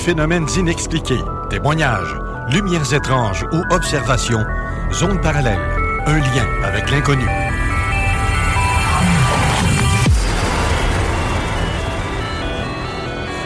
phénomènes 0.00 0.48
inexpliqués, 0.56 1.22
témoignages, 1.50 2.16
lumières 2.48 2.90
étranges 2.94 3.44
ou 3.52 3.62
observations, 3.70 4.46
zone 4.92 5.20
parallèle, 5.20 5.60
un 6.06 6.18
lien 6.18 6.46
avec 6.64 6.90
l'inconnu. 6.90 7.26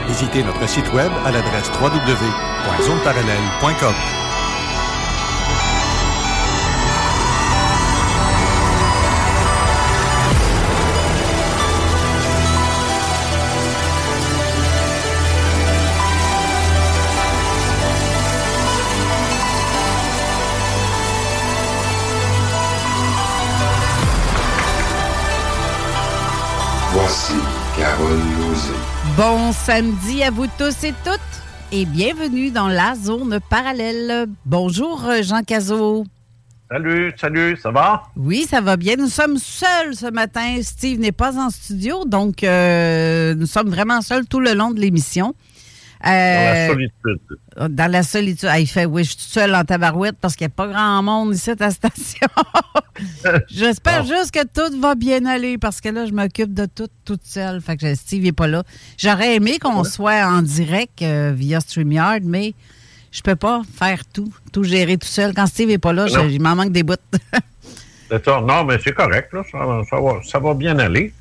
Visitez 0.07 0.45
notre 0.45 0.69
site 0.69 0.93
web 0.93 1.11
à 1.27 1.33
l'adresse 1.33 1.73
www.zoneparallèle.com. 1.83 4.24
Bon 29.17 29.53
samedi 29.53 30.25
à 30.25 30.31
vous 30.31 30.47
tous 30.59 30.83
et 30.83 30.93
toutes 31.05 31.21
et 31.71 31.85
bienvenue 31.85 32.51
dans 32.51 32.67
la 32.67 32.97
zone 32.97 33.39
parallèle. 33.49 34.27
Bonjour 34.45 35.05
euh, 35.07 35.23
Jean 35.23 35.43
Cazot. 35.43 36.05
Salut, 36.69 37.13
salut, 37.17 37.57
ça 37.63 37.71
va? 37.71 38.03
Oui, 38.17 38.45
ça 38.49 38.61
va 38.61 38.77
bien. 38.77 38.97
Nous 38.97 39.07
sommes 39.07 39.37
seuls 39.39 39.95
ce 39.95 40.11
matin. 40.11 40.57
Steve 40.63 40.99
n'est 40.99 41.13
pas 41.13 41.39
en 41.39 41.51
studio, 41.51 42.05
donc 42.05 42.43
euh, 42.43 43.35
nous 43.37 43.47
sommes 43.47 43.71
vraiment 43.71 44.01
seuls 44.01 44.27
tout 44.27 44.41
le 44.41 44.53
long 44.53 44.73
de 44.73 44.81
l'émission. 44.81 45.35
Dans 46.05 46.11
la 46.11 46.55
Euh, 46.55 46.69
solitude. 46.69 47.21
Dans 47.71 47.91
la 47.91 48.03
solitude. 48.03 48.49
Ah, 48.53 48.61
il 48.61 48.67
fait, 48.67 48.85
oui, 48.85 49.05
je 49.05 49.09
suis 49.11 49.17
toute 49.17 49.27
seule 49.27 49.55
en 49.55 49.65
tabarouette 49.65 50.17
parce 50.21 50.37
qu'il 50.37 50.47
n'y 50.47 50.53
a 50.53 50.55
pas 50.55 50.67
grand 50.69 51.03
monde 51.03 51.35
ici 51.35 51.51
à 51.51 51.57
ta 51.57 51.71
station. 51.71 52.27
J'espère 53.49 54.03
Bon. 54.05 54.09
juste 54.15 54.31
que 54.33 54.45
tout 54.45 54.81
va 54.81 54.95
bien 54.95 55.25
aller 55.27 55.57
parce 55.59 55.81
que 55.81 55.89
là, 55.89 56.07
je 56.07 56.13
m'occupe 56.13 56.53
de 56.53 56.67
tout 56.67 56.89
toute 57.05 57.25
seule. 57.25 57.61
Fait 57.61 57.77
que 57.77 57.95
Steve 57.95 58.23
n'est 58.23 58.33
pas 58.33 58.47
là. 58.47 58.63
J'aurais 58.99 59.37
aimé 59.37 59.59
qu'on 59.59 59.83
soit 59.85 60.27
en 60.27 60.43
direct 60.43 61.03
euh, 61.03 61.33
via 61.35 61.61
StreamYard, 61.61 62.23
mais 62.25 62.55
je 63.11 63.23
peux 63.23 63.37
pas 63.37 63.63
faire 63.79 64.05
tout, 64.13 64.33
tout 64.53 64.65
gérer 64.65 64.99
tout 64.99 65.07
seul. 65.09 65.33
Quand 65.35 65.47
Steve 65.47 65.69
n'est 65.69 65.79
pas 65.79 65.93
là, 65.93 66.07
je- 66.07 66.29
il 66.31 66.41
m'en 66.43 66.55
manque 66.55 66.73
des 66.73 66.83
bouts. 66.83 66.95
Non, 68.27 68.65
mais 68.65 68.79
c'est 68.85 68.93
correct, 68.93 69.33
là. 69.33 69.43
Ça, 69.51 69.59
ça 69.91 69.97
va, 70.01 70.21
ça 70.23 70.39
va 70.39 70.55
bien 70.55 70.79
aller. 70.79 71.13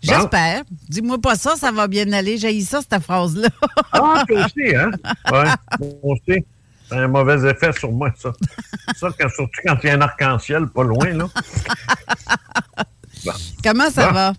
J'espère. 0.00 0.62
Dis-moi 0.88 1.18
pas 1.20 1.34
ça, 1.34 1.56
ça 1.56 1.72
va 1.72 1.88
bien 1.88 2.10
aller. 2.12 2.38
J'ai 2.38 2.60
ça, 2.60 2.80
cette 2.80 3.02
phrase-là. 3.02 3.48
Ah, 3.92 4.22
toi 4.28 4.44
aussi, 4.46 4.74
hein? 4.76 4.90
Oui, 5.32 5.88
moi 6.02 6.14
aussi. 6.14 6.44
C'est 6.88 6.96
un 6.96 7.08
mauvais 7.08 7.50
effet 7.50 7.70
sur 7.72 7.92
moi, 7.92 8.10
ça. 8.16 8.30
ça 8.96 9.08
quand- 9.18 9.28
surtout 9.28 9.60
quand 9.66 9.76
il 9.82 9.86
y 9.88 9.90
a 9.90 9.94
un 9.96 10.00
arc-en-ciel 10.00 10.68
pas 10.68 10.84
loin, 10.84 11.10
là. 11.12 11.26
Bon. 13.24 13.32
Comment 13.62 13.90
ça 13.90 14.06
Bon. 14.08 14.14
va? 14.14 14.32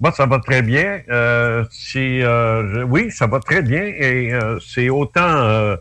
Moi, 0.00 0.12
ça 0.12 0.26
va 0.26 0.38
très 0.40 0.62
bien. 0.62 1.00
Euh, 1.08 1.64
euh, 1.96 2.74
je- 2.74 2.82
oui, 2.82 3.10
ça 3.12 3.26
va 3.26 3.38
très 3.40 3.62
bien. 3.62 3.82
Et 3.84 4.34
euh, 4.34 4.58
c'est 4.60 4.90
autant 4.90 5.76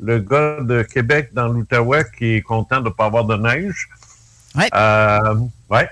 le 0.00 0.18
gars 0.20 0.58
de 0.60 0.82
Québec 0.82 1.30
dans 1.34 1.48
l'Outaouais 1.48 2.04
qui 2.16 2.36
est 2.36 2.42
content 2.42 2.78
de 2.80 2.84
ne 2.88 2.90
pas 2.90 3.06
avoir 3.06 3.24
de 3.24 3.36
neige. 3.36 3.88
Ouais. 4.54 4.68
Ouais. 5.74 5.88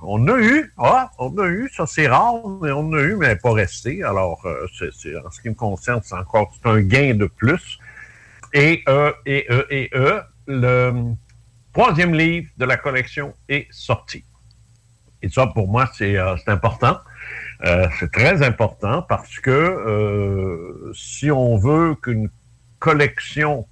On, 0.00 0.26
a 0.28 0.38
eu, 0.38 0.72
ah, 0.78 1.10
on 1.18 1.36
a 1.36 1.46
eu, 1.46 1.70
ça 1.76 1.86
c'est 1.86 2.08
rare, 2.08 2.36
mais 2.62 2.72
on 2.72 2.90
a 2.94 3.02
eu, 3.02 3.16
mais 3.16 3.36
pas 3.36 3.52
resté. 3.52 4.02
Alors, 4.02 4.40
euh, 4.46 4.66
en 5.22 5.30
ce 5.30 5.42
qui 5.42 5.50
me 5.50 5.54
concerne, 5.54 6.00
c'est 6.02 6.14
encore 6.14 6.54
un 6.64 6.80
gain 6.80 7.14
de 7.14 7.26
plus. 7.26 7.78
Et, 8.54 8.82
euh, 8.88 9.12
et, 9.26 9.44
euh, 9.50 9.66
et, 9.68 9.90
euh, 9.94 10.22
le 10.46 11.12
troisième 11.74 12.14
livre 12.14 12.48
de 12.56 12.64
la 12.64 12.78
collection 12.78 13.34
est 13.46 13.66
sorti. 13.70 14.24
Et 15.20 15.28
ça, 15.28 15.48
pour 15.48 15.68
moi, 15.68 15.90
c'est 15.92 16.16
euh, 16.16 16.36
important. 16.46 16.98
C'est 17.98 18.12
très 18.12 18.42
important 18.42 19.02
parce 19.02 19.38
que 19.38 20.92
si 20.94 21.30
on 21.30 21.56
veut 21.56 21.94
qu'une 21.94 22.28
collection 22.78 23.66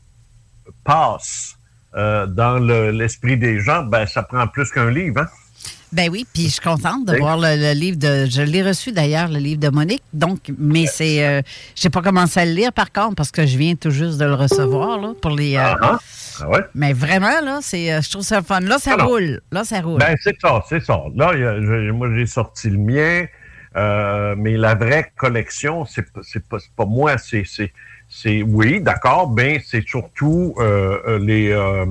passe 0.84 1.58
euh, 1.96 2.26
dans 2.26 2.58
le- 2.58 2.90
l'esprit 2.90 3.36
des 3.36 3.60
gens, 3.60 3.82
ben 3.84 4.06
ça 4.06 4.22
prend 4.22 4.46
plus 4.46 4.70
qu'un 4.70 4.90
livre. 4.90 5.20
Hein? 5.22 5.26
Ben 5.92 6.08
oui, 6.10 6.26
puis 6.32 6.44
je 6.44 6.52
suis 6.52 6.60
contente 6.62 7.04
de 7.06 7.12
Oui. 7.12 7.18
voir 7.18 7.36
le, 7.36 7.54
le 7.54 7.78
livre 7.78 7.98
de. 7.98 8.24
Je 8.24 8.40
l'ai 8.40 8.62
reçu 8.62 8.92
d'ailleurs, 8.92 9.28
le 9.28 9.36
livre 9.38 9.60
de 9.60 9.68
Monique. 9.68 10.02
Donc, 10.14 10.38
mais 10.58 10.86
c'est. 10.86 11.22
Euh, 11.26 11.42
j'ai 11.74 11.90
pas 11.90 12.00
commencé 12.00 12.40
à 12.40 12.46
le 12.46 12.52
lire 12.52 12.72
par 12.72 12.90
contre 12.92 13.14
parce 13.16 13.30
que 13.30 13.44
je 13.44 13.58
viens 13.58 13.74
tout 13.74 13.90
juste 13.90 14.16
de 14.18 14.24
le 14.24 14.32
recevoir 14.34 14.98
là, 14.98 15.12
pour 15.20 15.32
les. 15.32 15.56
euh, 15.56 15.60
Ah, 15.62 15.76
ah. 15.82 15.98
Ah 16.40 16.48
ouais? 16.48 16.60
Mais 16.74 16.94
vraiment, 16.94 17.42
là, 17.44 17.58
c'est, 17.60 17.92
euh, 17.92 18.00
je 18.00 18.08
trouve 18.08 18.22
ça 18.22 18.40
fun. 18.42 18.60
Là, 18.60 18.78
ça 18.78 18.96
roule. 18.96 19.42
Là, 19.52 19.64
ça 19.64 19.82
roule. 19.82 19.98
Ben, 19.98 20.16
c'est 20.22 20.34
ça, 20.40 20.64
c'est 20.66 20.82
ça. 20.82 20.98
Là, 21.14 21.32
il 21.34 21.40
y 21.40 21.44
a- 21.44 21.60
je- 21.60 21.90
moi, 21.90 22.08
j'ai 22.16 22.24
sorti 22.24 22.70
le 22.70 22.78
mien, 22.78 23.26
euh, 23.76 24.34
mais 24.38 24.56
la 24.56 24.74
vraie 24.74 25.12
collection, 25.16 25.84
c'est 25.84 26.06
pas- 26.48 26.56
pas 26.74 26.86
moi, 26.86 27.18
c'est, 27.18 27.44
c'est, 28.14 28.42
oui, 28.42 28.78
d'accord, 28.78 29.26
ben, 29.28 29.58
c'est 29.64 29.88
surtout 29.88 30.54
euh, 30.58 31.00
euh, 31.06 31.18
les, 31.18 31.50
euh, 31.50 31.86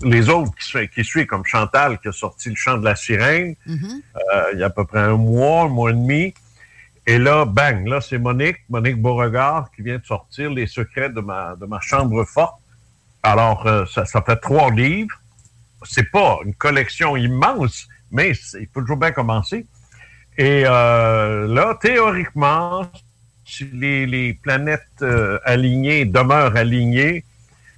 les 0.00 0.30
autres 0.30 0.50
qui, 0.88 1.04
suivent, 1.04 1.26
comme 1.26 1.44
Chantal, 1.44 1.98
qui 1.98 2.08
a 2.08 2.12
sorti 2.12 2.48
Le 2.48 2.54
Chant 2.54 2.78
de 2.78 2.84
la 2.84 2.96
Sirène, 2.96 3.54
Mhm. 3.66 4.00
euh, 4.16 4.44
il 4.54 4.60
y 4.60 4.62
a 4.62 4.66
à 4.66 4.70
peu 4.70 4.86
près 4.86 5.00
un 5.00 5.18
mois, 5.18 5.64
un 5.64 5.68
mois 5.68 5.90
et 5.90 5.92
demi. 5.92 6.32
Et 7.06 7.18
là, 7.18 7.44
bang, 7.44 7.86
là, 7.86 8.00
c'est 8.00 8.16
Monique, 8.16 8.56
Monique 8.70 8.96
Beauregard, 9.02 9.70
qui 9.76 9.82
vient 9.82 9.98
de 9.98 10.04
sortir 10.06 10.50
Les 10.50 10.66
secrets 10.66 11.10
de 11.10 11.20
ma, 11.20 11.54
de 11.60 11.66
ma 11.66 11.78
chambre 11.80 12.24
forte. 12.24 12.58
Alors, 13.22 13.68
ça, 13.92 14.06
ça 14.06 14.22
fait 14.22 14.36
trois 14.36 14.70
livres. 14.70 15.14
C'est 15.84 16.10
pas 16.10 16.38
une 16.46 16.54
collection 16.54 17.18
immense, 17.18 17.86
mais 18.10 18.32
il 18.58 18.66
faut 18.72 18.80
toujours 18.80 18.96
bien 18.96 19.10
commencer. 19.12 19.66
Et 20.38 20.62
là, 20.62 21.76
théoriquement, 21.80 22.82
les, 23.72 24.06
les 24.06 24.34
planètes 24.34 25.02
euh, 25.02 25.38
alignées 25.44 26.04
demeurent 26.04 26.56
alignées, 26.56 27.24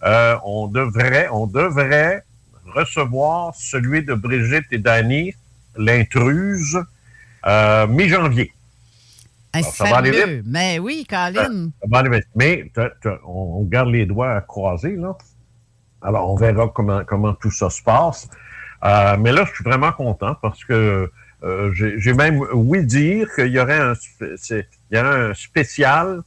euh, 0.03 0.37
on 0.45 0.69
devrait, 0.69 1.29
on 1.31 1.47
devrait 1.47 2.25
recevoir 2.75 3.55
celui 3.55 4.05
de 4.05 4.15
Brigitte 4.15 4.67
et 4.73 4.79
Danny, 4.79 5.35
l'intruse, 5.77 6.79
euh, 7.47 7.87
mi-janvier. 7.87 8.53
Ça 9.63 9.85
va 9.85 9.97
aller 9.97 10.13
sérieux? 10.13 10.43
Mais 10.47 10.79
oui, 10.79 11.07
Colin. 11.09 11.71
Ça 11.81 11.87
va 11.91 11.99
aller 11.99 12.11
vite. 12.11 12.29
Mais 12.35 12.71
on, 13.25 13.61
on 13.61 13.63
garde 13.65 13.91
les 13.91 14.07
doigts 14.07 14.41
croisés, 14.43 14.97
là. 14.97 15.17
Alors, 16.01 16.31
on 16.31 16.37
verra 16.37 16.69
comment, 16.69 17.03
comment 17.05 17.35
tout 17.35 17.51
ça 17.51 17.71
se 17.71 17.83
passe. 17.83 18.29
Mais 18.83 19.33
là, 19.33 19.45
je 19.47 19.55
suis 19.55 19.65
vraiment 19.65 19.91
content 19.91 20.37
parce 20.41 20.65
que 20.65 21.11
euh, 21.45 21.71
j'ai 21.73 22.13
même 22.15 22.41
oui 22.53 22.85
dire 22.85 23.29
qu'il 23.35 23.49
y 23.53 23.61
aurait 23.61 23.79
un, 23.79 23.95
il 24.21 24.65
y 24.93 24.99
aurait 24.99 25.31
un 25.31 25.35
spécial, 25.35 26.21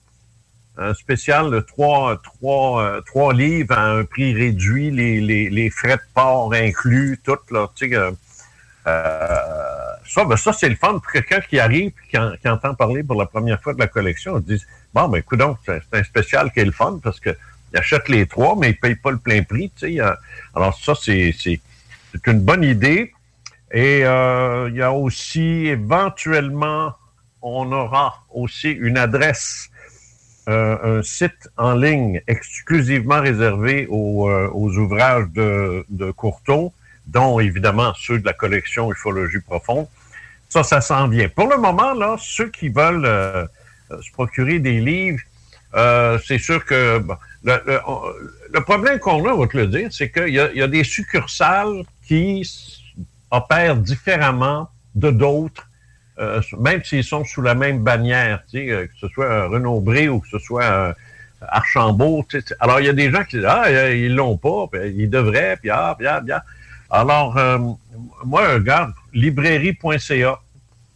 un 0.77 0.93
spécial 0.93 1.51
de 1.51 1.59
trois, 1.59 2.21
trois, 2.23 2.81
euh, 2.83 3.01
trois 3.01 3.33
livres 3.33 3.77
à 3.77 3.91
un 3.91 4.03
prix 4.05 4.33
réduit, 4.33 4.89
les, 4.89 5.19
les, 5.19 5.49
les 5.49 5.69
frais 5.69 5.97
de 5.97 6.01
port 6.13 6.53
inclus, 6.53 7.19
tout, 7.23 7.37
là, 7.51 7.67
tu 7.75 7.89
sais, 7.89 7.95
euh, 7.95 8.11
euh, 8.87 9.93
ça, 10.07 10.25
ben 10.25 10.37
ça 10.37 10.53
c'est 10.53 10.69
le 10.69 10.75
fun 10.75 10.93
pour 10.93 11.11
quelqu'un 11.11 11.39
qui 11.41 11.59
arrive 11.59 11.89
et 11.89 12.09
qui, 12.09 12.17
en- 12.17 12.35
qui 12.35 12.47
entend 12.49 12.73
parler 12.73 13.03
pour 13.03 13.19
la 13.19 13.25
première 13.27 13.61
fois 13.61 13.73
de 13.73 13.79
la 13.79 13.87
collection. 13.87 14.37
Il 14.39 14.57
se 14.59 14.63
dit, 14.63 14.65
bon, 14.93 15.07
ben, 15.07 15.19
écoute 15.19 15.39
donc, 15.39 15.57
c'est 15.65 15.81
un 15.91 16.03
spécial 16.03 16.51
qui 16.51 16.61
est 16.61 16.65
le 16.65 16.71
fun 16.71 16.99
parce 17.03 17.19
que 17.19 17.29
il 17.73 17.77
achète 17.79 18.09
les 18.09 18.25
trois, 18.25 18.55
mais 18.59 18.71
il 18.71 18.77
paye 18.77 18.95
pas 18.95 19.11
le 19.11 19.17
plein 19.17 19.43
prix, 19.43 19.71
tu 19.73 19.95
sais. 19.95 19.99
Alors, 20.53 20.77
ça, 20.77 20.93
c'est 20.93 21.33
une 22.27 22.41
bonne 22.41 22.63
idée. 22.65 23.13
Et 23.73 24.05
euh, 24.05 24.69
il 24.69 24.75
y 24.77 24.81
a 24.81 24.91
aussi, 24.91 25.67
éventuellement, 25.67 26.93
on 27.41 27.71
aura 27.71 28.23
aussi 28.33 28.69
une 28.71 28.97
adresse, 28.97 29.69
euh, 30.49 30.99
un 30.99 31.03
site 31.03 31.49
en 31.57 31.73
ligne 31.73 32.21
exclusivement 32.27 33.21
réservé 33.21 33.87
aux, 33.89 34.29
euh, 34.29 34.49
aux 34.53 34.75
ouvrages 34.77 35.27
de, 35.29 35.85
de 35.89 36.13
dont 37.07 37.39
évidemment 37.39 37.93
ceux 37.97 38.19
de 38.19 38.25
la 38.25 38.33
collection 38.33 38.91
Ufologie 38.91 39.39
profonde. 39.39 39.87
Ça, 40.49 40.63
ça 40.63 40.81
s'en 40.81 41.07
vient. 41.07 41.29
Pour 41.29 41.47
le 41.47 41.57
moment, 41.57 41.93
là, 41.93 42.17
ceux 42.19 42.49
qui 42.49 42.69
veulent 42.69 43.05
euh, 43.05 43.45
se 44.01 44.11
procurer 44.11 44.59
des 44.59 44.79
livres, 44.81 45.21
euh, 45.75 46.19
c'est 46.25 46.37
sûr 46.37 46.65
que 46.65 46.99
bon, 46.99 47.15
le, 47.43 47.53
le- 47.65 47.79
le 48.53 48.61
problème 48.61 48.99
qu'on 48.99 49.25
a, 49.25 49.31
on 49.31 49.39
va 49.39 49.47
te 49.47 49.55
le 49.55 49.67
dire, 49.67 49.87
c'est 49.91 50.11
qu'il 50.11 50.27
y, 50.27 50.33
y 50.33 50.61
a 50.61 50.67
des 50.67 50.83
succursales 50.83 51.83
qui 52.05 52.43
opèrent 53.31 53.77
différemment 53.77 54.69
de 54.95 55.09
d'autres, 55.09 55.67
euh, 56.19 56.41
même 56.59 56.83
s'ils 56.83 57.03
sont 57.03 57.23
sous 57.23 57.41
la 57.41 57.55
même 57.55 57.83
bannière, 57.83 58.43
tu 58.49 58.59
sais, 58.59 58.69
euh, 58.69 58.85
que 58.85 58.93
ce 58.99 59.07
soit 59.07 59.33
un 59.33 59.47
Renaud-Bré 59.47 60.09
ou 60.09 60.19
que 60.19 60.27
ce 60.27 60.39
soit 60.39 60.65
un 60.65 60.93
Archambault. 61.41 62.25
tu 62.29 62.41
sais. 62.41 62.55
Alors, 62.59 62.79
il 62.79 62.85
y 62.85 62.89
a 62.89 62.93
des 62.93 63.11
gens 63.11 63.23
qui 63.23 63.37
disent 63.37 63.45
Ah, 63.47 63.65
euh, 63.67 63.95
ils 63.95 64.13
l'ont 64.13 64.37
pas, 64.37 64.67
puis 64.71 64.93
ils 64.95 65.09
devraient, 65.09 65.57
puis 65.57 65.69
ah, 65.69 65.95
puis 65.97 66.07
ah, 66.07 66.21
puis 66.21 66.31
ah. 66.31 66.43
Alors, 66.89 67.37
euh, 67.37 67.57
moi, 68.25 68.53
regarde, 68.53 68.93
librairie.ca, 69.13 70.39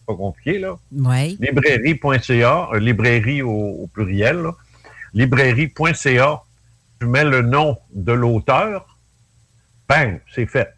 pas 0.06 0.16
compliqué, 0.16 0.60
là. 0.60 0.78
Oui. 0.92 1.38
Librairie.ca, 1.40 2.70
euh, 2.74 2.80
librairie 2.80 3.42
au, 3.42 3.50
au 3.50 3.88
pluriel, 3.88 4.42
là. 4.42 4.52
librairie.ca, 5.14 6.42
tu 7.00 7.08
mets 7.08 7.24
le 7.24 7.42
nom 7.42 7.78
de 7.94 8.12
l'auteur, 8.12 8.98
bang, 9.88 10.20
c'est 10.34 10.46
fait. 10.46 10.74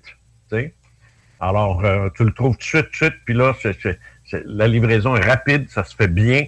Alors, 1.39 1.83
euh, 1.85 2.09
tu 2.15 2.23
le 2.23 2.31
trouves 2.33 2.55
tout 2.57 2.59
de 2.59 2.63
suite, 2.63 2.85
tout 2.85 2.91
de 2.91 2.95
suite, 2.95 3.13
puis 3.25 3.33
là, 3.33 3.53
c'est- 3.61 3.77
c'est- 3.81 3.99
c'est- 4.29 4.43
la 4.45 4.67
livraison 4.67 5.15
est 5.15 5.25
rapide, 5.25 5.67
ça 5.69 5.83
se 5.83 5.95
fait 5.95 6.07
bien. 6.07 6.45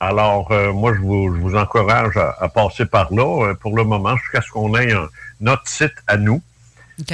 Alors, 0.00 0.50
euh, 0.50 0.72
moi, 0.72 0.92
je 0.94 1.00
vous, 1.00 1.34
je 1.34 1.40
vous 1.40 1.54
encourage 1.54 2.16
à, 2.16 2.36
à 2.40 2.48
passer 2.48 2.84
par 2.84 3.12
là 3.14 3.46
euh, 3.50 3.54
pour 3.54 3.76
le 3.76 3.84
moment, 3.84 4.16
jusqu'à 4.16 4.42
ce 4.42 4.50
qu'on 4.50 4.76
ait 4.76 4.92
un, 4.92 5.08
notre 5.40 5.68
site 5.68 5.94
à 6.06 6.16
nous, 6.16 6.42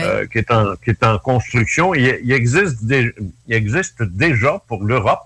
euh, 0.03 0.27
qui, 0.27 0.39
est 0.39 0.51
en, 0.51 0.75
qui 0.77 0.91
est 0.91 1.05
en 1.05 1.19
construction. 1.19 1.95
Il, 1.95 2.19
il 2.25 2.33
existe, 2.33 2.85
dé- 2.85 3.15
il 3.49 3.55
existe 3.55 4.03
déjà 4.03 4.61
pour 4.67 4.83
l'Europe, 4.85 5.21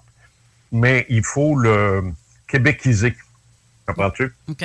mais 0.72 1.06
il 1.08 1.24
faut 1.24 1.56
le 1.56 2.04
québéciser. 2.48 3.16
Comprends-tu? 3.86 4.32
OK. 4.48 4.64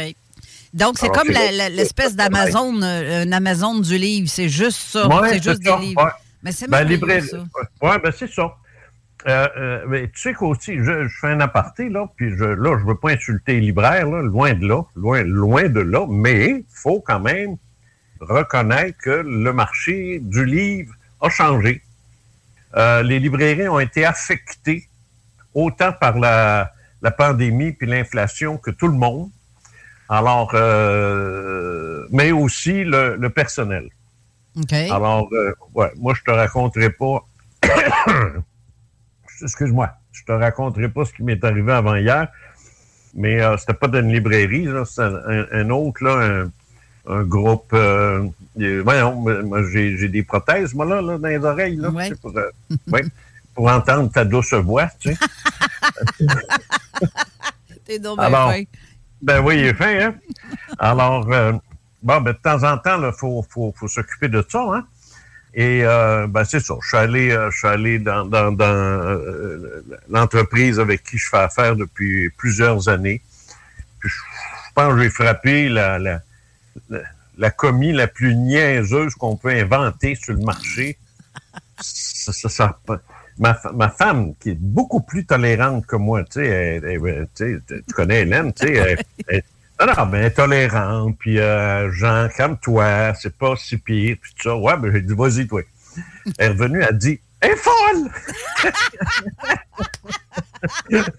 Donc, 0.74 0.98
c'est 1.00 1.10
comme 1.10 1.28
l'espèce 1.72 2.16
d'Amazon, 2.16 2.82
euh, 2.84 3.26
Amazon 3.32 3.80
du 3.80 3.98
livre. 3.98 4.30
C'est 4.30 4.50
juste 4.50 4.80
ça. 4.80 5.08
Ouais, 5.08 5.30
c'est 5.30 5.44
juste 5.44 5.64
ça, 5.66 5.78
des 5.78 5.86
livres. 5.88 6.04
ouais. 6.04 6.12
Mais 6.44 6.52
c'est 6.52 6.68
Ben, 6.70 6.80
merveilleux, 6.88 6.96
librairie. 7.00 7.28
ça. 7.28 7.38
Oui, 7.82 7.92
ben 8.04 8.12
c'est 8.18 8.30
ça. 8.32 8.56
Euh, 9.28 9.48
euh, 9.58 9.86
mais 9.88 10.08
tu 10.10 10.20
sais 10.22 10.34
qu'aussi, 10.34 10.78
je, 10.78 11.08
je 11.08 11.18
fais 11.20 11.28
un 11.28 11.42
aparté, 11.42 11.90
là, 11.90 12.08
puis 12.16 12.30
je, 12.38 12.46
là, 12.46 12.78
je 12.80 12.86
veux 12.86 12.96
pas 12.96 13.12
insulter 13.12 13.56
les 13.56 13.60
libraires, 13.62 14.08
là, 14.08 14.22
loin 14.22 14.54
de 14.54 14.66
là, 14.66 14.84
loin, 14.96 15.24
loin 15.24 15.68
de 15.68 15.82
là, 15.82 16.06
mais 16.10 16.50
il 16.50 16.66
faut 16.74 17.02
quand 17.02 17.20
même 17.20 17.58
reconnaître 18.22 18.98
que 19.00 19.10
le 19.10 19.52
marché 19.52 20.20
du 20.22 20.46
livre 20.46 20.94
a 21.22 21.30
changé. 21.30 21.82
Euh, 22.78 23.04
les 23.04 23.20
librairies 23.20 23.68
ont 23.68 23.80
été 23.80 24.06
affectées 24.06 24.88
autant 25.54 25.92
par 25.92 26.18
la, 26.18 26.72
la 27.02 27.12
pandémie 27.12 27.74
puis 27.74 27.88
l'inflation 27.88 28.58
que 28.58 28.72
tout 28.72 28.88
le 28.88 28.94
monde. 28.94 29.30
Alors, 30.08 30.54
mais 32.12 32.32
aussi 32.32 32.84
le, 32.84 33.16
le 33.16 33.30
personnel. 33.30 33.90
Alors, 34.92 35.30
euh, 35.34 35.54
ouais, 35.74 35.92
moi, 35.98 36.14
je 36.16 36.22
te 36.24 36.32
raconterai 36.32 36.90
pas. 36.90 37.26
Excuse-moi, 39.42 39.90
je 40.12 40.24
te 40.24 40.32
raconterai 40.32 40.90
pas 40.90 41.06
ce 41.06 41.14
qui 41.14 41.24
m'est 41.24 41.44
arrivé 41.44 41.72
avant 41.72 41.96
hier, 41.96 42.28
mais 43.14 43.42
euh, 43.42 43.56
c'était 43.58 43.74
pas 43.74 43.88
d'une 43.88 44.12
librairie, 44.12 44.68
c'était 44.86 45.02
un, 45.04 45.46
un 45.52 45.70
autre, 45.70 46.04
là, 46.04 46.16
un, 46.44 46.52
un 47.14 47.24
groupe. 47.24 47.72
Euh, 47.74 48.28
voyons, 48.84 49.26
j'ai, 49.72 50.08
des 50.10 50.24
prothèses, 50.24 50.74
moi, 50.74 50.86
là, 50.86 51.02
là 51.02 51.18
dans 51.18 51.28
les 51.28 51.38
oreilles, 51.44 51.78
là, 51.78 51.90
Ouais. 51.90 52.10
tu 52.10 52.16
sais, 52.16 52.22
pour, 52.22 52.38
euh, 52.38 52.50
ouais, 52.92 53.04
pour 53.54 53.70
entendre 53.70 54.12
ta 54.12 54.26
douce 54.26 54.54
voix, 54.54 54.88
tu 55.00 55.14
sais. 55.14 55.18
T'es 57.86 58.00
donc 58.00 58.20
Alors, 58.20 58.52
fin. 58.52 58.64
Ben 59.22 59.42
oui, 59.44 59.60
il 59.60 59.66
est 59.68 59.74
fin, 59.74 60.00
hein? 60.00 60.16
Alors, 60.78 61.28
euh, 61.32 61.54
bon, 62.02 62.22
ben, 62.22 62.32
de 62.32 62.38
temps 62.38 62.64
en 62.64 62.78
temps, 62.78 63.02
il 63.02 63.12
faut, 63.14 63.74
s'occuper 63.88 64.28
de 64.28 64.46
ça, 64.48 64.62
hein? 64.62 64.86
Et 65.54 65.82
euh, 65.84 66.28
ben, 66.28 66.44
c'est 66.44 66.60
ça. 66.60 66.76
Je 66.82 66.88
suis 66.88 66.98
allé, 66.98 67.32
euh, 67.32 68.00
dans, 68.00 68.56
euh, 68.62 69.84
l'entreprise 70.08 70.80
avec 70.80 71.04
qui 71.04 71.18
je 71.18 71.28
fais 71.28 71.38
affaire 71.38 71.76
depuis 71.76 72.30
plusieurs 72.30 72.88
années. 72.88 73.22
Je, 74.02 74.10
pense 74.76 74.94
que 74.94 75.02
j'ai 75.02 75.10
frappé 75.10 75.70
la, 75.70 75.98
la, 75.98 76.22
la, 76.90 77.00
la 77.38 77.50
commis 77.50 77.92
la 77.92 78.08
plus 78.08 78.36
niaiseuse 78.36 79.16
qu'on 79.16 79.36
peut 79.36 79.50
inventer 79.50 80.16
sur 80.16 80.34
le 80.34 80.42
marché. 80.42 80.98
Ma, 83.40 83.90
femme, 83.90 84.36
qui 84.40 84.50
est 84.50 84.60
beaucoup 84.60 85.02
plus 85.02 85.26
tolérante 85.26 85.86
que 85.86 85.96
moi, 85.96 86.24
tu 86.26 86.42
sais, 86.42 86.82
tu 87.68 87.94
connais 87.94 88.22
Hélène, 88.22 88.54
tu 88.54 88.68
sais, 88.68 88.98
non, 89.86 89.94
non, 89.98 90.06
mais 90.08 90.18
elle 90.20 90.26
est 90.26 90.32
tolérante, 90.32 91.18
puis 91.20 91.40
euh, 91.40 91.92
Jean, 91.92 92.28
calme-toi, 92.36 93.14
c'est 93.16 93.36
pas 93.38 93.56
si 93.56 93.78
pire, 93.78 94.18
puis 94.22 94.34
tout 94.38 94.50
ça. 94.50 94.56
Ouais, 94.56 94.78
ben 94.78 94.92
j'ai 94.94 95.02
dit, 95.02 95.14
vas-y, 95.16 95.48
toi. 95.48 95.62
Elle 96.38 96.46
est 96.46 96.50
revenue, 96.50 96.80
elle 96.82 96.88
a 96.90 96.92
dit, 96.92 97.20
elle 97.42 97.52
est 97.52 97.56
folle! 97.56 98.10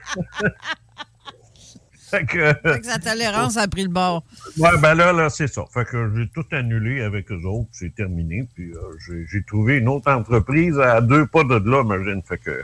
fait 2.11 2.25
que, 2.27 2.53
Fait 2.63 2.81
que 2.81 2.87
sa 2.87 2.99
tolérance 2.99 3.57
a 3.57 3.69
pris 3.69 3.83
le 3.85 3.89
bord. 3.89 4.25
Ouais, 4.59 4.77
ben 4.79 4.95
là, 4.95 5.13
là, 5.13 5.31
c'est 5.31 5.47
ça. 5.47 5.63
Fait 5.73 5.85
que 5.85 6.11
j'ai 6.17 6.29
tout 6.29 6.45
annulé 6.53 7.03
avec 7.03 7.31
eux 7.31 7.41
autres, 7.47 7.69
c'est 7.73 7.95
terminé. 7.95 8.49
Puis 8.55 8.73
euh, 8.73 8.79
j'ai- 9.07 9.27
j'ai 9.31 9.43
trouvé 9.45 9.77
une 9.79 9.89
autre 9.89 10.11
entreprise 10.11 10.79
à 10.79 11.01
deux 11.01 11.27
pas 11.27 11.45
de 11.45 11.55
là, 11.71 11.83
imagine. 11.83 12.21
Fait 12.27 12.39
que 12.39 12.63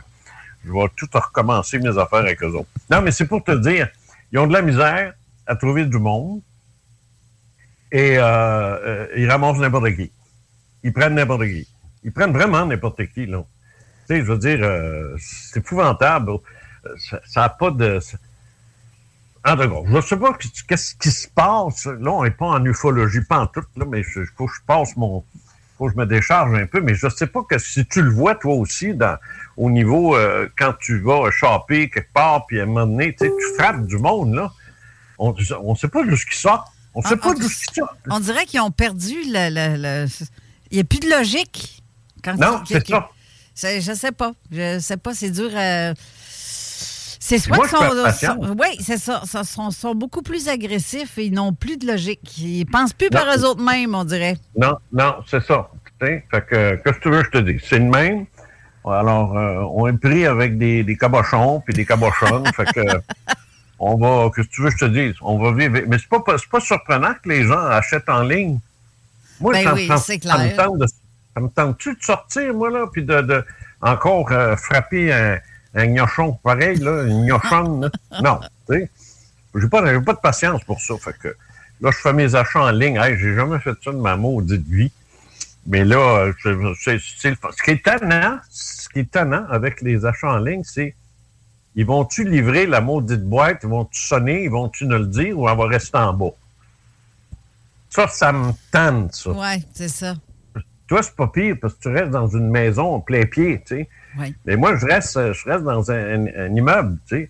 je 0.65 0.71
vais 0.71 0.85
tout 0.97 1.07
recommencer 1.13 1.79
mes 1.79 1.97
affaires 1.97 2.19
avec 2.19 2.43
eux 2.43 2.47
autres. 2.55 2.69
Non, 2.91 3.01
mais 3.01 3.11
c'est 3.11 3.25
pour 3.27 3.43
te 3.43 3.51
dire, 3.53 3.87
ils 4.33 4.39
ont 4.39 4.47
de 4.47 4.53
la 4.53 4.61
misère 4.61 5.13
à 5.47 5.55
trouver 5.55 5.85
du 5.85 5.97
monde 5.97 6.41
et 7.91 8.17
euh, 8.17 8.23
euh, 8.23 9.07
ils 9.15 9.29
ramassent 9.29 9.57
n'importe 9.57 9.95
qui. 9.95 10.11
Ils 10.83 10.93
prennent 10.93 11.15
n'importe 11.15 11.43
qui. 11.43 11.67
Ils 12.03 12.11
prennent 12.11 12.33
vraiment 12.33 12.65
n'importe 12.65 13.05
qui, 13.07 13.25
là. 13.25 13.43
Tu 14.07 14.15
sais, 14.15 14.21
je 14.21 14.25
veux 14.25 14.37
dire, 14.37 14.59
euh, 14.61 15.15
c'est 15.19 15.59
épouvantable. 15.59 16.31
Ça 16.99 17.41
n'a 17.41 17.49
pas 17.49 17.71
de... 17.71 17.99
en 19.45 19.55
tout 19.57 19.69
cas, 19.69 19.81
je 19.85 19.95
ne 19.95 20.01
sais 20.01 20.17
pas 20.17 20.37
qu'est-ce 20.67 20.95
qui 20.95 21.11
se 21.11 21.27
passe. 21.27 21.85
Là, 21.85 22.11
on 22.11 22.23
n'est 22.23 22.31
pas 22.31 22.45
en 22.45 22.63
ufologie, 22.63 23.21
pas 23.21 23.39
en 23.39 23.47
tout, 23.47 23.63
là, 23.75 23.85
mais 23.89 23.99
il 23.99 24.05
faut 24.05 24.45
que 24.45 24.53
je 24.53 24.61
passe 24.65 24.95
mon. 24.95 25.25
faut 25.77 25.87
que 25.87 25.93
je 25.93 25.97
me 25.97 26.05
décharge 26.05 26.53
un 26.53 26.65
peu, 26.65 26.79
mais 26.79 26.95
je 26.95 27.07
ne 27.07 27.11
sais 27.11 27.27
pas 27.27 27.43
que 27.43 27.57
si 27.57 27.85
tu 27.85 28.01
le 28.01 28.09
vois 28.09 28.35
toi 28.35 28.53
aussi 28.53 28.93
au 29.57 29.69
niveau 29.69 30.15
quand 30.57 30.73
tu 30.79 30.99
vas 30.99 31.29
choper 31.31 31.89
quelque 31.89 32.13
part, 32.13 32.45
puis 32.45 32.61
à 32.61 32.63
un 32.63 32.67
moment 32.67 32.87
donné, 32.87 33.15
tu 33.15 33.29
frappes 33.57 33.85
du 33.85 33.97
monde, 33.97 34.33
là. 34.33 34.51
On 35.19 35.33
ne 35.33 35.75
sait 35.75 35.87
pas 35.87 36.03
d'où 36.03 36.15
ce 36.15 36.25
qui 36.25 36.37
sort. 36.37 36.71
On 36.93 37.01
ne 37.01 37.05
sait 37.05 37.15
Ah, 37.15 37.23
pas 37.23 37.33
d'où 37.33 37.47
ce 37.47 37.65
qui 37.65 37.73
sort. 37.75 37.93
On 38.09 38.19
dirait 38.19 38.45
qu'ils 38.45 38.59
ont 38.61 38.71
perdu 38.71 39.15
le. 39.25 39.49
le- 39.49 39.81
le- 39.81 40.07
Il 40.71 40.75
n'y 40.75 40.81
a 40.81 40.83
plus 40.83 40.99
de 40.99 41.09
logique. 41.09 41.83
Quand 42.23 42.35
Non, 42.37 42.61
c'est 42.67 42.85
ça. 42.87 43.09
Je 43.79 43.93
sais 43.93 44.11
pas. 44.11 44.33
Je 44.51 44.79
sais 44.79 44.97
pas, 44.97 45.13
c'est 45.13 45.31
dur 45.31 45.49
à. 45.55 45.93
C'est 47.19 47.39
soit 47.39 47.57
qu'ils 47.67 47.77
sont, 48.17 48.55
Oui, 48.57 48.67
c'est 48.79 48.97
ça. 48.97 49.21
Ils 49.23 49.45
sont, 49.45 49.71
sont 49.71 49.95
beaucoup 49.95 50.21
plus 50.21 50.47
agressifs 50.47 51.17
et 51.17 51.25
ils 51.25 51.33
n'ont 51.33 51.51
plus 51.53 51.75
de 51.77 51.85
logique. 51.85 52.37
Ils 52.37 52.65
pensent 52.65 52.93
plus 52.93 53.09
Non. 53.11 53.19
par 53.19 53.35
eux 53.37 53.43
autres 53.43 53.61
mêmes, 53.61 53.93
on 53.95 54.05
dirait. 54.05 54.37
Non, 54.57 54.77
non, 54.93 55.15
c'est 55.27 55.43
ça. 55.43 55.69
Fait 55.99 56.23
que, 56.31 56.75
qu'est-ce 56.75 56.97
que 56.97 57.01
tu 57.01 57.09
veux 57.09 57.23
que 57.23 57.25
je 57.33 57.39
te 57.39 57.51
dise? 57.51 57.61
C'est 57.67 57.79
le 57.79 57.85
même. 57.85 58.25
Alors, 58.85 59.35
euh, 59.37 59.61
on 59.73 59.87
est 59.87 59.97
pris 59.97 60.25
avec 60.25 60.57
des, 60.57 60.83
des 60.83 60.95
cabochons 60.95 61.61
puis 61.65 61.73
des 61.73 61.85
cabochonnes. 61.85 62.45
fait 62.55 62.65
que, 62.65 62.81
on 63.79 63.97
va, 63.97 64.29
qu'est-ce 64.35 64.47
que 64.47 64.53
tu 64.53 64.61
veux 64.61 64.69
que 64.69 64.77
je 64.79 64.85
te 64.85 64.91
dise? 64.91 65.15
On 65.21 65.37
va 65.39 65.51
vivre. 65.51 65.79
Mais 65.87 65.97
c'est 65.99 66.09
pas, 66.09 66.19
pas 66.21 66.59
surprenant 66.59 67.13
que 67.23 67.29
les 67.29 67.43
gens 67.45 67.65
achètent 67.67 68.09
en 68.09 68.23
ligne. 68.23 68.59
Moi, 69.39 69.53
Ben 69.53 69.63
ça, 69.65 69.73
oui, 69.73 69.87
ça- 69.87 69.97
me 70.39 70.55
tente 70.57 70.79
de- 70.79 70.87
ça 70.87 71.41
me 71.41 71.47
tente-tu 71.49 71.93
de 71.93 72.01
sortir, 72.03 72.53
moi, 72.53 72.69
là, 72.71 72.85
puis 72.91 73.03
de, 73.03 73.21
de 73.21 73.45
encore 73.81 74.31
euh, 74.31 74.55
frapper 74.55 75.13
un, 75.13 75.37
un 75.75 75.85
gnochon 75.85 76.33
pareil, 76.43 76.77
là, 76.79 77.03
une 77.03 77.25
gnochonne, 77.27 77.81
là? 77.81 77.89
Non, 78.23 78.39
tu 78.69 78.75
sais. 78.79 78.89
J'ai 79.55 79.67
pas, 79.69 79.85
j'ai 79.85 80.01
pas 80.01 80.13
de 80.13 80.19
patience 80.19 80.63
pour 80.63 80.79
ça. 80.81 80.95
Fait 80.99 81.15
que 81.21 81.35
là, 81.81 81.91
je 81.91 81.97
fais 81.97 82.13
mes 82.13 82.33
achats 82.35 82.61
en 82.61 82.71
ligne. 82.71 82.97
Hey, 82.97 83.17
j'ai 83.19 83.35
jamais 83.35 83.59
fait 83.59 83.75
ça 83.83 83.91
de 83.91 83.97
ma 83.97 84.15
maudite 84.17 84.67
vie. 84.67 84.91
Mais 85.67 85.83
là, 85.83 86.31
c'est-. 86.79 86.97
Ce 86.99 87.63
qui 87.63 87.71
est 87.71 87.83
tannant, 87.83 88.39
ce 88.49 88.87
qui 88.89 88.99
est 88.99 89.11
tannant 89.11 89.45
avec 89.49 89.81
les 89.81 90.05
achats 90.05 90.31
en 90.31 90.37
ligne, 90.37 90.63
c'est 90.63 90.95
ils 91.77 91.85
vont-tu 91.85 92.27
livrer 92.27 92.65
la 92.65 92.81
maudite 92.81 93.23
boîte, 93.23 93.59
ils 93.63 93.69
vont-tu 93.69 94.01
sonner, 94.01 94.43
ils 94.43 94.49
vont-tu 94.49 94.85
nous 94.85 94.97
le 94.97 95.05
dire 95.05 95.39
ou 95.39 95.47
elle 95.47 95.57
va 95.57 95.67
rester 95.67 95.97
en 95.97 96.11
bas? 96.13 96.31
Ça, 97.89 98.07
ça 98.07 98.31
me 98.33 98.51
tanne, 98.71 99.09
ça. 99.11 99.29
Oui, 99.31 99.65
c'est 99.73 99.87
ça. 99.87 100.15
Toi, 100.87 101.03
c'est 101.03 101.15
pas 101.15 101.27
pire 101.27 101.55
parce 101.61 101.73
que 101.75 101.81
tu 101.81 101.87
restes 101.89 102.11
dans 102.11 102.27
une 102.27 102.49
maison 102.49 102.95
en 102.95 102.99
plein 102.99 103.25
pied, 103.25 103.59
tu 103.65 103.75
sais. 103.77 103.89
Oui. 104.17 104.33
Mais 104.45 104.55
moi, 104.55 104.75
je 104.77 104.85
reste, 104.85 105.13
je 105.33 105.49
reste 105.49 105.63
dans 105.63 105.89
un, 105.91 106.25
un- 106.27 106.45
un 106.47 106.55
immeuble, 106.55 106.97
tu 107.07 107.15
sais. 107.15 107.29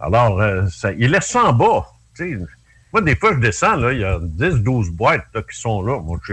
Alors, 0.00 0.40
euh, 0.40 0.66
ça, 0.68 0.92
il 0.92 1.10
laisse 1.10 1.26
ça 1.28 1.44
en 1.44 1.52
bas, 1.52 1.86
tu 2.14 2.36
sais. 2.38 2.44
Moi, 2.92 3.02
des 3.02 3.14
fois, 3.16 3.34
je 3.34 3.38
descends, 3.40 3.76
là, 3.76 3.92
il 3.92 4.00
y 4.00 4.04
a 4.04 4.18
10, 4.20 4.56
12 4.62 4.90
boîtes 4.90 5.26
là, 5.34 5.42
qui 5.42 5.56
sont 5.58 5.82
là. 5.82 6.00
Moi, 6.00 6.18
je, 6.24 6.32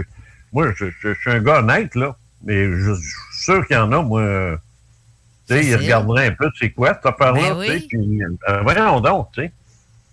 moi, 0.52 0.72
je, 0.74 0.86
je- 1.00 1.12
je 1.14 1.20
suis 1.20 1.30
un 1.30 1.40
gars 1.40 1.58
honnête, 1.60 1.94
là, 1.94 2.16
mais 2.42 2.64
je, 2.72 2.92
suis 2.94 3.42
sûr 3.44 3.66
qu'il 3.66 3.76
y 3.76 3.78
en 3.78 3.92
a, 3.92 4.02
moi, 4.02 4.58
sais, 5.54 5.64
ils 5.64 5.76
regarderaient 5.76 6.26
un 6.28 6.32
peu, 6.32 6.50
c'est 6.58 6.70
quoi, 6.70 6.94
cette 6.94 7.06
affaire-là, 7.06 7.54
Ben 7.54 7.60
tu 7.64 7.66
sais, 7.66 7.74
oui. 7.76 7.86
puis, 7.88 8.22
euh, 8.24 8.62
voyons 8.62 9.00
donc, 9.00 9.30
tu 9.32 9.42
sais. 9.42 9.52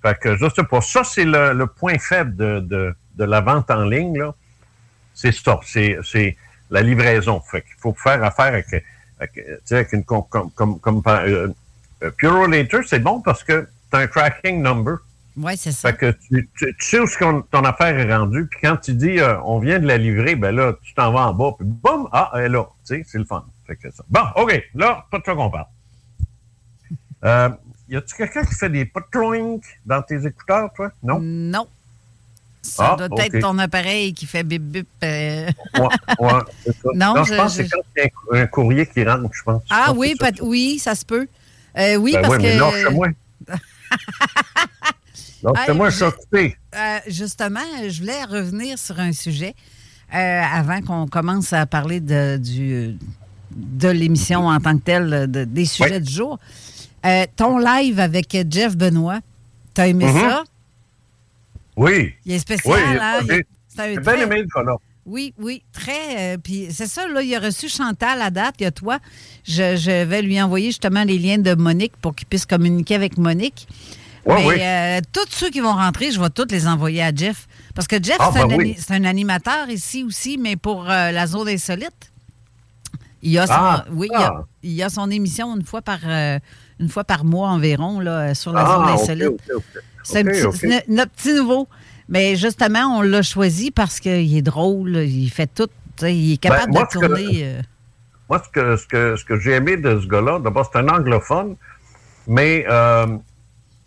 Fait 0.01 0.17
que, 0.19 0.35
je 0.35 0.45
sais 0.53 0.63
pas, 0.63 0.81
ça, 0.81 1.03
c'est 1.03 1.23
le, 1.25 1.53
le 1.53 1.65
point 1.67 1.97
faible 1.97 2.35
de, 2.35 2.59
de, 2.59 2.93
de 3.15 3.23
la 3.23 3.41
vente 3.41 3.71
en 3.71 3.83
ligne, 3.85 4.17
là. 4.19 4.33
C'est 5.13 5.31
ça, 5.31 5.59
c'est, 5.63 5.97
c'est 6.03 6.35
la 6.69 6.81
livraison. 6.81 7.39
Fait 7.39 7.61
qu'il 7.61 7.75
faut 7.79 7.93
faire 7.93 8.23
affaire 8.23 8.47
avec, 8.47 8.65
avec, 9.19 9.33
tu 9.33 9.43
sais, 9.65 9.75
avec 9.75 9.93
une, 9.93 10.03
com- 10.03 10.25
comme, 10.29 10.51
comme, 10.51 10.79
comme, 10.79 11.01
euh, 11.07 11.47
euh, 12.03 12.09
Pure 12.17 12.47
Later, 12.47 12.79
c'est 12.85 12.99
bon 12.99 13.21
parce 13.21 13.43
que 13.43 13.67
tu 13.91 13.97
as 13.97 13.99
un 14.01 14.07
tracking 14.07 14.61
number. 14.61 14.95
Oui, 15.37 15.55
c'est 15.57 15.71
ça. 15.71 15.91
Fait 15.91 15.97
que 15.97 16.11
tu, 16.11 16.49
tu- 16.57 16.75
tu 16.75 16.85
sais 16.85 16.99
où 16.99 17.07
ce 17.07 17.17
ton 17.49 17.63
affaire 17.63 17.97
est 17.97 18.13
rendue, 18.15 18.45
puis 18.47 18.59
quand 18.61 18.77
tu 18.77 18.93
dis 18.93 19.19
euh, 19.19 19.39
on 19.45 19.59
vient 19.59 19.79
de 19.79 19.87
la 19.87 19.97
livrer, 19.97 20.35
ben 20.35 20.53
là, 20.55 20.73
tu 20.83 20.93
t'en 20.93 21.11
vas 21.11 21.27
en 21.27 21.33
bas, 21.33 21.51
puis 21.57 21.65
boum, 21.67 22.07
ah, 22.11 22.31
elle 22.35 22.41
est 22.45 22.49
là. 22.49 22.65
Tu 22.85 22.97
sais, 22.97 23.03
c'est 23.07 23.17
le 23.19 23.25
fun. 23.25 23.45
Fait 23.67 23.75
que 23.75 23.89
ça. 23.91 24.03
Bon, 24.09 24.21
OK, 24.35 24.61
là, 24.75 25.05
pas 25.09 25.19
de 25.19 25.23
ça 25.25 25.33
qu'on 25.35 25.49
parle. 25.49 25.65
Euh, 27.23 27.49
y 27.89 27.95
a-tu 27.95 28.15
quelqu'un 28.15 28.43
qui 28.43 28.53
fait 28.55 28.69
des 28.69 28.85
potroink 28.85 29.63
dans 29.85 30.01
tes 30.01 30.25
écouteurs, 30.25 30.69
toi? 30.75 30.91
Non? 31.01 31.19
Non. 31.21 31.67
Ça 32.61 32.95
Ah, 32.99 33.07
doit 33.07 33.25
être 33.25 33.39
ton 33.39 33.57
appareil 33.59 34.13
qui 34.13 34.25
fait 34.25 34.43
bip 34.43 34.61
bip. 34.61 34.87
euh. 35.03 35.49
Ouais, 35.77 35.87
ouais, 36.19 36.31
c'est 36.63 36.71
ça. 36.73 36.89
Non, 36.95 37.23
je 37.23 37.33
je- 37.33 37.37
pense 37.37 37.57
que 37.57 37.63
je- 37.63 37.67
c'est 37.69 37.75
quand 37.75 37.81
il 37.97 37.99
y 37.99 38.37
a 38.37 38.39
un, 38.39 38.43
un 38.43 38.47
courrier 38.47 38.85
qui 38.85 39.03
rentre, 39.03 39.29
je 39.33 39.43
pense. 39.43 39.61
Je 39.65 39.73
Ah 39.73 39.83
pense 39.87 39.93
que 39.95 39.99
oui, 39.99 40.15
ça. 40.19 40.29
oui, 40.41 40.79
ça 40.79 40.95
se 40.95 41.05
peut. 41.05 41.27
Euh, 41.77 41.95
oui, 41.97 42.13
Ben 42.13 42.21
parce 42.21 42.33
ouais, 42.35 42.41
mais 42.41 42.53
que. 42.53 42.59
lâche-moi. 42.59 43.07
Lâche-moi, 45.43 45.87
Hey, 45.87 45.91
je 45.91 45.95
suis 45.97 46.05
occupé. 46.05 46.57
Euh, 46.75 46.99
justement, 47.07 47.59
je 47.89 47.99
voulais 47.99 48.23
revenir 48.23 48.77
sur 48.79 48.97
un 48.99 49.11
sujet 49.11 49.55
euh, 50.13 50.41
avant 50.41 50.81
qu'on 50.81 51.05
commence 51.07 51.51
à 51.51 51.65
parler 51.65 51.99
de, 51.99 52.37
du, 52.37 52.97
de 53.55 53.89
l'émission 53.89 54.47
en 54.47 54.59
tant 54.59 54.77
que 54.77 54.83
telle, 54.83 55.31
de- 55.31 55.43
des 55.43 55.65
sujets 55.65 55.99
du 55.99 56.11
jour. 56.11 56.39
Euh, 57.05 57.25
ton 57.35 57.57
live 57.57 57.99
avec 57.99 58.35
Jeff 58.49 58.75
Benoît, 58.77 59.19
t'as 59.73 59.87
aimé 59.87 60.05
Mhm. 60.05 60.19
ça? 60.19 60.43
Oui. 61.75 62.13
Il 62.25 62.33
est 62.33 62.39
spécial, 62.39 62.73
Oui, 62.75 62.97
hein? 63.01 63.19
c'est 63.67 63.99
bien 63.99 64.13
aimé 64.15 64.43
le. 64.43 64.47
Oui, 65.05 65.33
oui, 65.37 65.63
très. 65.73 66.35
euh, 66.35 66.37
puis 66.41 66.67
c'est 66.71 66.87
ça, 66.87 67.05
là, 67.09 67.21
il 67.21 67.35
a 67.35 67.39
reçu 67.39 67.67
Chantal 67.67 68.21
à 68.21 68.29
date, 68.29 68.55
il 68.59 68.63
y 68.63 68.65
a 68.67 68.71
toi. 68.71 68.99
Je, 69.43 69.75
je 69.75 70.03
vais 70.05 70.21
lui 70.21 70.41
envoyer 70.41 70.67
justement 70.67 71.03
les 71.03 71.17
liens 71.19 71.39
de 71.39 71.55
Monique 71.55 71.91
pour 72.01 72.15
qu'il 72.15 72.25
puisse 72.27 72.45
communiquer 72.45 72.95
avec 72.95 73.17
Monique. 73.17 73.67
Ouais, 74.25 74.35
Mais 74.39 74.47
oui. 74.47 74.55
euh, 74.61 75.01
tous 75.11 75.27
ceux 75.35 75.49
qui 75.49 75.59
vont 75.59 75.73
rentrer, 75.73 76.11
je 76.11 76.21
vais 76.21 76.29
tous 76.29 76.47
les 76.49 76.67
envoyer 76.67 77.03
à 77.03 77.13
Jeff. 77.13 77.47
Parce 77.75 77.87
que 77.87 78.01
Jeff, 78.01 78.15
Ah, 78.19 78.29
c'est 78.33 78.39
ben 78.47 78.53
un, 78.53 78.55
oui. 78.57 78.63
ani- 78.71 78.75
c'est 78.79 78.93
un 78.93 79.03
animateur 79.03 79.67
ici 79.69 80.05
aussi, 80.05 80.37
mais 80.37 80.55
pour 80.55 80.89
euh, 80.89 81.11
la 81.11 81.27
zone 81.27 81.49
insolite. 81.49 82.12
Il 83.25 83.37
a 83.39 83.47
son, 83.47 83.53
Ah, 83.55 83.85
oui, 83.91 84.07
il 84.11 84.15
a, 84.15 84.33
ah. 84.37 84.45
il 84.63 84.83
a 84.83 84.89
son 84.89 85.09
émission 85.09 85.55
une 85.55 85.63
fois 85.63 85.81
par 85.81 85.99
euh, 86.05 86.37
une 86.79 86.89
fois 86.89 87.03
par 87.05 87.23
mois 87.25 87.49
environ 87.49 87.99
là, 88.01 88.35
sur 88.35 88.51
la 88.53 88.61
Ah, 88.61 88.75
zone 88.75 88.89
insolite. 89.01 89.27
ok, 89.29 89.41
ok. 89.55 89.63
C'est 90.03 90.23
petit- 90.25 90.91
notre 90.91 91.11
petit 91.11 91.33
nouveau. 91.33 91.67
Mais 92.09 92.35
justement, 92.35 92.97
on 92.97 93.01
l'a 93.01 93.21
choisi 93.21 93.71
parce 93.71 94.01
qu'il 94.01 94.35
est 94.37 94.41
drôle, 94.41 94.97
il 94.97 95.29
fait 95.29 95.47
tout. 95.47 95.69
Il 96.01 96.33
est 96.33 96.37
capable 96.37 96.73
Ben, 96.73 96.79
moi, 96.79 96.83
de 96.83 96.87
que- 96.99 96.99
tourner. 97.05 97.43
euh, 97.45 97.61
Moi, 98.29 98.41
ce 98.45 98.49
que, 98.49 98.75
ce 98.75 98.87
que, 98.87 99.15
ce 99.15 99.23
que 99.23 99.39
j'ai 99.39 99.51
aimé 99.53 99.77
de 99.77 99.99
ce 100.01 100.07
gars-là, 100.07 100.39
d'abord, 100.39 100.69
c'est 100.71 100.79
un 100.79 100.87
anglophone, 100.89 101.55
mais 102.27 102.65
euh, 102.69 103.07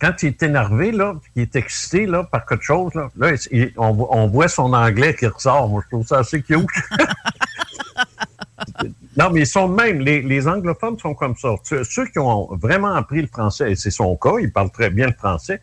quand 0.01 0.13
il 0.23 0.27
est 0.29 0.43
énervé, 0.43 0.93
là, 0.93 1.15
qu'il 1.35 1.43
est 1.43 1.57
excité 1.57 2.07
là, 2.07 2.25
par 2.25 2.47
quelque 2.47 2.65
chose, 2.65 2.93
là, 2.95 3.11
là, 3.19 3.33
il- 3.51 3.73
on, 3.77 3.93
voit- 3.93 4.09
on 4.17 4.29
voit 4.29 4.49
son 4.49 4.73
anglais 4.73 5.15
qui 5.15 5.27
ressort. 5.27 5.69
Moi, 5.69 5.83
je 5.85 5.95
trouve 5.97 6.07
ça 6.07 6.21
assez 6.21 6.41
cute. 6.43 6.57
non, 9.17 9.31
mais 9.31 9.41
ils 9.41 9.47
sont 9.47 9.69
même. 9.69 10.01
Les, 10.01 10.21
les 10.23 10.47
anglophones 10.49 10.99
sont 10.99 11.15
comme 11.15 11.37
ça. 11.37 11.55
Ceux, 11.63 12.07
qui 12.07 12.19
ont 12.19 12.49
vraiment 12.57 12.95
appris 12.95 13.23
le 13.23 13.29
français, 13.29 13.73
et 13.73 13.77
c'est 13.77 13.91
son 13.91 14.17
cas, 14.17 14.35
il 14.41 14.53
parle 14.53 14.71
très 14.71 14.91
bien 14.91 15.07
le 15.07 15.15
français, 15.15 15.61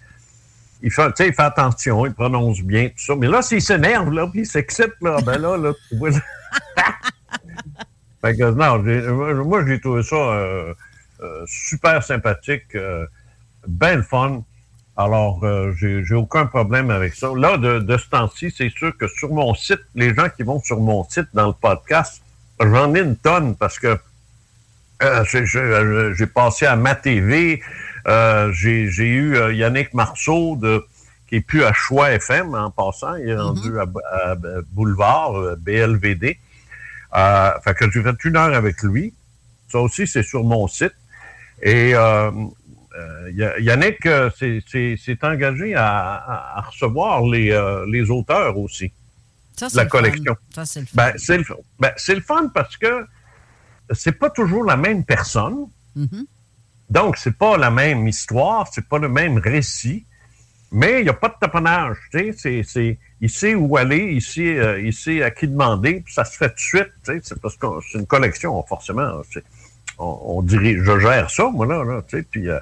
il 0.81 0.91
fait, 0.91 1.11
il 1.19 1.33
fait 1.33 1.41
attention, 1.41 2.05
il 2.05 2.13
prononce 2.13 2.61
bien, 2.61 2.87
tout 2.89 2.97
ça. 2.97 3.15
Mais 3.15 3.27
là, 3.27 3.41
s'il 3.41 3.61
s'énerve, 3.61 4.11
là, 4.11 4.27
puis 4.27 4.41
il 4.41 4.45
s'excite, 4.45 4.93
là, 5.01 5.17
ben 5.25 5.37
là, 5.37 5.57
là, 5.57 5.73
tu 5.89 5.97
vois... 5.97 6.09
Fait 8.21 8.37
que 8.37 8.51
non, 8.51 8.83
j'ai- 8.85 9.01
moi, 9.43 9.65
j'ai 9.67 9.81
trouvé 9.81 10.01
ça 10.01 10.15
euh, 10.15 10.73
euh, 11.21 11.43
super 11.45 12.01
sympathique, 12.01 12.73
euh, 12.75 13.05
bien 13.67 13.97
le 13.97 14.01
fun. 14.01 14.43
Alors, 14.95 15.43
euh, 15.43 15.73
j'ai 15.75 16.05
j'ai 16.05 16.15
aucun 16.15 16.45
problème 16.45 16.89
avec 16.89 17.15
ça. 17.15 17.31
Là, 17.35 17.57
de, 17.57 17.79
de 17.79 17.97
ce 17.97 18.07
temps-ci, 18.09 18.49
c'est 18.55 18.69
sûr 18.69 18.95
que 18.97 19.07
sur 19.09 19.29
mon 19.33 19.53
site, 19.55 19.81
les 19.93 20.15
gens 20.15 20.29
qui 20.29 20.43
vont 20.43 20.61
sur 20.61 20.79
mon 20.79 21.03
site 21.03 21.27
dans 21.33 21.47
le 21.47 21.53
podcast, 21.53 22.22
j'en 22.67 22.93
ai 22.95 23.01
une 23.01 23.15
tonne 23.17 23.55
parce 23.55 23.79
que 23.79 23.97
euh, 25.01 25.23
j'ai- 25.25 26.13
j'ai 26.15 26.27
passé 26.27 26.65
à 26.65 26.75
ma 26.75 26.95
TV, 26.95 27.61
euh, 28.07 28.51
j'ai 28.53 28.83
eu 29.05 29.35
euh, 29.35 29.53
Yannick 29.53 29.93
Marceau 29.93 30.55
de, 30.55 30.85
qui 31.27 31.35
est 31.37 31.41
plus 31.41 31.63
à 31.63 31.73
Choix 31.73 32.11
FM 32.11 32.53
en 32.55 32.71
passant, 32.71 33.15
il 33.15 33.29
est 33.29 33.35
rendu 33.35 33.77
à, 33.79 33.83
à 34.31 34.35
Boulevard, 34.71 35.35
euh, 35.35 35.55
BLVD. 35.59 36.37
Euh, 37.15 37.51
fait 37.63 37.73
que 37.75 37.91
j'ai 37.91 38.01
fait 38.01 38.15
une 38.25 38.37
heure 38.37 38.53
avec 38.53 38.81
lui. 38.83 39.13
Ça 39.71 39.79
aussi, 39.79 40.07
c'est 40.07 40.23
sur 40.23 40.43
mon 40.43 40.67
site. 40.67 40.93
Et 41.61 41.93
euh, 41.95 42.31
euh, 42.97 43.31
Ya- 43.33 43.59
Yannick 43.59 44.05
euh, 44.05 44.29
s'est- 44.31 45.17
engagé 45.23 45.75
à, 45.75 46.63
recevoir 46.67 47.21
les, 47.23 47.51
euh, 47.51 47.85
les 47.87 48.09
auteurs 48.09 48.57
aussi. 48.57 48.91
Ça, 49.55 49.67
la 49.73 49.83
fun. 49.83 49.89
collection. 49.89 50.35
Ça, 50.53 50.65
c'est 50.65 50.81
le 50.81 50.85
fun. 50.85 50.95
Ben, 50.95 51.13
c'est 51.17 51.37
le, 51.37 51.45
ben, 51.79 51.91
c'est 51.97 52.15
le 52.15 52.21
fun 52.21 52.49
parce 52.53 52.77
que 52.77 53.05
c'est 53.91 54.13
pas 54.13 54.29
toujours 54.29 54.63
la 54.63 54.77
même 54.77 55.03
personne. 55.03 55.67
Mhm. 55.95 56.25
Donc, 56.89 57.17
c'est 57.17 57.37
pas 57.37 57.57
la 57.57 57.71
même 57.71 58.07
histoire, 58.07 58.67
c'est 58.71 58.87
pas 58.87 58.99
le 58.99 59.09
même 59.09 59.37
récit, 59.37 60.05
mais 60.71 60.99
il 60.99 61.03
n'y 61.03 61.09
a 61.09 61.13
pas 61.13 61.29
de 61.29 61.35
taponnage. 61.39 61.97
C'est, 62.11 62.97
il 63.21 63.29
sait 63.29 63.55
où 63.55 63.77
aller, 63.77 64.13
il 64.13 64.21
sait, 64.21 64.57
euh, 64.57 64.81
il 64.81 64.93
sait 64.93 65.23
à 65.23 65.31
qui 65.31 65.47
demander, 65.47 66.01
puis 66.01 66.13
ça 66.13 66.25
se 66.25 66.37
fait 66.37 66.49
tout 66.49 66.55
de 66.55 66.59
suite. 66.59 66.89
Tu 67.05 67.13
sais, 67.13 67.19
c'est 67.23 67.41
parce 67.41 67.55
que 67.55 67.67
c'est 67.91 67.99
une 67.99 68.05
collection, 68.05 68.61
forcément. 68.63 69.21
on, 69.97 70.19
on 70.25 70.41
dirait, 70.41 70.75
je 70.77 70.99
gère 70.99 71.29
ça, 71.31 71.49
moi, 71.49 71.65
là, 71.65 71.83
là 71.83 72.01
tu 72.07 72.17
sais, 72.17 72.23
puis 72.29 72.49
euh, 72.49 72.59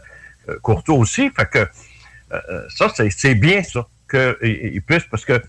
euh, 0.50 0.58
Courtois 0.62 0.96
aussi. 0.96 1.30
Fait 1.32 1.50
que 1.50 1.68
euh, 2.34 2.66
ça, 2.70 2.92
c'est, 2.96 3.10
c'est 3.10 3.36
bien 3.36 3.64
ça, 3.64 3.88
qu'il 4.10 4.82
puisse, 4.86 5.04
parce 5.06 5.26
que 5.26 5.42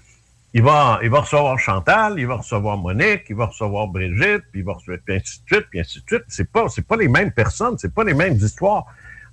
il 0.55 0.63
va, 0.63 0.99
il 1.03 1.09
va 1.11 1.21
recevoir 1.21 1.59
Chantal, 1.59 2.15
il 2.19 2.27
va 2.27 2.37
recevoir 2.37 2.77
Monique, 2.77 3.23
il 3.31 3.37
va 3.37 3.47
recevoir 3.47 3.87
Brigitte, 3.89 4.43
puis 4.51 4.61
il 4.61 4.65
va 4.65 4.75
recevoir, 4.75 4.99
puis 5.05 5.17
ainsi 5.17 5.41
de 5.41 5.55
suite, 5.55 5.67
puis 5.71 5.81
ainsi 5.81 6.01
de 6.01 6.05
suite. 6.07 6.25
C'est 6.29 6.51
pas, 6.51 6.69
c'est 6.69 6.87
pas 6.87 6.97
les 6.97 7.09
mêmes 7.09 7.33
personnes, 7.33 7.77
c'est 7.79 7.93
pas 7.95 8.05
les 8.05 8.15
mêmes 8.15 8.35
histoires. 8.37 8.85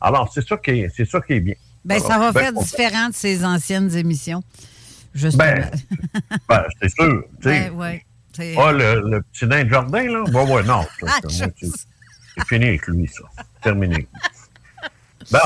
Alors, 0.02 0.32
c'est 0.34 0.48
ça 0.48 0.56
qui 0.58 0.72
est, 0.72 0.90
c'est 0.96 1.06
ça 1.06 1.20
qui 1.22 1.34
est 1.34 1.40
bien. 1.42 1.56
Ben, 1.84 1.96
Alors, 1.96 2.08
ça 2.08 2.20
va 2.20 2.32
ben, 2.32 2.40
faire 2.42 2.52
on- 2.56 2.62
différent 2.62 3.10
de 3.10 3.14
ses 3.16 3.44
anciennes 3.46 3.94
émissions. 3.96 4.42
Justement. 5.14 5.44
Ben, 5.46 5.72
ben, 6.50 6.64
c'est 6.82 6.90
sûr. 6.90 7.24
tu 7.42 7.50
sais. 7.50 7.70
Ouais, 7.70 8.06
Ah, 8.58 8.72
le, 8.72 9.02
le 9.10 9.22
petit 9.24 9.46
nain 9.46 9.64
de 9.66 9.70
jardin, 9.70 10.04
là? 10.04 10.24
Ouais, 10.24 10.52
ouais, 10.54 10.64
non. 10.64 10.86
Ah, 11.06 11.20
c'est 11.28 11.52
fini 12.48 12.66
avec 12.68 12.88
lui, 12.88 13.08
ça. 13.08 13.24
Terminé. 13.62 14.08
Bon. 15.32 15.40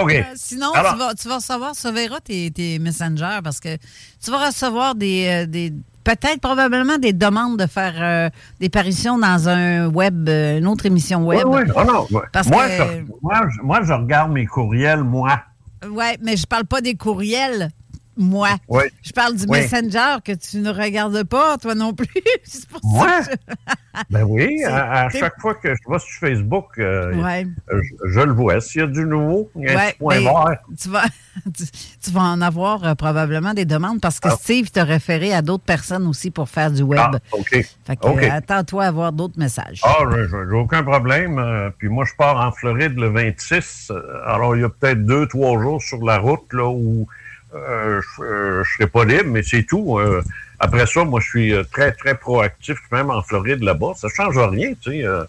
OK. 0.00 0.12
Euh, 0.12 0.22
sinon, 0.36 0.72
Alors- 0.72 0.92
tu, 0.92 0.98
vas, 0.98 1.14
tu 1.14 1.28
vas 1.28 1.36
recevoir, 1.36 1.74
ça 1.74 1.90
verra 1.92 2.20
tes, 2.20 2.50
tes 2.50 2.78
messengers 2.78 3.40
parce 3.44 3.60
que 3.60 3.76
tu 4.24 4.30
vas 4.30 4.46
recevoir 4.46 4.94
des, 4.94 5.44
euh, 5.44 5.46
des 5.46 5.72
peut-être 6.04 6.40
probablement 6.40 6.98
des 6.98 7.12
demandes 7.12 7.58
de 7.58 7.66
faire 7.66 7.94
euh, 7.98 8.28
des 8.58 8.68
parutions 8.68 9.18
dans 9.18 9.48
un 9.48 9.86
web, 9.88 10.28
euh, 10.28 10.58
une 10.58 10.66
autre 10.66 10.86
émission 10.86 11.24
web. 11.24 11.42
Oui, 11.46 11.62
oui. 11.66 11.72
Oh, 11.76 11.84
non. 11.84 12.20
Parce 12.32 12.48
moi, 12.48 12.66
que- 12.68 12.72
je, 12.76 13.12
moi, 13.22 13.40
je- 13.54 13.62
moi, 13.62 13.80
je 13.82 13.92
regarde 13.92 14.32
mes 14.32 14.46
courriels, 14.46 15.04
moi. 15.04 15.40
Oui, 15.88 16.04
mais 16.22 16.36
je 16.36 16.46
parle 16.46 16.64
pas 16.64 16.80
des 16.80 16.94
courriels, 16.94 17.70
moi. 18.16 18.50
Oui. 18.68 18.84
Je 19.02 19.12
parle 19.12 19.36
du 19.36 19.44
Oui. 19.48 19.60
Messenger 19.60 20.16
que 20.24 20.32
tu 20.32 20.58
ne 20.58 20.70
regardes 20.70 21.22
pas, 21.24 21.56
toi 21.58 21.74
non 21.74 21.92
plus. 21.94 22.06
Pour 22.70 22.80
Moi? 22.84 23.22
ça 23.22 23.30
Ben 24.10 24.22
oui, 24.24 24.64
à, 24.64 25.10
chaque 25.10 25.38
fois 25.38 25.54
que 25.54 25.68
je 25.68 25.90
vais 25.90 25.98
sur 25.98 26.18
Facebook, 26.20 26.78
euh, 26.78 27.14
Ouais. 27.22 27.46
je, 27.70 28.10
je 28.10 28.20
le 28.20 28.32
vois. 28.32 28.60
S'il 28.62 28.80
y 28.80 28.84
a 28.84 28.86
du 28.86 29.04
nouveau, 29.04 29.50
il 29.54 29.64
y 29.64 29.68
a 29.68 29.72
un 29.72 29.76
Ouais, 29.76 29.88
petit 29.92 29.98
point 29.98 30.20
vert. 30.20 30.58
tu 30.80 30.88
vas, 30.88 31.02
tu, 31.54 31.64
tu 32.02 32.10
vas 32.10 32.22
en 32.22 32.40
avoir 32.40 32.84
euh, 32.84 32.94
probablement 32.94 33.52
des 33.52 33.66
demandes 33.66 34.00
parce 34.00 34.18
que 34.18 34.28
Ah. 34.30 34.36
Steve 34.40 34.70
t'a 34.70 34.84
référé 34.84 35.34
à 35.34 35.42
d'autres 35.42 35.64
personnes 35.64 36.06
aussi 36.06 36.30
pour 36.30 36.48
faire 36.48 36.70
du 36.70 36.82
web. 36.82 37.00
Ah, 37.02 37.18
OK. 37.32 37.50
Fait 37.84 37.96
que, 37.96 38.06
euh, 38.06 38.30
attends-toi 38.30 38.84
à 38.84 38.88
avoir 38.88 39.12
d'autres 39.12 39.38
messages. 39.38 39.80
Ah, 39.84 39.96
j'ai- 40.10 40.26
j'ai 40.28 40.56
aucun 40.56 40.82
problème. 40.82 41.72
Puis 41.78 41.88
moi, 41.88 42.06
je 42.06 42.12
pars 42.16 42.36
en 42.46 42.50
Floride 42.52 42.98
le 42.98 43.08
26. 43.10 43.88
Euh, 43.90 44.00
Alors, 44.26 44.56
il 44.56 44.62
y 44.62 44.64
a 44.64 44.70
peut-être 44.70 45.04
deux, 45.04 45.26
trois 45.26 45.60
jours 45.60 45.82
sur 45.82 46.02
la 46.02 46.16
route 46.18 46.50
là 46.54 46.68
où 46.70 47.06
euh, 47.54 48.00
je 48.18 48.58
ne 48.58 48.64
serai 48.64 48.86
pas 48.86 49.04
libre, 49.04 49.26
mais 49.28 49.42
c'est 49.42 49.64
tout. 49.64 49.98
Euh, 49.98 50.22
après 50.58 50.86
ça, 50.86 51.04
moi, 51.04 51.20
je 51.20 51.28
suis 51.28 51.52
euh, 51.52 51.64
très, 51.64 51.92
très 51.92 52.14
proactif, 52.16 52.78
même 52.90 53.10
en 53.10 53.22
Floride 53.22 53.62
là-bas. 53.62 53.92
Ça 53.96 54.08
change 54.08 54.38
rien, 54.38 54.72
tu 54.80 54.90
sais. 54.92 55.04
Euh, 55.04 55.24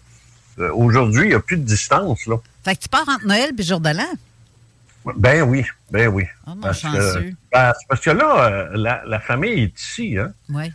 euh, 0.58 0.70
Aujourd'hui, 0.72 1.24
il 1.24 1.28
n'y 1.30 1.34
a 1.34 1.40
plus 1.40 1.56
de 1.56 1.64
distance, 1.64 2.26
là. 2.26 2.36
Fait 2.64 2.76
que 2.76 2.82
tu 2.82 2.88
pars 2.88 3.08
entre 3.08 3.26
Noël 3.26 3.50
et 3.58 3.62
jour 3.62 3.80
de 3.80 3.90
l'an. 3.90 5.12
Ben 5.16 5.42
oui, 5.42 5.66
ben 5.90 6.08
oui. 6.08 6.24
Ah, 6.46 6.54
mon 6.54 6.62
Parce 6.62 6.80
que, 6.80 6.88
chanceux. 6.88 7.32
parce 7.50 8.00
que 8.00 8.10
là, 8.10 8.44
euh, 8.44 8.68
la, 8.74 9.02
la 9.06 9.20
famille 9.20 9.64
est 9.64 9.78
ici, 9.80 10.16
hein. 10.16 10.32
Oui. 10.48 10.72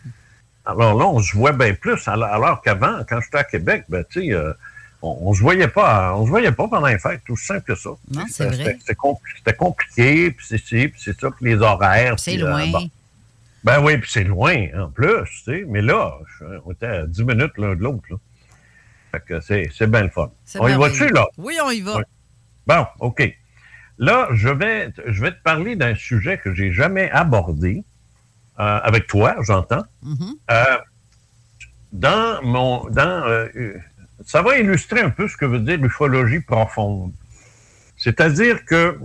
Alors 0.64 0.96
là, 0.96 1.06
on 1.06 1.20
se 1.20 1.36
voit 1.36 1.52
bien 1.52 1.74
plus. 1.74 2.06
Alors, 2.06 2.28
alors 2.28 2.62
qu'avant, 2.62 3.00
quand 3.08 3.20
j'étais 3.20 3.38
à 3.38 3.44
Québec, 3.44 3.84
ben, 3.88 4.04
tu 4.08 4.26
sais, 4.26 4.32
euh, 4.32 4.52
on, 5.02 5.18
on 5.22 5.34
se 5.34 5.40
voyait 5.40 5.68
pas, 5.68 6.14
on 6.16 6.24
se 6.24 6.30
voyait 6.30 6.52
pas 6.52 6.68
pendant 6.68 6.86
les 6.86 6.98
fêtes, 6.98 7.22
tout 7.24 7.36
simple 7.36 7.62
que 7.62 7.74
ça. 7.74 7.90
Non, 8.10 8.24
c'est 8.28 8.44
C'était- 8.50 8.62
vrai. 8.64 8.76
C'était 8.80 8.94
compli- 8.94 9.36
c'était 9.36 9.56
compliqué, 9.56 10.30
puis 10.30 10.46
c'est 10.48 10.58
ci, 10.58 10.88
puis 10.88 11.00
c'est 11.02 11.18
ça, 11.18 11.30
puis 11.30 11.46
les 11.46 11.56
horaires. 11.56 12.18
C'est 12.18 12.40
euh, 12.42 12.48
loin. 12.48 12.70
bon. 12.70 12.90
Ben 13.62 13.82
oui, 13.84 13.98
puis 13.98 14.10
c'est 14.10 14.24
loin 14.24 14.66
en 14.78 14.88
plus, 14.88 15.24
tu 15.44 15.44
sais. 15.44 15.64
Mais 15.68 15.82
là, 15.82 16.14
je- 16.38 16.44
on 16.64 16.72
était 16.72 16.86
à 16.86 17.06
10 17.06 17.24
minutes 17.24 17.52
l'un 17.58 17.74
de 17.74 17.82
l'autre, 17.82 18.04
là. 18.10 18.16
Fait 19.12 19.20
que 19.26 19.40
c'est 19.40 19.86
bien 19.90 20.02
le 20.04 20.08
fun. 20.08 20.30
On 20.58 20.68
y 20.68 20.76
va-tu, 20.78 21.08
là? 21.10 21.26
Oui, 21.36 21.58
on 21.64 21.70
y 21.70 21.80
va. 21.80 21.96
Oui. 21.96 22.02
Bon, 22.66 22.86
OK. 23.00 23.36
Là, 23.98 24.28
je 24.32 24.48
vais, 24.48 24.90
je 25.08 25.20
vais 25.20 25.32
te 25.32 25.42
parler 25.42 25.76
d'un 25.76 25.94
sujet 25.94 26.38
que 26.38 26.54
j'ai 26.54 26.72
jamais 26.72 27.10
abordé 27.10 27.84
euh, 28.60 28.80
avec 28.82 29.06
toi, 29.08 29.34
j'entends. 29.42 29.82
Mhm. 30.02 30.34
Euh, 30.50 30.64
dans 31.92 32.40
mon, 32.42 32.84
dans, 32.90 33.26
euh, 33.26 33.48
ça 34.24 34.42
va 34.42 34.58
illustrer 34.58 35.00
un 35.00 35.10
peu 35.10 35.28
ce 35.28 35.36
que 35.36 35.44
veut 35.44 35.60
dire 35.60 35.78
l'ufologie 35.78 36.40
profonde. 36.40 37.12
C'est-à-dire 37.96 38.64
que 38.64 38.98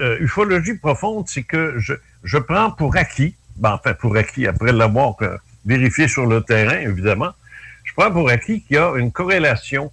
euh, 0.00 0.74
profonde, 0.80 1.28
c'est 1.28 1.42
que 1.42 1.78
je, 1.78 1.94
je 2.22 2.38
prends 2.38 2.70
pour 2.70 2.96
acquis, 2.96 3.36
ben, 3.56 3.72
enfin 3.74 3.94
pour 3.94 4.16
acquis 4.16 4.46
après 4.46 4.72
l'avoir 4.72 5.16
euh, 5.22 5.36
vérifié 5.64 6.08
sur 6.08 6.26
le 6.26 6.42
terrain, 6.42 6.78
évidemment, 6.78 7.32
je 7.84 7.92
prends 7.94 8.10
pour 8.10 8.30
acquis 8.30 8.62
qu'il 8.62 8.76
y 8.76 8.78
a 8.78 8.94
une 8.96 9.12
corrélation 9.12 9.92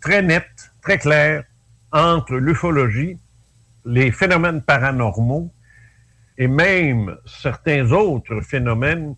très 0.00 0.22
nette, 0.22 0.70
très 0.82 0.98
claire 0.98 1.44
entre 1.92 2.34
l'ufologie, 2.34 3.18
les 3.84 4.10
phénomènes 4.12 4.62
paranormaux 4.62 5.50
et 6.38 6.48
même 6.48 7.16
certains 7.24 7.90
autres 7.92 8.40
phénomènes 8.42 9.14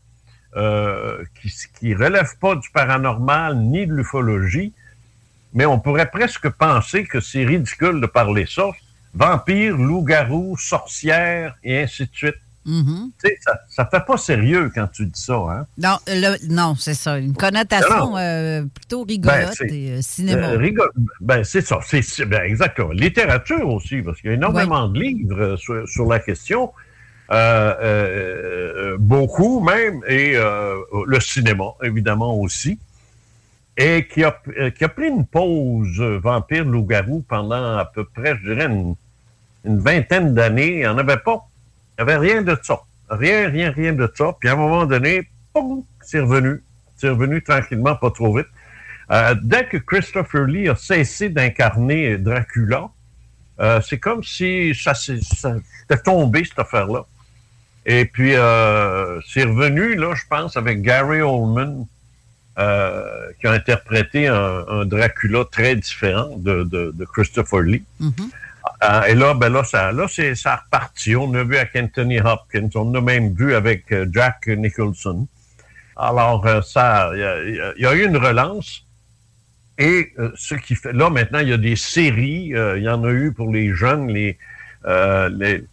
euh, 0.58 1.22
qui 1.80 1.94
ne 1.94 1.96
relèvent 2.04 2.36
pas 2.40 2.54
du 2.56 2.68
paranormal 2.70 3.56
ni 3.56 3.86
de 3.86 3.92
l'ufologie, 3.94 4.72
mais 5.54 5.64
on 5.66 5.78
pourrait 5.78 6.10
presque 6.10 6.48
penser 6.50 7.04
que 7.04 7.20
c'est 7.20 7.44
ridicule 7.44 8.00
de 8.00 8.06
parler 8.06 8.47
ça. 8.47 8.68
Vampires, 9.14 9.76
loups-garous, 9.76 10.56
sorcières 10.58 11.56
et 11.64 11.82
ainsi 11.82 12.04
de 12.04 12.10
suite. 12.12 12.34
Tu 13.18 13.28
sais, 13.30 13.38
ça, 13.40 13.58
ça 13.71 13.86
fait 13.90 14.04
pas 14.06 14.18
sérieux 14.18 14.71
quand 14.75 14.86
tu 14.88 15.06
dis 15.06 15.18
ça, 15.21 15.36
hein? 15.36 15.66
Non, 15.78 15.97
le- 16.06 16.36
non 16.52 16.75
c'est 16.78 16.92
ça. 16.92 17.18
Une 17.18 17.32
connotation 17.32 18.14
euh, 18.18 18.62
plutôt 18.75 19.04
rigolote 19.04 19.38
Ben, 19.38 19.50
c'est- 19.56 19.71
et 19.75 19.90
euh, 19.92 20.02
cinéma. 20.02 20.49
Euh, 20.50 20.58
rigole- 20.58 20.90
ben, 21.23 21.42
c'est 21.44 21.62
ça. 21.62 21.78
C'est, 21.86 22.02
c'est- 22.02 22.26
ben, 22.26 22.42
exactement. 22.42 22.90
Littérature 22.92 23.66
aussi, 23.66 24.02
parce 24.02 24.21
qu'il 24.21 24.28
y 24.28 24.32
a 24.34 24.36
énormément 24.36 24.86
de 24.86 25.00
livres 25.00 25.56
sur, 25.56 25.88
sur 25.88 26.06
la 26.10 26.18
question. 26.18 26.71
Euh, 27.30 27.75
euh, 27.82 28.75
euh, 28.95 28.97
beaucoup 28.99 29.60
même, 29.60 30.02
et 30.08 30.34
le 30.34 31.21
cinéma, 31.21 31.75
évidemment, 31.82 32.34
aussi. 32.34 32.78
Et 33.76 34.08
qui 34.08 34.25
a, 34.25 34.32
pris 34.32 35.08
une 35.08 35.25
pause 35.25 36.00
vampire 36.00 36.64
loup-garou 36.64 37.25
pendant 37.28 37.78
à 37.78 37.84
peu 37.84 38.04
près, 38.04 38.36
je 38.43 38.52
dirais, 38.52 38.67
une, 38.67 38.97
vingtaine 39.64 40.34
d'années. 40.34 40.73
Il 40.73 40.78
n'y 40.78 40.86
en 40.86 40.99
avait 40.99 41.19
pas. 41.19 41.47
Il 41.99 42.04
n'y 42.04 42.10
avait 42.10 42.17
rien 42.17 42.43
de 42.43 42.56
ça. 42.62 42.80
Rien, 43.10 43.49
rien, 43.49 43.71
rien 43.71 43.93
de 43.93 44.10
ça. 44.17 44.34
Puis 44.41 44.49
à 44.49 44.54
un 44.54 44.56
moment 44.56 44.86
donné, 44.86 45.28
c'est 46.02 46.21
revenu. 46.21 46.62
C'est 46.97 47.10
revenu 47.10 47.43
tranquillement, 47.43 47.95
pas 47.95 48.10
trop 48.10 48.36
vite. 48.36 48.49
Dès 49.43 49.67
que 49.67 49.76
Christopher 49.76 50.45
Lee 50.45 50.69
a 50.69 50.75
cessé 50.75 51.28
d'incarner 51.28 52.19
Dracula, 52.19 52.88
c'est 53.82 53.99
comme 53.99 54.25
si 54.25 54.75
ça, 54.75 54.95
ça 54.95 55.12
c'était 55.88 56.02
tombé, 56.02 56.45
cette 56.45 56.58
affaire-là. 56.58 57.06
Et 57.90 58.04
puis, 58.04 58.34
euh, 58.34 59.18
c'est 59.26 59.44
revenu, 59.44 59.94
là, 59.94 60.14
je 60.14 60.22
pense, 60.28 60.58
avec 60.58 60.82
Gary 60.82 61.22
Oldman, 61.22 61.86
euh, 62.58 63.30
qui 63.40 63.46
a 63.46 63.52
interprété 63.52 64.28
un, 64.28 64.64
un 64.68 64.84
Dracula 64.84 65.44
très 65.50 65.74
différent 65.74 66.36
de, 66.36 66.64
de- 66.64 66.92
de 66.94 67.04
Christopher 67.06 67.60
Lee. 67.62 67.84
Mhm. 67.98 68.12
Euh, 68.84 69.02
et 69.04 69.14
là, 69.14 69.32
ben 69.32 69.48
là, 69.48 69.64
ça, 69.64 69.90
là, 69.90 70.06
c'est, 70.06 70.34
ça 70.34 70.52
a 70.52 70.56
reparti. 70.56 71.16
On 71.16 71.32
a 71.32 71.42
vu 71.44 71.56
avec 71.56 71.74
Anthony 71.76 72.20
Hopkins, 72.20 72.68
on 72.74 72.94
a 72.94 73.00
même 73.00 73.32
vu 73.34 73.54
avec 73.54 73.86
Jack 74.12 74.46
Nicholson. 74.48 75.26
Alors, 75.96 76.46
ça, 76.62 77.10
il 77.14 77.74
y 77.78 77.82
y, 77.82 77.86
a- 77.86 77.94
eu 77.94 78.04
une 78.04 78.18
relance. 78.18 78.84
Et 79.78 80.12
ce 80.34 80.54
qui 80.56 80.74
fait, 80.74 80.92
là, 80.92 81.08
maintenant, 81.08 81.38
il 81.38 81.48
y 81.48 81.52
a 81.54 81.56
des 81.56 81.76
séries. 81.76 82.52
il 82.76 82.82
y 82.82 82.88
en 82.90 83.02
a 83.04 83.10
eu 83.10 83.32
pour 83.32 83.50
les 83.50 83.72
jeunes, 83.72 84.08
les, 84.08 84.36
les, 84.84 85.64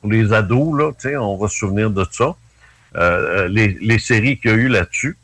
pour 0.00 0.10
les 0.10 0.32
ados, 0.32 0.78
là, 0.78 0.92
tu 0.92 1.08
sais, 1.08 1.16
on 1.16 1.36
va 1.36 1.48
se 1.48 1.56
souvenir 1.56 1.90
de 1.90 2.06
ça. 2.10 2.34
Euh, 2.96 3.46
les, 3.48 3.76
les 3.80 3.98
séries 3.98 4.38
qu'il 4.38 4.50
y 4.50 4.54
a 4.54 4.56
eu 4.56 4.68
là-dessus. 4.68 5.16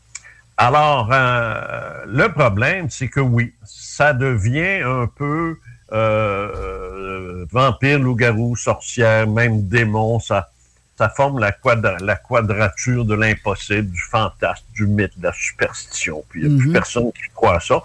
Alors, 0.57 1.11
euh, 1.13 2.05
le 2.07 2.29
problème, 2.33 2.89
c'est 2.91 3.09
que 3.09 3.21
oui, 3.21 3.53
ça 3.65 4.13
devient 4.13 4.83
un 4.85 5.07
peu 5.07 5.59
euh, 5.93 6.53
euh, 6.55 7.47
vampire, 7.51 7.99
loup-garou, 7.99 8.57
sorcière, 8.57 9.27
même 9.27 9.67
démon, 9.67 10.19
ça, 10.21 10.51
ça 10.97 11.09
forme 11.11 11.39
la, 11.41 11.53
quadra- 11.53 11.99
la 12.01 12.17
quadrature 12.17 13.05
de 13.05 13.15
l'impossible, 13.15 13.91
du 13.91 14.01
fantasme, 14.01 14.65
du 14.75 14.87
mythe, 14.87 15.19
de 15.19 15.25
la 15.25 15.33
superstition. 15.33 16.25
Puis 16.29 16.43
il 16.43 16.49
n'y 16.49 16.55
a 16.55 16.59
plus 16.59 16.69
Mhm. 16.69 16.73
personne 16.73 17.13
qui 17.13 17.29
croit 17.35 17.57
à 17.57 17.61
ça. 17.61 17.83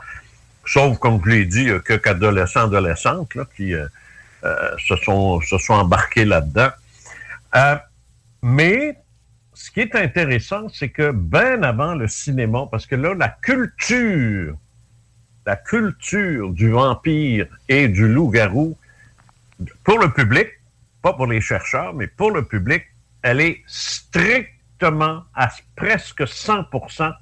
Sauf, 0.65 0.97
comme 0.99 1.19
je 1.25 1.29
l'ai 1.29 1.45
dit, 1.45 1.63
il 1.63 1.67
y 1.69 1.71
a 1.71 1.79
que 1.79 1.93
qu'adolescents, 1.93 2.65
adolescentes 2.65 3.33
là, 3.35 3.45
qui 3.57 3.73
euh, 3.73 3.87
euh, 4.45 4.71
se, 4.87 4.95
sont, 4.97 5.41
se 5.41 5.57
sont 5.57 5.73
embarqués 5.73 6.23
là-dedans. 6.25 6.69
Euh, 7.55 7.75
mais 8.41 8.97
ce 9.53 9.71
qui 9.71 9.81
est 9.81 9.95
intéressant, 9.95 10.69
c'est 10.69 10.89
que 10.89 11.11
bien 11.11 11.63
avant 11.63 11.95
le 11.95 12.07
cinéma, 12.07 12.67
parce 12.71 12.85
que 12.85 12.95
là, 12.95 13.13
la 13.13 13.29
culture, 13.29 14.57
la 15.45 15.55
culture 15.55 16.51
du 16.51 16.69
vampire 16.69 17.47
et 17.67 17.87
du 17.87 18.07
loup-garou, 18.07 18.77
pour 19.83 19.99
le 19.99 20.11
public, 20.11 20.47
pas 21.01 21.13
pour 21.13 21.27
les 21.27 21.41
chercheurs, 21.41 21.93
mais 21.93 22.07
pour 22.07 22.31
le 22.31 22.43
public, 22.43 22.83
elle 23.21 23.41
est 23.41 23.61
strictement 23.67 25.23
à 25.35 25.49
presque 25.75 26.21
100% 26.21 27.13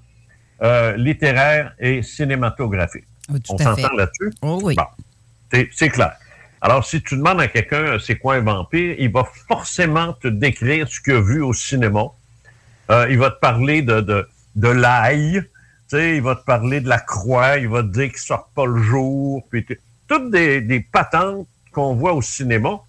euh, 0.62 0.96
littéraire 0.98 1.74
et 1.80 2.02
cinématographique. 2.02 3.06
On 3.50 3.58
s'entend 3.58 3.94
là-dessus? 3.96 4.34
Oh 4.42 4.60
oui. 4.63 4.76
Bon. 4.76 4.86
C'est 5.72 5.89
clair. 5.89 6.15
Alors, 6.62 6.86
si 6.86 7.02
tu 7.02 7.15
demandes 7.15 7.39
à 7.39 7.48
quelqu'un 7.48 7.84
euh, 7.84 8.00
c'est 8.00 8.17
quoi 8.17 8.36
un 8.36 8.41
vampire, 8.41 8.95
il 9.00 9.12
va 9.12 9.24
forcément 9.48 10.13
te 10.13 10.28
décrire 10.28 10.88
ce 10.89 11.00
qu'il 11.00 11.13
a 11.13 11.22
vu 11.22 11.41
au 11.41 11.54
cinéma. 11.54 12.06
Euh, 12.91 13.08
il 13.10 13.17
va 13.17 13.32
te 13.32 13.39
parler 13.39 13.82
de, 13.82 14.02
de, 14.02 14.28
de 14.56 14.67
l'ail, 14.67 15.43
il 15.93 16.22
va 16.22 16.36
te 16.36 16.43
parler 16.43 16.82
de 16.82 16.89
la 16.89 17.00
croix, 17.00 17.58
il 17.58 17.69
va 17.69 17.82
te 17.82 17.88
dire 17.88 18.10
qu'il 18.10 18.19
sort 18.19 18.50
pas 18.54 18.65
le 18.65 18.82
jour, 18.82 19.45
puis 19.50 19.65
toutes 20.08 20.32
des, 20.32 20.62
des 20.62 20.82
patentes 20.82 21.48
qu'on 21.72 21.95
voit 21.95 22.13
au 22.13 22.22
cinéma. 22.22 22.80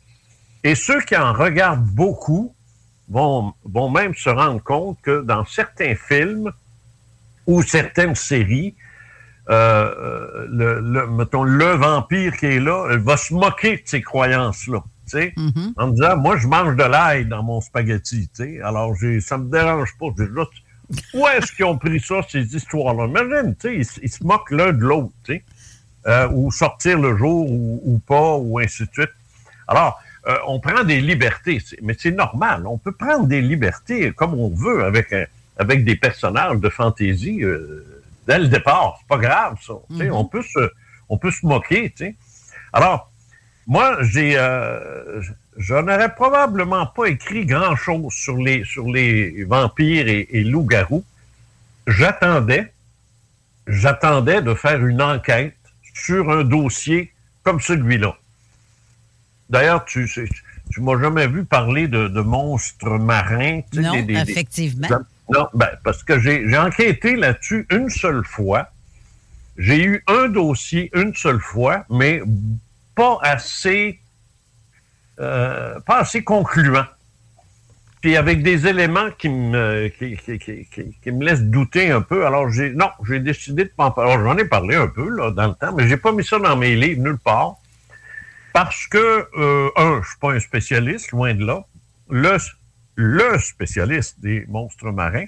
Et 0.65 0.75
ceux 0.75 1.01
qui 1.03 1.17
en 1.17 1.33
regardent 1.33 1.85
beaucoup 1.87 2.55
vont, 3.09 3.55
vont 3.65 3.89
même 3.91 4.15
se 4.15 4.31
rendre 4.31 4.63
compte 4.63 4.99
que 5.03 5.23
dans 5.23 5.45
certains 5.45 5.95
films 5.95 6.51
ou 7.47 7.63
certaines 7.63 8.15
séries, 8.15 8.75
euh, 9.49 9.53
euh, 9.99 10.47
le, 10.51 10.81
le, 10.81 11.07
mettons, 11.09 11.43
le 11.45 11.73
vampire 11.77 12.37
qui 12.37 12.47
est 12.47 12.61
là, 12.61 12.87
elle 12.91 12.99
va 13.01 13.17
se 13.17 13.33
moquer 13.35 13.77
de 13.77 13.83
ces 13.85 14.01
croyances-là. 14.03 14.83
tu 15.07 15.11
sais, 15.19 15.33
Mhm. 15.37 15.73
En 15.77 15.87
me 15.89 15.93
disant, 15.93 16.17
moi, 16.17 16.37
je 16.37 16.47
mange 16.47 16.77
de 16.77 16.85
l'ail 16.85 17.27
dans 17.27 17.43
mon 17.43 17.61
spaghetti. 17.61 18.29
tu 18.29 18.45
sais, 18.45 18.61
Alors, 18.61 18.95
j'ai, 18.97 19.21
ça 19.21 19.39
me 19.39 19.51
dérange 19.51 19.97
pas. 19.99 20.07
Où 21.15 21.27
est-ce 21.29 21.53
qu'ils 21.53 21.65
ont 21.65 21.79
pris 21.79 22.01
ça, 22.01 22.17
ces 22.29 22.55
histoires-là? 22.55 23.07
Imagine, 23.07 23.55
tu 23.57 23.69
sais, 23.69 23.77
ils, 23.99 24.05
ils 24.05 24.11
se 24.11 24.23
moquent 24.25 24.51
l'un 24.51 24.73
de 24.73 24.81
l'autre. 24.81 25.13
Euh, 26.07 26.29
ou 26.33 26.51
sortir 26.51 26.99
le 26.99 27.15
jour 27.17 27.51
ou, 27.51 27.81
ou 27.85 27.99
pas, 27.99 28.35
ou 28.37 28.59
ainsi 28.59 28.85
de 28.85 28.89
suite. 28.93 29.11
Alors, 29.69 30.01
euh, 30.27 30.35
on 30.47 30.59
prend 30.59 30.83
des 30.83 30.99
libertés, 31.01 31.63
mais 31.83 31.95
c'est 31.99 32.11
normal. 32.11 32.67
On 32.67 32.79
peut 32.79 32.93
prendre 32.93 33.27
des 33.27 33.43
libertés 33.43 34.11
comme 34.13 34.33
on 34.33 34.49
veut 34.49 34.83
avec, 34.85 35.13
un- 35.13 35.27
avec 35.59 35.85
des 35.85 35.97
personnages 35.97 36.57
de 36.59 36.69
fantaisie 36.71 37.43
euh, 37.45 38.00
dès 38.27 38.39
le 38.39 38.49
départ. 38.49 38.97
C'est 39.01 39.09
pas 39.09 39.19
grave, 39.19 39.57
ça. 39.67 39.75
On, 40.11 40.25
peut 40.25 40.43
se, 40.43 40.71
on 41.09 41.19
peut 41.19 41.31
se 41.31 41.45
moquer, 41.47 41.91
tu 41.91 42.05
sais. 42.07 42.15
Alors, 42.73 43.11
moi, 43.67 43.99
j'ai, 44.03 44.35
euh, 44.37 45.21
je 45.57 45.75
n'aurais 45.75 46.15
probablement 46.15 46.87
pas 46.87 47.07
écrit 47.07 47.45
grand-chose 47.47 48.13
sur 48.13 48.37
les, 48.37 48.65
sur 48.65 48.87
les 48.87 49.45
vampires 49.45 50.09
et, 50.09 50.29
et 50.31 50.45
loups-garous. 50.45 51.05
J'attendais, 51.87 52.73
j'attendais 53.67 54.43
de 54.43 54.55
faire 54.55 54.85
une 54.87 55.03
enquête 55.03 55.57
sur 55.95 56.31
un 56.31 56.45
dossier 56.45 57.13
comme 57.43 57.61
celui-là. 57.61 58.17
D'ailleurs, 59.49 59.85
tu, 59.85 60.09
tu 60.71 60.81
m'as 60.81 60.99
jamais 61.01 61.27
vu 61.27 61.45
parler 61.45 61.89
de, 61.89 62.07
de 62.09 62.21
monstres 62.21 62.99
marins. 62.99 63.61
Non, 63.75 63.93
des- 63.93 64.03
des- 64.03 64.15
des- 64.25 64.31
effectivement. 64.31 64.89
Non, 65.33 65.49
ben, 65.55 65.71
parce 65.85 66.03
que 66.03 66.19
j'ai 66.21 66.57
enquêté 66.59 67.17
là-dessus 67.17 67.67
une 67.71 67.89
seule 67.89 68.25
fois. 68.25 68.69
J'ai 69.57 69.85
eu 69.85 70.03
un 70.07 70.29
dossier 70.29 70.91
une 70.95 71.15
seule 71.15 71.41
fois, 71.41 71.85
mais 71.91 72.23
pas 72.95 73.19
assez, 73.23 74.01
euh, 75.21 75.79
pas 75.81 75.99
assez 75.99 76.25
concluant. 76.25 76.87
Puis 78.01 78.17
avec 78.17 78.43
des 78.43 78.67
éléments 78.67 79.11
qui 79.19 79.29
me, 79.29 79.89
qui, 79.89 80.17
qui- 80.17 81.13
me 81.13 81.25
laissent 81.25 81.43
douter 81.43 81.91
un 81.91 82.01
peu. 82.01 82.25
Alors, 82.25 82.49
j'ai 82.49 82.71
non, 82.71 82.89
j'ai 83.07 83.21
décidé 83.21 83.65
de 83.65 83.69
pas 83.69 83.87
en 83.87 83.91
parler. 83.91 84.15
J'en 84.25 84.39
ai 84.39 84.47
parlé 84.47 84.75
un 84.77 84.87
peu 84.89 85.07
là, 85.11 85.31
dans 85.31 85.49
le 85.49 85.55
temps, 85.55 85.75
mais 85.75 85.87
j'ai 85.87 85.99
pas 85.99 86.13
mis 86.13 86.25
ça 86.25 86.39
dans 86.39 86.57
mes 86.57 86.77
livres 86.77 87.03
nulle 87.03 87.19
part. 87.19 87.57
Parce 88.55 88.87
que, 88.87 89.29
euh, 89.39 89.69
un, 89.77 90.01
je 90.03 90.09
suis 90.09 90.19
pas 90.19 90.33
un 90.33 90.41
spécialiste, 90.41 91.13
loin 91.13 91.35
de 91.35 91.45
là. 91.45 91.65
Le, 92.09 92.39
le 93.01 93.39
spécialiste 93.39 94.21
des 94.21 94.45
monstres 94.49 94.91
marins, 94.91 95.25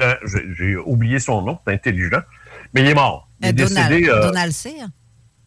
euh, 0.00 0.14
j'ai 0.56 0.76
oublié 0.76 1.18
son 1.18 1.42
nom, 1.42 1.58
c'est 1.66 1.74
intelligent, 1.74 2.22
mais 2.72 2.80
il 2.80 2.88
est 2.88 2.94
mort. 2.94 3.28
Il 3.40 3.46
est 3.46 3.50
Euh, 3.50 3.52
Donald, 3.68 3.88
décédé. 3.92 4.08
euh, 4.08 4.22
Donald 4.22 4.52
Cyr? 4.52 4.88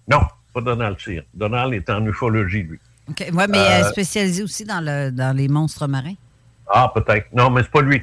Non, 0.07 0.19
pas 0.53 0.61
Donald 0.61 0.99
Cyr. 0.99 1.23
Donald 1.33 1.73
est 1.73 1.89
en 1.89 2.05
ufologie, 2.05 2.63
lui. 2.63 2.79
OK. 3.09 3.25
Ouais, 3.33 3.47
mais 3.47 3.57
Euh, 3.57 3.81
euh, 3.85 3.89
spécialisé 3.91 4.43
aussi 4.43 4.65
dans, 4.65 4.81
le, 4.81 5.09
dans 5.11 5.35
les 5.35 5.47
monstres 5.47 5.87
marins. 5.87 6.13
Ah, 6.71 6.91
peut-être. 6.93 7.27
Non, 7.33 7.49
mais 7.49 7.63
c'est 7.63 7.71
pas 7.71 7.81
lui. 7.81 8.01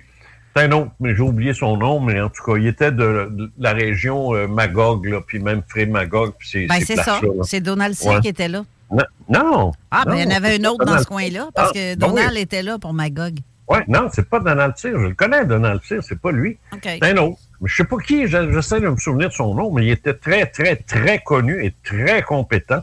C'est 0.54 0.64
un 0.64 0.72
autre, 0.72 0.90
mais 1.00 1.14
j'ai 1.16 1.22
oublié 1.22 1.54
son 1.54 1.76
nom, 1.76 1.98
mais 2.00 2.20
en 2.20 2.28
tout 2.28 2.42
cas, 2.44 2.56
il 2.58 2.66
était 2.66 2.92
de, 2.92 3.28
de 3.30 3.50
la 3.58 3.72
région 3.72 4.34
euh, 4.34 4.46
Magog, 4.48 5.06
là, 5.06 5.20
puis 5.26 5.38
même 5.38 5.62
Fré 5.68 5.86
Magog, 5.86 6.34
puis 6.38 6.66
Ben, 6.66 6.80
ces 6.80 6.86
c'est 6.86 6.96
ça. 6.96 7.04
places-là, 7.20 7.28
là. 7.36 7.42
C'est 7.44 7.60
Donald 7.60 7.94
Cyr 7.94 8.10
Ouais. 8.12 8.20
qui 8.20 8.28
était 8.28 8.48
là. 8.48 8.64
Non, 8.92 9.04
non. 9.28 9.72
Ah, 9.90 10.02
ben, 10.06 10.14
il 10.16 10.20
y 10.20 10.22
en 10.24 10.28
non, 10.28 10.34
avait 10.36 10.48
c'est 10.50 10.60
un 10.60 10.62
pas 10.62 10.70
autre 10.70 10.84
dans 10.84 10.98
ce 10.98 11.04
coin-là, 11.06 11.48
parce 11.54 11.70
Ah, 11.70 11.72
que 11.74 11.94
ben 11.96 12.06
oui. 12.06 12.14
Donald 12.14 12.36
était 12.36 12.62
là 12.62 12.78
pour 12.78 12.92
Magog. 12.92 13.38
Oui, 13.68 13.78
non, 13.88 14.08
c'est 14.12 14.28
pas 14.28 14.38
Donald 14.40 14.76
Cyr. 14.76 14.92
Je 15.00 15.06
le 15.06 15.14
connais, 15.14 15.46
Donald 15.46 15.80
Cyr, 15.84 16.02
c'est 16.02 16.20
pas 16.20 16.30
lui. 16.32 16.58
C'est 16.82 17.02
un 17.04 17.16
autre. 17.16 17.38
Je 17.64 17.74
sais 17.74 17.84
pas 17.84 17.96
qui, 17.98 18.26
je- 18.26 18.52
j'essaie 18.52 18.80
de 18.80 18.88
me 18.88 18.96
souvenir 18.96 19.28
de 19.28 19.34
son 19.34 19.54
nom, 19.54 19.72
mais 19.72 19.86
il 19.86 19.90
était 19.92 20.12
très, 20.14 20.46
très, 20.46 20.76
très 20.76 21.20
connu 21.20 21.64
et 21.64 21.72
très 21.84 22.22
compétent 22.22 22.82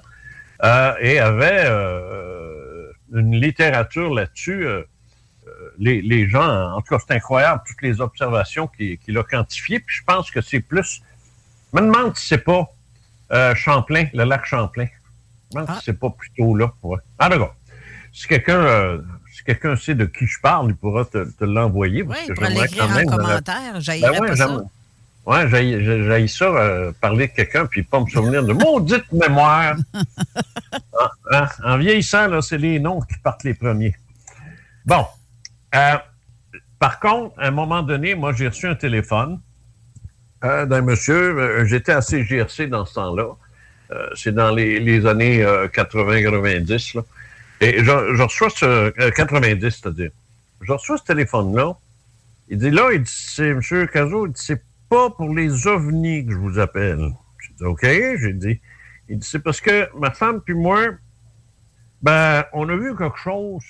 euh, 0.63 0.93
et 1.02 1.19
avait 1.19 1.65
euh, 1.65 2.91
une 3.13 3.36
littérature 3.36 4.13
là-dessus. 4.13 4.65
euh, 4.65 4.82
les, 5.78 6.02
les 6.02 6.28
gens, 6.28 6.72
en 6.74 6.82
tout 6.82 6.95
cas, 6.95 7.04
c'est 7.08 7.13
incroyable, 7.15 7.62
toutes 7.67 7.82
les 7.82 8.02
observations 8.02 8.67
qu'il 8.67 9.17
a 9.17 9.24
quantifiées. 9.24 9.80
Puis 9.80 9.98
je 9.98 10.04
pense 10.06 10.32
que 10.32 10.41
c'est 10.41 10.60
plus. 10.62 11.02
Je 11.74 11.80
me 11.82 11.86
demande 11.86 12.15
si 12.17 12.28
c'est 12.28 12.43
pas 12.43 12.67
Champlain, 13.56 14.06
le 14.13 14.24
lac 14.24 14.45
Champlain. 14.45 14.88
Demande 15.52 15.70
si 15.78 15.86
c'est 15.86 16.00
pas 16.00 16.10
plutôt 16.10 16.56
là. 16.56 16.72
Ouais. 16.84 16.98
Ah, 17.18 17.30
d'accord. 17.30 17.56
Si 18.14 18.28
quelqu'un 18.28 18.60
euh, 18.60 19.02
si 19.34 19.44
quelqu'un 19.44 19.76
sait 19.76 19.96
de 19.96 20.06
qui 20.06 20.26
je 20.28 20.40
parle, 20.42 20.70
il 20.70 20.76
pourra 20.76 21.06
te, 21.06 21.24
te 21.32 21.46
l'envoyer. 21.46 22.04
Oui, 22.04 22.16
il 22.28 22.34
pourra 22.34 22.50
l'écrire 22.50 22.84
en 22.90 22.96
euh, 22.98 23.04
commentaire. 23.04 23.80
J'haïrais 23.82 24.12
ben 24.12 24.22
ouais, 24.22 24.28
pas 24.30 24.36
j'aime- 24.36 24.48
ça. 24.48 24.64
Ouais, 25.26 25.48
j'ai- 25.50 26.28
ça, 26.28 26.46
euh, 26.46 26.92
parler 27.00 27.28
de 27.28 27.34
quelqu'un, 27.34 27.66
puis 27.68 27.84
pas 27.84 28.00
me 28.00 28.08
souvenir 28.08 28.44
de 28.44 28.54
maudite 28.54 29.12
mémoire. 29.12 29.76
Ah, 31.02 31.12
hein, 31.32 31.48
En 31.64 31.78
vieillissant, 31.78 32.42
c'est 32.42 32.58
les 32.58 32.80
noms 32.80 33.00
qui 33.02 33.18
partent 33.24 33.44
les 33.44 33.54
premiers. 33.54 33.96
Bon. 34.86 35.06
Euh, 35.74 35.96
par 36.78 37.00
contre, 37.00 37.40
à 37.40 37.48
un 37.48 37.52
moment 37.52 37.82
donné, 37.82 38.16
moi, 38.16 38.34
j'ai 38.34 38.48
reçu 38.50 38.68
un 38.68 38.76
téléphone 38.76 39.40
euh, 40.44 40.66
d'un 40.66 40.82
monsieur. 40.82 41.66
J'étais 41.66 41.94
assez 41.94 42.24
GRC 42.24 42.68
dans 42.68 42.86
ce 42.86 42.96
temps-là. 42.96 43.30
Euh, 43.91 44.08
c'est 44.15 44.34
dans 44.34 44.54
les, 44.54 45.06
années 45.06 45.43
80-90. 45.43 46.97
là. 46.97 47.04
Et 47.62 47.84
je, 47.84 48.21
reçois 48.21 48.49
ce... 48.49 48.65
euh, 48.65 49.12
90, 49.12 49.62
c'est-à-dire. 49.62 50.12
Je 50.62 50.71
reçois 50.71 50.97
ce 50.97 51.04
téléphone-là. 51.04 51.75
Il 52.49 52.58
dit 52.58 52.71
là, 52.71 52.89
il 52.93 53.02
dit, 53.04 53.12
c'est 53.13 53.49
M. 53.49 53.62
Cazot, 53.91 54.28
il 54.28 54.34
dit, 54.34 54.41
c'est 54.43 54.62
pas 54.89 55.10
pour 55.10 55.34
les 55.34 55.67
ovnis 55.67 56.25
que 56.25 56.34
je 56.34 56.38
vous 56.38 56.60
appelle. 56.60 57.12
J'ai 57.41 57.54
dit, 57.54 57.63
OK, 57.63 57.84
j'ai 57.84 58.34
dit. 58.34 58.60
Il 59.10 59.19
dit, 59.19 59.28
c'est 59.28 59.39
parce 59.39 59.62
que 59.62 59.89
ma 59.97 60.12
femme 60.12 60.41
puis 60.41 60.54
moi, 60.54 60.88
ben, 62.02 62.45
on 62.54 62.67
a 62.69 62.75
vu 62.75 62.95
quelque 62.95 63.17
chose. 63.17 63.63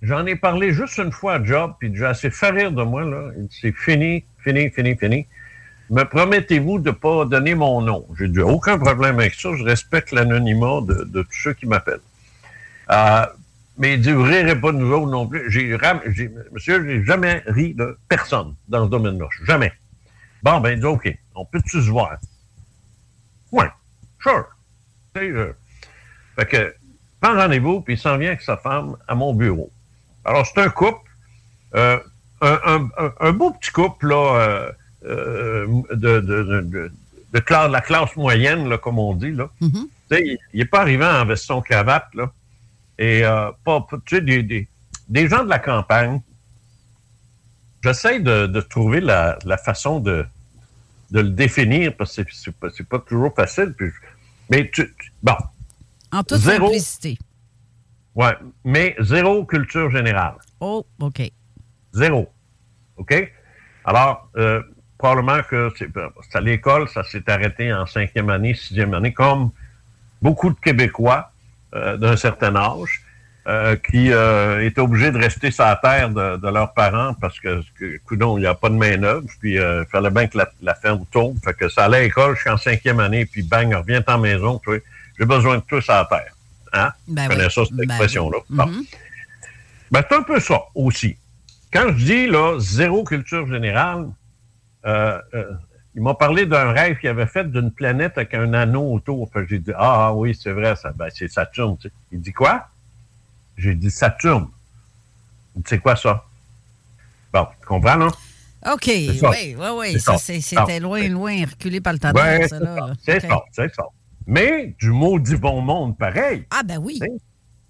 J'en 0.00 0.24
ai 0.26 0.36
parlé 0.36 0.72
juste 0.72 0.98
une 0.98 1.10
fois 1.10 1.34
à 1.34 1.44
Job, 1.44 1.74
puis 1.80 1.90
j'ai 1.94 2.06
assez 2.06 2.30
fait 2.30 2.50
rire 2.50 2.70
de 2.70 2.82
moi, 2.84 3.04
là. 3.04 3.32
Il 3.36 3.46
dit, 3.46 3.58
c'est 3.60 3.72
fini, 3.72 4.24
fini, 4.38 4.70
fini, 4.70 4.96
fini. 4.96 5.26
Me 5.90 6.04
promettez-vous 6.04 6.78
de 6.78 6.90
pas 6.90 7.24
donner 7.24 7.54
mon 7.54 7.80
nom? 7.80 8.06
J'ai 8.18 8.28
dit, 8.28 8.40
aucun 8.40 8.78
problème 8.78 9.18
avec 9.18 9.34
ça. 9.34 9.50
Je 9.56 9.64
respecte 9.64 10.12
l'anonymat 10.12 10.80
de, 10.82 11.22
tous 11.22 11.38
ceux 11.42 11.54
qui 11.54 11.66
m'appellent. 11.66 12.00
Euh, 12.90 13.26
mais 13.78 13.94
il 13.94 14.00
dit, 14.00 14.12
vous 14.12 14.22
rirez 14.22 14.60
pas 14.60 14.72
de 14.72 14.78
nous 14.78 14.92
autres 14.92 15.10
non 15.10 15.26
plus. 15.26 15.50
J'ai, 15.50 15.76
j'ai- 16.08 16.30
monsieur, 16.52 16.84
j'ai 16.84 17.04
jamais 17.04 17.42
ri 17.46 17.74
de 17.74 17.98
personne 18.08 18.54
dans 18.68 18.84
ce 18.84 18.90
domaine-là. 18.90 19.26
Jamais. 19.46 19.72
Bon, 20.42 20.60
ben, 20.60 20.70
il 20.70 20.80
dit, 20.80 20.86
OK, 20.86 21.16
on 21.34 21.44
peut-tu 21.44 21.82
se 21.82 21.90
voir? 21.90 22.16
Oui, 23.52 23.64
sure. 24.22 24.46
Je- 25.16 25.52
Fait 26.36 26.46
que, 26.46 26.74
prends 27.20 27.34
rendez-vous, 27.34 27.80
puis 27.80 27.94
il 27.94 27.98
s'en 27.98 28.18
vient 28.18 28.28
avec 28.28 28.42
sa 28.42 28.56
femme 28.56 28.96
à 29.06 29.14
mon 29.14 29.32
bureau. 29.32 29.70
Alors, 30.24 30.46
c'est 30.46 30.60
un 30.60 30.68
couple, 30.68 31.10
euh, 31.74 31.98
un, 32.42 33.32
beau 33.32 33.52
petit 33.52 33.70
couple, 33.70 34.08
là, 34.08 34.72
euh, 35.08 35.66
de, 35.90 36.20
de, 36.20 36.42
de, 36.42 36.90
de- 37.32 37.38
classe, 37.40 37.70
la 37.70 37.80
classe 37.80 38.14
moyenne, 38.16 38.68
là, 38.68 38.78
comme 38.78 38.98
on 38.98 39.14
dit, 39.14 39.30
là. 39.32 39.50
Mhm. 39.60 39.88
Il- 40.10 40.38
n'est 40.54 40.64
pas 40.64 40.80
arrivé 40.80 41.04
en 41.04 41.24
veston 41.26 41.60
cravate, 41.60 42.08
là. 42.14 42.32
Et 42.98 43.24
euh, 43.24 43.50
pas, 43.64 43.80
pas- 43.82 43.98
tu 44.04 44.16
sais, 44.16 44.22
des, 44.22 44.42
des, 44.42 44.68
des 45.08 45.28
gens 45.28 45.44
de 45.44 45.48
la 45.48 45.58
campagne. 45.58 46.20
J'essaie 47.82 48.20
de, 48.20 48.46
de 48.46 48.60
trouver 48.60 49.00
la, 49.00 49.38
la 49.44 49.56
façon 49.56 50.00
de, 50.00 50.26
de 51.10 51.20
le 51.20 51.30
définir 51.30 51.94
parce 51.96 52.16
que 52.16 52.22
c'est- 52.34 52.50
pas, 52.52 52.68
pas 52.88 52.98
toujours 52.98 53.34
facile. 53.34 53.72
Puis, 53.76 53.90
mais 54.50 54.68
tu, 54.70 54.92
tu- 54.98 55.12
bon, 55.22 55.36
En 56.10 56.24
toute 56.24 56.38
Zéro. 56.38 56.66
simplicité. 56.66 57.18
ouais, 58.14 58.34
mais 58.64 58.96
zéro 59.00 59.44
culture 59.44 59.90
générale. 59.90 60.34
Oh, 60.60 60.84
OK. 61.00 61.30
Zéro. 61.92 62.28
OK? 62.96 63.32
Alors, 63.84 64.28
euh, 64.36 64.60
probablement 64.98 65.42
que 65.48 65.70
c'est 65.78 65.88
c'est 66.30 66.38
à 66.38 66.40
l'école, 66.40 66.88
ça 66.88 67.04
s'est 67.04 67.28
arrêté 67.30 67.72
en 67.72 67.86
cinquième 67.86 68.30
année, 68.30 68.54
sixième 68.54 68.92
année, 68.94 69.12
comme 69.12 69.50
beaucoup 70.20 70.50
de 70.50 70.56
Québécois 70.60 71.30
euh, 71.74 71.96
d'un 71.96 72.16
certain 72.16 72.54
âge 72.56 73.02
euh, 73.46 73.76
qui 73.76 74.12
euh, 74.12 74.62
étaient 74.66 74.80
obligés 74.80 75.10
de 75.10 75.18
rester 75.18 75.50
sur 75.50 75.64
la 75.64 75.76
terre 75.76 76.10
de, 76.10 76.36
de 76.36 76.48
leurs 76.48 76.74
parents 76.74 77.14
parce 77.14 77.40
que, 77.40 77.62
que 77.78 77.98
coudonc, 78.04 78.36
il 78.36 78.42
n'y 78.42 78.46
a 78.46 78.54
pas 78.54 78.68
de 78.68 78.74
main-d'œuvre, 78.74 79.26
puis 79.40 79.58
euh, 79.58 79.84
il 79.86 79.90
fallait 79.90 80.10
bien 80.10 80.26
que 80.26 80.36
la, 80.36 80.50
la 80.60 80.74
ferme 80.74 81.04
tourne. 81.10 81.38
Fait 81.42 81.54
que 81.54 81.68
ça 81.68 81.84
allait 81.84 81.98
à 81.98 82.00
l'école 82.02 82.34
jusqu'en 82.34 82.58
cinquième 82.58 83.00
année, 83.00 83.24
puis 83.24 83.42
bang, 83.42 83.72
reviens 83.72 84.02
en 84.06 84.18
maison, 84.18 84.60
tu 84.62 84.70
vois, 84.70 84.80
j'ai 85.18 85.24
besoin 85.24 85.56
de 85.56 85.62
tout 85.62 85.80
sur 85.80 85.94
la 85.94 86.04
terre. 86.04 86.34
Hein? 86.74 86.92
Ben 87.06 87.22
Tu 87.22 87.28
connais 87.30 87.46
oui. 87.46 87.52
ça, 87.52 87.64
cette 87.64 87.74
Ben 87.74 87.84
expression-là. 87.84 88.38
Bon. 88.50 88.66
Mhm. 88.66 88.84
Ben, 89.90 90.02
c'est 90.06 90.16
un 90.16 90.22
peu 90.22 90.40
ça 90.40 90.60
aussi. 90.74 91.16
Quand 91.72 91.88
je 91.88 92.04
dis 92.04 92.26
là, 92.26 92.58
zéro 92.58 93.04
culture 93.04 93.46
générale, 93.46 94.08
euh, 94.86 95.18
euh, 95.34 95.52
il 95.94 96.02
m'a 96.02 96.14
parlé 96.14 96.46
d'un 96.46 96.72
rêve 96.72 96.98
qu'il 96.98 97.08
avait 97.08 97.26
fait 97.26 97.50
d'une 97.50 97.72
planète 97.72 98.16
avec 98.18 98.34
un 98.34 98.52
anneau 98.54 98.92
autour. 98.92 99.28
J'ai 99.48 99.58
dit 99.58 99.72
Ah 99.76 100.06
ah 100.08 100.14
oui, 100.14 100.38
c'est 100.40 100.52
vrai, 100.52 100.76
ça, 100.76 100.92
ben, 100.92 101.08
c'est 101.14 101.28
Saturne. 101.28 101.76
tu 101.78 101.88
sais. 101.88 101.94
Il 102.12 102.20
dit 102.20 102.32
quoi? 102.32 102.68
J'ai 103.56 103.74
dit 103.74 103.90
Saturne. 103.90 104.48
Il 105.56 105.62
dit 105.62 105.68
C'est 105.68 105.78
quoi 105.78 105.96
ça? 105.96 106.24
Bon, 107.32 107.46
tu 107.60 107.66
comprends, 107.66 107.96
non? 107.96 108.08
OK, 108.72 108.86
oui, 108.86 109.20
oui, 109.56 109.66
oui. 109.76 110.00
Ça, 110.00 110.18
c'était 110.18 110.80
loin, 110.80 111.06
loin, 111.08 111.44
reculé 111.44 111.80
par 111.80 111.92
le 111.92 111.98
tonnerre, 111.98 112.40
Ouais, 112.40 112.48
ça, 112.48 112.58
c'est 112.58 112.64
là. 112.64 112.74
ça. 112.76 112.86
là. 112.86 112.92
C'est 113.04 113.20
ça, 113.20 113.40
c'est 113.52 113.74
ça. 113.74 113.84
Mais 114.26 114.74
du 114.78 114.90
maudit 114.90 115.36
bon 115.36 115.60
monde 115.62 115.96
pareil. 115.96 116.44
Ah, 116.50 116.62
ben 116.64 116.78
oui. 116.78 117.00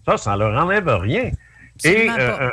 Ça, 0.06 0.16
ça 0.16 0.32
ne 0.32 0.38
leur 0.38 0.62
enlève 0.64 0.88
rien. 0.88 1.30
Et 1.84 2.08
Absolument 2.08 2.16
pas. 2.16 2.42
euh, 2.42 2.50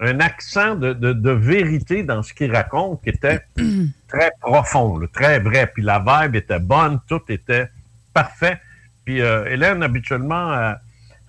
un 0.00 0.20
accent 0.20 0.74
de, 0.74 0.92
de- 0.92 1.12
de 1.12 1.30
vérité 1.30 2.02
dans 2.02 2.22
ce 2.22 2.34
qu'il 2.34 2.54
raconte 2.54 3.02
qui 3.02 3.10
était 3.10 3.40
très 4.08 4.32
profond, 4.40 4.98
là, 4.98 5.06
très 5.12 5.38
vrai. 5.38 5.70
Puis 5.72 5.82
la 5.82 5.98
vibe 5.98 6.36
était 6.36 6.58
bonne, 6.58 7.00
tout 7.08 7.22
était 7.28 7.68
parfait. 8.12 8.58
Puis 9.04 9.20
euh, 9.20 9.44
Hélène, 9.46 9.82
habituellement, 9.82 10.52
euh, 10.52 10.72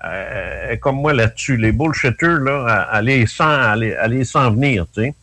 euh, 0.03 0.71
est 0.71 0.79
comme 0.79 0.97
moi 0.97 1.13
là-dessus. 1.13 1.57
Les 1.57 1.71
bullshitters, 1.71 2.39
là, 2.41 2.89
elle, 2.93 3.05
les 3.05 3.25
sent, 3.27 3.43
venir, 4.51 4.85
tu 4.93 5.01
sais. 5.03 5.15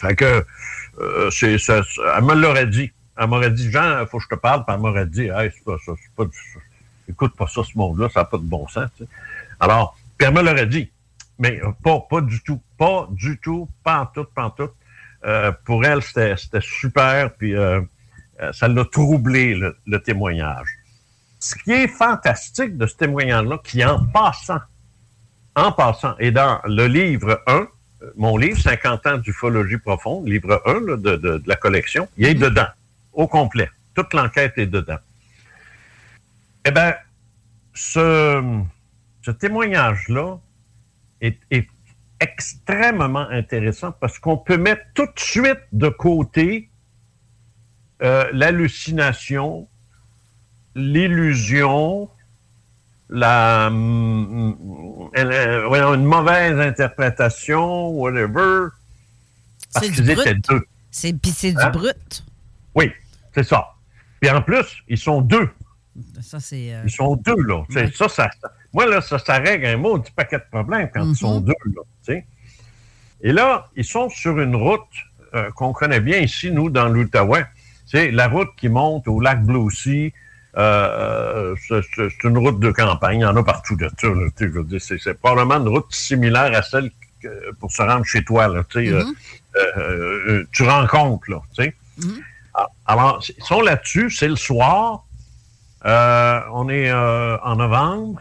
Fait 0.00 0.16
que, 0.16 0.44
euh, 1.00 1.30
c'est, 1.30 1.58
ça- 1.58 1.82
ça- 1.84 2.14
elle 2.18 2.24
me 2.24 2.34
l'aurait 2.34 2.66
dit. 2.66 2.90
Elle 3.16 3.28
m'aurait 3.28 3.50
dit, 3.52 3.70
Jean, 3.70 4.00
il 4.00 4.06
faut 4.08 4.18
que 4.18 4.24
je 4.24 4.28
te 4.34 4.40
parle. 4.40 4.64
Puis 4.64 4.74
elle 4.74 4.80
m'aurait 4.82 5.06
dit, 5.06 5.28
hey, 5.28 5.50
c'est 5.54 5.64
pas 5.64 5.76
ça, 5.86 5.92
c'est 6.02 6.14
pas 6.16 6.24
du- 6.24 6.58
écoute 7.08 7.34
pas 7.36 7.46
ça, 7.46 7.62
ce 7.62 7.76
monde-là, 7.78 8.08
ça 8.12 8.20
n'a 8.20 8.24
pas 8.24 8.38
de 8.38 8.42
bon 8.42 8.66
sens. 8.68 8.88
tu 8.96 9.04
sais. 9.04 9.10
Alors, 9.60 9.96
puis 10.18 10.26
elle 10.26 10.34
me 10.34 10.42
l'aurait 10.42 10.66
dit. 10.66 10.90
Mais 11.38 11.60
euh, 11.62 11.70
pas, 11.82 12.00
pas 12.08 12.20
du 12.20 12.42
tout. 12.42 12.60
Pas 12.78 13.08
du 13.10 13.38
tout. 13.38 13.68
Pas 13.82 14.00
en 14.00 14.06
tout, 14.06 14.24
pas 14.34 14.44
en 14.44 14.50
tout. 14.50 14.70
Euh, 15.24 15.52
pour 15.64 15.84
elle, 15.84 16.02
c'était, 16.02 16.34
super. 16.60 17.32
Puis 17.34 17.54
euh, 17.56 17.80
ça 18.52 18.68
l'a 18.68 18.84
troublé, 18.84 19.54
le, 19.54 19.76
le 19.86 20.02
témoignage. 20.02 20.68
Ce 21.40 21.54
qui 21.56 21.72
est 21.72 21.88
fantastique 21.88 22.76
de 22.78 22.86
ce 22.86 22.96
témoignage-là, 22.96 23.58
qui 23.64 23.84
en 23.84 24.04
passant, 24.06 24.60
en 25.56 25.72
passant, 25.72 26.16
est 26.18 26.30
dans 26.30 26.60
le 26.64 26.86
livre 26.86 27.42
1, 27.46 27.52
euh, 27.54 27.66
mon 28.16 28.36
livre, 28.36 28.58
50 28.60 29.06
ans 29.06 29.18
d'ufologie 29.18 29.78
profonde, 29.78 30.26
livre 30.28 30.62
1 30.66 30.72
là, 30.80 30.96
de, 30.96 31.16
de- 31.16 31.38
de 31.38 31.42
la 31.48 31.56
collection, 31.56 32.08
il 32.16 32.26
est 32.26 32.34
dedans, 32.34 32.66
au 33.12 33.26
complet. 33.28 33.70
Toute 33.94 34.12
l'enquête 34.14 34.54
est 34.56 34.66
dedans. 34.66 34.98
Eh 36.66 36.70
bien, 36.70 36.94
ce, 37.74 38.42
ce 39.22 39.30
témoignage-là 39.30 40.38
est, 41.26 41.38
est 41.50 41.66
extrêmement 42.20 43.28
intéressant 43.30 43.92
parce 43.92 44.18
qu'on 44.18 44.36
peut 44.36 44.56
mettre 44.56 44.82
tout 44.94 45.06
de 45.06 45.18
suite 45.18 45.58
de 45.72 45.88
côté 45.88 46.70
euh, 48.02 48.28
l'hallucination, 48.32 49.68
l'illusion, 50.74 52.08
la, 53.08 53.66
hum, 53.68 55.10
euh, 55.16 55.66
voyons, 55.68 55.94
une 55.94 56.04
mauvaise 56.04 56.58
interprétation, 56.58 57.88
whatever, 57.90 58.68
parce 59.72 59.88
qu'ils 59.90 60.10
étaient 60.10 60.34
deux. 60.34 60.62
C'est, 60.90 61.12
puis 61.12 61.30
c'est 61.30 61.52
du 61.52 61.58
Hein? 61.60 61.70
brut. 61.70 62.24
Oui, 62.74 62.90
c'est 63.34 63.44
ça. 63.44 63.66
Puis 64.20 64.30
en 64.30 64.42
plus, 64.42 64.82
ils 64.88 64.98
sont 64.98 65.20
deux. 65.20 65.48
Ça, 66.20 66.40
c'est. 66.40 66.74
euh, 66.74 66.82
Ils 66.84 66.90
sont 66.90 67.16
deux, 67.16 67.36
là. 67.46 67.62
Ouais. 67.70 67.90
Ça, 67.92 68.08
ça, 68.08 68.28
ça- 68.40 68.52
moi, 68.74 68.86
là, 68.86 69.00
ça, 69.00 69.18
ça 69.18 69.38
règle 69.38 69.66
un 69.66 69.76
mot 69.78 69.98
du 69.98 70.10
paquet 70.10 70.36
de 70.38 70.44
problèmes 70.50 70.90
quand 70.92 71.04
ils 71.08 71.16
sont 71.16 71.40
Mhm. 71.40 71.46
deux, 71.46 71.54
là. 71.74 71.82
tu 72.04 72.12
sais. 72.12 72.26
Et 73.22 73.32
là, 73.32 73.68
ils 73.76 73.84
sont 73.84 74.08
sur 74.10 74.38
une 74.40 74.56
route 74.56 74.80
euh, 75.34 75.50
qu'on 75.52 75.72
connaît 75.72 76.00
bien 76.00 76.18
ici, 76.18 76.50
nous, 76.52 76.68
dans 76.70 76.88
l'Outaouais. 76.88 77.46
C'est 77.86 78.10
la 78.10 78.28
route 78.28 78.50
qui 78.56 78.68
monte 78.68 79.08
au 79.08 79.18
lac 79.20 79.42
Blue 79.44 79.70
Sea. 79.70 80.12
Euh, 80.56 81.54
c'est 81.68 82.24
une 82.24 82.38
route 82.38 82.60
de 82.60 82.70
campagne. 82.70 83.20
Il 83.20 83.22
y 83.22 83.26
en 83.26 83.36
a 83.36 83.42
partout 83.42 83.74
de 83.76 83.88
ça. 83.98 84.08
C'est 85.00 85.14
probablement 85.18 85.56
une 85.56 85.68
route 85.68 85.92
similaire 85.92 86.56
à 86.56 86.62
celle 86.62 86.90
que- 87.20 87.52
pour 87.58 87.72
se 87.72 87.82
rendre 87.82 88.04
chez 88.04 88.22
toi. 88.24 88.46
Là, 88.48 88.62
tu 88.68 88.86
sais, 88.86 88.92
euh, 88.92 89.02
euh, 89.56 90.20
euh, 90.28 90.48
tu 90.52 90.62
rencontres, 90.62 91.28
là, 91.30 91.40
tu 91.56 91.64
sais. 91.64 91.74
Mhm. 91.98 92.20
Ah, 92.54 92.66
Alors, 92.86 93.24
ils 93.36 93.42
sont 93.44 93.60
là-dessus, 93.62 94.10
c'est 94.10 94.28
le 94.28 94.36
soir. 94.36 95.04
Euh, 95.84 96.40
on 96.52 96.68
est 96.68 96.90
euh, 96.90 97.36
en 97.42 97.56
novembre. 97.56 98.20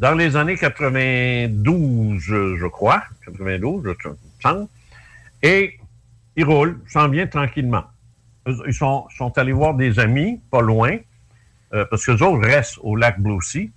Dans 0.00 0.14
les 0.14 0.36
années 0.36 0.56
92, 0.56 2.20
je, 2.20 2.66
crois, 2.68 3.02
92, 3.24 3.82
je 3.98 4.08
semble. 4.40 4.68
Et 5.42 5.78
ils 6.36 6.44
roulent, 6.44 6.78
s'en 6.86 7.08
viennent 7.08 7.28
tranquillement. 7.28 7.84
Ils 8.46 8.74
sont, 8.74 9.06
sont 9.16 9.36
allés 9.36 9.52
voir 9.52 9.74
des 9.74 9.98
amis, 9.98 10.40
pas 10.50 10.60
loin, 10.60 10.96
euh, 11.74 11.84
parce 11.90 12.06
que 12.06 12.12
les 12.12 12.22
autres 12.22 12.46
restent 12.46 12.78
au 12.82 12.94
lac 12.94 13.20
Blue 13.20 13.42
Sea. 13.42 13.72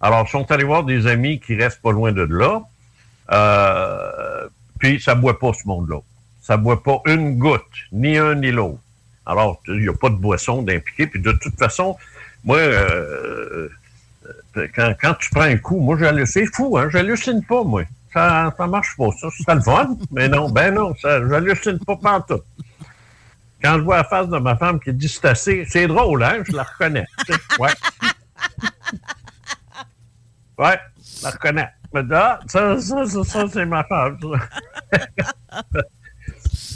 Alors, 0.00 0.26
ils 0.28 0.30
sont 0.30 0.50
allés 0.52 0.64
voir 0.64 0.84
des 0.84 1.06
amis 1.06 1.40
qui 1.40 1.54
restent 1.56 1.80
pas 1.80 1.92
loin 1.92 2.12
de 2.12 2.22
là. 2.22 2.62
Euh, 3.32 4.46
puis, 4.78 5.00
ça 5.00 5.14
boit 5.14 5.38
pas, 5.38 5.52
ce 5.54 5.66
monde-là. 5.66 6.00
Ça 6.42 6.58
boit 6.58 6.82
pas 6.82 7.00
une 7.06 7.38
goutte, 7.38 7.62
ni 7.90 8.18
un 8.18 8.34
ni 8.34 8.50
l'autre. 8.50 8.80
Alors, 9.24 9.62
il 9.68 9.80
n'y 9.80 9.88
a 9.88 9.94
pas 9.94 10.10
de 10.10 10.16
boisson 10.16 10.60
d'impliqué. 10.60 11.06
Puis, 11.06 11.22
de 11.22 11.32
toute 11.32 11.58
façon, 11.58 11.96
moi, 12.44 12.58
euh, 12.58 13.70
quand, 14.74 15.14
tu 15.18 15.30
prends 15.30 15.42
un 15.42 15.56
coup, 15.56 15.80
moi. 15.80 15.96
C'est 16.26 16.46
fou, 16.46 16.76
hein? 16.78 16.88
J'hallucine 16.90 17.44
pas, 17.44 17.64
moi. 17.64 17.82
Ça, 18.12 18.54
marche 18.68 18.96
pas. 18.96 19.10
Ça, 19.20 19.28
c'est 19.36 19.54
le 19.54 19.60
fun. 19.60 19.96
Mais 20.10 20.28
non, 20.28 20.48
ben 20.48 20.74
non, 20.74 20.94
j'hallucine 21.02 21.78
pas 21.80 21.96
pantoute. 21.96 22.44
Quand 23.62 23.78
je 23.78 23.82
vois 23.82 23.96
la 23.96 24.04
face 24.04 24.28
de 24.28 24.38
ma 24.38 24.56
femme 24.56 24.78
qui 24.78 24.92
dit 24.92 25.08
c'est 25.08 25.64
c'est 25.64 25.86
drôle, 25.86 26.22
hein? 26.22 26.42
Je 26.46 26.52
la 26.52 26.64
reconnais. 26.64 27.06
Ouais. 27.58 27.70
Ouais, 30.58 30.78
je 31.18 31.24
la 31.24 31.30
reconnais. 31.30 31.68
Ah, 32.12 32.40
ça, 32.46 32.80
ça, 32.80 33.06
ça, 33.06 33.24
ça, 33.24 33.44
c'est 33.52 33.66
ma 33.66 33.82
femme. 33.84 34.18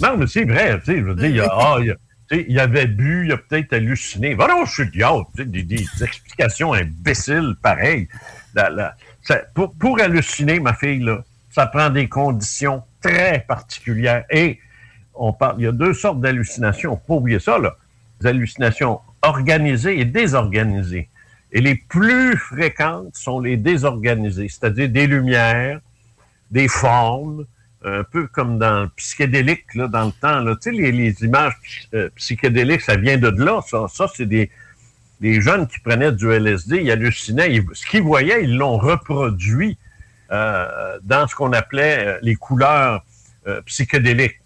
non, 0.01 0.17
mais 0.17 0.27
c'est 0.27 0.45
vrai, 0.45 0.79
tu 0.81 0.87
sais, 0.87 0.99
je 0.99 1.05
veux 1.05 1.15
dire, 1.15 1.27
il 1.27 1.37
y 1.37 1.41
a, 1.41 1.49
ah, 1.51 1.77
il 1.81 1.87
y 1.87 1.91
a- 1.91 1.95
sais, 1.95 2.01
il 2.31 2.59
avait 2.61 2.87
bu, 2.87 3.25
il 3.27 3.33
a 3.33 3.37
peut-être 3.39 3.73
halluciné. 3.73 4.35
Donc, 4.35 4.67
je 4.67 4.73
suis 4.73 4.91
sais, 5.37 5.45
des, 5.45 5.63
des 5.63 5.87
explications 6.03 6.73
imbéciles, 6.73 7.55
pareil. 7.63 8.09
La- 8.55 8.71
la- 8.71 8.97
ça- 9.23 9.43
pour, 9.55 9.75
halluciner, 10.01 10.61
ma 10.61 10.75
fille, 10.75 11.07
ça 11.51 11.67
prend 11.67 11.91
des 11.91 12.09
conditions 12.09 12.83
très 13.01 13.45
particulières. 13.47 14.25
Et 14.31 14.59
on 15.15 15.33
parle, 15.33 15.57
il 15.59 15.65
y 15.65 15.67
a 15.67 15.73
deux 15.73 15.95
sortes 15.95 16.21
d'hallucinations. 16.21 16.97
Pas 16.97 17.15
oublier 17.15 17.39
ça, 17.41 17.59
là. 17.59 17.77
Des 18.21 18.29
hallucinations 18.29 19.01
organisées 19.23 19.99
et 19.99 20.05
désorganisées. 20.05 21.09
Et 21.51 21.61
les 21.61 21.77
plus 21.77 22.37
fréquentes 22.37 23.17
sont 23.17 23.41
les 23.41 23.57
désorganisées, 23.57 24.49
c'est-à-dire 24.49 24.89
des 24.89 25.07
lumières, 25.07 25.81
des 26.51 26.69
formes, 26.69 27.47
un 27.85 28.03
peu 28.05 28.27
comme 28.27 28.59
dans 28.59 28.83
le 28.83 28.89
psychédélique, 28.91 29.75
là, 29.75 29.87
dans 29.89 30.07
le 30.07 30.13
temps. 30.13 30.41
Là. 30.41 30.55
Tu 30.61 30.71
sais, 30.71 30.77
les, 30.77 30.91
les 30.93 31.23
images 31.23 31.55
euh, 31.95 32.09
psychédéliques, 32.17 32.81
ça 32.81 32.97
vient 32.97 33.19
de 33.19 33.29
là. 33.29 33.61
Ça, 33.69 33.87
ça 33.89 34.09
c'est 34.15 34.27
des, 34.27 34.51
des 35.21 35.41
jeunes 35.41 35.67
qui 35.69 35.79
prenaient 35.79 36.13
du 36.13 36.31
LSD, 36.31 36.83
ils 36.83 36.91
hallucinaient. 36.91 37.55
Ils- 37.55 37.65
ce 37.75 37.87
qu'ils 37.87 38.03
voyaient, 38.03 38.43
ils 38.45 38.57
l'ont 38.57 38.79
reproduit 38.79 39.79
euh, 40.33 40.99
dans 41.03 41.27
ce 41.29 41.35
qu'on 41.35 41.53
appelait 41.53 42.07
euh, 42.07 42.19
les 42.23 42.35
couleurs 42.35 43.05
euh, 43.47 43.61
psychédéliques. 43.63 44.41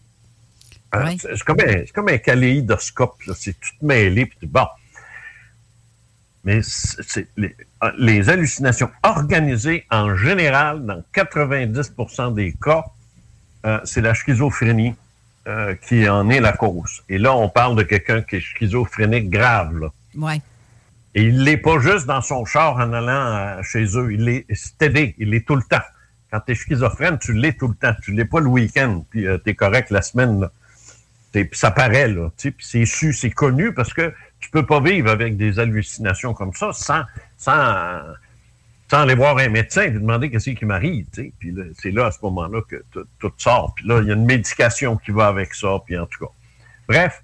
Oui. 0.95 1.17
C'est 1.19 1.43
comme, 1.45 1.61
un- 1.61 1.73
c'est 1.87 1.93
comme 1.93 2.09
un 2.09 2.19
kaléidoscope. 2.19 3.15
C'est 3.35 3.55
tout 3.59 3.75
mêlé. 3.81 4.27
Puis 4.27 4.47
bon. 4.47 4.67
Mais 6.45 6.61
c'est 6.63 7.03
c'est- 7.03 7.29
les, 7.37 7.57
les 7.99 8.29
hallucinations 8.29 8.91
organisées, 9.03 9.87
en 9.91 10.17
général, 10.17 10.85
dans 10.85 11.03
90% 11.15 12.35
des 12.35 12.53
cas, 12.61 12.85
euh, 13.65 13.81
c'est 13.85 14.01
la 14.01 14.15
schizophrénie 14.15 14.95
euh, 15.47 15.75
qui 15.75 16.09
en 16.09 16.29
est 16.31 16.41
la 16.41 16.53
cause. 16.53 17.03
Et 17.09 17.19
là, 17.19 17.35
on 17.35 17.49
parle 17.49 17.77
de 17.77 17.83
quelqu'un 17.83 18.23
qui 18.23 18.37
est 18.37 18.41
schizophrénique 18.41 19.31
grave. 19.31 19.79
Là. 19.79 19.89
Ouais. 20.17 20.41
Et 21.15 21.25
il 21.25 21.45
l'est 21.45 21.57
pas 21.59 21.79
juste 21.79 22.07
dans 22.07 22.23
son 22.23 22.45
char 22.45 22.77
en 22.77 22.93
allant 22.93 23.59
euh, 23.59 23.63
chez 23.63 23.85
eux. 23.97 24.13
Il 24.13 24.29
est 24.29 24.47
stédé. 24.55 25.15
Il 25.19 25.31
l'est 25.31 25.47
tout 25.47 25.57
le 25.57 25.63
temps. 25.63 25.85
Quand 26.31 26.41
tu 26.41 26.53
es 26.53 26.55
schizophrène, 26.55 27.19
tu 27.19 27.33
l'es 27.35 27.53
tout 27.53 27.69
le 27.69 27.75
temps. 27.75 27.95
Tu 28.03 28.13
l'es 28.13 28.25
pas 28.25 28.41
le 28.41 28.47
week-end, 28.47 29.05
puis 29.11 29.27
tu 29.45 29.51
es 29.51 29.55
correct 29.55 29.91
la 29.91 30.01
semaine. 30.01 30.41
Là. 30.41 30.51
T'es- 31.33 31.45
puis 31.45 31.59
ça 31.59 31.71
paraît, 31.71 32.09
là. 32.09 32.31
Puis 32.39 32.55
c'est 32.61 32.87
su, 32.87 33.13
c'est 33.13 33.31
connu 33.31 33.73
parce 33.75 33.93
que 33.93 34.15
tu 34.39 34.51
peux 34.51 34.65
pas 34.65 34.81
vivre 34.81 35.11
avec 35.11 35.37
des 35.37 35.59
hallucinations 35.59 36.35
comme 36.35 36.53
ça 36.55 36.71
sans, 36.73 37.03
sans, 37.37 38.01
sans 38.93 38.99
aller 38.99 39.15
voir 39.15 39.39
un 39.39 39.49
médecin 39.49 39.85
et 39.85 39.89
lui 39.91 40.01
demander 40.01 40.31
qu'est-ce 40.31 40.51
qui 40.51 40.67
m'arrive. 40.67 41.07
Puis 41.39 41.55
c'est 41.81 41.93
là, 41.93 42.09
à 42.09 42.11
ce 42.11 42.19
moment-là, 42.25 42.61
que 42.69 42.85
tout- 42.91 43.33
sort. 43.39 43.73
Puis 43.75 43.87
là, 43.87 44.03
il 44.03 44.09
y 44.09 44.11
a 44.11 44.15
une 44.15 44.27
médication 44.27 44.99
qui 44.99 45.13
va 45.13 45.29
avec 45.29 45.55
ça, 45.55 45.79
puis 45.87 45.97
en 45.97 46.05
tout 46.05 46.27
cas. 46.27 46.31
Bref, 46.87 47.23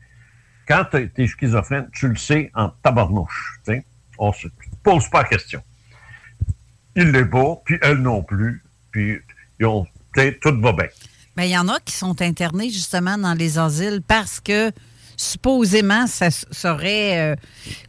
quand 0.66 0.86
tu 0.90 1.12
es 1.14 1.26
schizophrène, 1.26 1.90
tu 1.92 2.08
le 2.08 2.16
sais 2.16 2.50
en 2.54 2.70
tabarnouche. 2.82 3.60
tu 3.66 3.74
sais. 3.74 3.84
On 4.18 4.32
se 4.32 4.48
pose 4.82 5.10
pas 5.10 5.24
la 5.24 5.28
question. 5.28 5.62
Il 6.96 7.10
l'est 7.10 7.26
pas, 7.26 7.56
puis 7.66 7.76
elle 7.82 7.98
non 7.98 8.22
plus, 8.22 8.64
puis 8.90 9.18
ils 9.60 9.66
ont, 9.66 9.86
tout 10.40 10.60
va 10.62 10.72
bien. 10.72 10.86
Ben, 11.36 11.44
il 11.44 11.50
y 11.50 11.58
en 11.58 11.68
a 11.68 11.78
qui 11.80 11.92
sont 11.92 12.22
internés 12.22 12.70
justement 12.70 13.18
dans 13.18 13.34
les 13.34 13.58
asiles 13.58 14.00
parce 14.08 14.40
que 14.40 14.72
supposément 15.18 16.06
ça 16.06 16.30
serait 16.30 17.32
euh, 17.32 17.36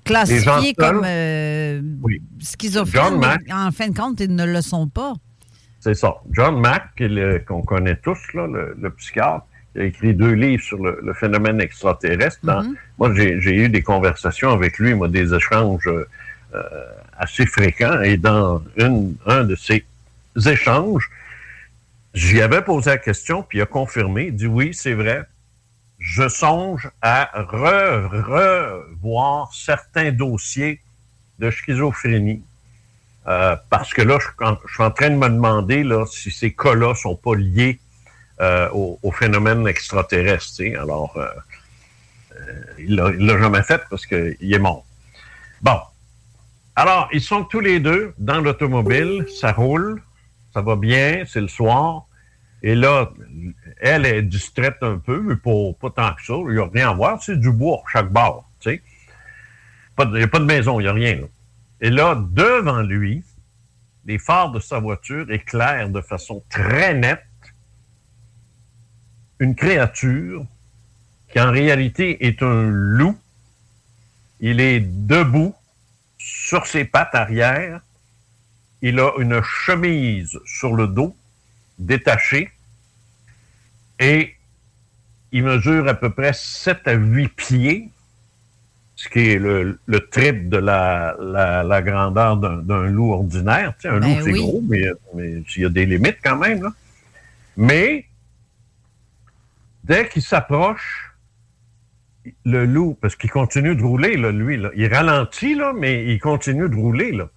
classifié 0.04 0.74
comme 0.74 1.04
euh, 1.06 1.80
Oui. 2.02 2.22
schizophrène. 2.42 3.20
Mais. 3.20 3.54
En 3.54 3.72
fin 3.72 3.88
de 3.88 3.96
compte, 3.98 4.20
ils 4.20 4.36
ne 4.36 4.46
le 4.46 4.62
sont 4.62 4.88
pas. 4.90 5.14
C'est 5.80 5.94
ça. 5.94 6.16
John 6.32 6.60
Mack, 6.60 7.02
qu'on 7.48 7.62
connaît 7.62 7.96
tous, 7.96 8.18
là, 8.34 8.48
le, 8.48 8.76
le 8.82 8.90
psychiatre, 8.90 9.46
qui 9.74 9.80
a 9.80 9.84
écrit 9.86 10.14
deux 10.14 10.34
livres 10.34 10.64
sur 10.64 10.84
le, 10.84 11.00
le 11.02 11.14
phénomène 11.14 11.62
extraterrestre. 11.62 12.40
Dans- 12.44 12.64
Mhm. 12.64 12.76
Moi, 12.98 13.14
j'ai 13.16 13.56
eu 13.56 13.70
des 13.70 13.82
conversations 13.82 14.50
avec 14.52 14.78
lui, 14.80 14.94
moi, 14.94 15.08
des 15.08 15.34
échanges 15.34 15.88
euh, 15.88 16.06
euh, 16.56 16.60
assez 17.18 17.46
fréquents. 17.46 18.02
Et 18.02 18.18
dans 18.18 18.62
une, 18.76 19.16
un 19.26 19.44
de 19.46 19.56
ces 19.56 19.86
échanges, 20.48 21.08
J'y 22.16 22.42
avais 22.42 22.64
posé 22.64 22.90
la 22.90 22.98
question, 22.98 23.44
puis 23.48 23.60
il 23.60 23.62
a 23.62 23.68
confirmé. 23.68 24.26
Il 24.30 24.36
dit 24.36 24.48
oui, 24.48 24.72
c'est 24.74 24.96
vrai. 24.96 25.26
Je 26.00 26.30
songe 26.30 26.90
à 27.02 27.30
revoir 27.36 29.54
certains 29.54 30.12
dossiers 30.12 30.82
de 31.40 31.52
schizophrénie. 31.52 32.44
Euh, 33.28 33.56
parce 33.70 33.94
que 33.94 34.02
là, 34.02 34.18
je, 34.20 34.74
suis 34.74 34.84
en 34.84 34.92
train 34.92 35.10
de 35.10 35.16
me 35.16 35.30
demander 35.30 35.84
là, 35.84 36.06
si 36.06 36.32
ces 36.32 36.54
cas-là 36.54 36.96
sont 36.96 37.16
pas 37.16 37.36
liés 37.36 37.80
euh, 38.42 38.70
au, 38.72 38.98
au, 39.04 39.12
phénomène 39.12 39.68
extraterrestre. 39.68 40.62
Alors, 40.80 41.18
euh, 41.18 41.28
euh, 42.38 42.64
il 42.80 42.96
l'a 42.96 43.38
jamais 43.38 43.64
fait 43.64 43.82
parce 43.90 44.06
qu'il 44.06 44.38
est 44.42 44.60
mort. 44.60 44.86
Bon. 45.62 45.78
Alors, 46.76 47.10
ils 47.12 47.22
sont 47.22 47.44
tous 47.44 47.60
les 47.60 47.82
deux 47.82 48.14
dans 48.18 48.40
l'automobile, 48.40 49.26
ça 49.42 49.52
roule, 49.52 50.02
ça 50.54 50.62
va 50.62 50.78
bien, 50.78 51.26
c'est 51.28 51.42
le 51.42 51.50
soir. 51.50 52.06
Et 52.62 52.76
là, 52.76 53.10
elle 53.80 54.06
est 54.06 54.22
distraite 54.22 54.78
un 54.82 54.98
peu, 54.98 55.22
mais 55.22 55.36
pas, 55.36 55.90
tant 55.90 56.14
que 56.14 56.24
ça. 56.24 56.34
Il 56.34 56.56
n'y 56.56 56.60
a 56.60 56.68
rien 56.68 56.92
à 56.92 56.94
voir, 56.94 57.22
c'est 57.24 57.40
du 57.40 57.52
bois, 57.52 57.82
chaque 57.92 58.12
bord. 58.12 58.50
Il 58.66 58.82
n'y 59.98 60.24
a 60.24 60.28
pas 60.28 60.40
de 60.40 60.46
maison, 60.46 60.80
il 60.80 60.84
n'y 60.84 60.90
a 60.90 60.94
rien. 60.94 61.22
Et 61.82 61.90
là, 61.90 62.16
devant 62.16 62.82
lui, 62.82 63.24
les 64.06 64.18
phares 64.18 64.52
de 64.52 64.60
sa 64.60 64.80
voiture 64.80 65.30
éclairent 65.32 65.90
de 65.90 66.02
façon 66.02 66.44
très 66.50 66.94
nette 66.94 67.24
une 69.40 69.56
créature 69.56 70.46
qui 71.32 71.40
en 71.40 71.52
réalité 71.52 72.26
est 72.28 72.44
un 72.44 72.64
loup. 72.64 73.18
Il 74.40 74.60
est 74.60 74.80
debout 74.80 75.56
sur 76.18 76.66
ses 76.66 76.86
pattes 76.86 77.16
arrière. 77.16 77.82
Il 78.82 79.00
a 79.00 79.12
une 79.20 79.42
chemise 79.42 80.40
sur 80.46 80.74
le 80.74 80.88
dos, 80.88 81.16
détachée, 81.80 82.52
et 84.00 84.36
il 85.32 85.44
mesure 85.44 85.88
à 85.88 85.94
peu 85.94 86.10
près 86.10 86.32
7 86.34 86.88
à 86.88 86.94
8 86.94 87.28
pieds, 87.30 87.90
ce 88.96 89.08
qui 89.10 89.30
est 89.30 89.40
le, 89.40 89.80
le 89.86 90.00
triple 90.08 90.50
de 90.50 90.58
la, 90.58 91.16
la, 91.20 91.64
la 91.64 91.82
grandeur 91.82 92.38
d'un 92.38 92.88
loup 92.88 93.14
ordinaire. 93.14 93.74
Tu 93.80 93.88
sais, 93.88 93.96
un 93.96 94.00
Ben 94.00 94.18
loup, 94.18 94.24
c'est 94.26 94.32
oui. 94.32 94.40
gros, 94.40 94.62
mais, 94.68 94.86
mais 95.16 95.44
il 95.56 95.62
y 95.62 95.66
a 95.66 95.70
des 95.70 95.86
limites 95.86 96.18
quand 96.24 96.36
même. 96.38 96.64
Là. 96.64 96.74
Mais 97.56 98.06
dès 99.84 100.08
qu'il 100.10 100.22
s'approche, 100.22 101.14
le 102.46 102.66
loup, 102.66 102.98
parce 103.00 103.16
qu'il 103.16 103.30
continue 103.32 103.76
de 103.76 103.82
rouler, 103.84 104.18
là, 104.18 104.32
lui, 104.32 104.58
là. 104.58 104.70
il 104.76 104.94
ralentit, 104.94 105.56
là, 105.56 105.74
mais 105.74 106.06
il 106.14 106.20
continue 106.20 106.68
de 106.68 106.76
rouler. 106.76 107.12
Là. 107.12 107.30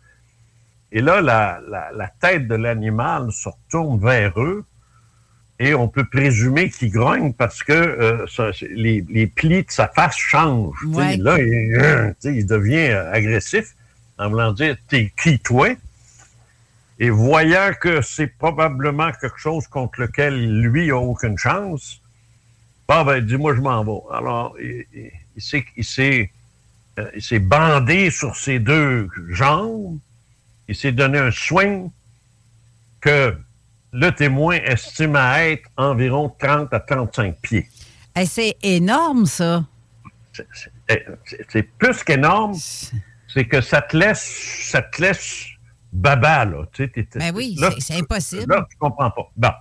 Et 0.92 1.00
là, 1.00 1.20
la, 1.20 1.60
la, 1.68 1.90
la 1.92 2.08
tête 2.20 2.46
de 2.46 2.54
l'animal 2.54 3.32
se 3.32 3.48
retourne 3.48 3.98
vers 4.00 4.38
eux 4.40 4.64
et 5.58 5.74
on 5.74 5.88
peut 5.88 6.04
présumer 6.04 6.70
qu'il 6.70 6.90
grogne 6.90 7.32
parce 7.32 7.62
que 7.62 7.72
euh, 7.72 8.26
ça- 8.26 8.50
les, 8.70 9.04
les 9.08 9.26
plis 9.26 9.62
de 9.64 9.70
sa 9.70 9.88
face 9.88 10.16
changent. 10.16 10.84
Ouais. 10.86 11.16
Là, 11.16 11.38
il, 11.38 11.76
euh, 11.76 12.12
il 12.24 12.46
devient 12.46 12.90
euh, 12.90 13.12
agressif 13.12 13.74
en 14.18 14.28
voulant 14.30 14.52
dire 14.52 14.76
T'es 14.88 15.12
qui, 15.20 15.38
toi? 15.38 15.68
Et 16.98 17.10
voyant 17.10 17.70
que 17.80 18.00
c'est 18.02 18.26
probablement 18.26 19.10
quelque 19.12 19.38
chose 19.38 19.66
contre 19.66 20.00
lequel 20.02 20.60
lui 20.60 20.90
a 20.90 20.96
aucune 20.98 21.38
chance, 21.38 21.98
Bon, 22.88 23.04
ben, 23.04 23.24
dis-moi, 23.24 23.54
je 23.54 23.60
m'en 23.60 23.82
vais. 23.84 24.16
Alors, 24.16 24.54
il, 24.60 24.84
il 25.34 25.84
s'est 25.84 27.38
bandé 27.38 28.10
sur 28.10 28.36
ses 28.36 28.58
deux 28.58 29.08
jambes. 29.30 29.98
Il 30.72 30.76
s'est 30.76 30.92
donné 30.92 31.18
un 31.18 31.30
swing 31.30 31.90
que 32.98 33.36
le 33.92 34.10
témoin 34.10 34.56
estime 34.56 35.16
à 35.16 35.44
être 35.46 35.68
environ 35.76 36.30
30 36.38 36.72
à 36.72 36.80
35 36.80 37.36
pieds. 37.42 37.68
Hey, 38.16 38.26
c'est 38.26 38.56
énorme, 38.62 39.26
ça. 39.26 39.66
C'est, 41.48 41.62
plus 41.76 42.02
qu'énorme. 42.02 42.54
C'est 43.28 43.44
que 43.44 43.60
ça 43.60 43.82
te 43.82 43.94
laisse, 43.94 44.22
ça 44.70 44.80
te 44.80 45.02
laisse 45.02 45.44
baba, 45.92 46.46
là. 46.46 46.64
Tu 46.72 46.84
sais, 46.84 46.88
t'es- 46.88 47.18
Ben 47.18 47.34
oui, 47.34 47.58
c'est 47.80 47.96
impossible. 47.96 48.50
Là, 48.54 48.66
tu 48.70 48.78
comprends 48.78 49.10
pas. 49.10 49.30
Bon. 49.36 49.52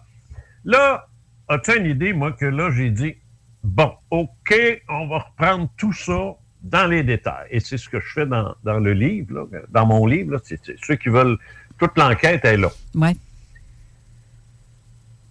Là, 0.63 1.08
as-tu 1.50 1.78
une 1.78 1.88
idée, 1.88 2.13
moi, 2.13 2.32
que 2.32 2.45
là, 2.45 2.71
j'ai 2.71 2.89
dit, 2.89 3.17
bon, 3.65 3.93
OK, 4.12 4.56
on 4.88 5.08
va 5.08 5.19
reprendre 5.19 5.69
tout 5.76 5.91
ça 5.91 6.36
dans 6.62 6.86
les 6.86 7.04
détails. 7.04 7.47
Et 7.50 7.60
c'est 7.60 7.78
ce 7.78 7.89
que 7.89 8.00
je 8.00 8.13
fais 8.13 8.26
dans, 8.26 8.56
dans 8.63 8.80
le 8.80 8.93
livre, 8.93 9.34
là, 9.34 9.60
dans 9.69 9.86
mon 9.86 10.06
livre. 10.06 10.34
là. 10.34 10.39
Ceux 10.82 10.95
qui 10.95 11.10
veulent, 11.10 11.38
toute 11.78 11.97
l'enquête 11.97 12.45
est 12.45 12.58
là. 12.58 12.69
Ouais. 12.95 13.15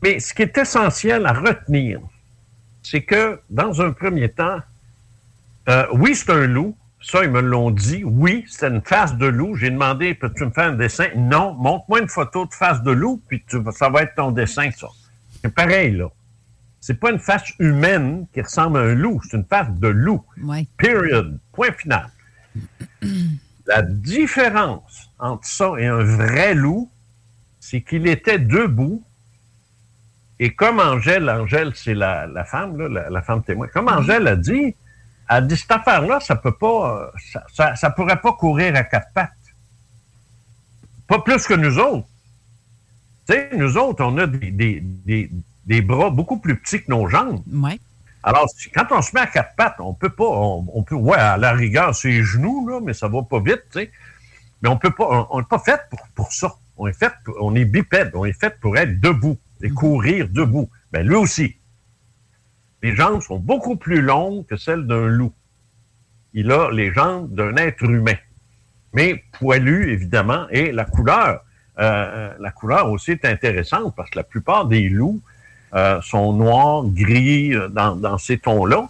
Mais 0.02 0.18
ce 0.18 0.32
qui 0.34 0.42
est 0.42 0.56
essentiel 0.56 1.26
à 1.26 1.32
retenir, 1.32 2.00
c'est 2.82 3.02
que, 3.02 3.40
dans 3.50 3.82
un 3.82 3.92
premier 3.92 4.30
temps, 4.30 4.58
euh, 5.68 5.86
oui, 5.92 6.14
c'est 6.14 6.30
un 6.30 6.46
loup. 6.46 6.76
Ça, 7.02 7.24
ils 7.24 7.30
me 7.30 7.40
l'ont 7.40 7.70
dit. 7.70 8.02
Oui, 8.04 8.44
c'est 8.48 8.68
une 8.68 8.82
face 8.82 9.16
de 9.16 9.26
loup. 9.26 9.54
J'ai 9.56 9.70
demandé, 9.70 10.14
peux-tu 10.14 10.44
me 10.44 10.50
faire 10.50 10.68
un 10.68 10.74
dessin? 10.74 11.08
Non, 11.16 11.54
montre-moi 11.54 12.00
une 12.00 12.08
photo 12.08 12.46
de 12.46 12.52
face 12.52 12.82
de 12.82 12.90
loup, 12.90 13.22
puis 13.28 13.42
tu, 13.46 13.58
ça 13.72 13.88
va 13.88 14.02
être 14.02 14.14
ton 14.14 14.32
dessin, 14.32 14.70
ça. 14.70 14.88
C'est 15.42 15.54
pareil, 15.54 15.92
là. 15.92 16.08
C'est 16.80 16.94
pas 16.94 17.10
une 17.10 17.18
face 17.18 17.52
humaine 17.58 18.26
qui 18.32 18.40
ressemble 18.40 18.78
à 18.78 18.82
un 18.82 18.94
loup, 18.94 19.20
c'est 19.22 19.36
une 19.36 19.44
face 19.44 19.70
de 19.70 19.88
loup. 19.88 20.24
Ouais. 20.42 20.66
Period. 20.78 21.38
Point 21.52 21.72
final. 21.72 22.10
La 23.66 23.82
différence 23.82 25.10
entre 25.18 25.46
ça 25.46 25.74
et 25.78 25.86
un 25.86 26.02
vrai 26.02 26.54
loup, 26.54 26.90
c'est 27.60 27.82
qu'il 27.82 28.08
était 28.08 28.38
debout. 28.38 29.04
Et 30.40 30.54
comme 30.54 30.80
Angèle, 30.80 31.28
Angèle, 31.28 31.72
c'est 31.74 31.94
la, 31.94 32.26
la 32.26 32.44
femme, 32.44 32.78
là, 32.78 32.88
la, 32.88 33.10
la 33.10 33.22
femme 33.22 33.44
témoin, 33.44 33.68
comme 33.68 33.88
Angèle 33.88 34.26
a 34.26 34.34
dit, 34.34 34.74
elle 35.30 35.36
a 35.36 35.40
dit 35.42 35.56
cette 35.56 35.70
affaire-là, 35.70 36.18
ça 36.18 36.34
peut 36.34 36.56
pas, 36.56 37.12
ça, 37.32 37.44
ça, 37.52 37.76
ça 37.76 37.90
pourrait 37.90 38.20
pas 38.20 38.32
courir 38.32 38.74
à 38.74 38.82
quatre 38.82 39.12
pattes. 39.14 39.30
Pas 41.06 41.20
plus 41.20 41.46
que 41.46 41.54
nous 41.54 41.78
autres. 41.78 42.08
Tu 43.28 43.34
sais, 43.34 43.50
nous 43.56 43.76
autres, 43.76 44.02
on 44.04 44.16
a 44.18 44.26
des, 44.26 44.50
des, 44.50 44.80
des, 44.80 45.30
des 45.70 45.82
bras 45.82 46.10
beaucoup 46.10 46.38
plus 46.38 46.56
petits 46.56 46.82
que 46.82 46.90
nos 46.90 47.06
jambes. 47.06 47.42
Alors, 48.24 48.46
quand 48.74 48.86
on 48.90 49.02
se 49.02 49.14
met 49.14 49.20
à 49.20 49.28
quatre 49.28 49.54
pattes, 49.54 49.76
on 49.78 49.94
peut 49.94 50.10
pas, 50.10 50.26
on, 50.26 50.66
on 50.74 50.82
peut, 50.82 50.96
ouais, 50.96 51.16
à 51.16 51.36
la 51.36 51.52
rigueur, 51.52 51.94
c'est 51.94 52.08
les 52.08 52.24
genoux, 52.24 52.68
là, 52.68 52.80
mais 52.82 52.92
ça 52.92 53.06
va 53.06 53.22
pas 53.22 53.38
vite, 53.38 53.62
tu 53.70 53.78
sais. 53.78 53.92
Mais 54.60 54.68
on 54.68 54.76
peut 54.76 54.90
pas, 54.90 55.28
on 55.30 55.38
n'est 55.38 55.46
pas 55.46 55.60
fait 55.60 55.80
pour, 55.88 56.00
pour 56.16 56.32
ça. 56.32 56.54
On 56.76 56.88
est 56.88 56.92
fait, 56.98 57.12
pour- 57.24 57.36
on 57.40 57.54
est 57.54 57.64
bipède, 57.64 58.10
on 58.14 58.24
est 58.24 58.38
fait 58.38 58.58
pour 58.60 58.76
être 58.76 59.00
debout 59.00 59.38
et 59.62 59.70
courir 59.70 60.28
debout. 60.28 60.68
Ben, 60.90 61.06
lui 61.06 61.14
aussi. 61.14 61.56
Les 62.82 62.96
jambes 62.96 63.22
sont 63.22 63.38
beaucoup 63.38 63.76
plus 63.76 64.02
longues 64.02 64.44
que 64.46 64.56
celles 64.56 64.88
d'un 64.88 65.06
loup. 65.06 65.32
Il 66.34 66.50
a 66.50 66.70
les 66.72 66.92
jambes 66.92 67.32
d'un 67.32 67.54
être 67.56 67.84
humain. 67.84 68.16
Mais 68.92 69.22
poilu, 69.38 69.92
évidemment, 69.92 70.48
et 70.50 70.72
la 70.72 70.84
couleur, 70.84 71.44
euh, 71.78 72.34
la 72.40 72.50
couleur 72.50 72.90
aussi 72.90 73.12
est 73.12 73.24
intéressante 73.24 73.94
parce 73.94 74.10
que 74.10 74.18
la 74.18 74.24
plupart 74.24 74.66
des 74.66 74.88
loups 74.88 75.20
euh, 75.74 76.00
sont 76.02 76.32
noirs, 76.32 76.84
gris, 76.86 77.54
euh, 77.54 77.68
dans, 77.68 78.18
ces 78.18 78.38
tons-là. 78.38 78.88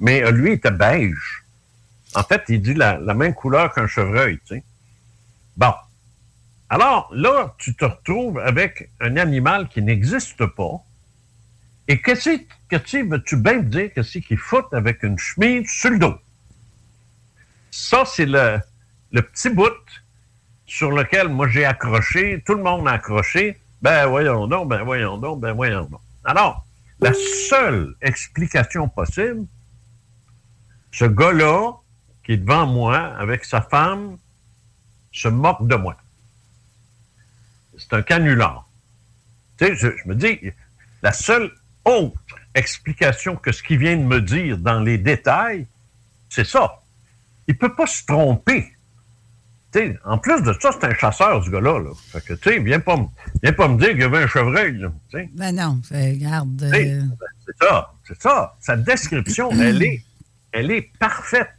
Mais 0.00 0.22
euh, 0.22 0.30
lui 0.30 0.52
était 0.52 0.70
beige. 0.70 1.44
En 2.14 2.22
fait, 2.22 2.42
il 2.48 2.62
dit 2.62 2.74
la, 2.74 2.98
la 2.98 3.14
même 3.14 3.34
couleur 3.34 3.72
qu'un 3.72 3.86
chevreuil, 3.86 4.38
tu 4.46 4.56
sais. 4.56 4.64
Bon. 5.56 5.72
Alors, 6.70 7.08
là, 7.12 7.54
tu 7.58 7.74
te 7.74 7.84
retrouves 7.84 8.38
avec 8.38 8.90
un 9.00 9.16
animal 9.16 9.68
qui 9.68 9.80
n'existe 9.82 10.44
pas. 10.44 10.82
Et 11.86 12.00
qu'est-ce 12.02 12.38
que 12.68 12.76
tu 12.76 13.02
veux-tu 13.08 13.36
bien 13.36 13.58
me 13.58 13.62
dire 13.62 13.90
qu'est-ce 13.94 14.18
qu'il 14.18 14.36
fout 14.36 14.66
avec 14.72 15.02
une 15.02 15.18
chemise 15.18 15.68
sur 15.70 15.90
le 15.90 15.98
dos? 15.98 16.14
Ça, 17.70 18.04
c'est 18.04 18.26
le, 18.26 18.60
le 19.12 19.22
petit 19.22 19.48
bout 19.48 19.72
sur 20.66 20.90
lequel 20.90 21.28
moi 21.28 21.48
j'ai 21.48 21.64
accroché, 21.64 22.42
tout 22.44 22.54
le 22.54 22.62
monde 22.62 22.86
a 22.86 22.92
accroché. 22.92 23.58
Ben 23.80 24.06
voyons 24.06 24.46
donc, 24.46 24.68
ben 24.68 24.82
voyons 24.82 25.16
donc, 25.16 25.40
ben 25.40 25.52
voyons 25.52 25.84
donc. 25.84 26.00
Alors, 26.28 26.66
la 27.00 27.14
seule 27.48 27.94
explication 28.02 28.86
possible, 28.86 29.46
ce 30.92 31.06
gars-là, 31.06 31.72
qui 32.22 32.32
est 32.32 32.36
devant 32.36 32.66
moi, 32.66 32.98
avec 32.98 33.46
sa 33.46 33.62
femme, 33.62 34.18
se 35.10 35.28
moque 35.28 35.66
de 35.66 35.74
moi. 35.76 35.96
C'est 37.78 37.94
un 37.94 38.02
canular. 38.02 38.68
Tu 39.56 39.68
sais, 39.68 39.76
je, 39.76 39.88
je 39.96 40.06
me 40.06 40.14
dis, 40.14 40.38
la 41.00 41.14
seule 41.14 41.50
autre 41.86 42.36
explication 42.54 43.34
que 43.34 43.50
ce 43.50 43.62
qu'il 43.62 43.78
vient 43.78 43.96
de 43.96 44.02
me 44.02 44.20
dire 44.20 44.58
dans 44.58 44.80
les 44.80 44.98
détails, 44.98 45.66
c'est 46.28 46.44
ça. 46.44 46.82
Il 47.46 47.56
peut 47.56 47.74
pas 47.74 47.86
se 47.86 48.04
tromper. 48.04 48.70
En 50.04 50.18
plus 50.18 50.42
de 50.42 50.52
ça, 50.60 50.70
c'est 50.72 50.84
un 50.86 50.94
chasseur, 50.94 51.44
ce 51.44 51.50
gars-là. 51.50 51.78
Là. 51.80 51.90
Fait 52.12 52.24
que, 52.24 52.34
tu 52.34 52.50
sais, 52.50 52.58
viens 52.58 52.80
pas, 52.80 52.96
me- 52.96 53.04
viens 53.42 53.52
pas 53.52 53.68
me 53.68 53.78
dire 53.78 53.90
qu'il 53.90 54.00
y 54.00 54.04
avait 54.04 54.22
un 54.24 54.26
chevreuil. 54.26 54.78
là. 54.78 54.88
Ben 55.34 55.54
non, 55.54 55.80
regarde. 55.90 56.62
euh, 56.62 57.02
C'est 57.46 57.64
ça, 57.66 57.92
c'est 58.06 58.22
ça. 58.22 58.56
Sa 58.60 58.76
description, 58.76 59.50
elle 59.60 59.82
est, 59.82 60.02
elle 60.52 60.70
est 60.70 60.90
parfaite. 60.98 61.50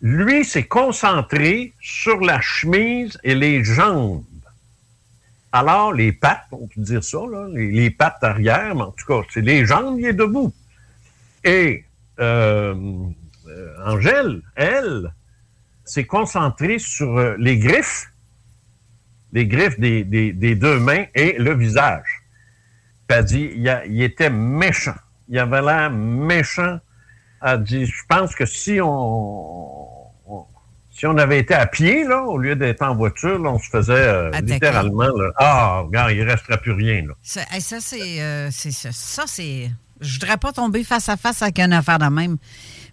Lui 0.00 0.44
s'est 0.44 0.64
concentré 0.66 1.72
sur 1.80 2.20
la 2.20 2.40
chemise 2.40 3.18
et 3.24 3.34
les 3.34 3.64
jambes. 3.64 4.22
Alors, 5.50 5.92
les 5.92 6.12
pattes, 6.12 6.46
on 6.52 6.66
peut 6.66 6.80
dire 6.80 7.02
ça, 7.04 7.18
là, 7.30 7.46
les, 7.52 7.70
les 7.70 7.90
pattes 7.90 8.22
arrière, 8.22 8.74
mais 8.74 8.82
en 8.82 8.90
tout 8.90 9.06
cas, 9.06 9.26
c'est 9.32 9.40
les 9.40 9.64
jambes, 9.66 9.98
il 9.98 10.06
est 10.06 10.12
debout. 10.12 10.52
Et 11.44 11.84
euh, 12.20 12.74
euh, 13.48 13.74
Angèle, 13.86 14.40
elle, 14.56 15.12
s'est 15.84 16.04
concentrée 16.04 16.78
sur 16.78 17.16
euh, 17.18 17.34
les 17.38 17.58
griffes, 17.58 18.06
les 19.32 19.46
griffes 19.46 19.78
des, 19.78 20.04
des- 20.04 20.32
des 20.32 20.54
deux 20.54 20.78
mains 20.78 21.04
et 21.14 21.36
le 21.38 21.54
visage. 21.54 22.22
Puis 23.08 23.18
elle 23.18 23.24
dit, 23.24 23.50
il, 23.56 23.68
a- 23.68 23.84
il 23.86 24.02
était 24.02 24.30
méchant. 24.30 24.94
Il 25.28 25.38
avait 25.38 25.62
l'air 25.62 25.90
méchant. 25.90 26.78
Elle 27.42 27.62
dit, 27.62 27.86
je 27.86 28.02
pense 28.08 28.34
que 28.34 28.46
si 28.46 28.78
on, 28.82 29.88
si 30.90 31.06
on 31.06 31.18
avait 31.18 31.40
été 31.40 31.52
à 31.54 31.66
pied, 31.66 32.04
là, 32.04 32.22
au 32.22 32.38
lieu 32.38 32.56
d'être 32.56 32.82
en 32.82 32.94
voiture, 32.94 33.38
là, 33.38 33.50
on 33.50 33.58
se 33.58 33.68
faisait 33.68 33.92
euh, 33.92 34.30
littéralement, 34.42 35.08
là, 35.16 35.30
ah, 35.36 35.80
regarde, 35.84 36.12
il 36.12 36.24
ne 36.24 36.30
restera 36.30 36.56
plus 36.56 36.72
rien. 36.72 37.02
Là. 37.06 37.14
Ça, 37.22 37.40
hey, 37.50 37.60
ça, 37.60 37.80
c'est. 37.80 38.22
euh, 38.22 38.50
ça, 38.50 38.92
ça, 38.92 39.24
c'est. 39.26 39.70
Je 40.00 40.14
voudrais 40.20 40.36
pas 40.36 40.52
tomber 40.52 40.84
face 40.84 41.08
à 41.08 41.16
face 41.16 41.42
avec 41.42 41.58
une 41.58 41.72
affaire 41.72 41.98
de 41.98 42.06
même. 42.06 42.36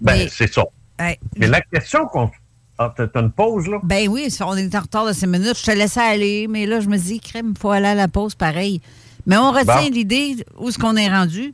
Ben, 0.02 0.28
c'est 0.30 0.52
ça. 0.54 0.64
Hey, 1.00 1.18
Mais 1.38 1.48
la 1.48 1.62
question 1.62 2.06
qu'on. 2.08 2.30
Ah, 2.78 2.94
t'as 2.96 3.08
une 3.22 3.32
pause, 3.32 3.68
là? 3.68 3.78
Ben 3.84 4.08
oui, 4.10 4.28
on 4.42 4.56
est 4.58 4.74
en 4.76 4.80
retard 4.80 5.06
de 5.06 5.14
5 5.14 5.28
minutes. 5.28 5.58
Je 5.60 5.64
te 5.66 5.72
laissais 5.72 6.00
aller, 6.02 6.48
mais 6.50 6.66
là, 6.66 6.80
je 6.80 6.88
me 6.90 6.98
dis, 6.98 7.20
crème, 7.20 7.54
il 7.56 7.60
faut 7.60 7.70
aller 7.72 7.88
à 7.88 7.96
la 7.96 8.08
pause 8.08 8.34
pareil. 8.34 8.82
Mais 9.28 9.38
on 9.38 9.52
retient 9.52 9.84
Bon. 9.84 9.90
l'idée 9.92 10.44
où 10.58 10.70
est-ce 10.70 10.80
qu'on 10.80 10.96
est 10.96 11.08
rendu, 11.10 11.54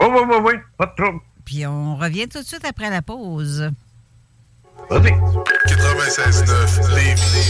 Oui, 0.00 0.06
oui, 0.10 0.20
oui, 0.30 0.36
oui, 0.44 0.52
pas 0.78 0.86
de 0.86 1.02
trouble. 1.02 1.20
puis 1.44 1.66
on 1.66 1.96
revient 1.96 2.26
tout 2.26 2.40
de 2.40 2.46
suite 2.46 2.64
après 2.64 2.88
la 2.88 3.02
pause. 3.02 3.70
Vas-y. 4.88 5.12
96.9 5.66 6.94
Lévis. 6.94 7.48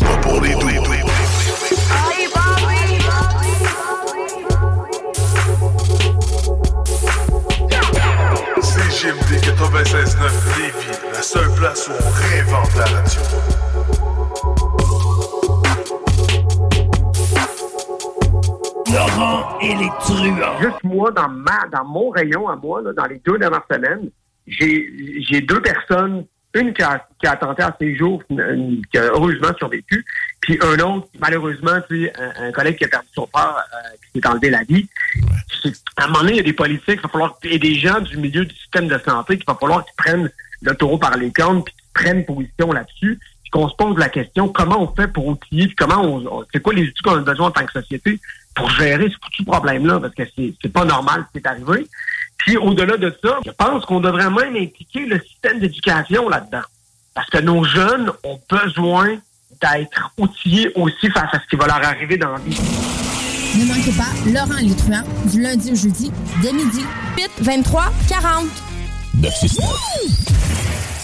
Pas 0.00 0.16
pour 0.18 0.40
les 0.40 0.54
doux. 0.54 0.68
CGMD 8.98 9.38
96.9 9.44 10.58
Lévis, 10.58 10.98
la 11.12 11.22
seule 11.22 11.54
place 11.54 11.86
où 11.86 11.92
on 11.92 12.10
réinvente 12.10 12.74
la 12.74 12.84
radio. 12.86 13.20
Laurent 18.92 19.58
et 19.60 19.74
les 19.74 19.88
truands. 20.00 20.58
Juste 20.60 20.82
moi, 20.84 21.10
dans, 21.10 21.28
ma, 21.28 21.66
dans 21.70 21.84
mon 21.84 22.10
rayon 22.10 22.48
à 22.48 22.56
moi, 22.56 22.80
là, 22.82 22.92
dans 22.92 23.04
les 23.06 23.20
deux 23.24 23.38
dernières 23.38 23.64
semaines, 23.70 24.10
j'ai 24.46 24.90
j'ai 25.28 25.40
deux 25.42 25.60
personnes, 25.60 26.24
une 26.54 26.72
qui 26.72 26.82
a, 26.82 27.06
qui 27.20 27.26
a 27.26 27.36
tenté 27.36 27.62
à 27.62 27.76
ses 27.78 27.94
jours, 27.96 28.22
une- 28.30 28.40
une- 28.40 28.82
qui 28.90 28.96
a 28.98 29.04
heureusement 29.12 29.50
survécu, 29.58 30.04
puis 30.40 30.58
un 30.62 30.78
autre, 30.80 31.08
malheureusement, 31.18 31.78
tu 31.88 32.04
sais, 32.04 32.12
un, 32.18 32.48
un 32.48 32.52
collègue 32.52 32.78
qui 32.78 32.84
a 32.84 32.88
perdu 32.88 33.08
son 33.14 33.26
père, 33.26 33.56
euh, 33.56 33.96
qui 34.12 34.20
s'est 34.20 34.26
enlevé 34.28 34.50
la 34.50 34.62
vie. 34.64 34.88
À 35.96 36.04
un 36.04 36.06
moment 36.08 36.20
donné, 36.20 36.32
il 36.32 36.36
y 36.36 36.40
a 36.40 36.44
des 36.44 36.52
politiques, 36.52 36.86
il 36.88 37.00
va 37.00 37.08
falloir, 37.08 37.38
et 37.42 37.58
des 37.58 37.74
gens 37.74 38.00
du 38.00 38.16
milieu 38.16 38.44
du 38.44 38.54
système 38.54 38.88
de 38.88 38.98
santé 38.98 39.36
qu'il 39.36 39.46
va 39.46 39.56
falloir 39.60 39.84
qu'ils 39.84 39.94
prennent 39.96 40.30
le 40.62 40.74
taureau 40.74 40.98
par 40.98 41.16
les 41.16 41.30
cornes, 41.32 41.62
puis 41.64 41.74
qu'ils 41.74 41.92
prennent 42.04 42.24
position 42.24 42.72
là-dessus, 42.72 43.18
puis 43.42 43.50
qu'on 43.50 43.68
se 43.68 43.74
pose 43.76 43.96
la 43.98 44.08
question, 44.08 44.48
comment 44.48 44.80
on 44.82 44.94
fait 44.94 45.08
pour 45.08 45.26
outiller, 45.26 45.66
puis 45.66 45.76
comment 45.76 46.00
on, 46.02 46.26
on- 46.26 46.44
c'est 46.52 46.60
quoi 46.60 46.72
les 46.74 46.82
outils 46.84 47.02
qu'on 47.02 47.16
a 47.16 47.20
besoin 47.20 47.48
en 47.48 47.50
tant 47.50 47.66
que 47.66 47.72
société 47.72 48.20
pour 48.54 48.70
gérer 48.70 49.08
ce 49.10 49.16
foutu 49.22 49.44
problème-là, 49.44 50.00
parce 50.00 50.14
que 50.14 50.22
c'est 50.36 50.54
c'est 50.62 50.72
pas 50.72 50.84
normal 50.84 51.24
ce 51.28 51.32
qui 51.38 51.44
est 51.44 51.48
arrivé. 51.48 51.86
Puis 52.38 52.56
au-delà 52.56 52.96
de 52.96 53.12
ça, 53.22 53.38
je 53.44 53.50
pense 53.50 53.84
qu'on 53.84 54.00
devrait 54.00 54.30
même 54.30 54.56
impliquer 54.56 55.06
le 55.06 55.20
système 55.20 55.58
d'éducation 55.58 56.28
là-dedans. 56.28 56.62
Parce 57.14 57.28
que 57.30 57.38
nos 57.38 57.64
jeunes 57.64 58.12
ont 58.22 58.40
besoin 58.48 59.18
d'être 59.60 60.12
outillés 60.18 60.72
aussi 60.74 61.10
face 61.10 61.32
à 61.32 61.40
ce 61.40 61.46
qui 61.48 61.56
va 61.56 61.66
leur 61.66 61.84
arriver 61.84 62.16
dans 62.16 62.32
la 62.32 62.38
vie. 62.38 62.58
Ne 63.58 63.64
manquez 63.64 63.92
pas 63.92 64.12
Laurent 64.30 64.60
Létruant 64.60 65.02
du 65.26 65.42
lundi 65.42 65.72
au 65.72 65.74
jeudi 65.74 66.12
dès 66.42 66.52
midi. 66.52 66.84
8 67.16 67.30
23 67.40 67.92
40. 68.08 68.46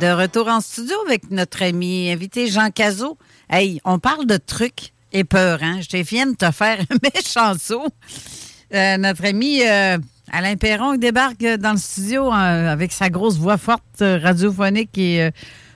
De 0.00 0.06
retour 0.12 0.46
en 0.48 0.60
studio 0.60 0.94
avec 1.06 1.30
notre 1.30 1.62
ami 1.62 2.10
invité 2.10 2.46
Jean 2.46 2.70
Cazot. 2.70 3.18
Hey, 3.50 3.80
on 3.84 3.98
parle 3.98 4.26
de 4.26 4.36
trucs 4.36 4.92
épeurants. 5.12 5.80
Je 5.80 5.96
viens 6.02 6.26
de 6.26 6.36
te 6.36 6.50
faire 6.52 6.78
un 6.80 6.96
méchant 7.14 7.54
saut. 7.58 7.86
Euh, 8.74 8.96
notre 8.96 9.24
ami 9.26 9.60
euh, 9.66 9.98
Alain 10.30 10.54
Perron 10.56 10.96
débarque 10.96 11.44
dans 11.58 11.72
le 11.72 11.78
studio 11.78 12.32
euh, 12.32 12.72
avec 12.72 12.92
sa 12.92 13.10
grosse 13.10 13.38
voix 13.38 13.56
forte, 13.58 13.82
radiophonique 14.00 14.96
et 14.98 15.30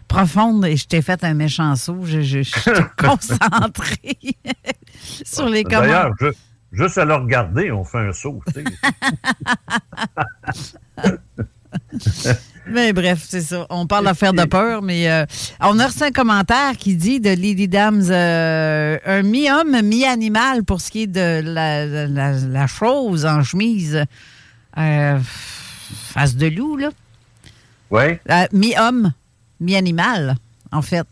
profonde. 0.06 0.64
Et 0.66 0.76
je 0.76 0.86
t'ai 0.86 1.02
fait 1.02 1.24
un 1.24 1.34
méchant 1.34 1.74
saut. 1.74 1.98
Je, 2.04 2.20
je, 2.20 2.42
je 2.42 2.50
suis 2.50 2.70
concentré 2.98 4.16
sur 5.24 5.48
les 5.48 5.64
D'ailleurs, 5.64 6.12
commandes. 6.16 6.34
je- 6.72 6.78
juste 6.84 6.98
à 6.98 7.04
le 7.04 7.14
regarder, 7.14 7.72
on 7.72 7.82
fait 7.84 7.98
un 7.98 8.12
saut. 8.12 8.40
Mais 12.66 12.92
bref, 12.92 13.24
c'est 13.28 13.40
ça. 13.40 13.66
On 13.70 13.86
parle 13.86 14.04
d'affaires 14.04 14.32
de 14.32 14.44
peur, 14.44 14.82
mais 14.82 15.10
euh, 15.10 15.26
on 15.60 15.78
a 15.80 15.86
reçu 15.88 16.02
un 16.04 16.12
commentaire 16.12 16.76
qui 16.78 16.94
dit 16.96 17.18
de 17.20 17.30
Lily 17.30 17.66
Dams 17.68 18.04
euh, 18.08 18.98
un 19.04 19.22
mi-homme, 19.22 19.82
mi-animal 19.82 20.62
pour 20.64 20.80
ce 20.80 20.90
qui 20.90 21.02
est 21.02 21.06
de 21.08 21.40
la, 21.44 21.86
la- 22.06 22.66
chose 22.68 23.26
en 23.26 23.42
chemise. 23.42 24.04
Euh, 24.78 25.18
face 26.14 26.36
de 26.36 26.46
loup, 26.46 26.76
là. 26.76 26.90
Oui. 27.90 28.18
Euh, 28.30 28.46
mi-homme, 28.52 29.12
mi-animal, 29.60 30.36
en 30.70 30.82
fait. 30.82 31.06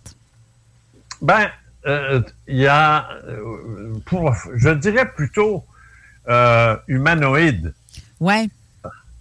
Ben, 1.21 1.49
euh, 1.87 2.23
il 2.47 2.59
y 2.59 2.67
a, 2.69 3.09
pour- 4.07 4.35
je 4.55 4.71
dirais 4.71 5.11
plutôt 5.15 5.65
humanoïde. 6.89 7.75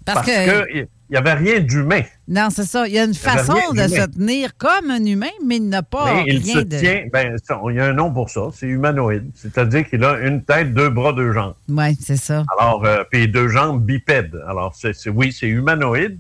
Parce, 0.05 0.25
Parce 0.25 0.27
que, 0.27 0.88
qu'il 1.10 1.20
n'y 1.24 1.28
avait 1.28 1.34
rien 1.34 1.60
d'humain. 1.60 2.03
non, 2.28 2.49
c'est 2.51 2.66
ça. 2.66 2.88
Il 2.88 2.93
y 2.93 2.99
a 2.99 3.03
une 3.03 3.16
façon 3.16 3.53
rien 3.53 3.88
de 3.88 3.91
se 3.91 4.05
tenir 4.05 4.55
comme 4.57 4.91
un 4.91 5.03
humain, 5.03 5.32
mais 5.43 5.55
il 5.55 5.68
n'a 5.68 5.82
pas 5.82 6.14
Mais 6.14 6.24
il 6.28 6.43
rien 6.43 6.53
se 6.53 6.60
de. 6.60 6.78
tient, 6.78 7.03
ben, 7.12 7.36
il 7.70 7.76
y 7.76 7.80
a 7.80 7.86
un 7.86 7.93
nom 7.93 8.14
pour 8.14 8.30
ça, 8.30 8.49
c'est 8.53 8.68
humanoïde. 8.68 9.32
C'est-à-dire 9.34 9.89
qu'il 9.89 10.03
a 10.03 10.20
une 10.20 10.43
tête, 10.43 10.72
deux 10.72 10.89
bras, 10.89 11.12
deux 11.14 11.34
jambes. 11.34 11.55
Oui, 11.68 11.97
c'est 11.99 12.16
ça. 12.18 12.45
Alors, 12.60 12.86
euh, 12.86 13.03
puis 13.10 13.28
deux 13.28 13.47
jambes 13.47 13.84
bipèdes. 13.84 14.39
Alors, 14.47 14.76
c'est, 14.76 14.93
oui, 15.10 15.34
c'est 15.34 15.47
humanoïde. 15.47 16.20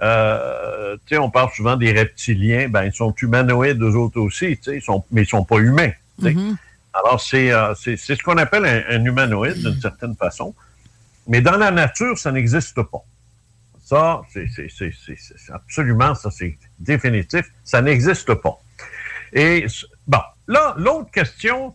Euh, 0.00 0.96
tu 1.06 1.14
sais, 1.14 1.18
on 1.18 1.30
parle 1.30 1.50
souvent 1.54 1.76
des 1.76 1.92
reptiliens. 1.92 2.70
Ben, 2.70 2.84
ils 2.84 2.94
sont 2.94 3.14
humanoïdes, 3.20 3.82
eux 3.82 3.94
autres 3.94 4.20
aussi, 4.20 4.58
ils 4.66 4.80
sont, 4.80 5.04
mais 5.10 5.22
ils 5.24 5.28
sont 5.28 5.44
pas 5.44 5.58
humains. 5.58 5.92
Mhm. 6.18 6.56
Alors, 6.94 7.20
c'est, 7.20 7.52
euh, 7.52 7.74
c'est, 7.74 7.96
ce 7.98 8.22
qu'on 8.22 8.38
appelle 8.38 8.64
un, 8.64 8.96
un 8.96 9.04
humanoïde, 9.04 9.58
d'une 9.58 9.80
certaine 9.80 10.16
façon. 10.16 10.54
Mais 11.28 11.42
dans 11.42 11.58
la 11.58 11.70
nature, 11.70 12.16
ça 12.18 12.32
n'existe 12.32 12.82
pas. 12.82 13.04
Ça, 13.90 14.22
c'est, 14.32 14.46
absolument, 15.52 16.14
ça, 16.14 16.30
c'est 16.30 16.56
définitif. 16.78 17.44
Ça 17.64 17.82
n'existe 17.82 18.32
pas. 18.34 18.56
Et, 19.32 19.66
bon, 20.06 20.20
là, 20.46 20.76
l'autre 20.78 21.10
question, 21.10 21.74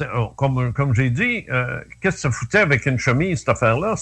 euh, 0.00 0.26
comme, 0.34 0.72
comme 0.72 0.94
j'ai 0.94 1.10
dit, 1.10 1.44
euh, 1.50 1.82
qu'est-ce 2.00 2.16
que 2.16 2.20
ça 2.22 2.30
foutait 2.30 2.60
avec 2.60 2.86
une 2.86 2.98
chemise, 2.98 3.40
cette 3.40 3.50
affaire-là? 3.50 3.96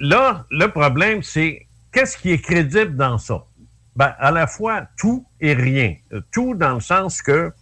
Là, 0.00 0.46
le 0.50 0.68
problème, 0.68 1.22
c'est 1.22 1.66
qu'est-ce 1.92 2.16
qui 2.16 2.30
est 2.32 2.40
crédible 2.40 2.96
dans 2.96 3.18
ça? 3.18 3.44
Ben, 3.94 4.14
à 4.18 4.30
la 4.30 4.46
fois 4.46 4.88
tout 4.96 5.26
et 5.38 5.52
rien. 5.52 5.96
Euh, 6.14 6.22
Tout 6.32 6.54
dans 6.54 6.72
le 6.72 6.80
sens 6.80 7.20
que 7.20 7.52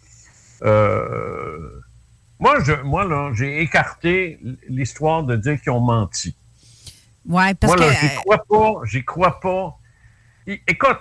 moi, 2.38 2.60
je, 2.62 2.80
moi 2.82 3.04
là, 3.04 3.32
j'ai 3.34 3.62
écarté 3.62 4.38
l'histoire 4.68 5.24
de 5.24 5.34
dire 5.34 5.60
qu'ils 5.60 5.72
ont 5.72 5.80
menti. 5.80 6.36
Ouais, 7.26 7.54
parce 7.54 7.76
Moi, 7.76 7.88
que. 7.88 7.94
j'y 7.94 8.14
crois 8.16 8.44
pas, 8.48 8.80
j'y 8.84 9.04
crois 9.04 9.40
pas. 9.40 9.78
Écoute, 10.46 10.98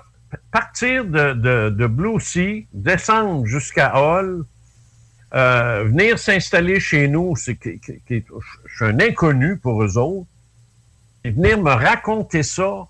partir 0.52 1.06
de, 1.06 1.34
de, 1.34 1.70
de 1.70 1.88
Blue 1.88 2.20
Sea, 2.20 2.68
descendre 2.74 3.46
jusqu'à 3.46 3.96
Hall, 3.96 4.46
euh, 5.34 5.84
venir 5.86 6.20
s'installer 6.20 6.80
chez 6.80 7.08
nous, 7.08 7.36
c'est 7.36 7.58
je 7.64 8.22
suis 8.76 8.86
un 8.86 9.00
inconnu 9.00 9.58
pour 9.58 9.84
eux 9.84 9.98
autres, 9.98 10.28
et 11.24 11.32
venir 11.32 11.62
me 11.62 11.72
raconter 11.72 12.44
ça 12.44 12.88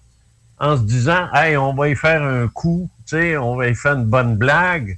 en 0.60 0.78
se 0.78 0.84
disant, 0.84 1.32
hey, 1.34 1.58
on 1.58 1.74
va 1.74 1.90
y 1.90 1.96
faire 1.96 2.22
un 2.24 2.48
coup, 2.48 2.90
tu 3.06 3.18
sais, 3.18 3.38
on 3.38 3.56
va 3.56 3.70
y 3.70 3.76
faire 3.76 3.94
une 3.94 4.06
bonne 4.06 4.36
blague. 4.36 4.98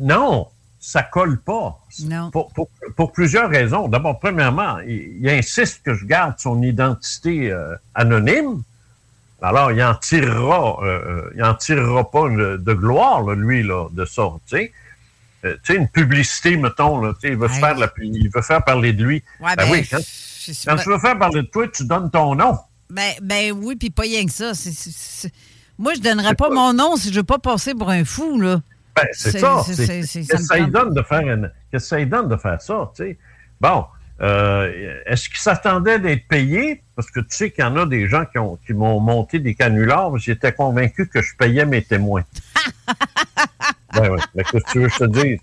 Non, 0.00 0.48
ça 0.84 1.04
colle 1.04 1.38
pas. 1.40 1.78
Non. 2.00 2.30
Pour, 2.32 2.52
pour- 2.52 2.68
pour 2.96 3.12
plusieurs 3.12 3.48
raisons. 3.48 3.86
D'abord, 3.88 4.18
premièrement, 4.18 4.80
il, 4.80 5.16
il 5.20 5.28
insiste 5.30 5.80
que 5.84 5.94
je 5.94 6.04
garde 6.04 6.34
son 6.38 6.60
identité 6.60 7.50
euh, 7.52 7.74
anonyme. 7.94 8.62
Alors, 9.40 9.70
il 9.72 9.82
en 9.82 9.94
tirera, 9.94 10.78
euh, 10.82 10.86
euh, 10.86 11.30
il 11.36 11.42
en 11.44 11.54
tirera 11.54 12.10
pas 12.10 12.28
de, 12.28 12.56
de 12.56 12.72
gloire, 12.74 13.22
là, 13.22 13.34
lui, 13.36 13.62
là, 13.62 13.88
de 13.92 14.04
ça, 14.04 14.28
tu 14.48 14.56
sais. 14.56 14.72
Euh, 15.44 15.56
une 15.70 15.88
publicité, 15.88 16.56
mettons, 16.56 17.00
là, 17.00 17.12
il 17.22 17.36
veut 17.36 17.46
Ouais. 17.48 17.60
faire 17.60 17.76
la 17.78 17.88
il 18.02 18.28
veut 18.32 18.42
faire 18.42 18.62
parler 18.64 18.92
de 18.92 19.04
lui. 19.04 19.22
Ouais, 19.40 19.56
ben 19.56 19.64
ben, 19.64 19.70
oui, 19.72 19.88
quand, 19.88 19.98
quand 19.98 20.76
tu 20.76 20.88
veux 20.88 20.98
faire 20.98 21.18
parler 21.18 21.42
de 21.42 21.46
toi, 21.46 21.66
tu 21.68 21.84
donnes 21.84 22.10
ton 22.10 22.34
nom. 22.34 22.58
Ben, 22.90 23.12
ben 23.22 23.52
oui, 23.52 23.76
puis 23.76 23.90
pas 23.90 24.02
rien 24.02 24.24
que 24.26 24.32
ça. 24.32 24.52
Moi, 25.78 25.94
je 25.94 26.00
donnerais 26.00 26.34
pas 26.34 26.50
mon 26.50 26.72
nom 26.72 26.96
si 26.96 27.08
je 27.12 27.14
veux 27.16 27.24
pas 27.24 27.38
passer 27.38 27.74
pour 27.74 27.90
un 27.90 28.04
fou, 28.04 28.40
là. 28.40 28.60
Ben, 28.94 29.06
c'est 29.12 29.38
ça. 29.38 29.62
Qu'est-ce 29.66 30.28
que 30.28 30.36
ça 30.38 30.56
lui 30.58 30.70
donne 30.70 30.92
de 30.94 31.02
faire 31.02 31.20
une- 31.20 31.50
qu'est-ce 31.70 31.84
que 31.84 31.88
ça 31.88 31.98
lui 31.98 32.06
donne 32.06 32.28
de 32.28 32.36
faire 32.36 32.60
ça, 32.60 32.90
tu 32.94 33.02
sais? 33.04 33.18
Bon, 33.60 33.86
euh, 34.20 35.00
est-ce 35.06 35.28
qu'il 35.28 35.38
s'attendait 35.38 35.98
d'être 35.98 36.28
payé? 36.28 36.82
Parce 36.94 37.10
que 37.10 37.20
tu 37.20 37.26
sais 37.30 37.50
qu'il 37.50 37.64
y 37.64 37.66
en 37.66 37.76
a 37.76 37.86
des 37.86 38.06
gens 38.08 38.24
qui, 38.26 38.38
ont, 38.38 38.58
qui 38.66 38.74
m'ont 38.74 39.00
monté 39.00 39.38
des 39.38 39.54
canulars, 39.54 40.16
j'étais 40.18 40.52
convaincu 40.52 41.08
que 41.08 41.22
je 41.22 41.34
payais 41.36 41.64
mes 41.64 41.82
témoins. 41.82 42.24
ben 43.94 44.10
oui, 44.10 44.20
mais 44.34 44.44
qu'est-ce 44.44 44.64
que 44.64 44.70
tu 44.72 44.78
veux 44.80 44.88
que 44.88 44.94
je 44.94 44.98
te 44.98 45.04
dise? 45.04 45.38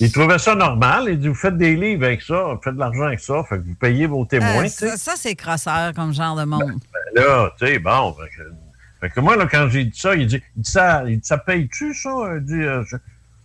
Il 0.00 0.10
trouvait 0.10 0.38
ça 0.38 0.54
normal. 0.54 1.04
Il 1.08 1.18
dit, 1.18 1.28
vous 1.28 1.34
faites 1.34 1.56
des 1.58 1.76
livres 1.76 2.04
avec 2.06 2.22
ça, 2.22 2.54
vous 2.54 2.60
faites 2.62 2.74
de 2.74 2.80
l'argent 2.80 3.02
avec 3.04 3.20
ça, 3.20 3.44
fait 3.48 3.58
que 3.58 3.62
vous 3.62 3.74
payez 3.74 4.06
vos 4.06 4.24
témoins, 4.24 4.64
Euh, 4.64 4.68
sais. 4.68 4.88
ça, 4.90 4.96
ça, 4.96 5.12
c'est 5.16 5.34
crosseur 5.36 5.92
comme 5.94 6.12
genre 6.14 6.34
de 6.34 6.44
monde. 6.44 6.62
Ben 7.14 7.22
là, 7.22 7.50
tu 7.58 7.66
sais, 7.66 7.78
bon. 7.78 8.16
Fait 9.02 9.10
que, 9.10 9.20
moi, 9.20 9.36
là, 9.36 9.46
quand 9.50 9.68
j'ai 9.68 9.84
dit 9.84 9.98
ça, 9.98 10.14
il 10.14 10.26
dit, 10.28 10.40
il 10.56 10.62
dit 10.62 10.70
ça, 10.70 11.02
il 11.06 11.16
dit, 11.18 11.26
ça 11.26 11.36
paye-tu, 11.36 11.92
ça? 11.92 12.10
Il 12.36 12.44
dit, 12.44 12.54
euh, 12.54 12.84
je, 12.86 12.96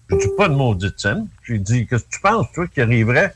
je 0.10 0.16
dis 0.16 0.28
pas 0.38 0.48
de 0.50 0.54
maudite 0.54 1.00
scène. 1.00 1.28
J'ai 1.48 1.58
dit, 1.58 1.88
qu'est-ce 1.88 2.04
que 2.06 2.10
tu 2.12 2.20
penses, 2.22 2.46
toi, 2.54 2.68
qui 2.68 2.80
arriverait? 2.80 3.34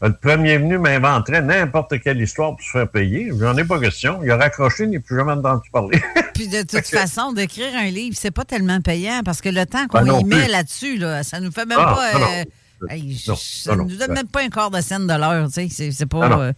Le 0.00 0.12
premier 0.12 0.56
venu 0.58 0.78
m'inventerait 0.78 1.42
n'importe 1.42 1.98
quelle 2.00 2.20
histoire 2.20 2.50
pour 2.52 2.62
se 2.64 2.70
faire 2.70 2.88
payer. 2.88 3.32
J'en 3.36 3.56
ai 3.56 3.64
pas 3.64 3.80
question. 3.80 4.20
Il 4.22 4.30
a 4.30 4.36
raccroché, 4.36 4.84
il 4.84 4.90
n'est 4.90 5.00
plus 5.00 5.16
jamais 5.16 5.32
entendu 5.32 5.68
parler. 5.72 6.00
Puis 6.34 6.46
de 6.46 6.62
toute 6.62 6.86
façon, 6.86 7.32
d'écrire 7.32 7.74
un 7.76 7.90
livre, 7.90 8.16
c'est 8.16 8.30
pas 8.30 8.44
tellement 8.44 8.80
payant 8.80 9.22
parce 9.24 9.40
que 9.40 9.48
le 9.48 9.66
temps 9.66 9.88
qu'on 9.88 9.98
Ben 9.98 10.04
non 10.06 10.20
y 10.20 10.24
met 10.24 10.46
là-dessus, 10.46 10.98
là, 10.98 11.24
ça 11.24 11.40
nous 11.40 11.50
fait 11.50 11.66
même 11.66 11.78
Ah, 11.80 11.94
pas. 11.96 12.12
non, 12.12 12.20
non. 12.20 12.26
euh, 12.32 12.86
hey, 12.90 13.20
Non, 13.26 13.34
ça 13.36 13.74
nous 13.74 13.96
donne 13.96 14.12
même 14.12 14.28
pas 14.28 14.42
un 14.42 14.48
quart 14.50 14.70
de 14.70 14.80
scène 14.80 15.08
de 15.08 15.14
l'heure, 15.14 15.48
tu 15.50 15.68
sais. 15.68 15.90
C'est, 15.90 16.06
pas. 16.06 16.20
Ah 16.22 16.28
non, 16.28 16.40
euh, 16.42 16.52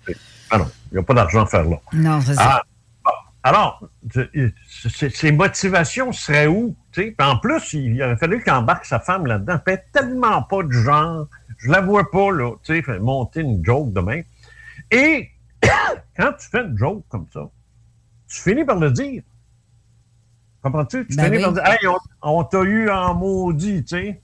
ah 0.50 0.58
non, 0.58 0.70
il 0.92 0.96
n'y 0.96 1.00
a 1.00 1.02
pas 1.02 1.14
d'argent 1.14 1.44
à 1.44 1.46
faire 1.46 1.64
là. 1.64 1.76
non, 1.94 2.20
c'est 2.20 2.34
ça. 2.34 2.62
Alors, 3.42 3.88
ses 5.10 5.32
motivations 5.32 6.12
seraient 6.12 6.46
où? 6.46 6.76
en 7.20 7.38
plus, 7.38 7.72
il 7.72 8.02
aurait 8.02 8.16
fallu 8.16 8.42
qu'il 8.42 8.52
embarque 8.52 8.84
sa 8.84 9.00
femme 9.00 9.26
là-dedans. 9.26 9.58
Elle 9.66 9.74
fait 9.74 9.84
tellement 9.92 10.42
pas 10.42 10.62
du 10.62 10.82
genre. 10.82 11.26
Je 11.58 11.70
la 11.70 11.80
vois 11.80 12.10
pas, 12.10 12.30
là, 12.32 12.52
tu 12.62 12.82
sais, 12.82 12.98
monter 12.98 13.40
une 13.40 13.64
joke 13.64 13.92
de 13.92 14.00
même. 14.00 14.24
Et 14.90 15.30
quand 16.16 16.32
tu 16.38 16.48
fais 16.48 16.62
une 16.62 16.76
joke 16.76 17.04
comme 17.08 17.26
ça, 17.32 17.48
tu 18.28 18.40
finis 18.40 18.64
par 18.64 18.76
le 18.76 18.90
dire. 18.90 19.22
Comprends-tu? 20.62 21.06
Tu 21.06 21.16
Ben 21.16 21.24
finis 21.24 21.36
oui. 21.38 21.42
par 21.42 21.52
dire, 21.52 21.66
hey, 21.66 21.86
on, 21.86 21.96
on 22.22 22.44
t'a 22.44 22.62
eu 22.62 22.90
en 22.90 23.14
maudit, 23.14 23.84
tu 23.84 23.96
sais. 23.96 24.20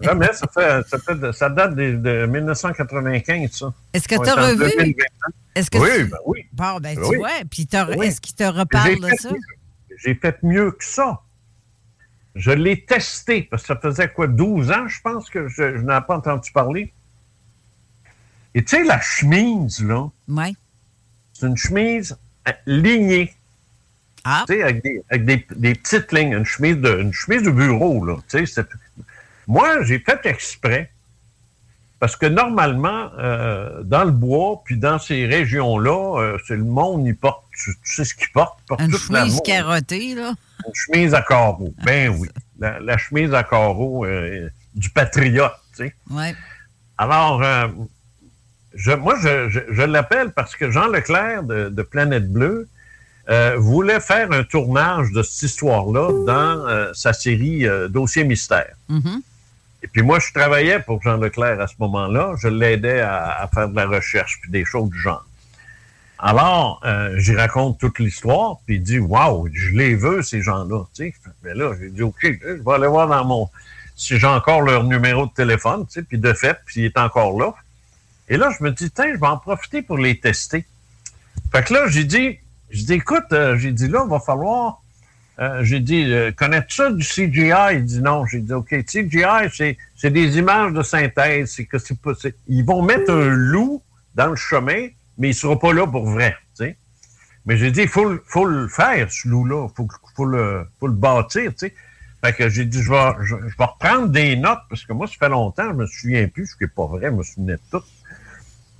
Jamais, 0.00 0.32
ça, 0.32 0.46
fait, 0.46 0.88
ça, 0.88 0.98
fait 0.98 1.14
de- 1.16 1.32
ça 1.32 1.50
date 1.50 1.74
de, 1.74 1.92
de 1.96 2.26
1995, 2.26 3.50
ça. 3.52 3.72
Est-ce 3.92 4.08
que 4.08 4.14
tu 4.22 4.28
as 4.28 4.34
revu? 4.34 4.70
2020. 4.76 4.94
Est-ce 5.54 5.70
que 5.70 5.78
Oui, 5.78 5.88
tu- 5.96 6.04
ben 6.06 6.18
oui. 6.26 6.46
Bon, 6.52 6.78
ben, 6.80 6.94
tu 6.96 7.02
Oui. 7.04 7.16
vois. 7.16 7.30
Puis 7.50 7.68
Oui. 7.96 8.06
est-ce 8.06 8.20
qu'il 8.20 8.34
te 8.34 8.44
reparle 8.44 8.96
de 9.00 9.08
ça? 9.18 9.30
J'ai 10.02 10.14
fait 10.14 10.42
mieux 10.42 10.70
que 10.70 10.84
ça. 10.84 11.20
Je 12.34 12.52
l'ai 12.52 12.84
testé, 12.84 13.42
parce 13.42 13.62
que 13.62 13.68
ça 13.68 13.76
faisait 13.76 14.08
quoi, 14.08 14.28
12 14.28 14.70
ans, 14.70 14.86
je 14.86 15.00
pense 15.02 15.28
que 15.28 15.48
je, 15.48 15.76
je 15.78 15.82
n'avais 15.82 16.06
pas 16.06 16.16
entendu 16.16 16.52
parler. 16.52 16.92
Et 18.54 18.62
tu 18.64 18.76
sais, 18.76 18.84
la 18.84 19.00
chemise, 19.00 19.82
là, 19.84 20.08
Oui. 20.28 20.56
c'est 21.32 21.46
une 21.46 21.56
chemise 21.56 22.16
euh, 22.48 22.52
lignée. 22.66 23.34
Ah. 24.24 24.44
Tu 24.46 24.54
sais, 24.54 24.62
avec, 24.62 24.82
des, 24.82 25.02
avec 25.10 25.24
des- 25.24 25.46
des 25.56 25.74
petites 25.74 26.12
lignes, 26.12 26.32
une 26.32 26.44
chemise 26.44 26.76
de, 26.76 27.00
une 27.00 27.12
chemise 27.12 27.42
de 27.42 27.50
bureau, 27.50 28.04
là. 28.04 28.16
Tu 28.28 28.38
sais, 28.38 28.46
c'est- 28.46 28.68
Moi, 29.48 29.82
j'ai 29.82 29.98
fait 29.98 30.24
exprès. 30.26 30.90
Parce 32.00 32.14
que 32.14 32.26
normalement, 32.26 33.10
euh, 33.18 33.82
dans 33.82 34.04
le 34.04 34.12
bois, 34.12 34.62
puis 34.64 34.76
dans 34.78 35.00
ces 35.00 35.26
régions-là, 35.26 36.20
euh, 36.20 36.38
c'est 36.46 36.54
le 36.54 36.62
monde, 36.62 37.04
il 37.04 37.16
porte, 37.16 37.42
tu, 37.60 37.72
tu 37.84 37.92
sais 37.92 38.04
ce 38.04 38.14
qu'il 38.14 38.28
porte, 38.30 38.56
il 38.62 38.66
porte 38.68 38.80
Une 38.82 38.96
chemise 38.96 39.40
carottée, 39.44 40.14
là. 40.14 40.32
Une 40.64 40.74
chemise 40.74 41.12
à 41.14 41.22
carreaux. 41.22 41.74
Ben 41.84 42.08
oui. 42.16 42.28
La, 42.60 42.78
la 42.78 42.96
chemise 42.98 43.34
à 43.34 43.42
carreaux 43.42 44.04
euh, 44.06 44.48
du 44.76 44.90
patriote, 44.90 45.50
tu 45.76 45.86
sais. 45.86 45.94
Oui. 46.10 46.26
Alors, 46.98 47.42
je, 48.74 48.92
moi, 48.92 49.16
je, 49.20 49.48
je- 49.48 49.60
je 49.72 49.82
l'appelle 49.82 50.30
parce 50.30 50.54
que 50.54 50.70
Jean 50.70 50.86
Leclerc 50.86 51.42
de, 51.42 51.68
de 51.68 51.82
Planète 51.82 52.30
Bleue 52.32 52.68
voulait 53.56 54.00
faire 54.00 54.30
un 54.32 54.42
tournage 54.44 55.10
de 55.12 55.22
cette 55.22 55.42
histoire-là 55.50 56.24
dans 56.24 56.94
sa 56.94 57.12
série 57.12 57.66
Dossier 57.90 58.24
mystère. 58.24 58.74
Mhm. 58.88 59.20
Et 59.82 59.88
puis 59.88 60.02
moi, 60.02 60.18
je 60.18 60.32
travaillais 60.32 60.80
pour 60.80 61.02
Jean 61.02 61.16
Leclerc 61.16 61.60
à 61.60 61.66
ce 61.66 61.74
moment-là. 61.78 62.34
Je 62.40 62.48
l'aidais 62.48 63.00
à, 63.00 63.48
faire 63.52 63.68
de 63.68 63.76
la 63.76 63.86
recherche 63.86 64.38
puis 64.42 64.50
des 64.50 64.64
choses 64.64 64.90
du 64.90 64.98
genre. 64.98 65.24
Alors, 66.18 66.80
euh, 66.84 67.16
j'y 67.18 67.36
raconte 67.36 67.78
toute 67.78 68.00
l'histoire, 68.00 68.56
puis 68.66 68.76
il 68.76 68.82
dit 68.82 68.98
Waouh, 68.98 69.48
je 69.52 69.70
les 69.70 69.94
veux, 69.94 70.22
ces 70.22 70.42
gens-là. 70.42 70.84
Mais 71.44 71.54
là, 71.54 71.74
j'ai 71.78 71.90
dit 71.90 72.02
OK, 72.02 72.18
je 72.22 72.62
vais 72.62 72.72
aller 72.72 72.88
voir 72.88 73.06
dans 73.06 73.24
mon. 73.24 73.48
Si 73.94 74.18
j'ai 74.18 74.26
encore 74.26 74.62
leur 74.62 74.84
numéro 74.84 75.26
de 75.26 75.32
téléphone, 75.32 75.86
puis 76.08 76.18
de 76.18 76.32
fait, 76.32 76.58
puis 76.66 76.80
il 76.80 76.84
est 76.86 76.98
encore 76.98 77.38
là. 77.38 77.54
Et 78.28 78.36
là, 78.36 78.50
je 78.56 78.62
me 78.62 78.70
dis, 78.70 78.90
tiens, 78.90 79.12
je 79.14 79.18
vais 79.18 79.26
en 79.26 79.38
profiter 79.38 79.82
pour 79.82 79.98
les 79.98 80.18
tester. 80.20 80.64
Fait 81.50 81.64
que 81.64 81.72
là, 81.72 81.88
j'ai 81.88 82.04
dit, 82.04 82.38
j'ai 82.70 82.84
dit, 82.84 82.92
écoute, 82.94 83.32
euh, 83.32 83.56
j'ai 83.56 83.72
dit 83.72 83.88
là, 83.88 84.02
il 84.04 84.10
va 84.10 84.20
falloir. 84.20 84.82
Euh, 85.40 85.62
j'ai 85.62 85.80
dit, 85.80 86.04
euh, 86.12 86.32
connais-tu 86.32 86.74
ça 86.74 86.90
du 86.90 87.04
CGI? 87.04 87.74
Il 87.74 87.84
dit 87.84 88.00
non. 88.00 88.26
J'ai 88.26 88.40
dit, 88.40 88.52
OK, 88.52 88.70
CGI, 88.70 89.76
c'est, 89.96 90.10
des 90.10 90.38
images 90.38 90.72
de 90.72 90.82
synthèse. 90.82 91.52
C'est 91.52 91.64
que 91.64 91.78
c'est 91.78 91.96
ils 92.48 92.64
vont 92.64 92.82
mettre 92.82 93.12
un 93.12 93.28
loup 93.28 93.82
dans 94.14 94.28
le 94.28 94.36
chemin, 94.36 94.88
mais 95.16 95.30
il 95.30 95.34
sera 95.34 95.58
pas 95.58 95.72
là 95.72 95.86
pour 95.86 96.06
vrai. 96.06 96.36
Mais 97.46 97.56
j'ai 97.56 97.70
dit, 97.70 97.80
il 97.80 97.88
faut, 97.88 98.18
faut 98.26 98.44
le 98.44 98.68
faire, 98.68 99.10
ce 99.10 99.26
loup-là. 99.26 99.68
Il 99.70 99.74
faut, 99.74 99.88
faut, 100.14 100.26
le, 100.26 100.66
faut 100.78 100.86
le 100.86 100.92
bâtir. 100.92 101.50
Fait 101.58 102.32
que 102.34 102.50
j'ai 102.50 102.66
dit, 102.66 102.82
je 102.82 102.90
vais, 102.90 103.12
je 103.22 103.36
vais 103.36 103.64
reprendre 103.64 104.08
des 104.08 104.36
notes, 104.36 104.58
parce 104.68 104.84
que 104.84 104.92
moi, 104.92 105.06
ça 105.06 105.14
fait 105.18 105.30
longtemps, 105.30 105.70
je 105.70 105.76
me 105.76 105.86
souviens 105.86 106.28
plus, 106.28 106.46
ce 106.48 106.56
qui 106.56 106.64
n'est 106.64 106.68
pas 106.68 106.84
vrai, 106.84 107.06
je 107.06 107.10
me 107.10 107.22
souvenais 107.22 107.54
de 107.54 107.60
tout. 107.70 107.82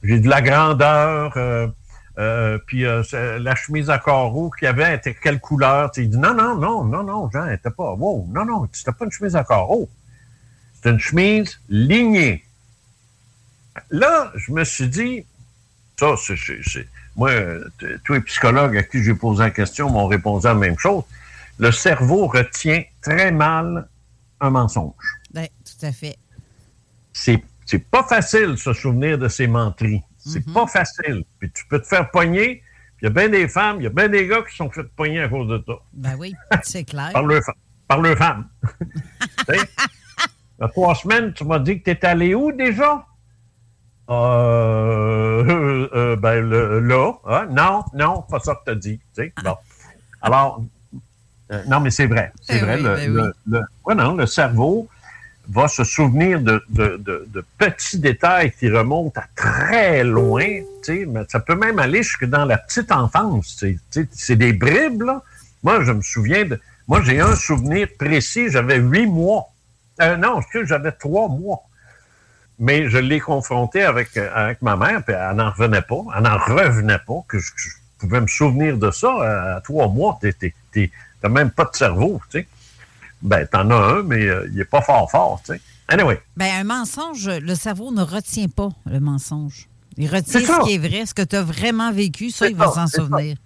J'ai 0.03 0.21
de 0.21 0.29
la 0.29 0.43
grandeur, 0.43 1.33
euh, 1.39 1.69
euh, 2.19 2.59
puis 2.67 2.85
euh, 2.85 3.03
la 3.39 3.55
chemise 3.55 3.91
à 3.91 3.99
carreaux 3.99 4.51
qu'il 4.51 4.67
y 4.67 4.69
avait 4.69 4.95
était 4.95 5.15
quelle 5.15 5.41
couleur? 5.41 5.91
Tu 5.91 6.01
sais, 6.01 6.07
il 6.07 6.11
dit 6.11 6.19
non, 6.19 6.35
non, 6.35 6.57
non, 6.57 6.85
non, 6.85 7.05
non, 7.05 7.31
Jean, 7.31 7.47
elle 7.47 7.55
était 7.55 7.71
pas. 7.71 7.93
Wow, 7.93 8.29
non, 8.33 8.45
non, 8.45 8.69
c'était 8.73 8.93
pas 8.93 9.05
une 9.05 9.13
chemise 9.13 9.37
à 9.37 9.45
carreaux. 9.45 9.89
C'était 10.75 10.91
une 10.91 10.99
chemise 10.99 11.61
lignée. 11.69 12.45
Là, 13.91 14.33
je 14.35 14.53
me 14.53 14.65
suis 14.65 14.89
dit, 14.89 15.25
ça, 15.99 16.15
c'est. 16.17 16.89
Moi, 17.17 17.31
tous 18.05 18.15
les 18.15 18.21
psychologues 18.21 18.77
à 18.77 18.83
qui 18.83 19.03
j'ai 19.03 19.15
posé 19.15 19.43
la 19.43 19.51
question 19.51 19.91
m'ont 19.91 20.07
répondu 20.07 20.47
à 20.47 20.51
la 20.51 20.55
même 20.55 20.79
chose. 20.79 21.05
Le 21.59 21.73
cerveau 21.73 22.29
retient 22.29 22.85
très 23.03 23.33
mal 23.33 23.89
un 24.41 24.51
mensonge 24.51 24.95
Oui, 25.35 25.49
tout 25.65 25.87
à 25.87 25.93
fait. 25.93 26.17
c'est 27.13 27.43
c'est 27.67 27.81
pas 27.81 28.03
facile 28.03 28.53
de 28.53 28.57
se 28.57 28.73
souvenir 28.73 29.19
de 29.19 29.29
ces 29.29 29.47
menteries. 29.47 30.03
C'est 30.29 30.53
pas 30.53 30.67
facile. 30.67 31.25
Puis 31.39 31.51
tu 31.53 31.67
peux 31.67 31.81
te 31.81 31.87
faire 31.87 32.11
pogner. 32.11 32.63
puis 32.97 33.03
Il 33.03 33.05
y 33.05 33.07
a 33.09 33.11
bien 33.11 33.29
des 33.29 33.49
femmes, 33.49 33.77
il 33.81 33.85
y 33.85 33.87
a 33.87 33.91
bien 33.91 34.09
des 34.09 34.27
gars 34.27 34.43
qui 34.49 34.57
sont 34.57 34.71
fait 34.71 34.85
pogner 34.97 35.21
à 35.23 35.29
cause 35.29 35.49
de 35.49 35.63
ça. 35.67 35.75
Ben 35.93 36.17
oui, 36.19 36.35
c'est 36.63 36.85
clair. 36.85 37.11
Par 37.13 37.23
leurs 37.25 37.43
par 37.89 38.01
leurs 38.01 38.17
femmes. 38.19 38.47
Il 39.49 40.63
y 40.63 40.65
a 40.65 40.69
trois 40.69 40.95
semaines, 40.97 41.33
tu 41.33 41.45
m'as 41.45 41.61
dit 41.61 41.79
que 41.79 41.85
tu 41.85 41.91
étais 41.91 42.07
allé 42.09 42.35
où 42.35 42.51
déjà? 42.51 43.07
Euh, 44.11 45.45
euh, 45.47 45.89
euh, 45.95 46.17
ben, 46.17 46.41
le- 46.41 46.81
là. 46.81 47.13
hein? 47.27 47.47
Non, 47.51 47.85
non, 47.95 48.23
pas 48.23 48.41
ça 48.41 48.55
que 48.57 48.65
tu 48.65 48.71
as 48.71 48.75
dit. 48.75 49.01
Bon. 49.45 49.55
Alors, 50.23 50.63
euh, 51.53 51.63
non, 51.69 51.79
mais 51.81 51.91
c'est 51.91 52.07
vrai. 52.07 52.33
C'est 52.41 52.61
Ben 52.61 52.65
vrai. 52.65 52.77
oui, 52.77 52.83
le, 52.83 52.95
ben 52.95 53.13
le- 53.15 53.33
le- 53.47 53.63
ouais, 53.85 53.95
non, 53.95 54.15
le 54.15 54.27
cerveau 54.27 54.89
va 55.49 55.67
se 55.67 55.83
souvenir 55.85 56.41
de, 56.41 56.63
petits 57.57 57.99
détails 57.99 58.53
qui 58.53 58.71
remontent 58.71 59.21
à 59.21 59.25
très 59.35 60.05
loin. 60.05 60.47
Mais 60.89 61.21
ça 61.29 61.41
peut 61.41 61.55
même 61.55 61.79
aller 61.79 62.03
jusque 62.03 62.27
dans 62.27 62.45
la 62.45 62.59
petite 62.59 62.93
enfance. 62.93 63.65
C'est 64.13 64.37
des 64.37 64.53
bribes, 64.53 65.03
là, 65.03 65.23
Moi, 65.63 65.83
je 65.85 65.93
me 65.93 66.03
souviens 66.03 66.45
de. 66.45 66.61
Moi, 66.87 67.03
j'ai 67.03 67.21
un 67.21 67.35
souvenir 67.35 67.89
précis. 67.99 68.49
J'avais 68.51 68.77
huit 68.77 69.07
mois. 69.07 69.49
Euh, 70.01 70.17
non, 70.17 70.41
j'avais 70.65 70.93
trois 70.93 71.29
mois. 71.29 71.63
Mais 72.59 72.89
je 72.89 72.99
l'ai 72.99 73.21
confronté 73.21 73.83
avec, 73.83 74.17
euh, 74.17 74.31
avec 74.35 74.63
ma 74.63 74.77
mère, 74.77 75.03
puis 75.05 75.15
elle 75.15 75.37
n'en 75.37 75.51
revenait 75.51 75.83
pas. 75.83 76.01
Elle 76.17 76.23
n'en 76.23 76.39
revenait 76.39 76.99
pas 77.07 77.23
que 77.29 77.39
je, 77.39 77.53
pouvais 77.99 78.21
me 78.21 78.27
souvenir 78.27 78.79
de 78.79 78.91
ça 78.91 79.11
à, 79.11 79.57
à 79.57 79.61
trois 79.61 79.89
mois. 79.89 80.19
T'as 80.21 81.29
même 81.29 81.51
pas 81.51 81.65
de 81.65 81.77
cerveau, 81.77 82.21
tu 82.31 82.41
sais. 82.41 82.49
Ben, 83.23 83.47
t'en 83.47 83.71
as 83.71 83.75
un, 83.75 84.03
mais 84.03 84.27
euh, 84.27 84.49
il 84.53 84.61
est 84.61 84.65
pas 84.65 84.81
fort 84.83 85.11
fort, 85.11 85.41
tu 85.45 85.53
sais. 85.55 85.61
Anyway, 85.89 86.21
Ben, 86.37 86.51
un 86.61 86.65
mensonge, 86.65 87.29
le 87.29 87.55
cerveau 87.55 87.91
ne 87.93 88.03
retient 88.03 88.49
pas 88.49 88.69
le 88.87 89.01
mensonge. 89.01 89.69
Il 89.97 90.07
retient 90.09 90.41
ce 90.41 90.65
qui 90.65 90.75
est 90.75 90.79
vrai, 90.79 91.07
ce 91.07 91.15
que 91.15 91.23
tu 91.23 91.35
as 91.37 91.43
vraiment 91.43 91.91
vécu, 91.93 92.31
ça, 92.31 92.47
il 92.49 92.55
va 92.57 92.69
s'en 92.69 92.87
souvenir. 92.87 93.37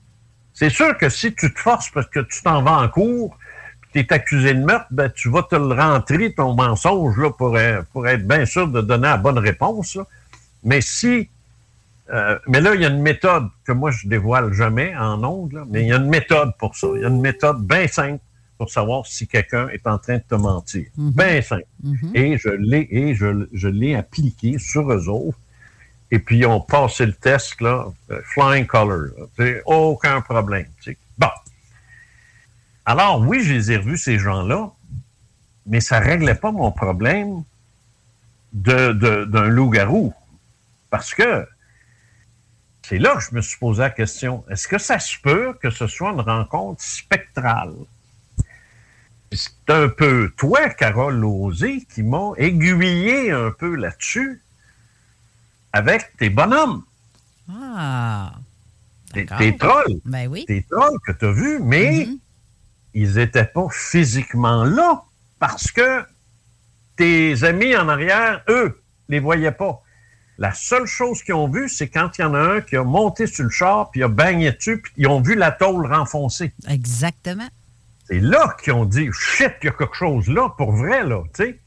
c'est 0.52 0.68
sûr 0.70 0.98
que 0.98 1.08
si 1.08 1.34
tu 1.34 1.52
te 1.54 1.58
forces 1.58 1.88
parce 1.90 2.06
que 2.08 2.20
tu 2.20 2.42
t'en 2.42 2.62
vas 2.62 2.78
en 2.78 2.88
cours, 2.88 3.38
tu 3.92 4.00
es 4.00 4.12
accusé 4.12 4.52
de 4.54 4.62
meurtre, 4.62 4.86
ben, 4.90 5.10
tu 5.14 5.30
vas 5.30 5.42
te 5.44 5.54
le 5.56 5.72
rentrer, 5.74 6.34
ton 6.34 6.54
mensonge, 6.54 7.16
là, 7.16 7.30
pour, 7.30 7.56
euh, 7.56 7.80
pour 7.92 8.06
être 8.08 8.26
bien 8.26 8.44
sûr 8.44 8.68
de 8.68 8.80
donner 8.82 9.08
la 9.08 9.16
bonne 9.16 9.38
réponse. 9.38 9.94
là. 9.94 10.04
Mais 10.64 10.80
si. 10.82 11.28
euh, 12.12 12.38
mais 12.48 12.60
là, 12.60 12.74
il 12.74 12.82
y 12.82 12.84
a 12.84 12.88
une 12.88 13.00
méthode 13.02 13.48
que 13.64 13.72
moi, 13.72 13.90
je 13.90 14.06
dévoile 14.08 14.52
jamais 14.52 14.94
en 14.96 15.22
ondes, 15.24 15.64
mais 15.70 15.82
il 15.82 15.88
y 15.88 15.92
a 15.92 15.96
une 15.96 16.08
méthode 16.08 16.52
pour 16.58 16.76
ça. 16.76 16.88
Il 16.96 17.02
y 17.02 17.04
a 17.04 17.08
une 17.08 17.20
méthode 17.20 17.62
bien 17.66 17.86
simple 17.88 18.20
pour 18.62 18.70
savoir 18.70 19.04
si 19.06 19.26
quelqu'un 19.26 19.66
est 19.70 19.84
en 19.88 19.98
train 19.98 20.18
de 20.18 20.22
te 20.22 20.36
mentir. 20.36 20.86
Bien 20.96 21.42
simple. 21.42 21.66
Et 22.14 22.38
je 22.38 22.48
l'ai 22.50 22.86
et 22.92 23.12
je, 23.16 23.48
je 23.52 23.66
l'ai 23.66 23.96
appliqué 23.96 24.56
sur 24.60 24.88
eux 24.92 25.08
autres. 25.08 25.36
Et 26.12 26.20
puis, 26.20 26.38
ils 26.38 26.46
ont 26.46 26.60
passé 26.60 27.04
le 27.06 27.12
test, 27.12 27.60
là, 27.60 27.86
euh, 28.12 28.20
flying 28.22 28.64
color. 28.66 29.08
là. 29.36 29.46
Aucun 29.66 30.20
problème. 30.20 30.66
Bon. 31.18 31.26
Alors, 32.86 33.20
oui, 33.26 33.42
je 33.42 33.52
les 33.52 33.72
ai 33.72 33.78
revus, 33.78 33.98
ces 33.98 34.20
gens-là, 34.20 34.70
mais 35.66 35.80
ça 35.80 35.98
ne 35.98 36.04
réglait 36.04 36.36
pas 36.36 36.52
mon 36.52 36.70
problème 36.70 37.42
de, 38.52 38.92
de- 38.92 39.24
d'un 39.24 39.48
loup-garou. 39.48 40.14
Parce 40.88 41.14
que 41.14 41.48
c'est 42.86 42.98
là 42.98 43.16
que 43.16 43.22
je 43.28 43.34
me 43.34 43.40
suis 43.40 43.58
posé 43.58 43.80
la 43.82 43.90
question, 43.90 44.44
est-ce 44.48 44.68
que 44.68 44.78
ça 44.78 45.00
se 45.00 45.16
peut 45.20 45.52
que 45.60 45.70
ce 45.70 45.88
soit 45.88 46.10
une 46.12 46.20
rencontre 46.20 46.80
spectrale? 46.80 47.72
C'est 49.32 49.70
un 49.70 49.88
peu 49.88 50.30
toi, 50.36 50.68
Carole 50.70 51.16
Lozé, 51.16 51.86
qui 51.94 52.02
m'a 52.02 52.32
aiguillé 52.36 53.30
un 53.30 53.50
peu 53.50 53.74
là-dessus 53.74 54.42
avec 55.72 56.16
tes 56.18 56.28
bonhommes, 56.28 56.82
Ah. 57.50 58.34
tes, 59.12 59.24
trolls, 59.56 60.00
Ben 60.04 60.26
oui. 60.28 60.44
tes 60.46 60.62
trolls 60.70 60.98
que 61.06 61.12
tu 61.12 61.24
as 61.24 61.32
vus, 61.32 61.58
mais 61.62 62.08
ils 62.94 63.14
n'étaient 63.14 63.44
pas 63.46 63.66
physiquement 63.70 64.64
là 64.64 65.02
parce 65.38 65.70
que 65.70 66.04
tes 66.96 67.42
amis 67.44 67.74
en 67.76 67.88
arrière, 67.88 68.42
eux, 68.48 68.80
les 69.08 69.18
voyaient 69.18 69.50
pas. 69.52 69.82
La 70.38 70.52
seule 70.52 70.86
chose 70.86 71.22
qu'ils 71.22 71.34
ont 71.34 71.48
vue, 71.48 71.68
c'est 71.68 71.88
quand 71.88 72.18
il 72.18 72.22
y 72.22 72.24
en 72.24 72.34
a 72.34 72.38
un 72.38 72.60
qui 72.60 72.76
a 72.76 72.84
monté 72.84 73.26
sur 73.26 73.44
le 73.44 73.50
char, 73.50 73.90
puis 73.90 74.00
il 74.00 74.04
a 74.04 74.08
bagné 74.08 74.52
dessus, 74.52 74.80
puis 74.80 74.92
ils 74.96 75.06
ont 75.06 75.20
vu 75.20 75.34
la 75.34 75.50
tôle 75.52 75.86
renfoncée. 75.86 76.52
Exactement. 76.68 77.48
C'est 78.12 78.20
là 78.20 78.54
qu'ils 78.62 78.74
ont 78.74 78.84
dit 78.84 79.08
shit, 79.10 79.54
il 79.62 79.66
y 79.66 79.68
a 79.70 79.72
quelque 79.72 79.96
chose 79.96 80.28
là, 80.28 80.50
pour 80.58 80.72
vrai, 80.72 81.02
là, 81.02 81.22
tu 81.32 81.44
sais. 81.44 81.58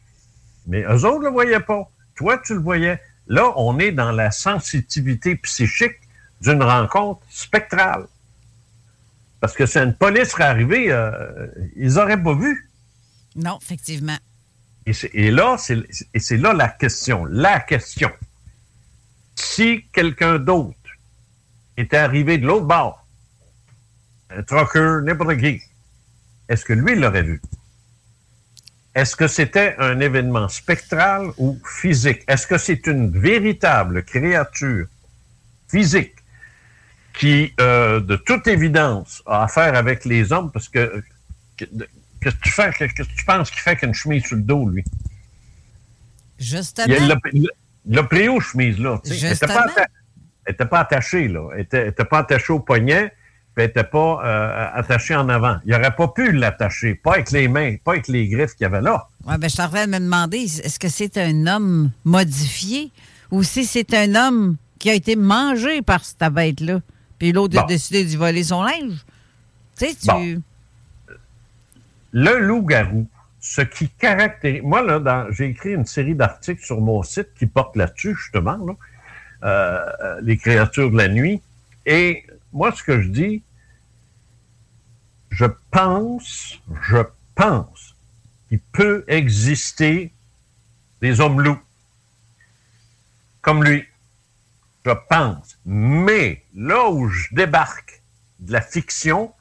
Mais 0.67 0.83
eux 0.83 1.03
autres 1.03 1.21
ne 1.21 1.25
le 1.25 1.31
voyaient 1.31 1.59
pas. 1.59 1.89
Toi, 2.15 2.37
tu 2.37 2.53
le 2.53 2.59
voyais. 2.59 3.01
Là, 3.25 3.51
on 3.55 3.79
est 3.79 3.91
dans 3.91 4.11
la 4.11 4.29
sensitivité 4.29 5.37
psychique 5.37 5.97
d'une 6.41 6.61
rencontre 6.61 7.21
spectrale. 7.31 8.05
Parce 9.39 9.55
que 9.55 9.65
si 9.65 9.79
une 9.79 9.95
police 9.95 10.29
serait 10.29 10.43
arrivée, 10.43 10.91
euh, 10.91 11.47
ils 11.77 11.95
n'auraient 11.95 12.21
pas 12.21 12.35
vu. 12.35 12.69
Non, 13.35 13.57
effectivement. 13.59 14.17
Et, 14.85 15.31
là, 15.31 15.55
c'est, 15.57 15.79
et 16.13 16.19
c'est 16.19 16.37
là 16.37 16.53
la 16.53 16.67
question. 16.67 17.25
La 17.25 17.59
question. 17.59 18.11
Si 19.33 19.83
quelqu'un 19.91 20.37
d'autre 20.37 20.77
était 21.75 21.97
arrivé 21.97 22.37
de 22.37 22.45
l'autre 22.45 22.67
bord, 22.67 23.03
un 24.29 24.43
trucker, 24.43 24.99
n'importe 25.01 25.37
qui, 25.39 25.59
est-ce 26.49 26.65
que 26.65 26.73
lui 26.73 26.95
l'aurait 26.95 27.23
vu? 27.23 27.41
Est-ce 28.93 29.15
que 29.15 29.27
c'était 29.27 29.75
un 29.77 29.99
événement 29.99 30.47
spectral 30.47 31.27
ou 31.37 31.59
physique? 31.81 32.23
Est-ce 32.27 32.47
que 32.47 32.57
c'est 32.57 32.87
une 32.87 33.09
véritable 33.11 34.03
créature 34.03 34.87
physique 35.67 36.13
qui, 37.17 37.53
euh, 37.59 37.99
de 37.99 38.15
toute 38.15 38.47
évidence, 38.47 39.21
a 39.25 39.43
affaire 39.43 39.75
avec 39.75 40.05
les 40.05 40.31
hommes? 40.31 40.49
Parce 40.51 40.69
que, 40.69 41.03
que- 41.57 41.65
qu'est-ce 42.21 42.35
que 42.35 42.41
tu 42.41 42.51
fais? 42.51 42.71
Qu'est-ce 42.71 42.93
que 42.93 43.03
tu 43.03 43.25
penses 43.25 43.51
qu'il 43.51 43.59
fait 43.59 43.75
qu'une 43.75 43.93
chemise 43.93 44.23
sur 44.25 44.37
le 44.37 44.43
dos, 44.43 44.69
lui? 44.69 44.83
Justement. 46.39 46.87
Il 46.97 47.07
l'a- 47.07 47.19
il 47.33 47.49
il 47.87 48.03
pris 48.07 48.27
aux 48.29 48.39
chemises, 48.39 48.79
là. 48.79 48.99
Elle 49.05 49.11
n'était 49.29 49.45
pas, 49.47 49.67
atta- 49.67 50.65
pas 50.67 50.79
attachée, 50.79 51.27
là. 51.27 51.49
Elle 51.53 51.61
était, 51.61 51.77
elle 51.81 51.87
était 51.89 52.05
pas 52.05 52.19
attachée 52.19 52.51
au 52.53 52.59
poignet, 52.59 53.13
n'était 53.63 53.83
pas 53.83 54.21
euh, 54.23 54.67
attachée 54.73 55.15
en 55.15 55.29
avant. 55.29 55.57
Il 55.65 55.71
n'aurait 55.71 55.95
pas 55.95 56.07
pu 56.09 56.31
l'attacher, 56.31 56.95
pas 56.95 57.13
avec 57.13 57.31
les 57.31 57.47
mains, 57.47 57.75
pas 57.83 57.93
avec 57.93 58.07
les 58.07 58.27
griffes 58.27 58.55
qu'il 58.55 58.63
y 58.63 58.65
avait 58.65 58.81
là. 58.81 59.07
Ouais, 59.25 59.37
ben, 59.37 59.47
je 59.49 59.53
suis 59.53 59.61
en 59.63 59.69
train 59.69 59.85
de 59.85 59.91
me 59.91 59.99
demander, 59.99 60.39
est-ce 60.39 60.77
que 60.79 60.89
c'est 60.89 61.17
un 61.17 61.47
homme 61.47 61.91
modifié 62.03 62.91
ou 63.31 63.43
si 63.43 63.65
c'est 63.65 63.93
un 63.93 64.15
homme 64.15 64.57
qui 64.77 64.89
a 64.89 64.93
été 64.93 65.15
mangé 65.15 65.81
par 65.81 66.03
cette 66.03 66.31
bête-là? 66.33 66.79
Puis 67.17 67.31
l'autre 67.31 67.57
a 67.57 67.65
décidé 67.65 68.03
d'y 68.03 68.17
voler 68.17 68.43
son 68.43 68.61
linge? 68.61 69.05
Tu 69.77 69.85
sais, 69.87 69.95
tu. 69.95 70.07
Bon. 70.07 70.41
Le 72.11 72.39
loup-garou, 72.39 73.07
ce 73.41 73.61
qui 73.61 73.89
caractérise... 73.89 74.61
Moi, 74.63 74.81
là, 74.83 74.99
dans- 74.99 75.31
j'ai 75.31 75.45
écrit 75.45 75.73
une 75.73 75.85
série 75.85 76.15
d'articles 76.15 76.63
sur 76.63 76.81
mon 76.81 77.03
site 77.03 77.29
qui 77.37 77.45
porte 77.45 77.75
là-dessus, 77.75 78.15
justement, 78.15 78.57
là, 78.57 78.73
euh, 79.43 79.85
euh, 80.03 80.19
les 80.23 80.37
créatures 80.37 80.91
de 80.91 80.97
la 80.97 81.07
nuit. 81.07 81.41
Et 81.85 82.25
moi, 82.55 82.71
ce 82.71 82.81
que 82.81 83.01
je 83.01 83.09
dis, 83.09 83.43
je 85.29 85.45
pense, 85.71 86.61
je 86.83 86.99
pense 87.35 87.95
qu'il 88.47 88.61
peut 88.61 89.03
exister 89.09 90.13
des 91.01 91.19
hommes-loups 91.19 91.59
comme 93.41 93.63
lui. 93.63 93.83
Je 94.85 94.91
pense. 95.09 95.59
Mais 95.65 96.45
là 96.55 96.89
où 96.89 97.09
je 97.09 97.27
débarque 97.33 98.01
de 98.39 98.53
la 98.53 98.61
fiction, 98.61 99.33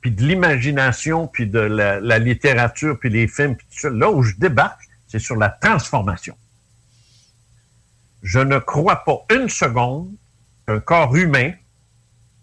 puis 0.00 0.10
de 0.10 0.22
l'imagination, 0.22 1.26
puis 1.26 1.46
de 1.46 1.58
la, 1.58 2.00
la 2.00 2.18
littérature, 2.18 2.98
puis 2.98 3.10
les 3.10 3.28
films, 3.28 3.56
puis 3.56 3.66
tout 3.70 3.80
ça, 3.80 3.90
là 3.90 4.10
où 4.10 4.22
je 4.22 4.34
débarque, 4.36 4.88
c'est 5.08 5.18
sur 5.18 5.36
la 5.36 5.50
transformation. 5.50 6.36
Je 8.22 8.38
ne 8.38 8.58
crois 8.58 9.04
pas 9.04 9.26
une 9.30 9.50
seconde 9.50 10.10
qu'un 10.66 10.80
corps 10.80 11.14
humain 11.14 11.52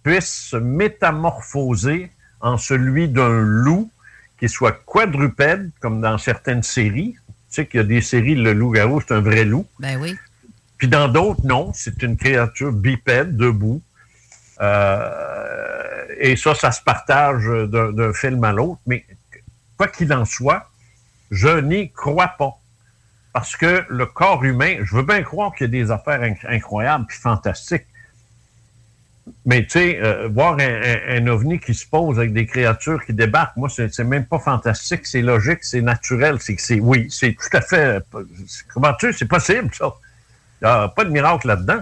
puisse 0.03 0.31
se 0.49 0.57
métamorphoser 0.57 2.11
en 2.39 2.57
celui 2.57 3.07
d'un 3.07 3.39
loup 3.39 3.91
qui 4.39 4.49
soit 4.49 4.71
quadrupède, 4.85 5.69
comme 5.79 6.01
dans 6.01 6.17
certaines 6.17 6.63
séries. 6.63 7.15
Tu 7.27 7.33
sais 7.49 7.65
qu'il 7.67 7.79
y 7.79 7.83
a 7.83 7.85
des 7.85 8.01
séries, 8.01 8.35
le 8.35 8.53
loup-garou, 8.53 9.01
c'est 9.01 9.13
un 9.13 9.21
vrai 9.21 9.45
loup. 9.45 9.67
Ben 9.79 9.99
oui. 10.01 10.17
Puis 10.77 10.87
dans 10.87 11.07
d'autres, 11.07 11.45
non, 11.45 11.71
c'est 11.75 12.01
une 12.01 12.17
créature 12.17 12.71
bipède, 12.71 13.37
debout. 13.37 13.81
Euh, 14.61 16.05
et 16.19 16.35
ça, 16.35 16.55
ça 16.55 16.71
se 16.71 16.81
partage 16.81 17.43
d'un 17.69 18.13
film 18.13 18.43
à 18.43 18.51
l'autre. 18.51 18.81
Mais 18.87 19.05
quoi 19.77 19.87
qu'il 19.87 20.11
en 20.13 20.25
soit, 20.25 20.69
je 21.29 21.59
n'y 21.59 21.91
crois 21.91 22.29
pas. 22.39 22.57
Parce 23.33 23.55
que 23.55 23.85
le 23.89 24.05
corps 24.05 24.43
humain, 24.43 24.77
je 24.83 24.95
veux 24.95 25.03
bien 25.03 25.23
croire 25.23 25.53
qu'il 25.53 25.65
y 25.65 25.69
a 25.69 25.83
des 25.83 25.91
affaires 25.91 26.21
inc- 26.21 26.45
incroyables 26.47 27.05
puis 27.07 27.17
fantastiques. 27.17 27.85
Mais 29.45 29.63
tu 29.63 29.71
sais, 29.71 29.99
euh, 30.01 30.27
voir 30.31 30.53
un, 30.59 30.59
un- 30.59 31.23
un 31.23 31.27
ovni 31.27 31.59
qui 31.59 31.73
se 31.73 31.85
pose 31.85 32.17
avec 32.17 32.33
des 32.33 32.45
créatures 32.45 33.03
qui 33.05 33.13
débarquent, 33.13 33.57
moi, 33.57 33.69
c'est 33.69 33.97
même 34.03 34.25
pas 34.25 34.39
fantastique, 34.39 35.05
c'est 35.05 35.21
logique, 35.21 35.59
c'est 35.63 35.81
naturel, 35.81 36.37
c'est 36.39 36.55
que 36.55 36.61
c'est 36.61 36.79
oui, 36.79 37.07
c'est 37.09 37.33
tout 37.33 37.57
à 37.57 37.61
fait. 37.61 38.03
Comment 38.73 38.93
tu 38.93 39.07
sais, 39.11 39.17
c'est 39.19 39.27
possible 39.27 39.69
ça. 39.73 39.93
Il 40.61 40.65
n'y 40.65 40.69
a 40.71 40.87
pas 40.89 41.03
de 41.05 41.09
miracle 41.09 41.47
là-dedans. 41.47 41.81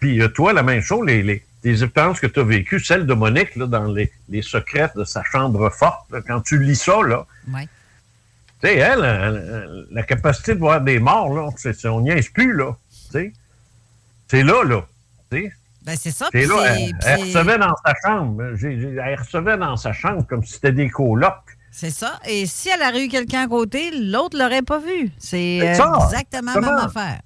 Puis 0.00 0.20
euh, 0.20 0.28
toi, 0.28 0.52
la 0.52 0.62
même 0.62 0.80
chose, 0.82 1.06
les, 1.06 1.22
les, 1.22 1.44
les 1.64 1.82
expériences 1.84 2.20
que 2.20 2.26
tu 2.26 2.40
as 2.40 2.44
vécues, 2.44 2.80
celle 2.80 3.06
de 3.06 3.14
Monique, 3.14 3.54
là, 3.56 3.66
dans 3.66 3.86
les, 3.86 4.12
les 4.28 4.42
secrets 4.42 4.90
de 4.96 5.04
sa 5.04 5.22
chambre 5.24 5.70
forte, 5.70 6.10
là, 6.10 6.20
quand 6.26 6.40
tu 6.40 6.62
lis 6.62 6.76
ça, 6.76 7.00
là, 7.06 7.26
Ouais. 7.52 7.68
tu 8.60 8.68
sais, 8.68 8.76
elle, 8.76 9.86
la 9.90 10.02
capacité 10.02 10.54
de 10.54 10.58
voir 10.60 10.80
des 10.80 10.98
morts, 10.98 11.32
là, 11.34 11.48
on 11.86 12.00
n'y 12.00 12.10
est 12.10 12.32
plus, 12.32 12.52
là. 12.56 12.76
tu 12.90 13.12
sais. 13.12 13.32
C'est 14.28 14.42
là, 14.42 14.64
là. 14.64 14.84
Ben 15.84 15.96
c'est 15.96 16.10
ça. 16.10 16.28
Puis 16.30 16.46
là, 16.46 16.76
elle, 16.76 17.20
recevait 17.20 17.58
dans 17.58 17.74
sa 17.84 17.94
chambre. 18.04 18.42
Elle 18.62 19.18
recevait 19.18 19.56
dans 19.56 19.76
sa 19.76 19.92
chambre 19.92 20.26
comme 20.26 20.44
si 20.44 20.54
c'était 20.54 20.72
des 20.72 20.88
colocs. 20.88 21.58
C'est 21.72 21.90
ça. 21.90 22.20
Et 22.26 22.46
si 22.46 22.68
elle 22.68 22.82
aurait 22.82 23.04
eu 23.04 23.08
quelqu'un 23.08 23.44
à 23.44 23.48
côté, 23.48 23.90
l'autre 23.90 24.38
l'aurait 24.38 24.62
pas 24.62 24.78
vu. 24.78 25.10
C'est 25.18 25.60
euh, 25.60 25.72
exactement 25.72 26.52
la 26.54 26.60
même 26.60 26.70
exactement. 26.70 26.78
affaire. 26.78 27.20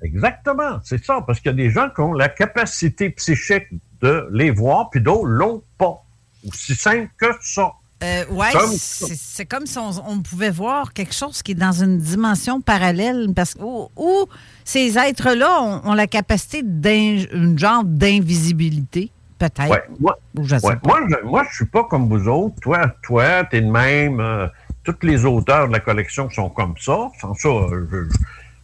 Exactement, 0.00 0.78
c'est 0.84 1.04
ça, 1.04 1.22
parce 1.26 1.40
qu'il 1.40 1.50
y 1.50 1.54
a 1.54 1.56
des 1.56 1.70
gens 1.70 1.90
qui 1.90 2.00
ont 2.00 2.12
la 2.12 2.28
capacité 2.28 3.10
psychique 3.10 3.66
de 4.00 4.28
les 4.30 4.52
voir, 4.52 4.90
puis 4.90 5.00
d'autres 5.00 5.26
l'ont 5.26 5.64
pas. 5.76 6.04
Aussi 6.46 6.76
simple 6.76 7.10
que 7.18 7.26
ça. 7.40 7.72
Euh, 8.02 8.24
oui, 8.30 8.46
c'est 8.78 9.46
comme 9.46 9.66
si 9.66 9.76
on, 9.78 10.22
pouvait 10.22 10.50
voir 10.50 10.92
quelque 10.92 11.14
chose 11.14 11.42
qui 11.42 11.52
est 11.52 11.56
dans 11.56 11.82
une 11.82 11.98
dimension 11.98 12.60
parallèle, 12.60 13.28
parce 13.34 13.54
que 13.54 13.62
où, 13.62 14.28
ces 14.64 14.96
êtres-là 14.96 15.80
ont, 15.84 15.94
la 15.94 16.06
capacité 16.06 16.62
d'un 16.62 17.56
genre 17.56 17.82
d'invisibilité, 17.84 19.10
peut-être. 19.38 19.88
moi, 19.98 20.16
je 20.40 21.24
moi, 21.24 21.44
je, 21.50 21.56
suis 21.56 21.66
pas 21.66 21.84
comme 21.84 22.08
vous 22.08 22.28
autres. 22.28 22.54
Toi, 22.60 22.86
toi, 23.02 23.42
es 23.50 23.60
de 23.60 23.66
même. 23.66 24.20
Euh, 24.20 24.46
tous 24.84 24.96
les 25.02 25.24
auteurs 25.24 25.66
de 25.66 25.72
la 25.72 25.80
collection 25.80 26.30
sont 26.30 26.50
comme 26.50 26.74
ça. 26.78 27.10
Sans 27.20 27.34
ça, 27.34 27.48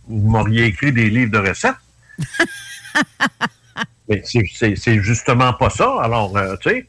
vous 0.06 0.30
m'auriez 0.30 0.66
écrit 0.66 0.92
des 0.92 1.10
livres 1.10 1.32
de 1.32 1.48
recettes. 1.48 1.74
Mais 4.08 4.22
c'est 4.24 5.00
justement 5.00 5.52
pas 5.54 5.70
ça. 5.70 5.96
Alors, 6.00 6.36
euh, 6.36 6.56
tu 6.60 6.70
sais, 6.70 6.86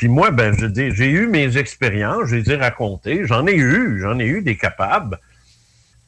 puis 0.00 0.08
moi, 0.08 0.30
ben, 0.30 0.56
j'ai 0.74 1.10
eu 1.10 1.26
mes 1.26 1.58
expériences, 1.58 2.28
je 2.28 2.36
les 2.36 2.50
ai 2.52 2.56
racontées, 2.56 3.26
j'en 3.26 3.46
ai 3.46 3.54
eu, 3.54 4.00
j'en 4.00 4.18
ai 4.18 4.24
eu 4.24 4.40
des 4.40 4.56
capables, 4.56 5.18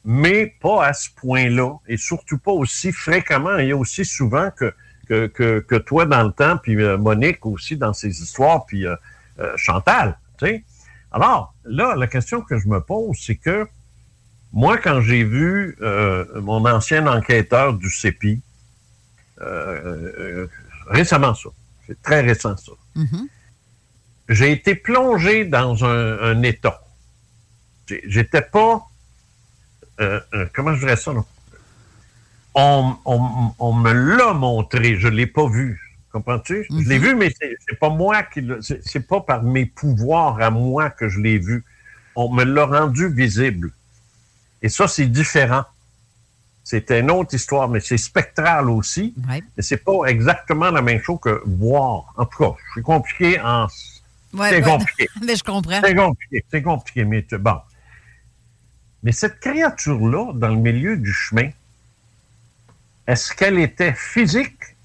mais 0.03 0.47
pas 0.47 0.87
à 0.87 0.93
ce 0.93 1.09
point-là, 1.15 1.75
et 1.87 1.97
surtout 1.97 2.39
pas 2.39 2.53
aussi 2.53 2.91
fréquemment 2.91 3.55
et 3.59 3.71
aussi 3.71 4.03
souvent 4.03 4.49
que, 4.49 4.73
que, 5.07 5.59
que, 5.59 5.75
toi 5.75 6.07
dans 6.07 6.23
le 6.23 6.31
temps, 6.31 6.57
puis 6.57 6.75
euh, 6.81 6.97
Monique 6.97 7.45
aussi 7.45 7.77
dans 7.77 7.93
ses 7.93 8.19
histoires, 8.19 8.65
puis 8.65 8.87
euh, 8.87 8.95
euh, 9.37 9.53
Chantal, 9.57 10.17
tu 10.39 10.47
sais. 10.47 10.63
Alors, 11.11 11.53
là, 11.63 11.93
la 11.95 12.07
question 12.07 12.41
que 12.41 12.57
je 12.57 12.67
me 12.67 12.81
pose, 12.81 13.15
c'est 13.21 13.35
que 13.35 13.67
moi, 14.53 14.79
quand 14.79 15.01
j'ai 15.01 15.23
vu 15.23 15.77
mon 16.41 16.65
ancien 16.65 17.05
enquêteur 17.05 17.73
du 17.73 17.91
CEPI, 17.91 18.41
récemment 20.87 21.35
ça, 21.35 21.49
c'est 21.85 22.01
très 22.01 22.21
récent 22.21 22.57
ça, 22.57 22.71
mm-hmm 22.95 23.27
j'ai 24.33 24.51
été 24.51 24.75
plongé 24.75 25.45
dans 25.45 25.85
un, 25.85 26.41
état. 26.43 26.81
J'étais 27.87 28.41
pas. 28.41 28.85
Euh, 29.99 30.19
euh, 30.33 30.45
comment 30.53 30.73
je 30.73 30.79
dirais 30.79 30.95
ça, 30.95 31.13
non? 31.13 31.25
On, 32.55 33.73
me 33.73 33.91
l'a 33.91 34.33
montré, 34.33 34.97
je 34.97 35.07
ne 35.07 35.15
l'ai 35.15 35.27
pas 35.27 35.47
vu. 35.47 35.79
Comprends-tu? 36.11 36.67
Je 36.69 36.89
l'ai 36.89 36.99
mhm. 36.99 37.05
vu, 37.05 37.15
mais 37.15 37.33
c'est 37.39 37.79
pas 37.79 37.89
moi 37.89 38.23
qui 38.23 38.47
C'est 38.83 39.07
pas 39.07 39.21
par 39.21 39.43
mes 39.43 39.65
pouvoirs 39.65 40.39
à 40.41 40.51
moi 40.51 40.89
que 40.89 41.09
je 41.09 41.19
l'ai 41.19 41.39
vu. 41.39 41.63
On 42.15 42.31
me 42.31 42.43
l'a 42.43 42.65
rendu 42.65 43.07
visible. 43.07 43.71
Et 44.61 44.69
ça, 44.69 44.87
c'est 44.87 45.07
différent. 45.07 45.63
C'est 46.63 46.91
une 46.91 47.11
autre 47.11 47.33
histoire, 47.33 47.67
mais 47.67 47.81
c'est 47.81 47.97
spectral 47.97 48.69
aussi. 48.69 49.13
Mais 49.27 49.41
c'est 49.57 49.83
pas 49.83 50.05
exactement 50.05 50.71
la 50.71 50.81
même 50.81 51.01
chose 51.01 51.19
que 51.21 51.41
voir. 51.45 52.13
En 52.15 52.25
tout 52.25 52.43
cas, 52.43 52.55
je 52.67 52.71
suis 52.73 52.83
compliqué 52.83 53.39
en 53.41 53.67
c'est 54.37 54.61
compliqué. 54.61 55.07
mais 55.25 55.35
je 55.35 55.43
comprends. 55.43 55.81
C'est 55.83 55.95
compliqué, 55.95 56.45
c'est 56.49 56.61
compliqué, 56.61 57.05
mais 57.05 57.25
bon. 57.39 57.57
Mais 59.03 59.11
cette 59.11 59.39
créature-là, 59.39 60.33
dans 60.33 60.49
le 60.49 60.55
milieu 60.55 60.97
du 60.97 61.11
chemin, 61.11 61.49
est-ce 63.05 63.33
qu'elle 63.33 63.59
était 63.59 63.93
physique 63.93 64.75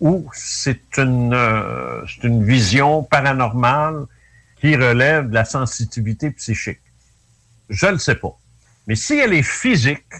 ou 0.00 0.28
c'est 0.32 0.98
une, 0.98 1.32
euh, 1.34 2.04
une 2.22 2.44
vision 2.44 3.04
paranormale 3.04 4.06
qui 4.56 4.74
relève 4.74 5.28
de 5.28 5.34
la 5.34 5.44
sensitivité 5.44 6.30
psychique? 6.32 6.80
Je 7.68 7.86
ne 7.86 7.92
le 7.92 7.98
sais 7.98 8.16
pas. 8.16 8.36
Mais 8.86 8.96
si 8.96 9.14
elle 9.14 9.32
est 9.34 9.44
physique, 9.44 10.12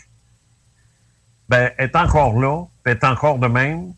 ben, 1.48 1.72
elle 1.76 1.86
est 1.86 1.96
encore 1.96 2.38
là, 2.38 2.64
elle 2.84 2.92
est 2.92 3.04
encore 3.04 3.38
de 3.40 3.48
même, 3.48 3.92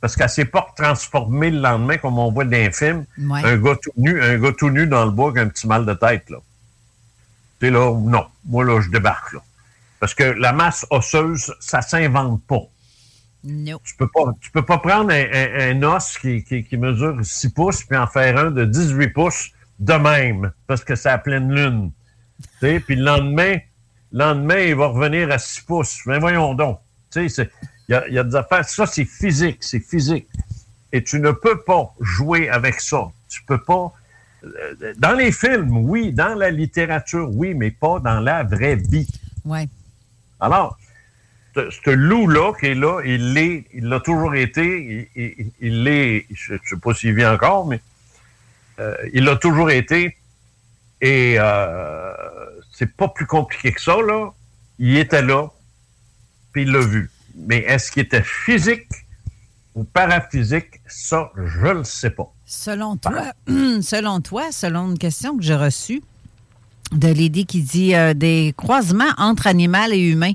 parce 0.00 0.14
qu'elle 0.14 0.28
s'est 0.28 0.44
pas 0.44 0.66
transformée 0.76 1.50
le 1.50 1.60
lendemain, 1.60 1.96
comme 1.96 2.18
on 2.18 2.30
voit 2.30 2.44
dans 2.44 2.50
les 2.50 2.70
films. 2.70 3.06
Un 3.18 3.56
gars 3.56 3.76
tout 3.80 3.92
nu, 3.96 4.22
un 4.22 4.38
gars 4.38 4.52
tout 4.52 4.70
nu 4.70 4.86
dans 4.86 5.04
le 5.04 5.10
bois 5.10 5.30
avec 5.30 5.42
un 5.42 5.48
petit 5.48 5.66
mal 5.66 5.86
de 5.86 5.94
tête, 5.94 6.28
là. 6.30 6.38
Tu 7.58 7.66
sais, 7.66 7.72
là, 7.72 7.92
non. 7.92 8.26
Moi, 8.44 8.64
là, 8.64 8.80
je 8.80 8.90
débarque, 8.90 9.32
là. 9.32 9.40
Parce 9.98 10.14
que 10.14 10.24
la 10.24 10.52
masse 10.52 10.86
osseuse, 10.90 11.54
ça 11.58 11.80
s'invente 11.80 12.42
pas. 12.46 12.60
Tu 13.84 13.96
peux 13.96 14.08
pas, 14.08 14.24
tu 14.40 14.50
peux 14.50 14.64
pas 14.64 14.78
prendre 14.78 15.12
un, 15.12 15.82
os 15.82 16.18
qui, 16.18 16.66
mesure 16.72 17.18
6 17.22 17.50
pouces 17.50 17.84
puis 17.84 17.96
en 17.96 18.06
faire 18.06 18.36
un 18.36 18.50
de 18.50 18.64
18 18.64 19.08
pouces 19.10 19.50
de 19.78 19.92
même, 19.94 20.52
parce 20.66 20.84
que 20.84 20.96
c'est 20.96 21.08
à 21.08 21.18
pleine 21.18 21.52
lune. 21.52 21.92
Puis 22.60 22.82
le 22.90 23.04
lendemain, 23.04 23.56
le 24.12 24.18
lendemain, 24.18 24.58
il 24.58 24.74
va 24.74 24.88
revenir 24.88 25.30
à 25.30 25.38
6 25.38 25.60
pouces. 25.62 26.00
Mais 26.06 26.18
voyons 26.18 26.54
donc. 26.54 26.80
Tu 27.10 27.28
sais, 27.28 27.28
c'est 27.28 27.50
il 27.88 28.14
y 28.14 28.18
a, 28.18 28.24
des 28.24 28.34
affaires, 28.34 28.68
ça 28.68 28.86
c'est 28.86 29.04
physique, 29.04 29.58
c'est 29.60 29.80
physique. 29.80 30.26
Et 30.92 31.02
tu 31.04 31.20
ne 31.20 31.30
peux 31.30 31.60
pas 31.62 31.94
jouer 32.00 32.48
avec 32.48 32.80
ça. 32.80 33.08
Tu 33.28 33.42
peux 33.44 33.62
pas. 33.62 33.92
Euh, 34.44 34.94
dans 34.98 35.12
les 35.12 35.32
films, 35.32 35.76
oui, 35.76 36.12
dans 36.12 36.34
la 36.34 36.50
littérature, 36.50 37.28
oui, 37.32 37.54
mais 37.54 37.70
pas 37.70 37.98
dans 38.00 38.20
la 38.20 38.42
vraie 38.42 38.76
vie. 38.76 39.06
Oui. 39.44 39.68
Alors, 40.40 40.78
ce 41.54 41.90
loup-là 41.90 42.52
qui 42.58 42.66
est 42.66 42.74
là, 42.74 43.00
il 43.04 43.32
l'est, 43.32 43.66
il 43.72 43.88
l'a 43.88 44.00
toujours 44.00 44.34
été, 44.34 45.10
il 45.60 45.84
l'est, 45.84 46.26
je 46.30 46.54
ne 46.54 46.58
sais 46.64 46.76
pas 46.76 46.92
s'il 46.92 47.14
vit 47.14 47.26
encore, 47.26 47.66
mais 47.66 47.80
euh, 48.78 48.94
il 49.12 49.24
l'a 49.24 49.36
toujours 49.36 49.70
été. 49.70 50.16
Et 51.00 51.36
euh, 51.38 52.12
c'est 52.72 52.94
pas 52.94 53.08
plus 53.08 53.26
compliqué 53.26 53.72
que 53.72 53.80
ça, 53.80 53.96
là. 54.02 54.32
Il 54.78 54.96
était 54.98 55.22
là, 55.22 55.48
puis 56.52 56.62
il 56.62 56.72
l'a 56.72 56.80
vu 56.80 57.10
mais 57.36 57.58
est-ce 57.58 57.92
qu'il 57.92 58.02
était 58.02 58.22
physique 58.22 58.88
ou 59.74 59.84
paraphysique? 59.84 60.80
Ça, 60.86 61.30
je 61.36 61.66
ne 61.66 61.72
le 61.72 61.84
sais 61.84 62.10
pas. 62.10 62.32
Selon 62.44 62.96
toi, 62.96 63.32
selon 63.82 64.20
toi, 64.20 64.50
selon 64.50 64.90
une 64.90 64.98
question 64.98 65.36
que 65.36 65.42
j'ai 65.42 65.54
reçue 65.54 66.02
de 66.92 67.08
Lydie 67.08 67.46
qui 67.46 67.62
dit 67.62 67.94
euh, 67.94 68.14
des 68.14 68.54
croisements 68.56 69.12
entre 69.18 69.46
animal 69.46 69.92
et 69.92 69.98
humain, 69.98 70.32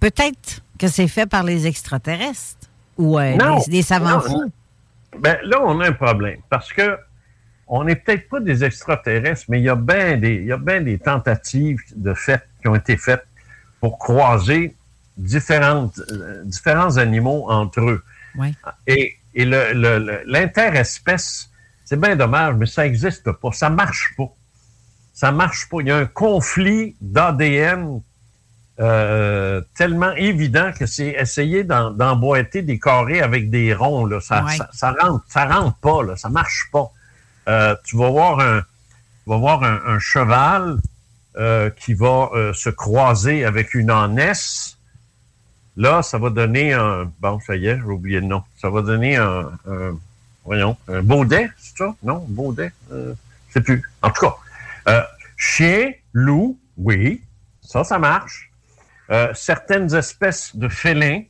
peut-être 0.00 0.62
que 0.78 0.88
c'est 0.88 1.08
fait 1.08 1.26
par 1.26 1.44
les 1.44 1.66
extraterrestres 1.66 2.68
ou 2.98 3.18
euh, 3.18 3.36
des, 3.68 3.82
savants 3.82 4.20
fous. 4.20 4.50
Ben, 5.18 5.36
là, 5.44 5.60
on 5.62 5.80
a 5.80 5.88
un 5.88 5.92
problème 5.92 6.40
parce 6.48 6.72
que 6.72 6.96
on 7.68 7.84
n'est 7.84 7.96
peut-être 7.96 8.28
pas 8.28 8.40
des 8.40 8.64
extraterrestres, 8.64 9.44
mais 9.48 9.60
il 9.60 9.64
y 9.64 9.68
a 9.68 9.76
bien 9.76 10.16
des, 10.16 10.54
des 10.80 10.98
tentatives 10.98 11.78
de 11.94 12.12
fait 12.12 12.42
qui 12.60 12.68
ont 12.68 12.74
été 12.74 12.96
faites 12.96 13.24
pour 13.80 13.98
croiser 13.98 14.76
différentes, 15.22 16.00
euh, 16.10 16.42
différents 16.44 16.96
animaux 16.96 17.46
entre 17.48 17.80
eux. 17.80 18.02
Et, 18.86 19.16
et 19.34 19.44
l'interespèce, 19.44 21.50
c'est 21.84 22.00
bien 22.00 22.16
dommage, 22.16 22.54
mais 22.56 22.66
ça 22.66 22.82
n'existe 22.82 23.30
pas. 23.32 23.52
Ça 23.52 23.70
marche 23.70 24.14
pas. 24.16 24.32
Ça 25.12 25.30
marche 25.30 25.68
pas. 25.68 25.78
Il 25.80 25.88
y 25.88 25.90
a 25.90 25.98
un 25.98 26.06
conflit 26.06 26.96
d'ADN 27.00 28.00
euh, 28.80 29.60
tellement 29.76 30.12
évident 30.12 30.72
que 30.76 30.86
c'est 30.86 31.08
essayer 31.08 31.62
d'emboîter 31.62 32.62
des 32.62 32.78
carrés 32.78 33.20
avec 33.20 33.50
des 33.50 33.74
ronds. 33.74 34.06
Là. 34.06 34.20
Ça, 34.20 34.44
ça, 34.72 34.94
rentre, 34.98 35.24
ça 35.28 35.46
rentre 35.46 35.76
pas. 35.78 36.02
Là. 36.02 36.16
Ça 36.16 36.30
marche 36.30 36.68
pas. 36.72 36.90
Euh, 37.48 37.76
tu 37.84 37.96
vas 37.96 38.08
voir 38.08 38.40
un, 38.40 38.60
tu 38.60 39.38
voir 39.38 39.62
un, 39.62 39.98
cheval 39.98 40.78
qui 41.76 41.94
va 41.94 42.30
se 42.52 42.68
croiser 42.68 43.44
avec 43.44 43.74
une 43.74 43.90
ânesse 43.90 44.76
Là, 45.76 46.02
ça 46.02 46.18
va 46.18 46.30
donner 46.30 46.72
un. 46.72 47.10
Bon, 47.20 47.40
ça 47.40 47.56
y 47.56 47.66
est, 47.66 47.76
j'ai 47.76 47.82
oublié 47.82 48.20
le 48.20 48.26
nom. 48.26 48.42
Ça 48.56 48.68
va 48.70 48.82
donner 48.82 49.16
un. 49.16 49.50
voyons, 50.44 50.76
un 50.88 51.02
baudet, 51.02 51.50
c'est 51.58 51.78
ça? 51.78 51.94
Non, 52.02 52.24
baudet? 52.28 52.72
Euh, 52.92 53.14
je 53.48 53.54
sais 53.54 53.60
plus. 53.60 53.82
En 54.02 54.10
tout 54.10 54.26
cas, 54.26 54.36
euh, 54.88 55.02
chien, 55.36 55.92
loup, 56.12 56.58
oui, 56.76 57.22
ça, 57.60 57.84
ça 57.84 57.98
marche. 57.98 58.50
Euh, 59.10 59.32
certaines 59.34 59.94
espèces 59.94 60.56
de 60.56 60.68
félins 60.68 61.22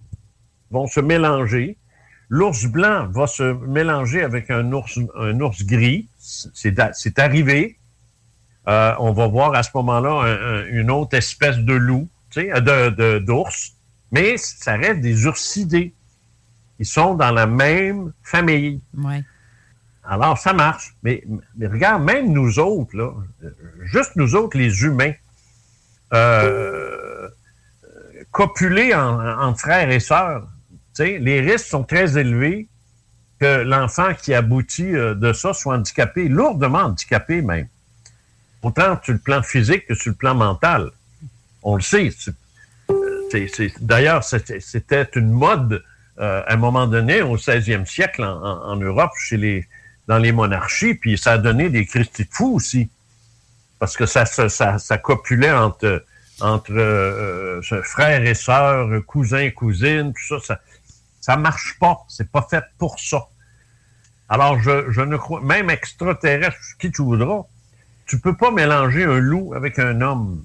vont 0.70 0.86
se 0.86 1.00
mélanger. 1.00 1.76
L'ours 2.28 2.64
blanc 2.66 3.08
va 3.08 3.26
se 3.26 3.42
mélanger 3.66 4.22
avec 4.22 4.50
un 4.50 4.72
ours, 4.72 4.98
un 5.18 5.38
ours 5.40 5.64
gris. 5.64 6.08
C'est 6.18 7.18
arrivé. 7.18 7.76
Euh, 8.68 8.94
on 9.00 9.12
va 9.12 9.26
voir 9.26 9.54
à 9.54 9.62
ce 9.62 9.70
moment-là 9.74 10.64
une 10.70 10.90
autre 10.90 11.16
espèce 11.16 11.58
de 11.58 11.72
loup, 11.74 12.08
tu 12.30 12.48
sais, 12.48 13.20
d'ours 13.20 13.74
mais 14.12 14.36
ça 14.36 14.76
reste 14.76 15.00
des 15.00 15.24
ursidés. 15.24 15.94
Ils 16.78 16.86
sont 16.86 17.14
dans 17.14 17.32
la 17.32 17.46
même 17.46 18.12
famille. 18.22 18.80
Ouais. 18.96 19.24
Alors, 20.04 20.36
ça 20.36 20.52
marche. 20.52 20.94
Mais, 21.02 21.24
regarde, 21.60 22.04
même 22.04 22.32
nous 22.32 22.58
autres, 22.58 22.96
là, 22.96 23.12
juste 23.82 24.16
nous 24.16 24.34
autres, 24.34 24.58
les 24.58 24.82
humains, 24.82 25.12
euh, 26.12 27.28
copuler 28.30 28.94
en, 28.94 29.54
frères 29.54 29.90
et 29.90 30.00
sœurs, 30.00 30.46
les 30.98 31.40
risques 31.40 31.66
sont 31.66 31.84
très 31.84 32.18
élevés 32.18 32.68
que 33.38 33.62
l'enfant 33.62 34.14
qui 34.14 34.34
aboutit 34.34 34.94
euh, 34.94 35.14
de 35.14 35.32
ça 35.32 35.52
soit 35.52 35.74
handicapé, 35.74 36.28
lourdement 36.28 36.80
handicapé 36.80 37.42
même. 37.42 37.66
Autant 38.62 39.00
sur 39.02 39.14
le 39.14 39.18
plan 39.18 39.42
physique 39.42 39.86
que 39.86 39.94
sur 39.94 40.10
le 40.10 40.16
plan 40.16 40.34
mental. 40.34 40.90
On 41.64 41.74
le 41.74 41.82
sait, 41.82 42.10
D'ailleurs, 43.80 44.24
c'était 44.24 45.08
une 45.14 45.30
mode 45.30 45.82
euh, 46.18 46.42
à 46.46 46.54
un 46.54 46.56
moment 46.56 46.86
donné, 46.86 47.22
au 47.22 47.36
16e 47.36 47.86
siècle, 47.86 48.22
en, 48.22 48.76
Europe, 48.76 49.12
chez 49.16 49.36
les, 49.36 49.66
dans 50.08 50.18
les 50.18 50.32
monarchies, 50.32 50.94
puis 50.94 51.16
ça 51.16 51.32
a 51.32 51.38
donné 51.38 51.70
des 51.70 51.86
Christi 51.86 52.24
de 52.24 52.28
fous 52.30 52.54
aussi. 52.54 52.90
Parce 53.78 53.96
que 53.96 54.06
ça, 54.06 54.26
ça, 54.26 54.48
ça, 54.48 54.98
copulait 54.98 55.50
entre, 55.50 56.04
entre 56.40 56.72
euh, 56.72 57.60
euh, 57.72 57.82
frères 57.82 58.24
et 58.24 58.34
sœurs, 58.34 58.88
cousins 59.06 59.50
cousines, 59.50 60.12
tout 60.12 60.38
ça. 60.38 60.46
Ça, 60.46 60.60
ça 61.20 61.36
marche 61.36 61.76
pas. 61.80 62.04
C'est 62.08 62.30
pas 62.30 62.46
fait 62.48 62.64
pour 62.78 63.00
ça. 63.00 63.26
Alors, 64.28 64.60
je, 64.60 64.90
je 64.90 65.00
ne 65.00 65.16
crois, 65.16 65.40
même 65.40 65.70
extraterrestre, 65.70 66.56
qui 66.78 66.90
tu 66.92 67.02
voudras, 67.02 67.42
tu 68.06 68.20
peux 68.20 68.36
pas 68.36 68.50
mélanger 68.50 69.04
un 69.04 69.18
loup 69.18 69.54
avec 69.54 69.78
un 69.78 70.00
homme. 70.00 70.44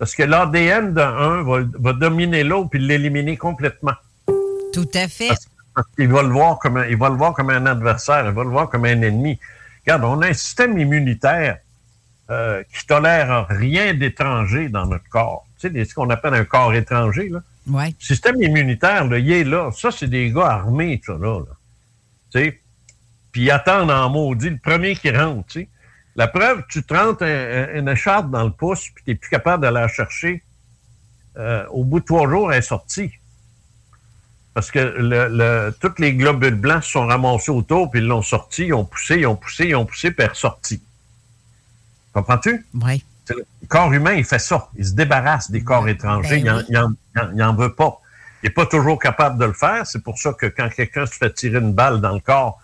Parce 0.00 0.14
que 0.14 0.22
l'ADN 0.22 0.94
d'un 0.94 1.42
va, 1.42 1.58
va 1.78 1.92
dominer 1.92 2.42
l'autre 2.42 2.70
puis 2.70 2.78
l'éliminer 2.78 3.36
complètement. 3.36 3.92
Tout 4.72 4.88
à 4.94 5.06
fait. 5.08 5.28
Parce, 5.28 5.46
parce 5.74 5.88
qu'il 5.94 6.08
va 6.08 6.22
le 6.22 6.30
voir 6.30 6.58
comme 6.58 6.78
un, 6.78 6.86
il 6.86 6.96
va 6.96 7.10
le 7.10 7.16
voir 7.16 7.34
comme 7.34 7.50
un 7.50 7.66
adversaire, 7.66 8.24
il 8.24 8.32
va 8.32 8.42
le 8.42 8.48
voir 8.48 8.70
comme 8.70 8.86
un 8.86 9.02
ennemi. 9.02 9.38
Regarde, 9.84 10.04
on 10.04 10.22
a 10.22 10.28
un 10.28 10.32
système 10.32 10.78
immunitaire 10.78 11.58
euh, 12.30 12.62
qui 12.72 12.86
tolère 12.86 13.46
rien 13.50 13.92
d'étranger 13.92 14.70
dans 14.70 14.86
notre 14.86 15.06
corps. 15.10 15.46
Tu 15.60 15.70
sais, 15.70 15.84
ce 15.84 15.94
qu'on 15.94 16.08
appelle 16.08 16.32
un 16.32 16.46
corps 16.46 16.72
étranger, 16.72 17.28
là. 17.28 17.42
Ouais. 17.66 17.88
Le 17.88 18.02
système 18.02 18.40
immunitaire, 18.40 19.04
là, 19.04 19.18
il 19.18 19.30
est 19.30 19.44
là. 19.44 19.70
Ça, 19.76 19.90
c'est 19.90 20.08
des 20.08 20.30
gars 20.30 20.46
armés, 20.46 20.98
ça, 21.04 21.12
là. 21.12 21.40
là. 21.40 21.54
Tu 22.32 22.40
sais, 22.40 22.60
puis 23.32 23.42
ils 23.42 23.50
attendent 23.50 23.90
en 23.90 24.08
maudit 24.08 24.48
le 24.48 24.56
premier 24.56 24.96
qui 24.96 25.10
rentre, 25.10 25.46
tu 25.48 25.60
sais. 25.60 25.68
La 26.16 26.26
preuve, 26.28 26.64
tu 26.68 26.82
te 26.82 26.92
rentres 26.92 27.22
un- 27.22 27.26
un- 27.26 27.74
une 27.78 27.88
écharpe 27.88 28.30
dans 28.30 28.44
le 28.44 28.50
pouce, 28.50 28.88
puis 28.94 29.04
tu 29.04 29.10
n'es 29.10 29.14
plus 29.16 29.30
capable 29.30 29.64
de 29.64 29.70
la 29.70 29.86
chercher. 29.88 30.42
Euh, 31.38 31.64
au 31.70 31.84
bout 31.84 32.00
de 32.00 32.04
trois 32.04 32.28
jours, 32.28 32.52
elle 32.52 32.58
est 32.58 32.62
sortie. 32.62 33.12
Parce 34.52 34.70
que 34.72 34.80
le, 34.80 35.28
le- 35.28 35.74
tous 35.80 35.94
les 35.98 36.12
globules 36.14 36.56
blancs 36.56 36.82
se 36.82 36.90
sont 36.92 37.06
ramassés 37.06 37.52
autour, 37.52 37.90
puis 37.90 38.00
ils 38.00 38.06
l'ont 38.06 38.22
sorti, 38.22 38.66
ils 38.66 38.74
ont 38.74 38.84
poussé, 38.84 39.18
ils 39.18 39.26
ont 39.26 39.36
poussé, 39.36 39.66
ils 39.68 39.76
ont 39.76 39.86
poussé, 39.86 40.10
puis 40.10 40.16
elle 40.22 40.26
est 40.26 40.30
ressortie. 40.30 40.82
Comprends-tu? 42.12 42.66
Oui. 42.74 43.04
Le 43.28 43.44
corps 43.68 43.92
humain, 43.92 44.14
il 44.14 44.24
fait 44.24 44.40
ça. 44.40 44.68
Il 44.76 44.84
se 44.84 44.92
débarrasse 44.92 45.50
des 45.52 45.62
corps 45.62 45.88
étrangers. 45.88 46.42
Ben 46.42 46.44
il, 46.44 46.50
en, 46.50 46.56
oui. 46.58 46.64
il 46.68 46.78
en- 46.78 46.92
il 47.14 47.20
en- 47.20 47.32
il 47.36 47.42
en 47.44 47.54
veut 47.54 47.72
pas. 47.74 48.00
Il 48.42 48.46
n'est 48.46 48.52
pas 48.52 48.66
toujours 48.66 48.98
capable 48.98 49.38
de 49.38 49.44
le 49.44 49.52
faire. 49.52 49.86
C'est 49.86 50.02
pour 50.02 50.18
ça 50.18 50.32
que 50.32 50.46
quand 50.46 50.68
quelqu'un 50.70 51.06
se 51.06 51.12
fait 51.14 51.32
tirer 51.32 51.58
une 51.58 51.72
balle 51.72 52.00
dans 52.00 52.12
le 52.14 52.20
corps, 52.20 52.60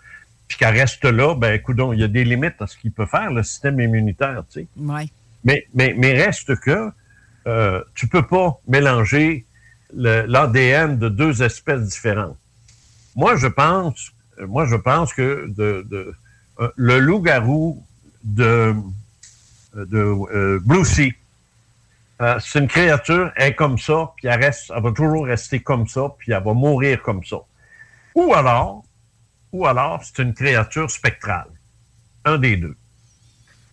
puis 0.47 0.57
qu'elle 0.57 0.75
reste 0.77 1.03
là, 1.05 1.35
ben, 1.35 1.53
écoute, 1.53 1.77
il 1.93 1.99
y 1.99 2.03
a 2.03 2.07
des 2.07 2.23
limites 2.23 2.61
à 2.61 2.67
ce 2.67 2.77
qu'il 2.77 2.91
peut 2.91 3.05
faire, 3.05 3.31
le 3.31 3.43
système 3.43 3.79
immunitaire, 3.79 4.43
tu 4.51 4.61
sais. 4.61 4.67
Mais, 5.43 5.65
mais, 5.73 5.93
mais 5.97 6.13
reste 6.13 6.55
que 6.59 6.89
euh, 7.47 7.81
tu 7.95 8.07
peux 8.07 8.25
pas 8.25 8.59
mélanger 8.67 9.45
l'ADN 9.93 10.97
de 10.97 11.09
deux 11.09 11.43
espèces 11.43 11.81
différentes. 11.83 12.37
Moi, 13.15 13.35
je 13.35 13.47
pense, 13.47 14.11
euh, 14.39 14.47
moi, 14.47 14.65
je 14.65 14.75
pense 14.75 15.13
que 15.13 15.47
de, 15.47 15.85
de- 15.89 16.13
euh, 16.59 16.69
le 16.75 16.99
loup-garou 16.99 17.83
de, 18.23 18.73
de 19.75 19.97
euh, 19.99 20.59
Blue 20.63 20.83
Sea, 20.85 21.13
euh, 22.21 22.39
c'est 22.39 22.59
une 22.59 22.67
créature, 22.67 23.31
elle 23.35 23.49
est 23.49 23.55
comme 23.55 23.77
ça, 23.77 24.11
puis 24.17 24.27
elle, 24.27 24.43
reste, 24.43 24.71
elle 24.75 24.81
va 24.81 24.91
toujours 24.91 25.25
rester 25.25 25.59
comme 25.59 25.87
ça, 25.87 26.07
puis 26.17 26.31
elle 26.31 26.43
va 26.43 26.53
mourir 26.53 27.01
comme 27.03 27.23
ça. 27.23 27.37
Ou 28.15 28.33
alors, 28.33 28.83
ou 29.51 29.65
alors, 29.65 30.03
c'est 30.03 30.21
une 30.21 30.33
créature 30.33 30.89
spectrale. 30.89 31.51
Un 32.25 32.37
des 32.37 32.57
deux. 32.57 32.75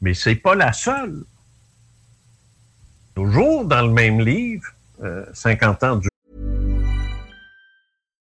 Mais 0.01 0.14
c'est 0.14 0.37
pas 0.37 0.55
la 0.55 0.72
seule. 0.72 1.25
Toujours 3.14 3.64
dans 3.64 3.83
le 3.87 3.93
même 3.93 4.20
livre, 4.20 4.66
euh, 5.03 5.25
50 5.33 5.83
ans 5.85 5.97
du 5.97 6.09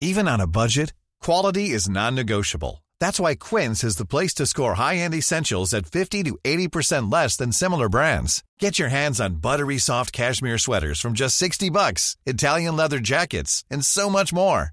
Even 0.01 0.29
on 0.29 0.41
a 0.41 0.47
budget, 0.47 0.93
quality 1.21 1.71
is 1.71 1.89
non-negotiable. 1.89 2.85
That's 3.01 3.21
why 3.21 3.35
Quince 3.35 3.85
is 3.85 3.97
the 3.97 4.07
place 4.07 4.35
to 4.35 4.47
score 4.47 4.75
high-end 4.75 5.15
essentials 5.15 5.75
at 5.75 5.87
50 5.87 6.25
to 6.25 6.39
80% 6.45 7.13
less 7.13 7.37
than 7.37 7.53
similar 7.53 7.89
brands. 7.89 8.43
Get 8.59 8.79
your 8.79 8.89
hands 8.89 9.21
on 9.21 9.41
buttery 9.41 9.79
soft 9.79 10.13
cashmere 10.13 10.59
sweaters 10.59 11.01
from 11.01 11.13
just 11.15 11.37
60 11.37 11.71
bucks, 11.71 12.17
Italian 12.27 12.77
leather 12.77 13.01
jackets, 13.01 13.65
and 13.71 13.85
so 13.85 14.09
much 14.09 14.33
more. 14.33 14.73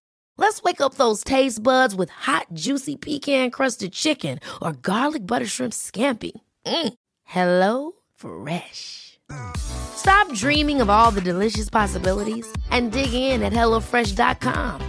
Let's 0.41 0.63
wake 0.63 0.81
up 0.81 0.95
those 0.95 1.23
taste 1.23 1.61
buds 1.61 1.93
with 1.93 2.09
hot, 2.09 2.47
juicy 2.55 2.95
pecan-crusted 2.95 3.93
chicken 3.93 4.39
or 4.59 4.73
garlic 4.73 5.27
butter 5.27 5.45
shrimp 5.45 5.71
scampi. 5.71 6.31
Mm. 6.65 6.93
Hello 7.25 7.91
Fresh. 8.15 9.19
Stop 9.55 10.33
dreaming 10.33 10.81
of 10.81 10.89
all 10.89 11.11
the 11.11 11.21
delicious 11.21 11.69
possibilities 11.69 12.51
and 12.71 12.91
dig 12.91 13.13
in 13.13 13.43
at 13.43 13.53
HelloFresh.com. 13.53 14.81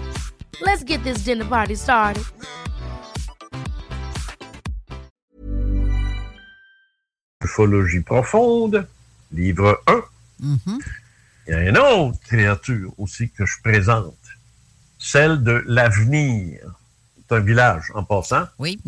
Let's 0.62 0.84
get 0.84 1.04
this 1.04 1.18
dinner 1.24 1.44
party 1.44 1.74
started. 1.76 2.24
Ufologie 7.44 8.02
profonde, 8.02 8.88
livre 9.30 9.76
1. 9.86 10.02
Mhm. 10.40 10.80
Il 11.46 11.52
y 11.52 11.56
a 11.56 11.68
une 11.68 11.76
autre 11.76 12.18
créature 12.20 12.90
aussi 12.96 13.28
que 13.28 13.44
je 13.44 13.60
présente, 13.62 14.21
celle 15.02 15.42
de 15.42 15.64
l'avenir. 15.66 16.60
C'est 17.28 17.34
un 17.34 17.40
village, 17.40 17.84
en 17.94 18.04
passant, 18.04 18.44
Oui. 18.58 18.80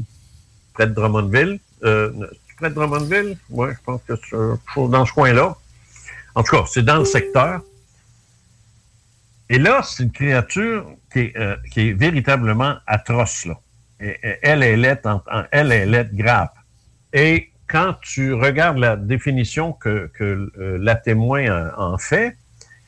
près 0.73 0.87
de 0.87 0.93
Drummondville. 0.95 1.59
Euh, 1.83 2.11
près 2.57 2.71
de 2.71 2.75
Drummondville? 2.75 3.37
Oui, 3.51 3.69
je 3.73 3.79
pense 3.85 4.01
que 4.07 4.15
c'est 4.29 4.37
euh, 4.37 4.89
dans 4.89 5.05
ce 5.05 5.13
coin-là. 5.13 5.57
En 6.37 6.43
tout 6.45 6.57
cas, 6.57 6.65
c'est 6.69 6.85
dans 6.85 6.99
le 6.99 7.05
secteur. 7.05 7.63
Et 9.51 9.59
là, 9.59 9.83
c'est 9.83 10.05
une 10.05 10.13
créature 10.13 10.87
qui 11.13 11.19
est, 11.21 11.37
euh, 11.37 11.57
qui 11.73 11.89
est 11.89 11.93
véritablement 11.93 12.77
atroce. 12.87 13.45
Là. 13.47 13.59
Et- 14.01 14.19
et- 14.23 14.39
elle 14.43 14.63
est 14.63 14.77
lettre, 14.77 15.09
en- 15.09 15.23
en- 15.31 15.45
elle 15.51 15.73
est 15.73 15.87
lettre 15.87 16.15
grave. 16.15 16.49
Et 17.13 17.51
quand 17.67 17.95
tu 18.03 18.33
regardes 18.35 18.79
la 18.79 18.97
définition 18.97 19.73
que, 19.73 20.11
que 20.15 20.51
euh, 20.59 20.79
la 20.81 20.95
témoin 20.97 21.73
en, 21.77 21.93
en 21.95 21.99
fait, 21.99 22.37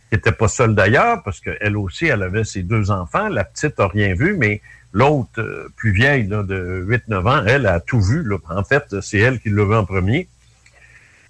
qui 0.09 0.15
n'était 0.15 0.33
pas 0.33 0.49
seule 0.49 0.75
d'ailleurs, 0.75 1.23
parce 1.23 1.41
qu'elle 1.41 1.77
aussi, 1.77 2.07
elle 2.07 2.23
avait 2.23 2.45
ses 2.45 2.63
deux 2.63 2.91
enfants. 2.91 3.29
La 3.29 3.45
petite 3.45 3.79
n'a 3.79 3.89
rien 3.89 4.15
vu, 4.15 4.37
mais 4.37 4.61
l'autre, 4.93 5.41
euh, 5.41 5.69
plus 5.77 5.93
vieille, 5.93 6.27
de 6.27 6.85
8-9 6.87 7.29
ans, 7.29 7.45
elle 7.47 7.67
a 7.67 7.81
tout 7.81 8.01
vu. 8.01 8.23
là. 8.23 8.37
En 8.51 8.65
fait, 8.65 9.01
c'est 9.01 9.19
elle 9.19 9.41
qui 9.41 9.51
l'a 9.51 9.65
vu 9.65 9.75
en 9.75 9.85
premier. 9.85 10.29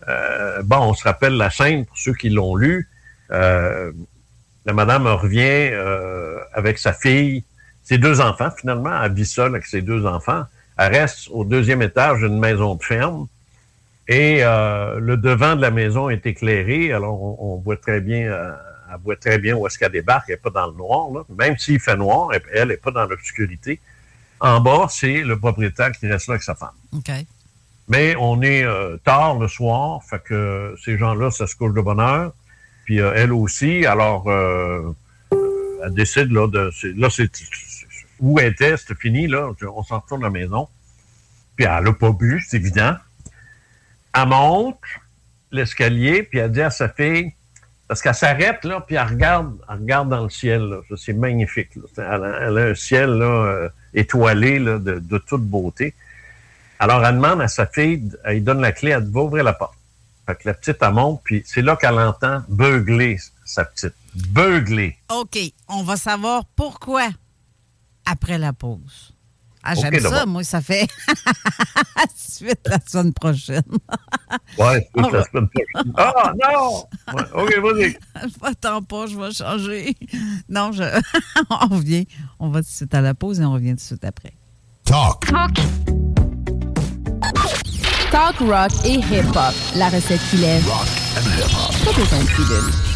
Euh, 0.09 0.63
bon, 0.63 0.79
on 0.79 0.95
se 0.95 1.05
rappelle 1.05 1.37
la 1.37 1.51
scène, 1.51 1.85
pour 1.87 1.99
ceux 1.99 2.15
qui 2.15 2.31
l'ont 2.31 2.57
lu. 2.57 2.89
Euh, 3.33 3.93
la 4.65 4.73
madame 4.73 5.07
revient 5.07 5.71
euh, 5.73 6.39
avec 6.53 6.79
sa 6.79 6.93
fille, 6.93 7.45
ses 7.83 7.99
deux 7.99 8.21
enfants, 8.21 8.51
finalement, 8.51 9.03
elle 9.03 9.13
vit 9.13 9.27
seule 9.27 9.53
avec 9.53 9.65
ses 9.65 9.83
deux 9.83 10.07
enfants. 10.07 10.45
Elle 10.77 10.93
reste 10.93 11.29
au 11.31 11.45
deuxième 11.45 11.83
étage 11.83 12.21
d'une 12.21 12.39
maison 12.39 12.75
de 12.75 12.83
ferme. 12.83 13.27
Et 14.09 14.39
euh, 14.43 15.01
le 15.01 15.17
devant 15.17 15.57
de 15.57 15.61
la 15.63 15.71
maison 15.71 16.09
est 16.11 16.25
éclairé, 16.27 16.93
alors 16.93 17.21
on, 17.23 17.55
on 17.55 17.57
voit 17.57 17.77
très 17.77 18.01
bien, 18.01 18.31
euh, 18.31 18.53
elle 18.93 19.01
voit 19.03 19.17
très 19.17 19.39
bien 19.39 19.57
où 19.57 19.67
est-ce 19.67 19.79
qu'elle 19.79 19.91
débarque, 19.93 20.27
elle 20.29 20.35
n'est 20.35 20.41
pas 20.41 20.51
dans 20.51 20.69
le 20.69 20.77
noir, 20.77 21.09
là. 21.13 21.23
même 21.37 21.59
s'il 21.59 21.81
fait 21.81 21.97
noir, 21.97 22.31
elle- 22.53 22.69
n'est 22.69 22.77
pas 22.77 22.93
dans 22.93 23.05
l'obscurité. 23.07 23.81
En 24.39 24.61
bas, 24.61 24.87
c'est 24.91 25.23
le 25.23 25.39
propriétaire 25.39 25.91
qui 25.93 26.07
reste 26.07 26.29
là 26.29 26.35
avec 26.35 26.43
sa 26.45 26.55
femme. 26.55 26.75
OK. 26.93 27.11
Mais 27.89 28.15
on 28.19 28.43
est 28.43 28.63
euh, 28.65 28.97
tard 29.05 29.39
le 29.39 29.49
soir, 29.49 30.03
fait 30.05 30.23
que 30.23 30.77
ces 30.85 30.99
gens-là, 30.99 31.31
ça 31.31 31.47
se 31.47 31.57
couche 31.57 31.73
de 31.75 31.81
bonne 31.81 32.01
heure. 32.01 32.33
Puis 32.85 33.01
euh, 33.01 33.13
elle 33.17 33.33
aussi, 33.33 33.87
alors 33.87 34.29
euh, 34.29 34.93
elle 35.85 35.95
décide 35.95 36.31
là 36.33 36.47
de. 36.49 36.71
c'est- 36.73 36.97
Là, 36.97 37.09
c'est 37.11 37.29
où 38.21 38.39
elle 38.39 38.53
était, 38.53 38.77
c'était 38.77 38.95
fini, 38.95 39.27
là. 39.27 39.51
On 39.75 39.83
s'en 39.83 39.99
retourne 40.01 40.23
à 40.23 40.27
la 40.27 40.31
maison. 40.31 40.69
Puis 41.57 41.65
elle 41.67 41.85
n'a 41.85 41.93
pas 41.93 42.11
bu, 42.13 42.45
c'est 42.47 42.57
évident. 42.59 42.95
Elle 44.17 44.29
monte 44.29 44.81
l'escalier, 45.53 46.23
puis 46.23 46.39
elle 46.39 46.51
dit 46.51 46.63
à 46.63 46.71
sa 46.71 46.89
fille, 46.89 47.33
parce 47.89 48.03
qu'elle 48.03 48.15
s'arrête, 48.15 48.65
là, 48.65 48.81
puis 48.81 48.97
elle 48.97 49.07
regarde, 49.07 49.57
elle 49.69 49.77
regarde 49.77 50.09
dans 50.09 50.25
le 50.25 50.31
ciel, 50.31 50.79
C'est 50.97 51.13
magnifique. 51.13 51.71
Elle, 51.97 52.03
a, 52.05 52.71
un 52.71 52.75
ciel, 52.75 53.11
euh, 53.11 53.69
étoilé, 53.95 54.59
de, 54.59 55.19
toute 55.19 55.43
beauté. 55.43 55.95
Alors, 56.79 57.05
elle 57.05 57.17
demande 57.17 57.41
à 57.41 57.49
sa 57.49 57.67
fille, 57.67 58.11
elle 58.25 58.35
lui 58.35 58.41
donne 58.41 58.61
la 58.61 58.73
clé, 58.73 58.91
elle 58.91 59.09
va 59.11 59.21
ouvrir 59.21 59.45
la 59.45 59.53
porte. 59.53 59.77
Fait 60.27 60.35
que 60.35 60.43
la 60.49 60.55
petite, 60.55 60.79
elle 60.81 60.93
monte, 60.93 61.21
puis 61.23 61.43
c'est 61.47 61.63
là 61.63 61.77
qu'elle 61.77 61.99
entend 61.99 62.43
beugler 62.49 63.19
sa 63.45 63.65
petite. 63.65 63.95
Beugler. 64.15 64.99
OK. 65.09 65.39
On 65.69 65.85
va 65.85 65.97
savoir 65.97 66.45
pourquoi 66.57 67.09
après 68.05 68.39
la 68.39 68.53
pause. 68.53 69.16
Ah, 69.69 69.75
j'aime 69.75 70.01
ça, 70.01 70.27
moi, 70.27 70.45
ça 70.45 70.61
fait 70.61 70.87
suite 72.17 72.61
la 72.67 72.79
semaine 72.87 73.13
prochaine. 73.13 73.63
Ouais, 74.59 74.89
va- 74.95 75.11
la 75.11 75.25
semaine 75.25 75.49
prochaine. 75.49 75.93
Ah, 75.97 76.33
non! 76.41 76.85
Ouais, 77.15 77.23
OK, 77.35 77.59
vas-y. 77.59 77.99
Attends 78.43 78.83
pas, 78.83 79.07
je 79.07 79.17
vais 79.19 79.33
changer. 79.33 79.97
Non, 80.49 80.73
je... 80.73 80.83
on 81.51 81.75
revient. 81.75 82.07
On 82.39 82.49
va 82.51 82.61
tout 82.63 82.69
de 82.69 82.75
suite 82.75 82.95
à 82.95 83.01
la 83.01 83.15
pause 83.15 83.41
et 83.41 83.45
on 83.45 83.53
revient 83.53 83.71
tout 83.71 83.77
de 83.77 83.81
suite 83.81 84.05
après. 84.05 84.35
Talk. 84.85 85.25
Talk 88.11 88.37
rock 88.41 88.71
et 88.85 88.95
hip-hop. 88.99 89.55
La 89.75 89.89
recette 89.89 90.21
qui 90.31 90.37
lève. 90.37 90.65
Pas 90.65 91.93
besoin 91.93 92.21
de 92.21 92.27
pilule. 92.27 92.96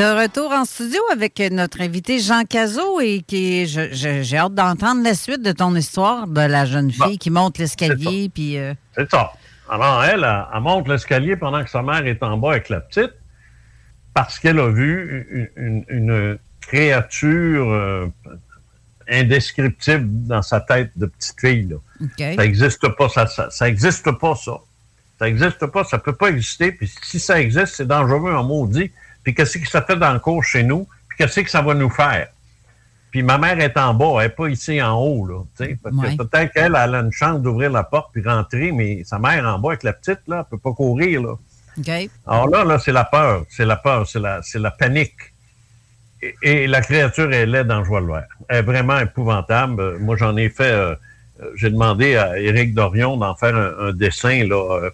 De 0.00 0.22
retour 0.22 0.50
en 0.50 0.64
studio 0.64 0.98
avec 1.12 1.38
notre 1.52 1.82
invité 1.82 2.20
Jean 2.20 2.44
Cazot 2.48 3.00
et 3.02 3.20
qui 3.20 3.66
j'ai 3.66 4.34
hâte 4.38 4.54
d'entendre 4.54 5.02
la 5.04 5.12
suite 5.12 5.42
de 5.42 5.52
ton 5.52 5.74
histoire 5.76 6.26
de 6.26 6.40
la 6.40 6.64
jeune 6.64 6.90
fille 6.90 7.00
Bon, 7.02 7.16
qui 7.18 7.28
monte 7.28 7.58
l'escalier 7.58 8.30
puis 8.32 8.56
euh, 8.56 8.72
C'est 8.96 9.10
ça. 9.10 9.30
Alors, 9.68 10.02
elle, 10.02 10.24
elle, 10.24 10.44
elle 10.54 10.60
monte 10.62 10.88
l'escalier 10.88 11.36
pendant 11.36 11.62
que 11.62 11.68
sa 11.68 11.82
mère 11.82 12.06
est 12.06 12.22
en 12.22 12.38
bas 12.38 12.52
avec 12.52 12.70
la 12.70 12.80
petite 12.80 13.10
parce 14.14 14.38
qu'elle 14.38 14.58
a 14.58 14.70
vu 14.70 15.50
une, 15.54 15.84
une- 15.90 16.08
une 16.08 16.38
créature 16.62 17.68
euh, 17.70 18.06
indescriptible 19.10 20.06
dans 20.26 20.40
sa 20.40 20.60
tête 20.62 20.92
de 20.96 21.04
petite 21.04 21.38
fille. 21.38 21.68
là. 21.68 21.76
Ça 22.36 22.42
n'existe 22.42 22.88
pas, 22.96 23.10
ça, 23.10 23.26
ça, 23.26 23.50
ça 23.50 23.68
existe 23.68 24.10
pas, 24.12 24.34
ça. 24.34 24.52
Ça 25.18 25.26
n'existe 25.26 25.66
pas, 25.66 25.84
ça 25.84 25.98
peut 25.98 26.14
pas 26.14 26.28
exister. 26.30 26.72
Puis 26.72 26.90
si 27.02 27.20
ça 27.20 27.38
existe, 27.38 27.74
c'est 27.74 27.86
dangereux 27.86 28.32
en 28.32 28.44
maudit. 28.44 28.90
Puis 29.22 29.34
qu'est-ce 29.34 29.58
que 29.58 29.68
ça 29.68 29.82
fait 29.82 29.96
dans 29.96 30.12
le 30.12 30.18
cours 30.18 30.42
chez 30.44 30.62
nous? 30.62 30.86
Puis 31.08 31.18
qu'est-ce 31.18 31.40
que 31.40 31.50
ça 31.50 31.62
va 31.62 31.74
nous 31.74 31.90
faire? 31.90 32.28
Puis 33.10 33.22
ma 33.24 33.38
mère 33.38 33.58
est 33.58 33.76
en 33.76 33.92
bas, 33.92 34.14
elle 34.18 34.28
n'est 34.28 34.28
pas 34.28 34.48
ici 34.48 34.80
en 34.80 34.96
haut, 34.96 35.26
là. 35.26 35.42
Parce 35.82 35.94
Ouais. 35.96 36.16
que 36.16 36.22
peut-être 36.22 36.52
qu'elle 36.52 36.76
elle 36.80 36.94
a 36.94 37.00
une 37.00 37.10
chance 37.12 37.40
d'ouvrir 37.40 37.70
la 37.72 37.82
porte 37.82 38.10
puis 38.12 38.22
rentrer, 38.22 38.70
mais 38.72 39.02
sa 39.04 39.18
mère 39.18 39.44
en 39.46 39.58
bas 39.58 39.70
avec 39.70 39.82
la 39.82 39.92
petite, 39.92 40.20
là, 40.28 40.38
elle 40.44 40.50
peut 40.50 40.58
pas 40.58 40.72
courir, 40.72 41.22
là. 41.22 41.34
Alors 42.26 42.48
là, 42.48 42.64
là, 42.64 42.78
c'est 42.78 42.92
la 42.92 43.04
peur, 43.04 43.44
c'est 43.48 43.64
la 43.64 43.76
peur, 43.76 44.06
c'est 44.08 44.20
la, 44.20 44.40
c'est 44.42 44.58
la 44.60 44.70
panique. 44.70 45.16
Et, 46.22 46.34
et 46.42 46.66
la 46.66 46.82
créature, 46.82 47.32
elle 47.32 47.54
est 47.54 47.64
dans 47.64 47.82
Joie. 47.84 48.02
Elle 48.48 48.58
est 48.58 48.62
vraiment 48.62 48.98
épouvantable. 48.98 49.98
Moi, 49.98 50.16
j'en 50.16 50.36
ai 50.36 50.48
fait, 50.50 50.70
euh, 50.70 50.94
euh, 51.42 51.50
j'ai 51.56 51.70
demandé 51.70 52.16
à 52.16 52.38
Éric 52.38 52.74
Dorion 52.74 53.16
d'en 53.16 53.34
faire 53.34 53.56
un, 53.56 53.88
un 53.88 53.92
dessin, 53.92 54.44
là, 54.46 54.56
euh, 54.84 54.90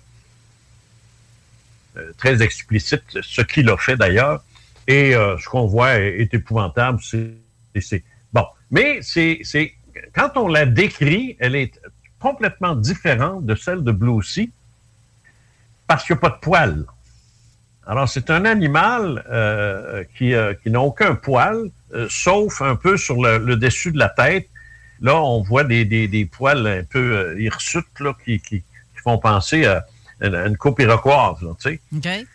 très 2.17 2.43
explicite, 2.43 3.03
ce 3.23 3.43
qu'il 3.43 3.69
a 3.71 3.77
fait 3.77 3.97
d'ailleurs. 3.97 4.43
Et 4.87 5.15
euh, 5.15 5.37
ce 5.39 5.49
qu'on 5.49 5.67
voit 5.67 5.99
est, 5.99 6.33
épouvantable. 6.33 7.01
Bon. 8.33 8.47
Mais 8.71 9.01
c'est, 9.03 9.43
quand 10.15 10.37
on 10.37 10.49
la 10.49 10.67
décrit, 10.67 11.37
elle 11.41 11.57
est 11.57 11.81
complètement 12.21 12.75
différente 12.75 13.45
de 13.45 13.55
celle 13.55 13.83
de 13.83 13.93
Blue 13.93 14.23
Sea 14.23 14.51
parce 15.87 16.05
qu'il 16.05 16.15
n'y 16.15 16.19
a 16.19 16.21
pas 16.21 16.31
de 16.31 16.41
poils. 16.41 16.85
Alors, 17.87 18.09
c'est 18.09 18.31
un 18.31 18.45
animal 18.45 19.25
euh, 19.31 20.03
qui, 20.17 20.35
euh, 20.35 20.55
n'a 20.67 20.81
aucun 20.81 21.15
poil, 21.15 21.71
euh, 21.95 22.09
sauf 22.11 22.61
un 22.61 22.75
peu 22.75 22.97
sur 22.97 23.23
le, 23.23 23.57
dessus 23.57 23.93
de 23.93 23.99
la 23.99 24.09
tête. 24.09 24.49
Là, 25.01 25.21
on 25.21 25.43
voit 25.43 25.63
des, 25.63 26.29
poils 26.33 26.67
un 26.67 26.83
peu 26.83 27.17
euh, 27.17 27.41
hirsutes 27.41 27.87
qui 28.25 28.65
font 29.05 29.19
penser 29.19 29.67
à 29.67 29.85
une, 30.21 30.57
coupe 30.57 30.81
iroquoise. 30.81 31.39
Tu 31.61 31.71
sais. 31.71 31.81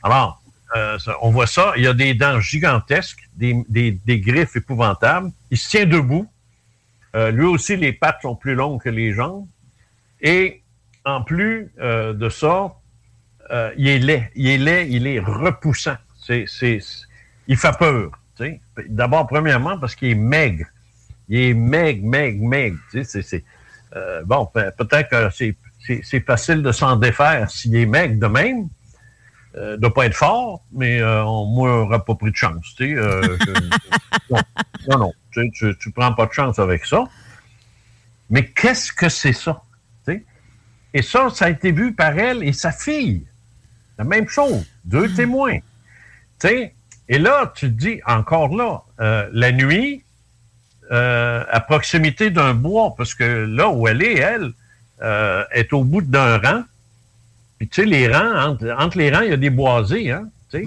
Alors, 0.03 0.41
euh, 0.75 0.97
ça- 0.99 1.15
on 1.21 1.31
voit 1.31 1.47
ça. 1.47 1.73
Il 1.77 1.83
y 1.83 1.87
a 1.87 1.93
des 1.93 2.13
dents 2.13 2.39
gigantesques, 2.39 3.27
des, 3.35 3.55
des- 3.69 3.91
des 4.05 4.19
griffes 4.19 4.55
épouvantables. 4.55 5.31
Il 5.49 5.57
se 5.57 5.69
tient 5.69 5.85
debout. 5.85 6.29
Euh, 7.15 7.31
lui 7.31 7.45
aussi, 7.45 7.75
les 7.75 7.91
pattes 7.93 8.21
sont 8.21 8.35
plus 8.35 8.55
longues 8.55 8.81
que 8.81 8.89
les 8.89 9.11
jambes. 9.13 9.47
Et 10.21 10.61
en 11.03 11.23
plus 11.23 11.71
euh, 11.79 12.13
de 12.13 12.29
ça, 12.29 12.75
il 13.77 13.87
est 13.87 13.99
laid. 13.99 14.31
Il 14.35 14.47
est 14.47 14.57
laid, 14.57 14.87
il 14.89 15.07
est 15.07 15.19
repoussant. 15.19 15.97
C'est, 16.23 16.45
c'est, 16.47 16.79
c'est- 16.79 17.05
il 17.47 17.57
fait 17.57 17.77
peur. 17.77 18.11
D'abord, 18.87 19.27
premièrement, 19.27 19.77
parce 19.77 19.93
qu'il 19.95 20.09
est 20.09 20.15
maigre. 20.15 20.65
Il 21.27 21.37
est 21.39 21.53
maigre, 21.53 22.03
maigre, 22.07 22.41
maigre. 22.47 22.77
c'est, 22.91 23.03
c'est, 23.21 23.43
bon, 24.25 24.45
pe- 24.45 24.71
peut-être 24.77 25.09
que 25.09 25.29
c'est, 25.35 25.55
c'est, 25.85 26.25
facile 26.25 26.61
de 26.61 26.71
s'en 26.71 26.95
défaire 26.95 27.49
s'il 27.49 27.75
est 27.75 27.85
maigre 27.85 28.19
de 28.19 28.27
même. 28.27 28.67
Euh, 29.57 29.75
doit 29.75 29.93
pas 29.93 30.05
être 30.05 30.15
fort, 30.15 30.63
mais 30.71 31.01
euh, 31.01 31.25
on, 31.25 31.45
moi, 31.45 31.67
j'aurais 31.69 32.03
pas 32.03 32.15
pris 32.15 32.31
de 32.31 32.35
chance. 32.35 32.73
Euh, 32.79 33.37
je- 33.45 33.51
non, 34.29 34.39
non, 34.89 34.97
non. 34.97 35.13
Tu, 35.31 35.75
tu 35.77 35.91
prends 35.91 36.13
pas 36.13 36.25
de 36.25 36.31
chance 36.31 36.57
avec 36.57 36.85
ça. 36.85 37.03
Mais 38.29 38.45
qu'est-ce 38.45 38.93
que 38.93 39.09
c'est 39.09 39.33
ça? 39.33 39.61
Et 40.93 41.01
ça, 41.01 41.29
ça 41.29 41.45
a 41.45 41.49
été 41.49 41.71
vu 41.71 41.93
par 41.93 42.17
elle 42.17 42.43
et 42.43 42.53
sa 42.53 42.71
fille. 42.71 43.25
La 43.97 44.03
même 44.03 44.27
chose. 44.27 44.65
Deux 44.83 45.09
témoins. 45.13 45.59
Tu 46.39 46.47
sais? 46.47 46.75
Et 47.07 47.17
là, 47.17 47.51
tu 47.55 47.67
te 47.67 47.73
dis, 47.79 48.01
encore 48.05 48.55
là, 48.55 48.81
euh, 48.99 49.29
la 49.31 49.51
nuit, 49.51 50.03
euh, 50.91 51.45
à 51.49 51.59
proximité 51.61 52.29
d'un 52.29 52.53
bois, 52.53 52.93
parce 52.97 53.13
que 53.13 53.23
là 53.23 53.69
où 53.69 53.87
elle 53.87 54.01
est, 54.01 54.15
elle, 54.15 54.51
euh, 55.01 55.43
est 55.51 55.73
au 55.73 55.83
bout 55.83 56.01
d'un 56.01 56.37
rang. 56.37 56.63
Puis 57.57 57.67
tu 57.67 57.81
sais, 57.81 57.87
les 57.87 58.07
rangs, 58.07 58.51
entre, 58.51 58.75
entre 58.77 58.97
les 58.97 59.11
rangs, 59.11 59.21
il 59.21 59.29
y 59.29 59.33
a 59.33 59.37
des 59.37 59.49
boisés, 59.49 60.11
hein? 60.11 60.27
sais. 60.51 60.65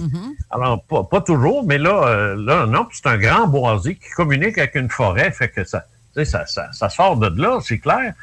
Alors, 0.50 0.82
pas, 0.84 1.04
pas 1.04 1.20
toujours, 1.20 1.64
mais 1.64 1.78
là, 1.78 2.06
euh, 2.06 2.36
là 2.36 2.66
non, 2.66 2.86
c'est 2.92 3.06
un 3.06 3.18
grand 3.18 3.46
boisé 3.46 3.96
qui 3.96 4.10
communique 4.10 4.58
avec 4.58 4.74
une 4.74 4.90
forêt, 4.90 5.30
fait 5.30 5.48
que 5.48 5.64
ça, 5.64 5.84
ça, 6.24 6.46
ça, 6.46 6.72
ça 6.72 6.88
sort 6.88 7.16
de 7.16 7.40
là, 7.40 7.58
c'est 7.62 7.78
clair. 7.78 8.14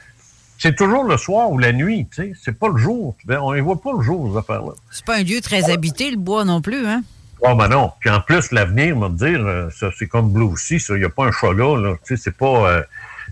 C'est 0.57 0.75
toujours 0.75 1.03
le 1.05 1.17
soir 1.17 1.49
ou 1.51 1.57
la 1.57 1.73
nuit, 1.73 2.07
tu 2.13 2.21
sais. 2.21 2.33
C'est 2.39 2.57
pas 2.57 2.67
le 2.67 2.77
jour. 2.77 3.15
On 3.27 3.53
ne 3.53 3.61
voit 3.61 3.81
pas 3.81 3.93
le 3.97 4.03
jour, 4.03 4.31
ces 4.31 4.37
affaires-là. 4.37 4.73
C'est 4.91 5.03
pas 5.03 5.17
un 5.17 5.23
lieu 5.23 5.41
très 5.41 5.71
habité, 5.71 6.11
le 6.11 6.17
bois 6.17 6.45
non 6.45 6.61
plus, 6.61 6.85
hein? 6.85 7.01
Oh, 7.41 7.55
ben 7.55 7.67
non. 7.67 7.91
Puis 7.99 8.11
en 8.11 8.21
plus, 8.21 8.51
l'avenir, 8.51 8.95
me 8.95 9.09
dire, 9.09 9.43
euh, 9.43 9.69
ça, 9.71 9.89
c'est 9.97 10.07
comme 10.07 10.31
Blue 10.31 10.43
aussi, 10.43 10.79
ça. 10.79 10.93
Il 10.93 10.99
n'y 10.99 11.05
a 11.05 11.09
pas 11.09 11.25
un 11.25 11.31
chat 11.31 11.51
là, 11.53 11.75
là. 11.77 11.95
Tu 12.05 12.15
sais, 12.15 12.23
c'est 12.23 12.37
pas. 12.37 12.69
euh, 12.69 12.83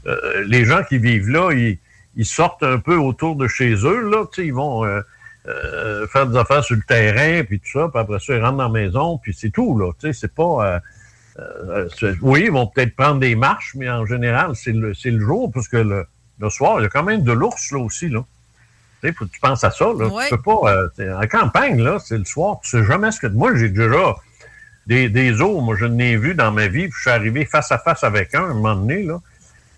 euh, 0.07 0.43
les 0.47 0.65
gens 0.65 0.81
qui 0.89 0.97
vivent 0.97 1.29
là, 1.29 1.51
ils, 1.51 1.77
ils 2.15 2.25
sortent 2.25 2.63
un 2.63 2.79
peu 2.79 2.95
autour 2.97 3.35
de 3.35 3.47
chez 3.47 3.73
eux, 3.73 4.09
là. 4.09 4.25
Tu 4.31 4.41
sais, 4.41 4.47
ils 4.47 4.53
vont 4.53 4.85
euh, 4.85 5.01
euh, 5.47 6.07
faire 6.07 6.27
des 6.27 6.37
affaires 6.37 6.63
sur 6.63 6.75
le 6.75 6.81
terrain, 6.81 7.43
puis 7.43 7.59
tout 7.59 7.79
ça. 7.79 7.87
Puis 7.91 7.99
après 7.99 8.19
ça, 8.19 8.35
ils 8.35 8.41
rentrent 8.41 8.57
dans 8.57 8.63
la 8.63 8.69
maison, 8.69 9.17
puis 9.17 9.33
c'est 9.33 9.49
tout, 9.51 9.77
là. 9.77 9.91
Tu 9.99 10.07
sais, 10.07 10.19
c'est 10.21 10.33
pas. 10.33 10.81
euh, 11.39 11.87
oui, 12.21 12.43
ils 12.45 12.51
vont 12.51 12.67
peut-être 12.67 12.95
prendre 12.95 13.19
des 13.19 13.35
marches, 13.35 13.73
mais 13.75 13.89
en 13.89 14.05
général, 14.05 14.55
c'est 14.55 14.73
le, 14.73 14.93
c'est 14.93 15.11
le 15.11 15.19
jour, 15.19 15.51
parce 15.53 15.67
que 15.67 15.77
le, 15.77 16.05
le 16.39 16.49
soir, 16.49 16.79
il 16.79 16.83
y 16.83 16.85
a 16.85 16.89
quand 16.89 17.03
même 17.03 17.23
de 17.23 17.31
l'ours, 17.31 17.71
là 17.71 17.79
aussi, 17.79 18.09
là. 18.09 18.23
Tu 19.01 19.07
sais, 19.07 19.13
faut 19.13 19.25
que 19.25 19.31
tu 19.31 19.39
penses 19.39 19.63
à 19.63 19.71
ça, 19.71 19.85
là. 19.85 20.07
Ouais. 20.07 20.27
Tu 20.27 20.35
peux 20.35 20.41
pas. 20.41 20.87
en 20.99 21.27
campagne, 21.27 21.81
là, 21.81 21.99
c'est 21.99 22.17
le 22.17 22.25
soir, 22.25 22.59
tu 22.61 22.69
sais 22.69 22.83
jamais 22.83 23.11
ce 23.11 23.21
que. 23.21 23.27
Moi, 23.27 23.55
j'ai 23.55 23.69
déjà 23.69 24.15
des, 24.87 25.07
des 25.07 25.39
os, 25.41 25.63
moi, 25.63 25.77
je 25.79 25.85
n'ai 25.85 26.17
vu 26.17 26.35
dans 26.35 26.51
ma 26.51 26.67
vie, 26.67 26.87
puis 26.89 26.93
je 26.97 27.01
suis 27.01 27.09
arrivé 27.09 27.45
face 27.45 27.71
à 27.71 27.77
face 27.77 28.03
avec 28.03 28.35
un, 28.35 28.41
à 28.41 28.45
un 28.47 28.53
moment 28.55 28.75
donné, 28.75 29.03
là. 29.03 29.19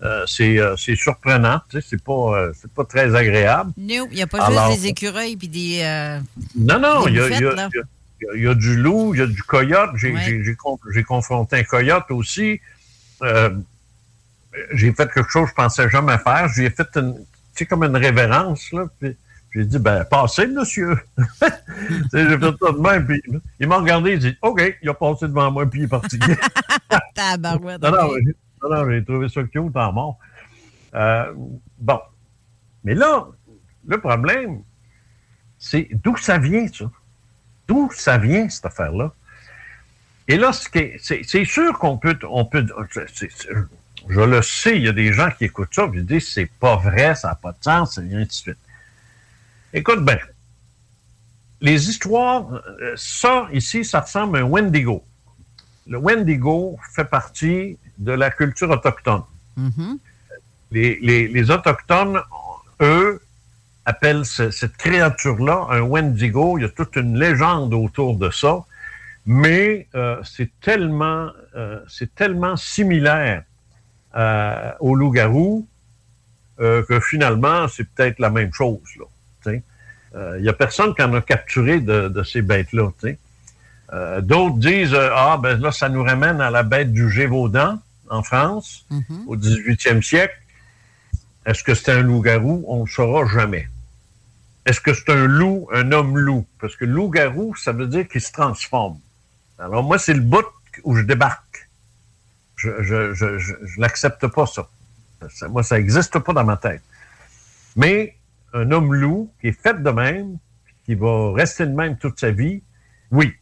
Euh, 0.02 0.24
c'est, 0.26 0.58
euh, 0.58 0.76
c'est 0.76 0.96
surprenant, 0.96 1.60
tu 1.70 1.80
sais, 1.80 1.86
c'est 1.90 2.02
pas, 2.02 2.12
euh, 2.36 2.52
c'est 2.60 2.72
pas 2.72 2.84
très 2.84 3.14
agréable. 3.14 3.70
Non, 3.76 4.08
il 4.10 4.16
n'y 4.16 4.22
a 4.22 4.26
pas 4.26 4.42
Alors- 4.44 4.70
juste 4.70 4.82
des 4.82 4.88
écureuils 4.88 5.36
puis 5.36 5.46
des. 5.48 5.80
euh, 5.84 6.18
Non, 6.56 6.80
non, 6.80 7.06
il 7.06 7.12
y 7.14 7.16
y 7.18 7.20
a- 7.20 7.28
là. 7.28 7.68
il 8.34 8.42
y 8.42 8.46
a- 8.48 8.52
y 8.52 8.56
du 8.56 8.76
loup, 8.78 9.14
il 9.14 9.20
y 9.20 9.22
a 9.22 9.26
du 9.26 9.42
coyote. 9.44 9.90
J'ai 9.96 10.12
Ouais. 10.12 10.20
j'ai- 10.24 10.42
j'ai 10.42 10.54
con- 10.56 10.78
j'ai 10.92 11.04
confronté 11.04 11.56
un 11.56 11.62
coyote 11.64 12.10
aussi. 12.10 12.60
J'ai 14.74 14.92
fait 14.92 15.08
quelque 15.12 15.30
chose 15.30 15.44
que 15.44 15.50
je 15.50 15.54
pensais 15.54 15.88
jamais 15.88 16.18
faire. 16.18 16.48
J'ai 16.54 16.68
fait 16.70 16.88
une, 16.96 17.14
tu 17.14 17.20
sais, 17.54 17.66
comme 17.66 17.84
une 17.84 17.96
révérence, 17.96 18.70
là. 18.72 18.84
Puis 19.00 19.16
j'ai 19.54 19.64
dit, 19.64 19.78
ben, 19.78 20.04
passez, 20.04 20.46
monsieur. 20.46 20.96
J'ai 22.12 22.38
fait 22.38 22.40
ça 22.60 22.72
de 22.72 22.80
même. 22.80 23.06
Puis 23.06 23.22
il 23.60 23.66
m'a 23.68 23.76
regardé, 23.78 24.12
il 24.12 24.18
dit, 24.18 24.36
OK, 24.42 24.76
il 24.82 24.88
a 24.88 24.94
passé 24.94 25.26
devant 25.28 25.50
moi, 25.50 25.64
puis 25.66 25.80
il 25.80 25.84
est 25.84 25.88
parti. 25.88 26.18
Non, 27.82 27.90
non, 27.90 28.10
non, 28.70 28.90
j'ai 28.90 29.04
trouvé 29.04 29.28
ça 29.28 29.42
cute 29.44 29.76
en 29.76 29.92
mort. 29.92 30.18
Euh, 30.94 31.32
bon. 31.78 32.00
Mais 32.84 32.94
là, 32.94 33.26
le 33.86 34.00
problème, 34.00 34.62
c'est 35.58 35.88
d'où 35.92 36.16
ça 36.16 36.38
vient, 36.38 36.66
ça? 36.68 36.90
D'où 37.68 37.90
ça 37.92 38.18
vient, 38.18 38.48
cette 38.48 38.66
affaire-là? 38.66 39.12
Et 40.28 40.36
là, 40.36 40.52
ce 40.52 40.68
qui 40.68 40.78
est- 40.78 41.24
c'est 41.24 41.44
sûr 41.44 41.78
qu'on 41.78 41.98
peut, 41.98 42.18
on 42.28 42.44
peut 42.44 42.66
je 44.08 44.20
le 44.20 44.42
sais, 44.42 44.76
il 44.76 44.82
y 44.84 44.88
a 44.88 44.92
des 44.92 45.12
gens 45.12 45.30
qui 45.30 45.44
écoutent 45.44 45.74
ça 45.74 45.84
et 45.84 45.90
ils 45.94 46.04
disent 46.06 46.28
c'est 46.32 46.50
pas 46.58 46.76
vrai, 46.76 47.14
ça 47.14 47.28
n'a 47.28 47.34
pas 47.36 47.52
de 47.52 47.62
sens, 47.62 47.98
et 47.98 48.14
ainsi 48.14 48.26
de 48.26 48.32
suite. 48.32 48.58
Écoute 49.72 50.04
bien, 50.04 50.18
les 51.60 51.88
histoires, 51.88 52.52
euh, 52.52 52.94
ça 52.96 53.48
ici, 53.52 53.84
ça 53.84 54.00
ressemble 54.00 54.38
à 54.38 54.40
un 54.40 54.44
Wendigo. 54.44 55.04
Le 55.86 55.98
Wendigo 55.98 56.78
fait 56.94 57.04
partie 57.04 57.78
de 57.98 58.12
la 58.12 58.30
culture 58.30 58.70
autochtone. 58.70 59.22
Mhm. 59.56 59.98
Les, 60.70 60.98
les- 61.02 61.28
les 61.28 61.50
Autochtones, 61.50 62.20
eux, 62.80 63.20
appellent 63.84 64.24
ce- 64.24 64.50
cette 64.50 64.76
créature-là 64.76 65.66
un 65.70 65.80
Wendigo. 65.82 66.56
Il 66.58 66.62
y 66.62 66.64
a 66.64 66.68
toute 66.68 66.96
une 66.96 67.18
légende 67.18 67.74
autour 67.74 68.16
de 68.16 68.30
ça. 68.30 68.64
Mais 69.26 69.86
euh, 69.94 70.20
c'est 70.24 70.50
tellement, 70.60 71.30
euh, 71.54 71.80
c'est 71.88 72.12
tellement 72.14 72.56
similaire 72.56 73.44
euh, 74.16 74.72
au 74.80 74.94
loup-garou 74.94 75.66
que 76.58 77.00
finalement, 77.00 77.66
c'est 77.66 77.82
peut-être 77.92 78.20
la 78.20 78.30
même 78.30 78.52
chose. 78.52 78.78
Il 79.46 80.42
n'y 80.42 80.48
a 80.48 80.52
personne 80.52 80.94
qui 80.94 81.02
en 81.02 81.12
a 81.14 81.20
capturé 81.22 81.80
de, 81.80 82.06
de 82.08 82.22
ces 82.22 82.40
bêtes-là. 82.42 82.90
sais. 83.00 83.18
Euh, 83.92 84.20
D'autres 84.20 84.56
disent 84.58 84.94
euh, 84.94 85.10
Ah, 85.14 85.38
ben 85.42 85.60
là, 85.60 85.70
ça 85.72 85.88
nous 85.88 86.02
ramène 86.02 86.40
à 86.40 86.50
la 86.50 86.62
bête 86.62 86.92
du 86.92 87.10
Gévaudan 87.10 87.78
en 88.08 88.22
France 88.22 88.86
au 89.26 89.36
18e 89.36 90.02
siècle. 90.02 90.34
Est-ce 91.44 91.62
que 91.64 91.74
c'est 91.74 91.92
un 91.92 92.02
loup-garou? 92.02 92.64
On 92.68 92.80
ne 92.80 92.84
le 92.84 92.90
saura 92.90 93.26
jamais. 93.26 93.68
Est-ce 94.64 94.80
que 94.80 94.94
c'est 94.94 95.10
un 95.10 95.26
loup, 95.26 95.68
un 95.72 95.90
homme 95.92 96.16
loup? 96.16 96.46
Parce 96.60 96.76
que 96.76 96.84
loup-garou, 96.84 97.54
ça 97.56 97.72
veut 97.72 97.86
dire 97.88 98.06
qu'il 98.08 98.20
se 98.20 98.30
transforme. 98.32 98.98
Alors 99.58 99.82
moi, 99.82 99.98
c'est 99.98 100.14
le 100.14 100.20
bout 100.20 100.44
où 100.84 100.94
je 100.96 101.02
débarque. 101.02 101.68
Je 102.56 102.70
je, 102.82 103.12
je, 103.12 103.38
je, 103.38 103.54
je 103.64 103.80
l'accepte 103.80 104.26
pas, 104.28 104.46
ça. 104.46 104.68
Ça- 105.30 105.48
Moi, 105.48 105.62
ça 105.64 105.78
n'existe 105.78 106.18
pas 106.20 106.32
dans 106.32 106.44
ma 106.44 106.56
tête. 106.56 106.82
Mais 107.76 108.16
un 108.54 108.70
homme 108.70 108.94
loup 108.94 109.32
qui 109.40 109.48
est 109.48 109.60
fait 109.60 109.82
de 109.82 109.90
même, 109.90 110.38
qui 110.86 110.94
va 110.94 111.32
rester 111.32 111.66
de 111.66 111.74
même 111.74 111.96
toute 111.98 112.20
sa 112.20 112.30
vie, 112.30 112.62
oui. 113.10 113.32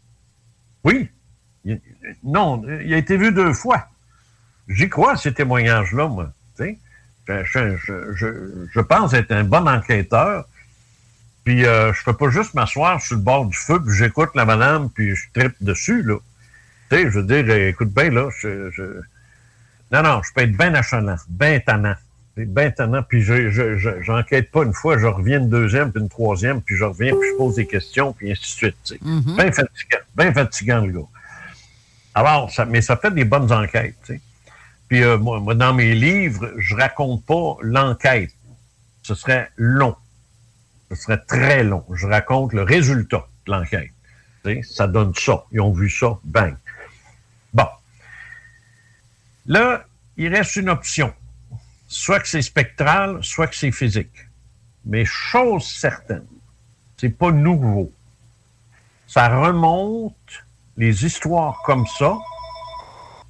Oui. 0.85 1.09
Non, 2.25 2.63
il 2.83 2.93
a 2.95 2.97
été 2.97 3.17
vu 3.17 3.33
deux 3.33 3.53
fois. 3.53 3.89
J'y 4.69 4.89
crois, 4.89 5.17
ces 5.17 5.35
témoignages-là, 5.35 6.09
moi. 6.09 6.33
Je, 6.59 7.77
je- 7.77 8.67
je- 8.73 8.81
pense 8.81 9.13
être 9.13 9.31
un 9.33 9.45
bon 9.45 9.69
enquêteur. 9.69 10.47
Puis 11.45 11.65
euh, 11.65 11.93
je 11.93 12.05
peux 12.05 12.13
pas 12.17 12.29
juste 12.31 12.55
m'asseoir 12.55 13.01
sur 13.01 13.17
le 13.17 13.23
bord 13.23 13.47
du 13.47 13.57
feu, 13.57 13.81
puis 13.83 13.95
j'écoute 13.97 14.31
la 14.35 14.45
madame, 14.45 14.91
puis 14.91 15.15
je 15.17 15.27
tripe 15.33 15.55
dessus, 15.61 16.03
là. 16.03 16.17
Tu 16.91 16.97
sais, 16.97 17.03
je 17.11 17.21
veux 17.21 17.23
dire, 17.25 17.49
écoute 17.51 17.93
bien, 17.95 18.11
là, 18.11 18.29
je- 18.41 19.01
Non, 19.93 20.03
non, 20.03 20.23
je 20.23 20.33
peux 20.33 20.43
être 20.43 20.57
bien 20.57 20.75
achalant, 20.75 21.17
bien 21.29 21.59
tannant. 21.61 21.95
Bien 22.37 22.71
tannant, 22.71 23.03
puis 23.03 23.23
je, 23.23 23.51
je, 23.51 23.77
je- 23.77 24.01
j'enquête 24.03 24.51
pas 24.51 24.63
une 24.63 24.73
fois, 24.73 24.97
je 24.99 25.07
reviens 25.07 25.41
une 25.41 25.51
deuxième, 25.51 25.93
puis 25.93 26.01
une 26.01 26.09
troisième, 26.09 26.63
puis 26.63 26.77
je 26.77 26.85
reviens, 26.85 27.13
puis 27.15 27.29
je 27.33 27.37
pose 27.37 27.57
des 27.57 27.67
questions, 27.67 28.13
puis 28.15 28.31
ainsi 28.33 28.41
de 28.43 28.47
suite. 28.47 28.77
tu 28.85 28.95
sais. 28.95 29.01
Mhm. 29.03 29.37
Bien 29.37 29.53
fatigant, 29.53 29.99
bien 30.17 30.33
fatigant, 30.33 30.87
le 30.87 30.93
gars. 30.93 31.07
Alors, 32.15 32.51
ça, 32.51 32.65
mais 32.65 32.81
ça 32.81 32.97
fait 32.97 33.11
des 33.13 33.25
bonnes 33.25 33.53
enquêtes, 33.53 33.97
tu 34.07 34.15
sais. 34.15 34.21
Puis 34.89 35.03
euh, 35.03 35.19
moi, 35.19 35.39
moi, 35.41 35.55
dans 35.55 35.75
mes 35.75 35.95
livres, 35.95 36.51
je 36.57 36.75
raconte 36.75 37.25
pas 37.27 37.57
l'enquête. 37.63 38.31
Ce 39.03 39.15
serait 39.15 39.51
long. 39.57 39.95
Ce 40.91 40.97
serait 40.97 41.19
très 41.19 41.63
long. 41.63 41.85
Je 41.95 42.07
raconte 42.07 42.53
le 42.55 42.63
résultat 42.63 43.27
de 43.47 43.53
l'enquête. 43.53 43.91
Tu 44.45 44.55
sais, 44.55 44.63
Ça 44.63 44.87
donne 44.89 45.15
ça. 45.15 45.45
Ils 45.53 45.61
ont 45.61 45.73
vu 45.73 45.89
ça. 45.91 46.19
Bang. 46.25 46.57
Bon. 47.55 47.67
Là, 49.47 49.85
il 50.17 50.35
reste 50.35 50.57
une 50.57 50.69
option. 50.71 51.13
Soit 51.93 52.21
que 52.21 52.29
c'est 52.29 52.41
spectral, 52.43 53.19
soit 53.23 53.49
que 53.49 53.57
c'est 53.57 53.73
physique. 53.73 54.29
Mais 54.85 55.05
chose 55.05 55.65
certaine, 55.67 56.25
c'est 56.97 57.09
pas 57.11 57.33
nouveau. 57.33 57.91
Ça 59.09 59.29
remonte 59.29 60.15
les 60.77 61.05
histoires 61.05 61.61
comme 61.67 61.85
ça. 61.99 62.17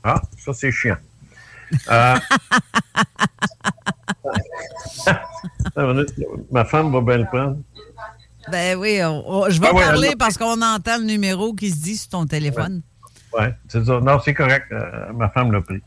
Ah, 0.05 0.21
ça 0.39 0.53
c'est 0.53 0.71
chiant. 0.71 0.99
Euh, 1.91 2.19
Ma 6.51 6.65
femme 6.67 6.93
va 6.93 7.01
bien 7.01 7.17
le 7.19 7.25
prendre. 7.27 7.57
Ben 8.51 8.77
oui, 8.79 9.01
on- 9.03 9.25
on- 9.27 9.49
je 9.51 9.61
vais 9.61 9.69
Ah 9.71 9.75
ouais, 9.75 9.83
parler 9.85 10.13
parce 10.19 10.37
qu'on 10.37 10.61
entend 10.61 10.99
le 10.99 11.05
numéro 11.05 11.55
qui 11.55 11.71
se 11.71 11.77
dit 11.83 11.97
sur 11.97 12.11
ton 12.11 12.27
téléphone. 12.27 12.83
Oui, 13.33 13.45
c'est 13.69 13.85
ça. 13.85 14.01
Non, 14.01 14.19
c'est 14.25 14.35
correct. 14.35 14.67
euh, 14.73 15.13
ma 15.15 15.29
femme 15.31 15.53
l'a 15.53 15.61
pris. 15.61 15.81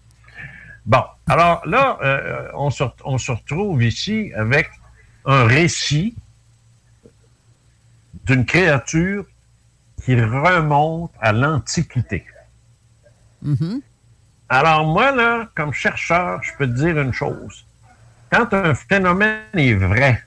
Bon, 0.86 1.04
alors 1.28 1.66
là, 1.66 1.98
euh, 2.02 2.50
on, 2.56 2.70
se, 2.70 2.84
on 3.06 3.18
se 3.18 3.32
retrouve 3.32 3.84
ici 3.84 4.32
avec 4.36 4.70
un 5.26 5.46
récit 5.46 6.16
d'une 8.26 8.46
créature 8.46 9.26
qui 10.04 10.16
remonte 10.16 11.12
à 11.20 11.32
l'Antiquité. 11.32 12.26
Mhm. 13.42 13.82
Alors 14.50 14.86
moi, 14.86 15.12
là, 15.16 15.50
comme 15.56 15.74
chercheur, 15.74 16.44
je 16.44 16.52
peux 16.58 16.68
te 16.68 16.74
dire 16.74 17.00
une 17.00 17.14
chose. 17.14 17.66
Quand 18.30 18.54
un 18.54 18.76
phénomène 18.76 19.42
est 19.54 19.74
vrai, 19.74 20.24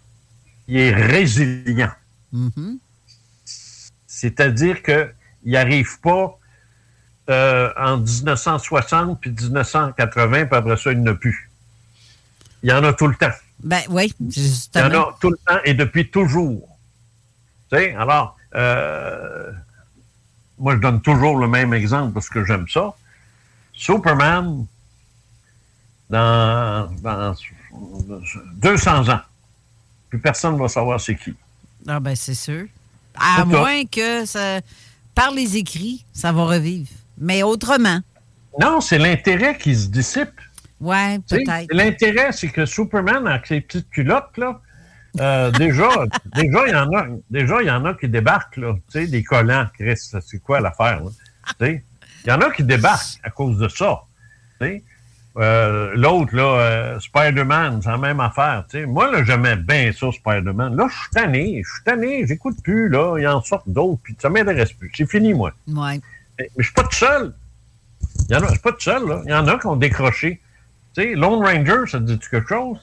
il 0.69 0.79
est 0.79 0.95
résilient. 0.95 1.93
Mhm. 2.33 2.79
C'est-à-dire 4.07 4.83
qu'il 4.83 5.13
n'arrive 5.45 6.01
pas 6.01 6.39
euh, 7.29 7.73
en 7.77 7.99
1960 7.99 9.21
puis 9.21 9.31
1980, 9.31 10.47
puis 10.47 10.57
après 10.57 10.77
ça, 10.77 10.93
il 10.93 11.01
n'y 11.01 11.09
en 11.09 11.13
a 11.13 11.15
plus. 11.17 11.51
Il 12.63 12.71
y 12.71 12.73
en 12.73 12.85
a 12.85 12.93
tout 12.93 13.07
le 13.07 13.15
temps. 13.17 13.33
Ben 13.63 13.83
oui, 13.89 14.13
Il 14.21 14.27
y 14.27 14.29
en 14.29 14.31
justement. 14.31 15.09
a 15.09 15.17
tout 15.21 15.31
le 15.31 15.39
temps 15.47 15.59
et 15.65 15.75
depuis 15.75 16.11
toujours. 16.11 16.69
Tu 17.71 17.79
sais, 17.79 17.95
alors, 17.95 18.37
euh, 18.55 19.51
moi, 20.59 20.75
je 20.77 20.81
donne 20.81 21.01
toujours 21.01 21.39
le 21.39 21.49
même 21.49 21.75
exemple 21.75 22.13
parce 22.15 22.29
que 22.29 22.45
j'aime 22.45 22.69
ça. 22.69 22.95
Superman, 23.73 24.67
dans, 26.09 26.89
dans 27.03 27.35
200 28.55 29.09
ans, 29.09 29.21
plus 30.09 30.19
personne 30.19 30.55
ne 30.55 30.61
va 30.61 30.69
savoir 30.69 31.01
c'est 31.01 31.17
qui. 31.17 31.35
Ah 31.89 32.01
ben 32.01 32.15
c'est 32.17 32.35
sûr. 32.35 32.67
À 33.19 33.45
moins 33.45 33.85
que 33.87 34.25
ça, 34.27 34.61
par 35.15 35.31
les 35.31 35.57
écrits, 35.57 36.05
ça 36.13 36.33
va 36.33 36.45
revivre. 36.45 36.89
Mais 37.19 37.43
autrement. 37.43 38.01
Non, 38.61 38.81
c'est 38.81 38.99
l'intérêt 38.99 39.57
qui 39.57 39.75
se 39.75 39.89
dissipe. 39.89 40.41
Ouais, 40.81 41.19
peut-être. 41.29 41.69
L'intérêt, 41.71 42.33
c'est 42.33 42.49
que 42.49 42.67
Superman, 42.67 43.27
avec 43.27 43.47
ses 43.47 43.61
petites 43.61 43.89
culottes, 43.91 44.37
là, 44.37 44.61
euh, 45.21 45.51
déjà, 45.53 45.89
déjà, 46.35 46.67
il 46.67 46.73
y 46.73 46.77
en 46.77 46.93
a, 46.93 47.07
déjà, 47.31 47.63
il 47.63 47.69
y 47.69 47.71
en 47.71 47.85
a 47.85 47.95
qui 47.95 48.09
débarquent, 48.09 48.59
là, 48.59 48.75
tu 48.93 49.01
sais, 49.01 49.07
des 49.07 49.23
collants, 49.23 49.67
Chris, 49.79 49.97
c'est 49.97 50.39
quoi 50.43 50.61
l'affaire? 50.61 51.03
Tu 51.59 51.83
il 52.25 52.31
y 52.31 52.33
en 52.33 52.41
a 52.41 52.51
qui 52.51 52.65
débarquent 52.65 53.21
à 53.23 53.31
cause 53.31 53.59
de 53.59 53.69
ça. 53.69 54.03
Euh, 55.39 55.93
L'autre, 55.95 56.35
là, 56.35 56.43
euh, 56.43 57.01
Spider-Man, 57.01 57.81
c'est 57.83 57.91
la 57.91 57.99
même 57.99 58.21
affaire, 58.21 58.65
tu 58.69 58.79
sais. 58.79 58.87
Moi, 58.87 59.13
là, 59.13 59.23
j'aimais 59.23 59.57
bien 59.57 59.93
ça, 59.93 60.11
Spider-Man. 60.11 60.75
Là, 60.77 60.89
je 60.91 60.99
suis 60.99 61.11
tanné, 61.11 61.63
je 61.63 61.71
suis 61.71 61.85
tanné, 61.85 62.27
j'écoute 62.27 62.57
plus, 62.65 62.89
là, 62.89 63.19
il 63.19 63.29
en 63.29 63.43
sort 63.43 63.63
d'autres, 63.67 64.01
puis 64.03 64.17
ça 64.19 64.29
m'intéresse 64.29 64.73
plus. 64.73 64.91
C'est 64.95 65.09
fini, 65.09 65.35
moi. 65.35 65.53
Ouais. 65.69 66.01
Mais 66.39 66.51
je 66.59 66.63
suis 66.65 66.73
pas 66.75 66.83
tout 66.85 66.95
seul. 66.97 67.35
Il 68.29 68.35
y 68.35 68.37
en 68.37 68.41
a, 68.43 68.47
je 68.47 68.51
suis 68.53 68.61
pas 68.61 68.73
tout 68.73 68.81
seul, 68.81 69.07
là. 69.09 69.23
Il 69.25 69.31
y 69.31 69.35
en 69.35 69.47
a 69.47 69.59
qui 69.59 69.67
ont 69.67 69.77
décroché. 69.77 70.41
Tu 70.95 71.03
sais, 71.03 71.15
Lone 71.15 71.45
Ranger, 71.45 71.91
ça 71.91 71.99
te 71.99 72.05
dit 72.05 72.19
quelque 72.31 72.49
chose? 72.49 72.79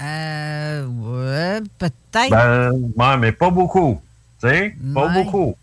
Euh, 0.00 0.86
ouais, 0.86 1.60
peut-être. 1.78 2.30
Ben, 2.30 2.72
ouais, 2.96 3.16
mais 3.18 3.32
pas 3.32 3.50
beaucoup. 3.50 4.00
Tu 4.40 4.48
sais, 4.48 4.76
pas 4.94 5.06
Ouais. 5.08 5.24
beaucoup. 5.24 5.56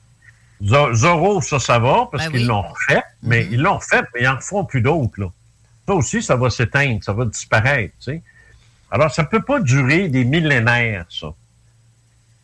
Zo- 0.63 0.93
Zorro, 0.93 1.41
ça, 1.41 1.59
ça 1.59 1.79
va, 1.79 2.07
parce 2.11 2.25
Ben 2.25 2.31
qu'ils 2.31 2.41
oui. 2.41 2.47
l'ont 2.47 2.61
refait, 2.61 3.03
mais 3.21 3.47
ils 3.51 3.59
l'ont 3.61 3.77
refait, 3.77 4.01
mais 4.13 4.21
ils 4.21 4.27
en 4.27 4.35
refont 4.35 4.63
plus 4.65 4.81
d'autres, 4.81 5.19
là. 5.19 5.27
Ça 5.87 5.93
aussi, 5.93 6.21
ça 6.21 6.35
va 6.37 6.49
s'éteindre, 6.49 7.03
ça 7.03 7.11
va 7.13 7.25
disparaître, 7.25 7.93
tu 7.99 8.03
sais. 8.13 8.21
Alors, 8.91 9.11
ça 9.13 9.23
peut 9.25 9.41
pas 9.41 9.59
durer 9.59 10.07
des 10.07 10.23
millénaires, 10.23 11.05
ça. 11.09 11.27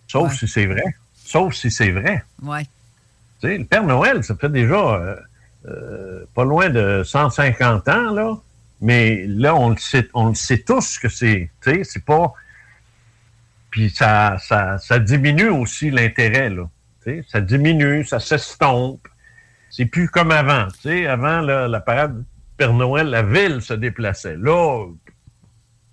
Sauf 0.08 0.32
Ouais. 0.32 0.38
si 0.38 0.48
c'est 0.48 0.66
vrai. 0.66 0.84
Sauf 1.24 1.54
si 1.54 1.70
c'est 1.72 1.92
vrai. 1.92 2.24
Ouais. 2.42 2.66
Le 3.44 3.64
Père 3.66 3.84
Noël, 3.84 4.24
ça 4.24 4.36
fait 4.36 4.52
déjà 4.52 4.76
euh, 4.76 5.16
euh, 5.68 6.26
pas 6.36 6.44
loin 6.44 6.70
de 6.70 7.04
150 7.04 7.88
ans, 7.88 8.12
là. 8.12 8.38
Mais 8.82 9.26
là, 9.28 9.56
on 9.56 9.70
le 9.70 9.76
sait, 9.76 10.60
tous 10.60 11.00
que 11.00 11.10
c'est, 11.10 11.50
tu 11.62 11.72
sais, 11.72 11.84
c'est 11.84 12.06
pas... 12.06 12.34
Puis 13.72 13.90
ça, 13.90 14.38
diminue 15.00 15.50
aussi 15.50 15.92
l'intérêt, 15.92 16.50
là. 16.50 16.70
Ça 17.28 17.42
diminue, 17.42 18.06
ça 18.06 18.20
s'estompe. 18.20 19.08
C'est 19.72 19.86
plus 19.86 20.10
comme 20.10 20.32
avant, 20.32 20.68
tu. 20.82 21.08
Avant, 21.08 21.42
la 21.42 21.80
parade 21.80 22.24
Père 22.60 22.74
Noël, 22.74 23.08
la 23.08 23.24
ville 23.24 23.62
se 23.62 23.74
déplaçait. 23.74 24.36
Là, 24.36 24.86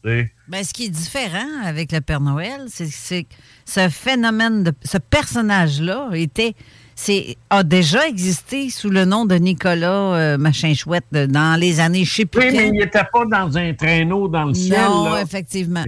Ben, 0.03 0.65
ce 0.65 0.75
qui 0.75 0.87
est 0.87 0.91
différent 0.91 1.63
avec 1.65 1.93
le 1.93 2.01
Père 2.01 2.21
Noël, 2.21 2.67
c'est 2.69 3.23
que 3.23 3.35
ce 3.65 3.89
phénomène, 3.89 4.73
ce 4.83 4.99
personnage-là 4.99 6.11
était, 6.15 6.57
c'est 6.99 7.37
a 7.51 7.63
déjà 7.63 8.09
existé 8.09 8.71
sous 8.71 8.89
le 8.91 9.05
nom 9.05 9.27
de 9.27 9.35
Nicolas 9.37 10.15
euh, 10.15 10.39
Machin 10.39 10.73
Chouette 10.75 11.05
dans 11.13 11.61
les 11.61 11.79
années, 11.79 12.05
je 12.05 12.13
sais 12.15 12.25
plus 12.25 12.41
Oui, 12.41 12.57
mais 12.57 12.69
il 12.69 12.73
n'était 12.73 13.05
pas 13.05 13.25
dans 13.27 13.57
un 13.57 13.75
traîneau 13.75 14.27
dans 14.29 14.47
le 14.47 14.55
ciel. 14.55 14.81
Non, 14.81 15.13
là. 15.13 15.23
effectivement. 15.23 15.85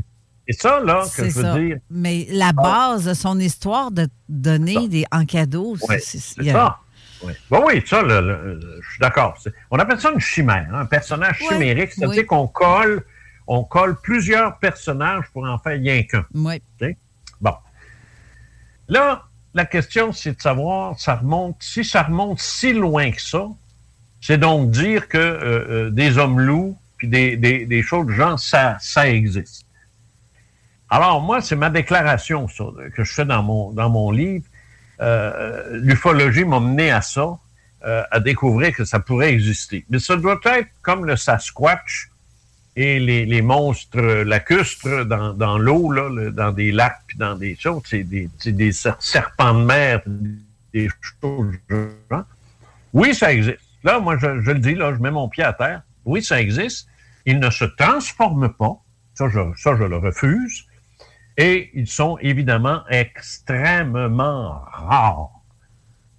C'est 0.47 0.61
ça, 0.61 0.81
là, 0.81 1.03
que 1.17 1.25
je 1.25 1.31
veux 1.31 1.43
ça. 1.43 1.59
dire. 1.59 1.77
Mais 1.91 2.27
la 2.31 2.53
base 2.53 3.07
de 3.07 3.15
son 3.15 3.39
histoire 3.41 3.91
de 3.91 4.07
donner 4.29 4.87
des, 4.89 5.05
en 5.11 5.25
cadeau, 5.25 5.77
c'est- 5.99 6.41
a- 6.49 6.53
ça. 6.53 6.79
Oui. 7.25 7.33
Bon, 7.51 7.65
oui, 7.67 7.83
ça, 7.85 8.03
le- 8.03 8.61
je 8.81 8.89
suis 8.91 9.01
d'accord. 9.01 9.37
On 9.71 9.79
appelle 9.79 9.99
ça 10.01 10.13
une 10.13 10.21
chimère, 10.21 10.69
hein, 10.73 10.81
un 10.81 10.87
personnage 10.87 11.39
chimérique. 11.39 11.93
C'est-à-dire 11.93 12.27
qu'on 12.27 12.47
colle, 12.47 13.03
on 13.47 13.65
colle 13.65 13.97
plusieurs 14.01 14.59
personnages 14.59 15.25
pour 15.33 15.45
en 15.45 15.59
faire 15.59 15.79
rien 15.81 16.03
qu'un. 16.05 16.25
Oui. 16.35 16.63
Bon. 17.41 17.55
Là, 18.89 19.25
la 19.55 19.65
question, 19.65 20.13
c'est 20.13 20.37
de 20.37 20.41
savoir, 20.41 20.99
ça 20.99 21.17
remonte, 21.17 21.57
si 21.61 21.85
ça 21.85 22.03
remonte 22.03 22.41
si 22.41 22.73
loin 22.73 23.11
que 23.11 23.21
ça, 23.21 23.47
c'est 24.21 24.39
donc 24.39 24.71
dire 24.71 25.09
que 25.09 25.19
euh, 25.19 25.87
euh, 25.87 25.91
des 25.91 26.19
hommes 26.19 26.41
loups, 26.41 26.77
puis 26.97 27.09
des, 27.09 27.83
choses 27.83 28.11
genre, 28.11 28.39
ça, 28.39 28.79
existe. 29.09 29.65
Alors, 30.91 31.21
moi, 31.21 31.41
c'est 31.41 31.55
ma 31.55 31.71
déclaration, 31.71 32.47
que 32.97 33.05
je 33.05 33.13
fais 33.13 33.25
dans 33.25 33.43
mon, 33.43 34.11
livre. 34.11 34.45
Euh, 35.01 35.79
L'ufologie 35.79 36.45
m'a 36.45 36.59
mené 36.59 36.91
à 36.91 37.01
ça, 37.03 37.39
à 37.83 38.19
découvrir 38.19 38.75
que 38.75 38.85
ça 38.85 38.99
pourrait 38.99 39.33
exister. 39.33 39.87
Mais 39.89 40.01
ça 40.01 40.17
doit 40.17 40.41
être 40.45 40.69
comme 40.83 41.05
le 41.05 41.15
Sasquatch 41.15 42.11
et 42.81 43.01
les, 43.01 43.27
les 43.27 43.43
monstres 43.43 44.01
lacustres 44.23 45.05
dans, 45.05 45.35
dans 45.35 45.59
l'eau, 45.59 45.91
là, 45.91 46.31
dans 46.31 46.53
des 46.53 46.71
lacs 46.71 47.01
puis 47.09 47.19
dans 47.19 47.35
des 47.35 47.57
choses. 47.57 47.83
C'est 47.87 48.05
des, 48.05 48.31
des 48.47 48.71
ser- 48.71 48.93
serpents 49.01 49.53
de 49.53 49.65
mer, 49.65 50.01
des 50.73 50.89
choses. 51.21 51.57
Oui, 52.93 53.17
ça 53.17 53.33
existe. 53.33 53.59
Là, 53.83 53.99
moi, 53.99 54.17
je, 54.17 54.43
je 54.43 54.51
le 54.53 54.61
dis, 54.61 54.77
là, 54.77 54.95
je 54.95 55.01
mets 55.03 55.11
mon 55.11 55.29
pied 55.29 55.43
à 55.43 55.53
terre. 55.53 55.83
Oui, 56.05 56.23
ça 56.23 56.41
existe. 56.41 56.89
Ils 57.27 57.41
ne 57.41 57.51
se 57.51 57.65
transforment 57.65 58.49
pas. 58.53 58.81
Ça, 59.15 59.29
je, 59.29 59.41
ça, 59.57 59.75
je 59.77 59.83
le 59.83 59.97
refuse. 59.97 60.65
Et 61.37 61.71
ils 61.75 61.89
sont 61.89 62.17
évidemment 62.21 62.85
extrêmement 62.89 64.61
rares. 64.71 65.31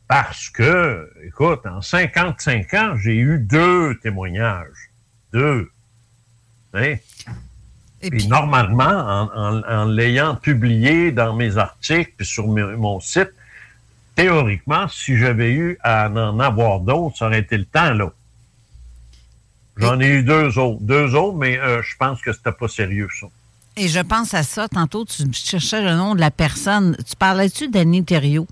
Parce 0.09 0.49
que, 0.49 1.09
écoute, 1.23 1.65
en 1.65 1.81
55 1.81 2.73
ans, 2.73 2.95
j'ai 2.97 3.15
eu 3.15 3.39
deux 3.39 3.97
témoignages. 3.99 4.91
Deux. 5.31 5.71
Hein? 6.73 6.95
puis, 8.01 8.27
normalement, 8.27 8.83
en, 8.85 9.29
en- 9.35 9.63
en 9.63 9.85
l'ayant 9.85 10.35
publié 10.35 11.11
dans 11.11 11.33
mes 11.35 11.57
articles 11.57 12.13
puis 12.17 12.25
sur 12.25 12.47
mon 12.47 12.99
site, 12.99 13.31
théoriquement, 14.15 14.87
si 14.87 15.17
j'avais 15.17 15.51
eu 15.51 15.77
à 15.83 16.09
en 16.09 16.39
avoir 16.39 16.79
d'autres, 16.79 17.17
ça 17.17 17.27
aurait 17.27 17.39
été 17.39 17.57
le 17.57 17.65
temps, 17.65 17.93
là. 17.93 18.11
J'en 19.77 19.99
ai 19.99 20.07
eu 20.07 20.23
deux 20.23 20.57
autres. 20.57 20.81
Deux 20.81 21.15
autres, 21.15 21.37
mais 21.37 21.57
euh, 21.57 21.81
je 21.81 21.95
pense 21.97 22.21
que 22.21 22.33
c'était 22.33 22.51
pas 22.51 22.67
sérieux, 22.67 23.07
ça. 23.17 23.27
Et 23.77 23.87
je 23.87 23.99
pense 24.01 24.33
à 24.33 24.43
ça. 24.43 24.67
Tantôt, 24.67 25.05
tu 25.05 25.23
cherchais 25.31 25.81
le 25.81 25.93
nom 25.95 26.15
de 26.15 26.19
la 26.19 26.31
personne. 26.31 26.97
Tu 27.07 27.15
parlais-tu 27.15 27.69
d'Annie 27.69 28.03
Thériault? 28.03 28.47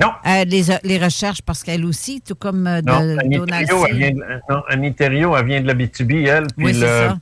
Non. 0.00 0.12
les, 0.46 0.62
les 0.84 0.98
recherches, 0.98 1.42
parce 1.42 1.62
qu'elle 1.62 1.84
aussi, 1.84 2.20
tout 2.20 2.34
comme 2.34 2.66
euh, 2.66 2.80
de 2.82 2.90
Non, 2.90 3.16
Annie 3.18 3.36
Donald 3.36 3.66
Thériault, 3.66 3.86
elle 3.88 3.96
vient 3.96 4.10
de, 4.10 4.24
non, 4.50 4.62
Annie 4.68 4.94
Thériault, 4.94 5.36
elle 5.36 5.46
vient 5.46 5.60
de 5.60 5.66
l'Abitibi, 5.66 6.24
elle. 6.24 6.46
Puis 6.56 6.66
Oui, 6.66 6.74
c'est 6.74 6.80
le- 6.80 6.86
ça. 7.08 7.18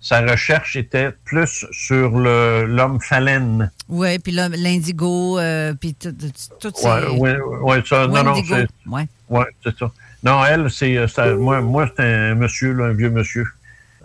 sa 0.00 0.20
recherche 0.22 0.76
était 0.76 1.10
plus 1.24 1.66
sur 1.72 2.10
l'homme 2.18 3.00
phalène. 3.00 3.70
Oui, 3.88 4.18
puis 4.18 4.32
l'indigo, 4.32 5.38
euh, 5.38 5.74
puis 5.74 5.94
tout, 5.94 6.12
tout, 6.12 6.26
tout 6.60 6.72
ces... 6.74 6.86
Ouais, 6.88 7.08
ouais, 7.18 7.36
ouais, 7.62 7.82
ça, 7.86 8.06
non, 8.06 8.22
non, 8.22 8.34
c'est. 8.44 8.66
ouais. 8.86 9.06
Ouais, 9.28 9.46
c'est 9.62 9.76
ça. 9.78 9.90
Non, 10.22 10.44
elle, 10.44 10.70
c'est. 10.70 10.96
euh, 10.96 11.06
ça- 11.08 11.34
moi, 11.34 11.60
moi 11.60 11.90
c'est 11.96 12.02
un 12.02 12.34
monsieur, 12.34 12.72
là, 12.72 12.86
un 12.86 12.92
vieux 12.94 13.10
monsieur. 13.10 13.44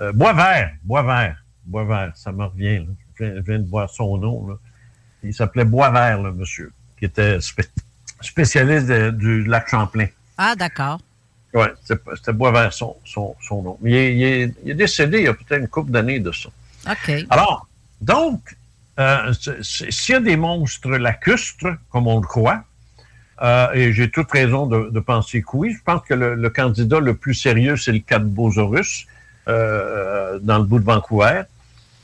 Euh, 0.02 0.12
Boisvert, 0.14 0.72
Boisvert, 0.84 1.38
Boisvert, 1.66 2.12
ça 2.16 2.32
me 2.32 2.44
revient. 2.46 2.80
là. 2.80 2.86
Je, 3.18 3.24
viens, 3.26 3.34
je 3.38 3.42
viens 3.42 3.60
de 3.60 3.70
voir 3.70 3.90
son 3.90 4.18
nom. 4.18 4.48
Là. 4.48 4.56
Il 5.24 5.34
s'appelait 5.34 5.66
Boisvert, 5.66 6.22
le 6.22 6.32
monsieur, 6.34 6.72
qui 6.98 7.06
était 7.06 7.40
spécialiste 8.22 8.88
de- 8.88 9.10
du 9.12 9.44
lac 9.46 9.70
Champlain. 9.70 10.08
Ah, 10.38 10.56
d'accord. 10.56 11.00
Oui, 11.54 11.66
c'était 11.84 12.34
Boisvert, 12.34 12.72
son, 12.74 12.96
son, 13.06 13.36
son 13.42 13.64
nom. 13.64 13.78
Il 13.84 13.96
est, 13.96 14.16
il 14.16 14.24
est- 14.24 14.54
il 14.64 14.72
est 14.72 14.76
décédé 14.76 15.18
il 15.20 15.24
y 15.26 15.28
a 15.28 15.34
peut-être 15.34 15.60
une 15.62 15.68
couple 15.68 15.92
d'années 15.92 16.20
de 16.20 16.32
ça. 16.32 16.50
OK. 16.90 17.12
Alors, 17.30 17.68
donc, 18.02 18.56
euh, 19.00 19.34
s'il 19.62 20.14
y 20.14 20.16
a 20.16 20.20
des 20.20 20.38
monstres 20.38 20.90
lacustres, 20.92 21.68
comme 21.92 22.08
on 22.08 22.20
le 22.20 22.28
croit, 22.28 22.64
euh, 23.42 23.72
et 23.74 23.94
j'ai 23.94 24.10
toute 24.12 24.30
raison 24.32 24.68
de, 24.68 24.90
de 24.90 25.00
penser 25.00 25.42
que 25.42 25.48
oui, 25.54 25.74
je 25.74 25.82
pense 25.84 26.02
que 26.08 26.14
le, 26.14 26.36
le 26.36 26.50
candidat 26.50 27.00
le 27.00 27.16
plus 27.16 27.34
sérieux, 27.34 27.78
c'est 27.78 27.94
le 27.94 28.00
Cadbosaurus, 28.00 29.08
euh, 29.48 30.38
dans 30.42 30.60
le 30.60 30.66
bout 30.66 30.80
de 30.80 30.86
Vancouver. 30.86 31.44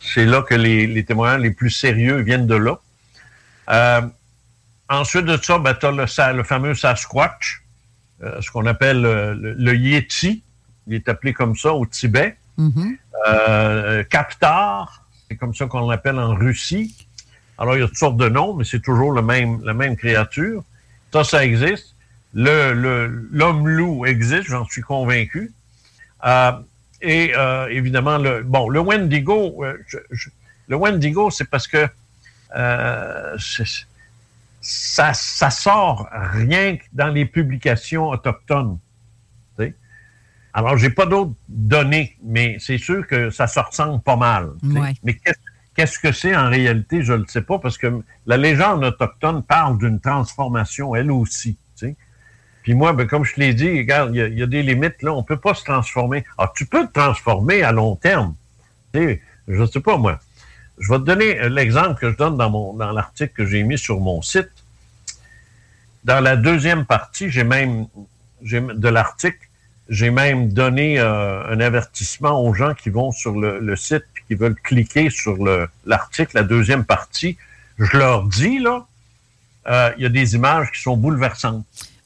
C'est 0.01 0.25
là 0.25 0.41
que 0.41 0.55
les, 0.55 0.87
les 0.87 1.03
témoignages 1.03 1.41
les 1.41 1.51
plus 1.51 1.69
sérieux 1.69 2.17
viennent 2.21 2.47
de 2.47 2.55
là. 2.55 2.79
Ensuite 4.90 5.26
de 5.26 5.38
ça, 5.41 5.57
ben, 5.57 5.74
tu 5.74 5.86
as 5.86 6.32
le, 6.32 6.44
fameux 6.44 6.76
Sasquatch, 6.76 7.64
euh, 8.24 8.40
ce 8.41 8.52
qu'on 8.52 8.66
appelle 8.66 9.06
euh, 9.06 9.34
le, 9.34 9.53
le 9.53 9.76
Yeti. 9.76 10.44
Il 10.88 10.94
est 10.94 11.10
appelé 11.10 11.34
comme 11.34 11.56
ça 11.56 11.74
au 11.74 11.86
Tibet. 11.86 12.38
Mhm. 12.57 12.98
Euh, 13.28 14.03
Kaptar, 14.03 15.03
c'est 15.28 15.36
comme 15.38 15.56
ça 15.56 15.66
qu'on 15.66 15.90
l'appelle 15.90 16.20
en 16.20 16.36
Russie. 16.36 16.95
Alors, 17.57 17.76
il 17.76 17.80
y 17.80 17.84
a 17.84 17.88
toutes 17.88 17.98
sortes 17.98 18.18
de 18.18 18.30
noms, 18.30 18.53
mais 18.53 18.64
c'est 18.64 18.82
toujours 18.82 19.12
le 19.12 19.22
même, 19.22 19.62
la 19.64 19.74
même 19.74 19.95
créature. 19.95 20.64
Ça, 21.12 21.24
ça 21.24 21.44
existe. 21.44 21.95
Le- 22.34 22.74
l'homme 23.32 23.68
loup 23.68 24.06
existe, 24.06 24.44
j'en 24.49 24.66
suis 24.66 24.82
convaincu. 24.82 25.53
Euh, 26.26 26.52
et 27.02 27.34
évidemment, 27.70 28.18
le, 28.18 28.44
bon, 28.44 28.68
le 28.70 28.80
Wendigo, 28.82 29.64
je- 29.88 29.98
je- 30.12 30.30
le 30.68 30.76
Wendigo, 30.76 31.30
c'est 31.32 31.49
parce 31.49 31.68
que 31.68 31.88
ça, 34.67 35.13
ça 35.13 35.51
sort 35.51 36.07
rien 36.11 36.77
que 36.77 36.83
dans 36.91 37.09
les 37.09 37.25
publications 37.25 38.09
autochtones. 38.09 38.79
tu 39.57 39.65
sais. 39.65 39.75
Alors, 40.53 40.75
j'ai 40.77 40.89
pas 40.89 41.05
d'autres 41.05 41.33
données, 41.47 42.17
mais 42.23 42.57
c'est 42.59 42.79
sûr 42.79 43.05
que 43.05 43.29
ça 43.29 43.45
se 43.45 43.59
ressemble 43.59 44.01
pas 44.01 44.15
mal. 44.15 44.49
Ouais. 44.63 44.93
Mais 45.03 45.13
qu'est-ce 45.13 45.37
qu'est-ce 45.75 45.99
que 45.99 46.11
c'est 46.13 46.35
en 46.35 46.49
réalité, 46.49 47.03
je 47.03 47.11
ne 47.13 47.17
le 47.19 47.25
sais 47.27 47.41
pas, 47.41 47.59
parce 47.59 47.77
que 47.77 48.01
la 48.25 48.37
légende 48.37 48.83
autochtone 48.83 49.43
parle 49.43 49.77
d'une 49.77 49.99
transformation, 49.99 50.95
elle 50.95 51.11
aussi. 51.11 51.57
Puis 52.63 52.73
moi, 52.73 52.93
ben, 52.93 53.05
comme 53.05 53.23
je 53.25 53.35
te 53.35 53.39
l'ai 53.41 53.53
dit, 53.53 53.69
regarde, 53.77 54.15
il 54.15 54.17
y, 54.17 54.21
a- 54.21 54.27
il 54.27 54.39
y 54.39 54.41
a 54.41 54.47
des 54.47 54.63
limites, 54.63 55.03
là, 55.03 55.13
on 55.13 55.21
peut 55.21 55.37
pas 55.37 55.53
se 55.53 55.63
transformer. 55.63 56.23
Alors, 56.39 56.51
tu 56.53 56.65
peux 56.65 56.87
te 56.87 56.93
transformer 56.93 57.61
à 57.61 57.71
long 57.71 57.95
terme. 57.95 58.33
Je 58.95 59.19
ne 59.47 59.65
sais 59.67 59.81
pas, 59.81 59.97
moi. 59.97 60.19
Je 60.80 60.91
vais 60.91 60.99
te 60.99 61.03
donner 61.03 61.49
l'exemple 61.49 61.99
que 61.99 62.11
je 62.11 62.18
donne 62.18 62.38
dans, 62.38 62.49
mon, 62.49 62.73
dans 62.73 62.91
l'article 62.91 63.34
que 63.34 63.45
j'ai 63.45 63.64
mis 63.64 63.77
sur 63.77 63.99
mon 63.99 64.22
site. 64.22 64.49
Dans 66.03 66.19
la 66.19 66.35
deuxième 66.35 66.85
partie, 66.85 67.30
j'ai 67.30 67.43
même, 67.43 67.88
de 68.41 68.89
l'article, 68.89 69.39
j'ai 69.89 70.11
même 70.11 70.52
donné 70.52 70.99
euh, 70.99 71.47
un 71.47 71.60
avertissement 71.60 72.43
aux 72.43 72.53
gens 72.53 72.73
qui 72.73 72.89
vont 72.89 73.11
sur 73.11 73.31
le, 73.39 73.76
site 73.76 74.03
et 74.18 74.22
qui 74.27 74.35
veulent 74.35 74.56
cliquer 74.56 75.10
sur 75.10 75.43
le, 75.43 75.68
l'article, 75.85 76.35
la 76.35 76.43
deuxième 76.43 76.85
partie. 76.85 77.38
Je 77.77 77.97
leur 77.97 78.23
dis, 78.23 78.60
là, 78.60 78.85
euh, 79.68 79.91
il 79.97 80.03
y 80.03 80.06
a 80.06 80.10
des 80.10 80.35
images 80.35 80.72
qui 80.72 80.81
sont 80.81 80.97
bouleversantes. 80.97 81.65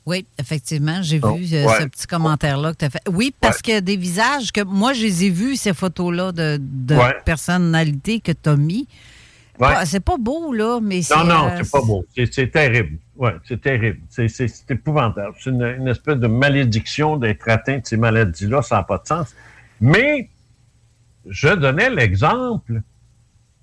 Oui, 0.10 0.26
effectivement, 0.40 1.02
j'ai 1.03 1.19
Oh, 1.22 1.36
vu 1.36 1.45
euh, 1.53 1.65
ouais. 1.68 1.81
ce 1.81 1.86
petit 1.86 2.07
commentaire-là 2.07 2.72
que 2.73 2.77
tu 2.77 2.86
as 2.86 2.90
fait. 2.90 3.02
Oui, 3.11 3.34
parce 3.40 3.61
qu'il 3.61 3.76
y 3.76 3.77
a 3.77 3.81
des 3.81 3.95
visages 3.95 4.52
que 4.52 4.61
moi, 4.64 4.94
je 4.94 5.03
les 5.03 5.26
ai 5.26 5.30
vus, 5.30 5.56
ces 5.56 5.73
photos-là 5.73 6.31
de, 6.31 6.57
de 6.60 6.95
Ouais. 6.95 7.15
personnalités 7.26 8.19
que 8.19 8.31
tu 8.31 8.49
as 8.49 8.56
mis. 8.56 8.88
Ouais. 9.60 9.68
C'est 9.86 9.99
pas 9.99 10.18
beau, 10.18 10.52
là, 10.53 10.80
mais 10.81 11.02
c'est. 11.02 11.15
Non, 11.18 11.26
non, 11.26 11.48
euh, 11.49 11.60
c'est 11.61 11.69
pas 11.72 11.81
beau. 11.81 12.06
C'est, 12.15 12.49
terrible. 12.52 12.98
Ouais, 13.18 13.36
c'est 13.45 13.61
terrible. 13.61 13.99
C'est, 14.10 14.27
épouvantable. 14.69 15.36
C'est 15.40 15.49
une, 15.49 15.61
une 15.64 15.88
espèce 15.90 16.15
de 16.18 16.27
malédiction 16.27 17.18
d'être 17.18 17.48
atteint 17.49 17.77
de 17.80 17.86
ces 17.86 17.98
maladies-là. 17.98 18.61
Ça 18.61 18.77
n'a 18.77 18.84
pas 18.84 18.98
de 18.99 19.07
sens. 19.07 19.36
Mais 19.81 20.30
je 21.27 21.49
donnais 21.49 21.90
l'exemple 21.90 22.81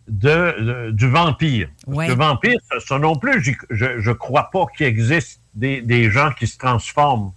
de, 0.06 0.60
de- 0.60 0.90
du 0.92 1.08
vampire. 1.08 1.68
Ouais. 1.86 2.08
Le 2.08 2.14
vampire, 2.14 2.58
ça, 2.70 2.78
ça 2.78 2.98
non 2.98 3.16
plus, 3.16 3.42
je 3.70 3.86
ne 4.08 4.12
crois 4.12 4.50
pas 4.52 4.66
qu'il 4.76 4.86
existe 4.86 5.40
des, 5.56 5.80
des 5.82 6.10
gens 6.10 6.30
qui 6.30 6.46
se 6.46 6.56
transforment 6.58 7.32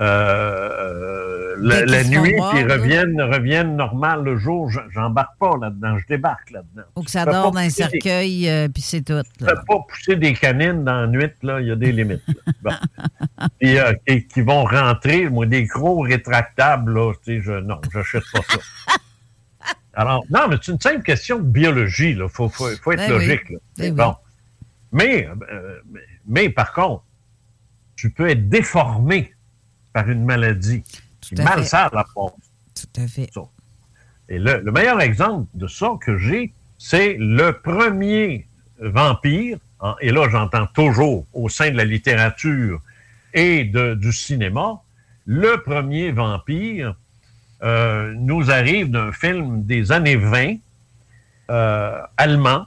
euh, 0.00 1.56
la, 1.58 1.80
Dès 1.80 1.86
la 1.86 2.04
nuit, 2.04 2.36
là. 2.36 2.50
reviennent, 2.76 3.20
reviennent 3.20 3.74
normal 3.76 4.22
le 4.22 4.36
jour. 4.36 4.70
Je- 4.70 4.78
J'embarque 4.94 5.36
pas 5.40 5.56
là-dedans. 5.60 5.98
Je 5.98 6.06
débarque 6.06 6.50
là-dedans. 6.52 6.84
Ou 6.94 7.00
que 7.00 7.06
Tu 7.06 7.12
ça 7.12 7.24
dort 7.24 7.50
dans 7.50 7.58
un 7.58 7.68
cercueil, 7.70 8.48
euh, 8.48 8.68
puis 8.68 8.80
c'est 8.82 9.02
tout. 9.02 9.14
là. 9.14 9.22
ne 9.40 9.46
pas 9.66 9.80
pousser 9.88 10.14
des 10.14 10.34
canines 10.34 10.84
dans 10.84 11.00
la 11.00 11.06
nuit, 11.08 11.32
là, 11.42 11.60
il 11.60 11.66
y 11.66 11.70
a 11.72 11.76
des 11.76 11.90
limites. 11.90 12.22
là. 12.28 12.52
Bon. 12.62 13.46
Puis, 13.60 13.78
euh, 13.78 13.92
qui, 14.06 14.26
qui 14.26 14.40
vont 14.42 14.64
rentrer, 14.64 15.28
moi, 15.28 15.46
des 15.46 15.64
gros 15.64 16.00
rétractables, 16.00 16.92
là, 16.94 17.12
tu 17.24 17.36
sais, 17.38 17.40
je, 17.40 17.52
non, 17.52 17.80
j'achète 17.92 18.24
pas 18.32 18.40
ça. 18.48 18.58
Alors, 19.94 20.24
non, 20.30 20.46
mais 20.48 20.56
c'est 20.62 20.70
une 20.72 20.80
simple 20.80 21.02
question 21.02 21.38
de 21.38 21.42
biologie. 21.44 22.10
Il 22.12 22.28
faut, 22.28 22.48
faut, 22.48 22.68
faut, 22.82 22.92
être 22.92 22.98
Ben 22.98 23.12
oui. 23.16 23.26
logique. 23.26 23.50
là. 23.50 23.58
Ben 23.78 23.94
bon. 23.94 24.02
Euh, 24.10 24.12
mais, 24.92 25.28
mais 26.26 26.48
par 26.50 26.72
contre, 26.72 27.02
tu 27.98 28.10
peux 28.10 28.28
être 28.30 28.48
déformé 28.48 29.34
par 29.92 30.08
une 30.08 30.24
maladie 30.24 30.84
à 31.36 31.42
mal 31.42 31.58
fait. 31.58 31.64
sert 31.64 31.90
la 31.92 32.04
peau. 32.14 32.30
Tout 32.74 33.00
à 33.02 33.06
fait. 33.08 33.28
Et 34.28 34.38
le, 34.38 34.60
le 34.60 34.70
meilleur 34.72 35.00
exemple 35.00 35.48
de 35.54 35.66
ça 35.66 35.90
que 36.00 36.16
j'ai, 36.16 36.52
c'est 36.78 37.16
le 37.18 37.52
premier 37.52 38.46
vampire, 38.80 39.58
et 40.00 40.12
là 40.12 40.28
j'entends 40.30 40.66
toujours 40.68 41.26
au 41.32 41.48
sein 41.48 41.70
de 41.72 41.76
la 41.76 41.84
littérature 41.84 42.80
et 43.34 43.64
de- 43.64 43.94
du 43.94 44.12
cinéma, 44.12 44.80
le 45.26 45.56
premier 45.62 46.12
vampire 46.12 46.94
euh, 47.64 48.14
nous 48.16 48.50
arrive 48.52 48.90
d'un 48.90 49.10
film 49.10 49.64
des 49.64 49.90
années 49.90 50.14
20, 50.16 50.54
euh, 51.50 52.00
allemand, 52.16 52.66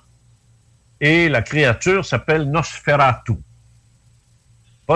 et 0.99 1.29
la 1.29 1.41
créature 1.41 2.03
s'appelle 2.05 2.43
Nosferatu. 2.51 3.37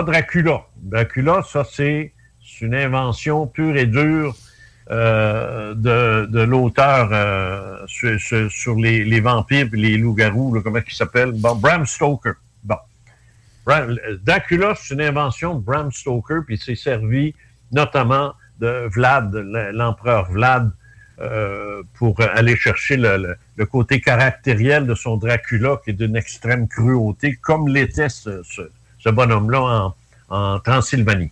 Dracula. 0.02 0.62
Dracula, 0.76 1.42
ça 1.42 1.64
c'est 1.64 2.12
une 2.60 2.74
invention 2.74 3.46
pure 3.46 3.76
et 3.76 3.86
dure 3.86 4.34
euh, 4.90 5.74
de, 5.74 6.42
l'auteur 6.42 7.08
euh, 7.12 7.84
sur, 7.86 8.76
les, 8.76 9.20
vampires 9.20 9.68
et 9.72 9.76
les 9.76 9.98
loups-garous, 9.98 10.60
comment 10.62 10.78
il 10.86 10.94
s'appelle? 10.94 11.32
Bram 11.32 11.84
Stoker. 11.86 12.34
Bon. 12.62 12.76
Dracula, 14.24 14.74
c'est 14.76 14.94
une 14.94 15.00
invention 15.00 15.56
de 15.56 15.60
Bram 15.60 15.90
Stoker, 15.90 16.42
puis 16.46 16.56
c'est 16.56 16.76
servi 16.76 17.34
notamment 17.72 18.32
de 18.60 18.88
Vlad, 18.92 19.34
l'empereur 19.34 20.30
Vlad, 20.30 20.70
euh, 21.18 21.82
pour 21.94 22.20
aller 22.20 22.56
chercher 22.56 22.96
le, 22.96 23.36
côté 23.70 24.00
caractériel 24.00 24.86
de 24.86 24.94
son 24.94 25.16
Dracula, 25.16 25.80
qui 25.82 25.90
est 25.90 25.94
d'une 25.94 26.14
extrême 26.14 26.68
cruauté, 26.68 27.36
comme 27.36 27.68
l'était 27.68 28.08
ce- 28.08 28.42
ce 29.06 29.10
bonhomme-là 29.10 29.60
en, 29.60 29.94
en 30.36 30.58
Transylvanie. 30.60 31.30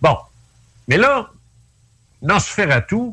Bon. 0.00 0.16
Mais 0.88 0.96
là, 0.96 1.30
Nosferatu, 2.22 3.12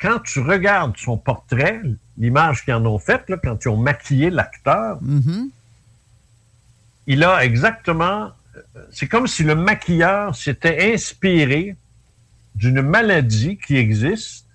quand 0.00 0.18
tu 0.20 0.40
regardes 0.40 0.96
son 0.96 1.18
portrait, 1.18 1.80
l'image 2.16 2.64
qu'ils 2.64 2.74
en 2.74 2.84
ont 2.86 2.98
faite, 2.98 3.28
là, 3.28 3.36
quand 3.42 3.58
ils 3.64 3.68
ont 3.68 3.76
maquillé 3.76 4.30
l'acteur, 4.30 4.98
Mhm. 5.02 5.50
il 7.06 7.22
a 7.24 7.44
exactement. 7.44 8.30
euh, 8.56 8.60
C'est 8.90 9.08
comme 9.08 9.26
si 9.26 9.42
le 9.44 9.54
maquilleur 9.54 10.34
s'était 10.34 10.92
inspiré 10.94 11.76
d'une 12.54 12.80
maladie 12.82 13.58
qui 13.58 13.76
existe 13.76 14.46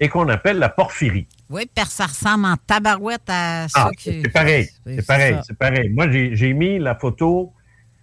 et 0.00 0.08
qu'on 0.08 0.28
appelle 0.28 0.58
la 0.58 0.68
porphyrie. 0.68 1.26
Oui, 1.48 1.68
parce 1.74 1.88
que 1.90 1.94
ça 1.94 2.06
ressemble 2.06 2.46
en 2.46 2.56
tabarouette 2.56 3.28
à 3.28 3.66
ça 3.68 3.86
Ah, 3.86 3.90
c'est 3.98 4.28
pareil. 4.32 4.68
c'est 4.86 5.06
pareil, 5.06 5.36
c'est 5.46 5.58
pareil. 5.58 5.88
Moi, 5.90 6.08
j'ai 6.10 6.52
mis 6.54 6.78
la 6.78 6.94
photo 6.94 7.52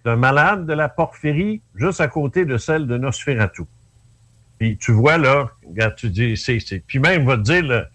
d'un 0.04 0.16
malade 0.16 0.66
de 0.66 0.72
la 0.72 0.88
porphyrie 0.88 1.60
juste 1.74 2.00
à 2.00 2.08
côté 2.08 2.44
de 2.44 2.56
celle 2.56 2.86
de 2.86 2.96
Nosferatu. 2.96 3.62
Puis 4.58 4.76
tu 4.76 4.92
vois 4.92 5.18
là, 5.18 5.50
regarde, 5.66 5.94
tu 5.96 6.10
dis, 6.10 6.36
c'est, 6.36 6.58
Puis 6.86 6.98
même, 6.98 7.24
va 7.24 7.36
te 7.36 7.42
dire, 7.42 7.86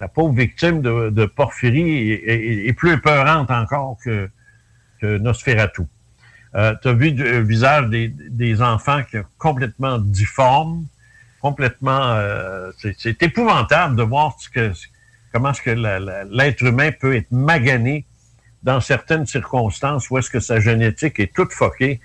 la 0.00 0.08
pauvre 0.08 0.34
victime 0.34 0.80
de, 0.82 1.26
porphyrie 1.26 2.12
est, 2.12 2.72
plus 2.72 2.92
épeurante 2.92 3.50
encore 3.50 3.96
que, 4.02 4.28
que 5.00 5.18
Nosferatu. 5.18 5.82
Euh, 6.54 6.74
tu 6.80 6.88
as 6.88 6.92
vu 6.92 7.10
le 7.10 7.40
visage 7.40 7.88
des, 7.88 8.62
enfants 8.62 9.02
qui 9.04 9.16
est 9.18 9.24
complètement 9.36 9.98
difforme, 9.98 10.86
complètement... 11.40 12.14
euh, 12.14 12.70
c'est, 12.78 13.22
épouvantable 13.22 13.96
de 13.96 14.02
voir 14.02 14.36
ce 14.40 14.48
que, 14.48 14.72
comment 15.32 15.50
est-ce 15.50 15.62
que 15.62 15.70
l'être 16.30 16.62
humain 16.62 16.90
peut 16.98 17.14
être 17.14 17.30
magané 17.30 18.06
dans 18.62 18.80
certaines 18.80 19.26
circonstances 19.26 20.10
où 20.10 20.18
est-ce 20.18 20.30
que 20.30 20.40
sa 20.40 20.60
génétique 20.60 21.20
est 21.20 21.32
toute 21.34 21.52
foquée. 21.52 22.00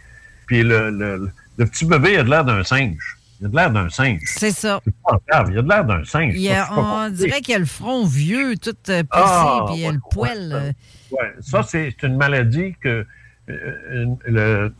Puis 0.45 0.63
le, 0.63 0.89
le- 0.91 1.31
le 1.57 1.65
petit 1.65 1.85
bébé 1.85 2.17
a 2.17 2.23
de 2.23 2.29
l'air 2.29 2.43
d'un 2.45 2.63
singe. 2.63 3.17
Il 3.39 3.47
a 3.47 3.49
de 3.49 3.55
l'air 3.55 3.71
d'un 3.71 3.89
singe. 3.89 4.21
C'est 4.25 4.51
ça. 4.51 4.79
C'est 4.85 4.93
pas 5.03 5.19
grave, 5.27 5.49
il 5.51 5.57
a 5.57 5.61
de 5.61 5.69
l'air 5.69 5.83
d'un 5.85 6.03
singe. 6.05 6.33
Il 6.35 6.49
a- 6.51 6.65
Ça, 6.65 6.73
on 6.77 7.09
dirait 7.09 7.41
qu'il 7.41 7.51
y 7.53 7.55
a 7.55 7.59
le 7.59 7.65
front 7.65 8.05
vieux, 8.05 8.55
tout 8.57 8.75
euh, 8.89 9.03
poussé, 9.03 9.23
Ah, 9.25 9.65
puis 9.67 9.77
il 9.79 9.85
a 9.85 9.91
le 9.91 9.99
poil. 10.11 10.51
euh, 10.53 10.71
Ouais, 11.11 11.33
ça, 11.41 11.63
c'est 11.63 11.95
une 12.03 12.17
maladie 12.17 12.75
que 12.81 13.05
euh, 13.49 14.05
le- 14.25 14.73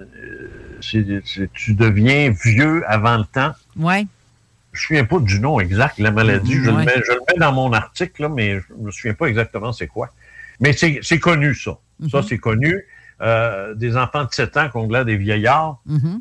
euh, 0.00 1.20
tu 1.54 1.74
deviens 1.74 2.30
vieux 2.44 2.84
avant 2.86 3.16
le 3.18 3.24
temps. 3.24 3.52
Ouais. 3.76 4.06
Je 4.72 4.78
me 4.80 4.86
souviens 4.86 5.04
pas 5.04 5.18
du 5.20 5.40
nom 5.40 5.60
exact, 5.60 5.98
la 5.98 6.10
maladie. 6.10 6.54
Je, 6.54 6.70
Ouais. 6.70 6.78
le, 6.80 6.84
mets, 6.84 7.02
je 7.06 7.12
le 7.12 7.20
mets 7.28 7.38
dans 7.38 7.52
mon 7.52 7.72
article, 7.72 8.22
là, 8.22 8.28
mais 8.28 8.60
je 8.60 8.74
me 8.78 8.90
souviens 8.90 9.14
pas 9.14 9.26
exactement 9.26 9.72
c'est 9.72 9.86
quoi. 9.86 10.10
Mais 10.60 10.72
c'est 10.72 11.18
connu, 11.18 11.54
ça. 11.54 11.78
Ça, 12.10 12.22
c'est 12.22 12.38
connu. 12.38 12.84
Euh, 13.20 13.74
des 13.74 13.96
enfants 13.96 14.24
de 14.24 14.32
7 14.32 14.56
ans 14.56 14.68
qui 14.68 14.76
ont 14.76 14.86
de 14.88 14.92
l'air 14.92 15.04
des 15.04 15.16
vieillards, 15.16 15.80
mhm. 15.86 16.20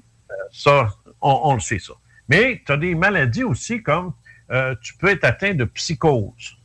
ça, 0.52 0.90
on, 1.22 1.40
on 1.46 1.54
le 1.56 1.60
sait, 1.60 1.80
ça. 1.80 1.94
Mais 2.30 2.62
tu 2.66 2.72
as 2.72 2.78
des 2.78 2.94
maladies 2.96 3.44
aussi 3.44 3.82
comme 3.82 4.14
euh, 4.52 4.76
tu 4.82 4.96
peux 4.96 5.08
être 5.08 5.24
atteint 5.24 5.54
de 5.56 5.66
psychose. 5.66 6.58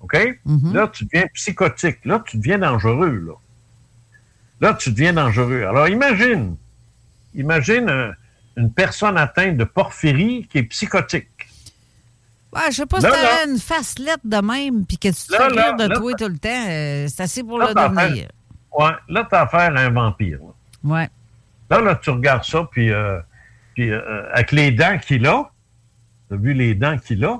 OK? 0.00 0.16
Mhm. 0.44 0.72
Là, 0.72 0.88
tu 0.88 1.04
deviens 1.04 1.26
psychotique. 1.34 2.04
Là, 2.04 2.22
tu 2.24 2.36
deviens 2.36 2.58
dangereux. 2.58 3.24
Là, 3.26 3.32
là 4.60 4.74
tu 4.74 4.90
deviens 4.92 5.12
dangereux. 5.12 5.64
Alors, 5.64 5.88
imagine, 5.88 6.56
imagine 7.34 7.88
un- 7.88 8.12
une 8.56 8.72
personne 8.72 9.18
atteinte 9.18 9.56
de 9.56 9.64
porphyrie 9.64 10.46
qui 10.50 10.58
est 10.58 10.62
psychotique. 10.64 11.28
Ouais, 12.56 12.70
je 12.70 12.76
sais 12.76 12.86
pas 12.86 12.96
si 13.00 13.02
t'avais 13.06 13.50
une 13.50 13.58
facelette 13.58 14.20
de 14.24 14.36
même, 14.38 14.86
puis 14.86 14.98
que 14.98 15.08
tu 15.08 15.14
te 15.14 15.32
Là, 15.32 15.48
fais 15.48 15.54
là, 15.54 15.62
rire 15.66 15.76
de 15.76 15.84
là, 15.88 15.96
toi 15.96 16.12
tout 16.14 16.28
le 16.28 16.38
temps. 16.38 16.64
euh, 16.68 17.06
c'est 17.08 17.22
assez 17.22 17.42
pour 17.44 17.58
le 17.58 17.72
t'as 17.74 17.88
devenir. 17.88 18.28
Ouais, 18.78 18.90
là, 19.08 19.26
tu 19.28 19.34
as 19.36 19.42
affaire 19.42 19.76
à 19.76 19.80
un 19.80 19.90
vampire. 19.90 20.38
là. 20.40 20.52
Ouais. 20.84 21.08
Là, 21.70 21.80
là, 21.80 21.94
tu 21.96 22.10
regardes 22.10 22.44
ça, 22.44 22.68
puis, 22.70 22.90
euh, 22.92 23.18
puis 23.74 23.90
euh, 23.90 24.22
avec 24.32 24.52
les 24.52 24.70
dents 24.70 24.98
qu'il 24.98 25.26
a, 25.26 25.50
tu 26.28 26.34
as 26.34 26.38
vu 26.38 26.52
les 26.54 26.74
dents 26.74 26.96
qu'il 26.98 27.24
a, 27.24 27.38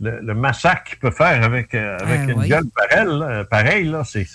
le, 0.00 0.20
le 0.20 0.34
massacre 0.34 0.84
qu'il 0.84 0.98
peut 0.98 1.10
faire 1.10 1.42
avec, 1.44 1.74
euh, 1.74 1.96
avec 2.00 2.20
Ah, 2.26 2.30
une 2.30 2.38
oui. 2.40 2.48
gueule 2.48 2.64
pareille, 2.74 3.06
là, 3.18 3.44
pareille, 3.44 3.84
là, 3.84 4.02
c'est... 4.04 4.26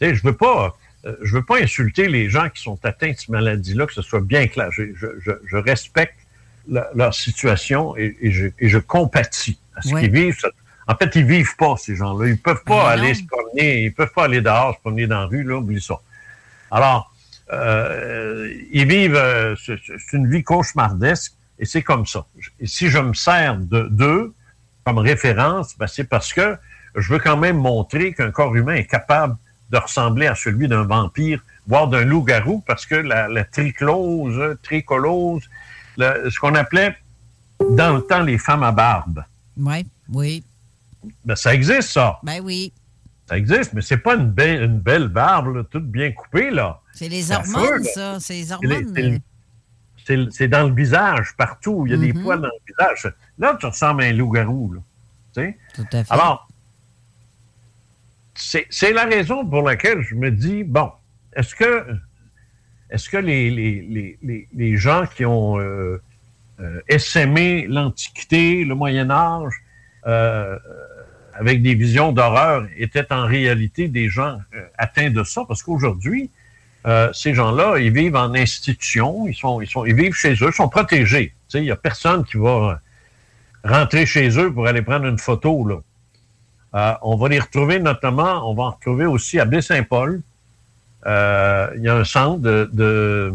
Je 0.00 0.22
veux 0.22 0.36
pas... 0.36 0.74
Je 1.22 1.34
veux 1.34 1.44
pas 1.44 1.58
insulter 1.60 2.06
les 2.06 2.30
gens 2.30 2.48
qui 2.48 2.62
sont 2.62 2.78
atteints 2.84 3.10
de 3.10 3.16
cette 3.16 3.28
maladie-là, 3.28 3.86
que 3.86 3.92
ce 3.92 4.02
soit 4.02 4.20
bien 4.20 4.46
clair. 4.46 4.70
Je, 4.70 4.94
je- 4.94 5.18
je- 5.18 5.32
je 5.46 5.56
respecte 5.56 6.14
la- 6.68 6.90
leur 6.94 7.14
situation 7.14 7.96
et, 7.96 8.16
et 8.20 8.30
je, 8.30 8.46
et 8.58 8.68
je 8.68 8.78
compatis 8.78 9.58
à 9.76 9.82
ce 9.82 9.94
Ouais. 9.94 10.02
qu'ils 10.02 10.12
vivent. 10.12 10.38
En 10.88 10.96
fait, 10.96 11.14
ils 11.14 11.24
vivent 11.24 11.56
pas, 11.56 11.76
ces 11.76 11.94
gens-là. 11.96 12.28
Ils 12.28 12.38
peuvent 12.38 12.64
pas 12.64 12.90
aller 12.90 13.08
non. 13.08 13.14
se 13.14 13.22
promener, 13.24 13.82
ils 13.84 13.94
peuvent 13.94 14.12
pas 14.14 14.24
aller 14.24 14.40
dehors, 14.40 14.74
se 14.74 14.80
promener 14.80 15.06
dans 15.06 15.20
la 15.20 15.26
rue, 15.26 15.44
là, 15.44 15.56
oublie 15.56 15.80
ça. 15.80 15.94
Alors, 16.70 17.12
euh, 17.52 18.52
ils 18.72 18.86
vivent, 18.88 19.14
euh, 19.16 19.54
c'est 19.64 19.76
c'est 19.84 20.16
une 20.16 20.28
vie 20.30 20.42
cauchemardesque 20.42 21.32
et 21.58 21.64
c'est 21.66 21.82
comme 21.82 22.06
ça. 22.06 22.24
Et 22.60 22.66
si 22.66 22.88
je 22.88 22.98
me 22.98 23.14
sers 23.14 23.56
de 23.58 23.82
d'eux 23.90 24.32
comme 24.84 24.98
référence, 24.98 25.76
ben, 25.78 25.86
c'est 25.86 26.04
parce 26.08 26.32
que 26.32 26.56
je 26.96 27.12
veux 27.12 27.18
quand 27.18 27.36
même 27.36 27.56
montrer 27.58 28.12
qu'un 28.12 28.30
corps 28.30 28.54
humain 28.56 28.74
est 28.74 28.86
capable 28.86 29.36
de 29.70 29.76
ressembler 29.78 30.26
à 30.26 30.34
celui 30.34 30.66
d'un 30.68 30.82
vampire, 30.84 31.42
voire 31.66 31.88
d'un 31.88 32.04
loup-garou, 32.04 32.62
parce 32.66 32.84
que 32.86 32.94
la, 32.96 33.28
la 33.28 33.44
triclose, 33.44 34.56
tricolose, 34.62 35.48
le- 35.96 36.30
ce 36.30 36.38
qu'on 36.38 36.54
appelait 36.54 36.96
dans 37.70 37.96
le 37.96 38.02
temps 38.02 38.22
les 38.22 38.38
femmes 38.38 38.62
à 38.62 38.72
barbe, 38.72 39.24
Ouais, 39.56 39.84
oui. 40.08 40.44
ben, 41.24 41.36
ça 41.36 41.54
existe 41.54 41.90
ça. 41.90 42.18
Ben 42.22 42.40
oui. 42.42 42.72
Ça 43.28 43.38
existe, 43.38 43.72
mais 43.72 43.80
c'est 43.82 43.98
pas 43.98 44.14
une 44.16 44.30
belle, 44.30 44.62
une 44.64 44.80
belle 44.80 45.08
barbe, 45.08 45.54
là, 45.56 45.62
toute 45.70 45.86
bien 45.86 46.10
coupée, 46.12 46.50
là. 46.50 46.80
C'est 46.92 47.08
les 47.08 47.30
hormones, 47.30 47.84
ça. 47.84 48.18
C'est 48.20 48.34
les 48.34 48.52
hormones. 48.52 49.20
c'est 50.32 50.48
dans 50.48 50.66
le 50.68 50.74
visage, 50.74 51.32
partout. 51.38 51.84
Il 51.86 51.92
y 51.92 51.94
a 51.94 51.98
des 51.98 52.12
Mhm. 52.12 52.22
poils 52.24 52.40
dans 52.40 52.48
le 52.48 52.52
visage. 52.66 53.14
Là, 53.38 53.56
tu 53.58 53.66
ressembles 53.66 54.02
à 54.02 54.06
un 54.06 54.12
loup-garou. 54.12 54.72
là. 54.74 54.80
Tu 55.34 55.40
sais? 55.40 55.58
Tout 55.74 55.86
à 55.96 56.04
fait. 56.04 56.12
Alors, 56.12 56.48
c'est 58.34 58.92
la 58.92 59.04
raison 59.04 59.46
pour 59.46 59.62
laquelle 59.62 60.02
je 60.02 60.14
me 60.14 60.30
dis, 60.30 60.64
bon, 60.64 60.90
est-ce 61.34 61.54
que, 61.54 61.86
est-ce 62.92 63.08
que 63.08 63.16
les, 63.16 63.50
les, 63.50 64.18
les, 64.22 64.48
les, 64.54 64.76
gens 64.76 65.04
qui 65.06 65.24
ont 65.24 65.58
euh, 65.58 66.00
euh, 66.60 66.80
essaimé 66.88 67.66
l'Antiquité, 67.68 68.64
le 68.64 68.74
Moyen 68.74 69.10
Âge, 69.10 69.52
euh, 70.06 70.58
avec 71.34 71.62
des 71.62 71.74
visions 71.74 72.12
d'horreur, 72.12 72.66
étaient 72.76 73.10
en 73.12 73.26
réalité 73.26 73.88
des 73.88 74.08
gens 74.08 74.38
euh, 74.54 74.62
atteints 74.76 75.10
de 75.10 75.24
ça? 75.24 75.42
Parce 75.48 75.62
qu'aujourd'hui, 75.62 76.30
euh, 76.86 77.10
ces 77.12 77.32
gens-là, 77.32 77.78
ils 77.78 77.92
vivent 77.92 78.16
en 78.16 78.34
institution, 78.34 79.26
ils, 79.26 79.34
sont, 79.34 79.60
ils, 79.60 79.68
sont, 79.68 79.86
ils 79.86 79.94
vivent 79.94 80.14
chez 80.14 80.34
eux, 80.34 80.48
ils 80.48 80.52
sont 80.52 80.68
protégés. 80.68 81.32
Il 81.54 81.62
n'y 81.62 81.70
a 81.70 81.76
personne 81.76 82.24
qui 82.24 82.36
va 82.36 82.80
rentrer 83.64 84.04
chez 84.06 84.38
eux 84.38 84.52
pour 84.52 84.66
aller 84.66 84.82
prendre 84.82 85.06
une 85.06 85.18
photo. 85.18 85.66
Là. 85.66 85.80
Euh, 86.74 86.94
on 87.02 87.16
va 87.16 87.28
les 87.28 87.38
retrouver 87.38 87.78
notamment, 87.78 88.50
on 88.50 88.54
va 88.54 88.64
en 88.64 88.70
retrouver 88.70 89.06
aussi 89.06 89.38
à 89.38 89.44
Baie-Saint-Paul. 89.44 90.22
Euh, 91.06 91.68
il 91.76 91.82
y 91.82 91.88
a 91.88 91.96
un 91.96 92.04
centre 92.04 92.40
de, 92.40 92.70
de, 92.72 93.32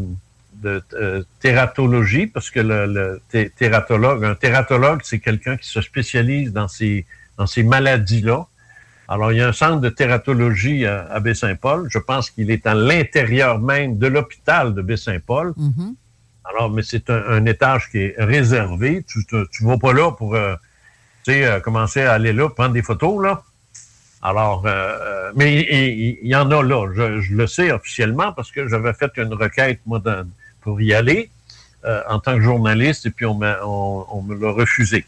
de 0.64 0.82
euh, 0.94 1.24
tératologie, 1.40 2.28
parce 2.28 2.50
que 2.50 2.62
le, 2.62 2.86
le 2.86 3.50
tératologue, 3.50 4.24
un 4.24 4.36
tératologue, 4.36 5.02
c'est 5.04 5.20
quelqu'un 5.20 5.58
qui 5.58 5.68
se 5.68 5.82
spécialise 5.82 6.54
dans 6.54 6.68
ces, 6.68 7.06
dans 7.38 7.48
ces 7.48 7.64
maladies-là. 7.64 8.48
Alors, 9.10 9.32
il 9.32 9.38
y 9.38 9.42
a 9.42 9.48
un 9.48 9.54
centre 9.54 9.80
de 9.80 9.90
tératologie 9.90 10.86
à, 10.86 11.08
à 11.10 11.20
Baie-Saint-Paul. 11.20 11.88
Je 11.90 11.98
pense 11.98 12.30
qu'il 12.30 12.52
est 12.52 12.68
à 12.68 12.74
l'intérieur 12.74 13.60
même 13.60 13.98
de 13.98 14.08
l'hôpital 14.08 14.74
de 14.74 14.82
Baie-Saint-Paul. 14.82 15.54
Mhm. 15.56 15.96
Alors, 16.50 16.70
mais 16.70 16.82
c'est 16.82 17.10
un, 17.10 17.24
un 17.28 17.46
étage 17.46 17.90
qui 17.90 18.00
est 18.00 18.16
réservé. 18.18 19.04
Tu 19.08 19.20
ne 19.32 19.68
vas 19.68 19.78
pas 19.78 19.94
là 19.94 20.12
pour 20.12 20.36
euh, 20.36 20.56
euh, 21.30 21.60
commencer 21.60 22.02
à 22.04 22.14
aller 22.14 22.34
là, 22.34 22.50
prendre 22.50 22.74
des 22.74 22.82
photos, 22.82 23.24
là. 23.24 23.44
Alors, 24.22 24.66
euh, 24.66 24.70
euh, 24.72 25.32
mais 25.36 25.62
il, 26.22 26.28
y 26.28 26.36
en 26.36 26.50
a 26.52 26.64
là. 26.64 26.88
Je, 26.94 27.22
je 27.22 27.36
le 27.36 27.48
sais 27.48 27.72
officiellement 27.72 28.34
parce 28.34 28.52
que 28.52 28.68
j'avais 28.68 28.94
fait 28.94 29.12
une 29.18 29.34
requête, 29.34 29.80
moi, 29.86 30.02
pour 30.62 30.82
y 30.82 30.94
aller 30.94 31.30
euh, 31.86 32.02
en 32.10 32.20
tant 32.20 32.36
que 32.36 32.42
journaliste 32.42 33.06
et 33.06 33.12
puis 33.12 33.26
on, 33.26 33.40
on, 33.42 34.06
on 34.10 34.22
me 34.22 34.36
l'a 34.36 34.52
refusé. 34.52 35.06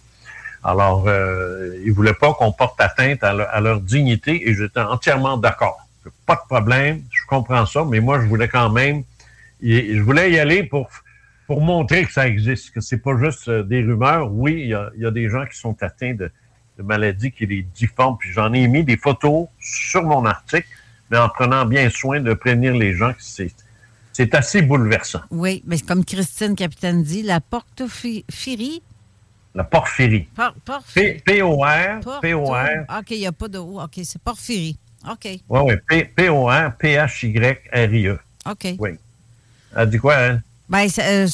Alors, 0.64 1.06
euh, 1.08 1.82
ils 1.86 1.92
voulaient 1.92 2.14
pas 2.14 2.34
qu'on 2.34 2.52
porte 2.52 2.80
atteinte 2.82 3.24
à, 3.24 3.62
leur- 3.62 3.82
dignité 3.82 4.50
et 4.50 4.54
j'étais 4.54 4.82
entièrement 4.82 5.38
d'accord. 5.38 5.80
Pas 6.26 6.36
de 6.36 6.48
problème, 6.48 7.02
je 7.12 7.26
comprends 7.28 7.66
ça, 7.66 7.84
mais 7.86 8.00
moi, 8.00 8.20
je 8.20 8.26
voulais 8.28 8.48
quand 8.48 8.70
même, 8.70 9.04
je 9.62 10.02
voulais 10.02 10.32
y 10.32 10.40
aller 10.40 10.64
pour, 10.64 10.90
pour 11.48 11.62
montrer 11.62 12.06
que 12.06 12.12
ça 12.12 12.28
existe, 12.28 12.72
que 12.72 12.82
c'est 12.82 12.98
pas 12.98 13.18
juste 13.18 13.48
euh, 13.48 13.64
des 13.64 13.82
rumeurs. 13.82 14.32
Oui, 14.32 14.54
il 14.54 14.68
y 14.68 15.02
y 15.02 15.06
a 15.06 15.12
des 15.12 15.30
gens 15.30 15.46
qui 15.46 15.58
sont 15.58 15.76
atteints 15.82 16.14
de, 16.14 16.30
de 16.80 16.84
maladies 16.84 17.32
qui 17.32 17.46
les 17.46 17.62
difforment, 17.62 18.18
puis 18.18 18.32
j'en 18.32 18.54
ai 18.54 18.66
mis 18.68 18.84
des 18.86 18.96
photos 18.96 19.48
sur 19.60 20.02
mon 20.04 20.26
article, 20.26 20.68
mais 21.12 21.18
en 21.18 21.28
prenant 21.28 21.66
bien 21.66 21.90
soin 21.90 22.22
de 22.22 22.34
prévenir 22.34 22.74
les 22.74 22.94
gens 22.94 23.12
que 23.12 23.20
c'est, 23.22 23.54
c'est 24.14 24.34
assez 24.34 24.62
bouleversant. 24.62 25.20
Oui, 25.30 25.62
mais 25.68 25.78
comme 25.80 26.06
Christine 26.06 26.56
Capitaine 26.56 27.04
dit, 27.04 27.22
la 27.22 27.42
portophyrie. 27.42 28.82
La 29.56 29.66
porphyrie. 29.66 30.28
Por- 30.36 30.54
por- 30.64 30.84
P- 30.96 31.22
P-O-R, 31.26 32.00
porto- 32.00 32.22
P-O-R, 32.22 32.86
OK, 33.00 33.12
il 33.12 33.20
n'y 33.20 33.28
a 33.28 33.32
pas 33.34 33.48
de 33.50 33.58
O. 33.58 33.82
OK, 33.82 34.00
c'est 34.04 34.22
porphyrie. 34.22 34.78
OK. 35.10 35.26
Oui, 35.50 35.60
oui. 35.66 35.74
P- 35.88 36.06
P-O-R, 36.16 36.76
P-H-Y-R-I-E. 36.78 38.20
OK. 38.50 38.68
Oui. 38.80 38.92
Elle 39.76 39.90
dit 39.90 39.98
quoi, 39.98 40.16
elle? 40.16 40.42
Ben, 40.70 40.88
euh, 41.00 41.28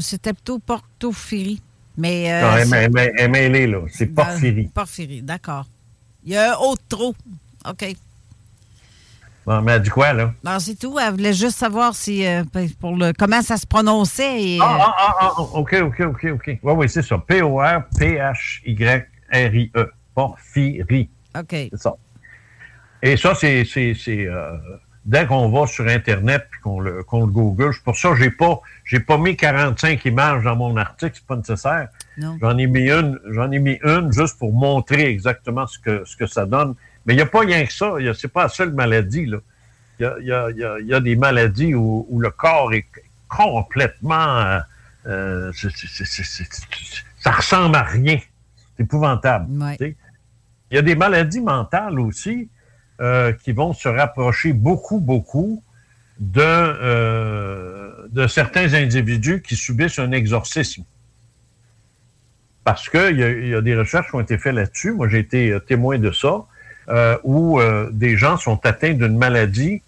c'était 0.00 0.32
plutôt 0.32 0.58
portophyrie. 0.58 1.60
Mais. 1.96 2.32
euh, 2.32 2.40
non, 2.42 2.56
elle, 2.56 2.66
c'est- 2.66 2.76
elle- 2.84 2.90
elle- 2.98 3.12
elle 3.16 3.24
est 3.24 3.28
mêlée, 3.28 3.66
là. 3.66 3.78
C'est 3.88 4.06
porphyrie. 4.06 4.68
Porphyrie, 4.74 5.22
d'accord. 5.22 5.66
Il 6.24 6.32
y 6.32 6.36
a 6.36 6.54
un 6.54 6.56
autre 6.58 6.82
trop. 6.88 7.14
OK. 7.68 7.94
Bon, 9.46 9.60
mais 9.60 9.72
elle 9.72 9.82
dit 9.82 9.90
quoi, 9.90 10.14
là? 10.14 10.32
Non, 10.42 10.58
c'est 10.58 10.74
tout. 10.74 10.98
Elle 10.98 11.10
voulait 11.12 11.34
juste 11.34 11.58
savoir 11.58 11.94
si, 11.94 12.26
euh, 12.26 12.44
pour 12.80 12.96
le, 12.96 13.12
comment 13.12 13.42
ça 13.42 13.58
se 13.58 13.66
prononçait. 13.66 14.42
Et, 14.42 14.58
Ah, 14.60 14.64
euh, 14.74 14.78
ah, 14.80 14.94
ah, 15.20 15.32
ah, 15.36 15.40
OK, 15.40 15.74
OK, 15.82 16.00
OK, 16.00 16.24
OK. 16.32 16.46
Oui, 16.62 16.72
oui, 16.76 16.88
c'est 16.88 17.02
ça. 17.02 17.18
P-O-R, 17.18 17.82
P-H-Y-R-I-E. 17.98 19.90
Porphyrie. 20.14 21.10
OK. 21.38 21.48
C'est 21.50 21.76
ça. 21.76 21.94
Et 23.02 23.16
ça, 23.16 23.34
c'est. 23.34 23.64
c'est- 23.64 23.94
c'est, 23.94 24.26
euh, 24.26 24.56
dès 25.04 25.26
qu'on 25.26 25.48
va 25.50 25.66
sur 25.66 25.86
Internet 25.86 26.46
puis 26.50 26.60
qu'on 26.60 26.80
le, 26.80 27.02
qu'on 27.02 27.20
le 27.26 27.32
Google, 27.32 27.72
c'est 27.74 27.82
pour 27.84 27.96
ça 27.96 28.10
que 28.10 28.16
j'ai 28.16 28.30
pas, 28.30 28.60
j'ai 28.84 29.00
pas 29.00 29.18
mis 29.18 29.36
45 29.36 30.04
images 30.06 30.44
dans 30.44 30.56
mon 30.56 30.76
article, 30.76 31.12
c'est 31.14 31.26
pas 31.26 31.36
nécessaire. 31.36 31.88
Non. 32.16 32.38
J'en 32.40 32.56
ai 32.58 32.66
mis 32.66 32.90
une, 32.90 33.18
j'en 33.30 33.50
ai 33.50 33.58
mis 33.58 33.78
une 33.84 34.12
juste 34.12 34.38
pour 34.38 34.52
montrer 34.52 35.06
exactement 35.06 35.66
ce 35.66 35.78
que, 35.78 36.04
ce 36.06 36.16
que 36.16 36.26
ça 36.26 36.46
donne. 36.46 36.74
Mais 37.06 37.12
il 37.12 37.16
n'y 37.16 37.22
a 37.22 37.26
pas 37.26 37.40
rien 37.40 37.64
que 37.66 37.72
ça. 37.72 38.00
Y 38.00 38.08
a- 38.08 38.14
C'est 38.14 38.28
pas 38.28 38.44
la 38.44 38.48
seule 38.48 38.72
maladie, 38.72 39.26
là. 39.26 39.38
Il 40.00 40.02
y 40.02 40.06
a, 40.06 40.18
y 40.20 40.32
a- 40.32 40.50
y 40.50 40.64
a- 40.64 40.78
il 40.80 40.86
y 40.86 40.94
a 40.94 41.00
des 41.00 41.16
maladies 41.16 41.74
où, 41.74 42.06
où 42.08 42.18
le 42.20 42.30
corps 42.30 42.72
est 42.72 42.86
complètement. 43.28 44.14
euh, 44.38 44.58
euh, 45.06 45.52
c'est- 45.54 45.68
c'est- 45.76 45.86
c'est- 45.88 46.04
c'est- 46.06 46.24
c'est- 46.24 47.02
ça 47.20 47.30
ressemble 47.32 47.76
à 47.76 47.82
rien. 47.82 48.18
C'est 48.76 48.84
épouvantable. 48.84 49.46
Ouais. 49.62 49.96
Il 50.70 50.74
y 50.76 50.78
a 50.78 50.82
des 50.82 50.94
maladies 50.96 51.40
mentales 51.42 52.00
aussi 52.00 52.48
euh, 53.00 53.32
qui 53.32 53.50
vont 53.50 53.72
se 53.72 53.88
rapprocher 53.88 54.52
beaucoup, 54.52 55.00
beaucoup 55.00 55.64
de, 56.20 56.40
euh, 56.40 57.90
de 58.10 58.28
certains 58.28 58.72
individus 58.74 59.42
qui 59.42 59.56
subissent 59.56 59.98
un 59.98 60.12
exorcisme. 60.12 60.84
Parce 62.62 62.88
qu'il 62.88 63.18
y, 63.18 63.48
y 63.48 63.54
a 63.54 63.60
des 63.60 63.76
recherches 63.76 64.10
qui 64.10 64.14
ont 64.14 64.20
été 64.20 64.38
faites 64.38 64.54
là-dessus. 64.54 64.92
Moi, 64.92 65.08
j'ai 65.08 65.18
été 65.18 65.50
euh, 65.50 65.58
témoin 65.58 65.98
de 65.98 66.12
ça, 66.12 66.44
où 67.24 67.58
des 67.92 68.14
gens 68.16 68.36
sont 68.36 68.64
atteints 68.66 68.92
d'une 68.92 69.16
maladie 69.16 69.80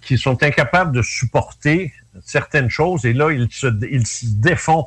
qui 0.00 0.16
sont 0.16 0.42
incapables 0.42 0.96
de 0.96 1.02
supporter 1.02 1.92
certaines 2.24 2.70
choses 2.70 3.04
et 3.04 3.12
là, 3.12 3.30
ils 3.30 3.48
se, 3.52 3.66
ils 3.90 4.06
se 4.06 4.24
défont. 4.26 4.86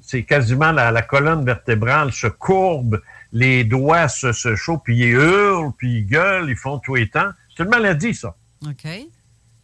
C'est 0.00 0.24
quasiment 0.24 0.72
la 0.72 1.02
colonne 1.02 1.44
vertébrale 1.44 2.12
se 2.12 2.26
courbe, 2.26 3.00
les 3.32 3.64
doigts 3.64 4.08
se, 4.08 4.32
se 4.32 4.54
chauffent, 4.56 4.82
puis 4.84 4.96
ils 4.98 5.08
hurlent, 5.12 5.72
puis 5.76 5.98
ils 5.98 6.06
gueulent, 6.06 6.50
ils 6.50 6.56
font 6.56 6.78
tout 6.78 6.96
et 6.96 7.08
temps. 7.08 7.30
C'est 7.56 7.62
une 7.64 7.70
maladie, 7.70 8.14
ça. 8.14 8.34
OK. 8.66 8.86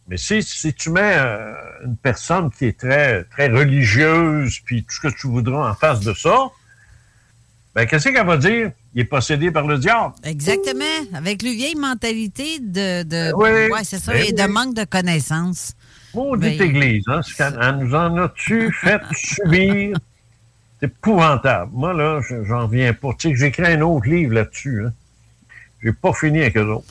Mais 0.07 0.17
si, 0.17 0.41
si 0.41 0.73
tu 0.73 0.89
mets 0.89 1.17
euh, 1.17 1.53
une 1.85 1.95
personne 1.95 2.49
qui 2.49 2.65
est 2.65 2.79
très, 2.79 3.23
très 3.25 3.47
religieuse, 3.47 4.59
puis 4.65 4.83
tout 4.83 4.95
ce 4.95 5.01
que 5.07 5.13
tu 5.19 5.27
voudras 5.27 5.69
en 5.69 5.75
face 5.75 5.99
de 5.99 6.13
ça, 6.15 6.47
ben 7.75 7.85
qu'est-ce 7.85 8.09
qu'elle 8.09 8.25
va 8.25 8.37
dire? 8.37 8.71
Il 8.95 9.01
est 9.01 9.05
possédé 9.05 9.51
par 9.51 9.67
le 9.67 9.77
diable. 9.77 10.15
Exactement. 10.23 10.83
Avec 11.13 11.43
le 11.43 11.51
vieille 11.51 11.75
mentalité 11.75 12.57
de. 12.59 13.03
de 13.03 13.31
Oui. 13.35 13.71
ouais, 13.71 13.83
c'est 13.83 13.99
ça. 13.99 14.13
Ben 14.13 14.25
et 14.27 14.31
de 14.33 14.47
manque 14.51 14.73
de 14.73 14.83
connaissances. 14.83 15.73
Maudite 16.15 16.57
Ben- 16.57 16.69
Église, 16.69 17.03
hein? 17.07 17.21
Elle 17.61 17.75
nous 17.77 17.93
en 17.93 18.17
a-tu 18.17 18.73
fait 18.81 18.99
subir? 19.13 19.95
C'est 20.79 20.87
épouvantable. 20.87 21.71
Moi, 21.73 21.93
là, 21.93 22.21
je- 22.27 22.43
j'en 22.45 22.67
viens 22.67 22.93
pas. 22.93 23.09
Tu 23.17 23.29
sais, 23.29 23.35
j'ai 23.35 23.45
écrit 23.47 23.65
un 23.73 23.81
autre 23.81 24.07
livre 24.07 24.33
là-dessus. 24.33 24.85
Hein? 24.85 24.93
J'ai 25.83 25.93
pas 25.93 26.13
fini 26.13 26.41
avec 26.41 26.57
eux 26.57 26.65
autres. 26.71 26.87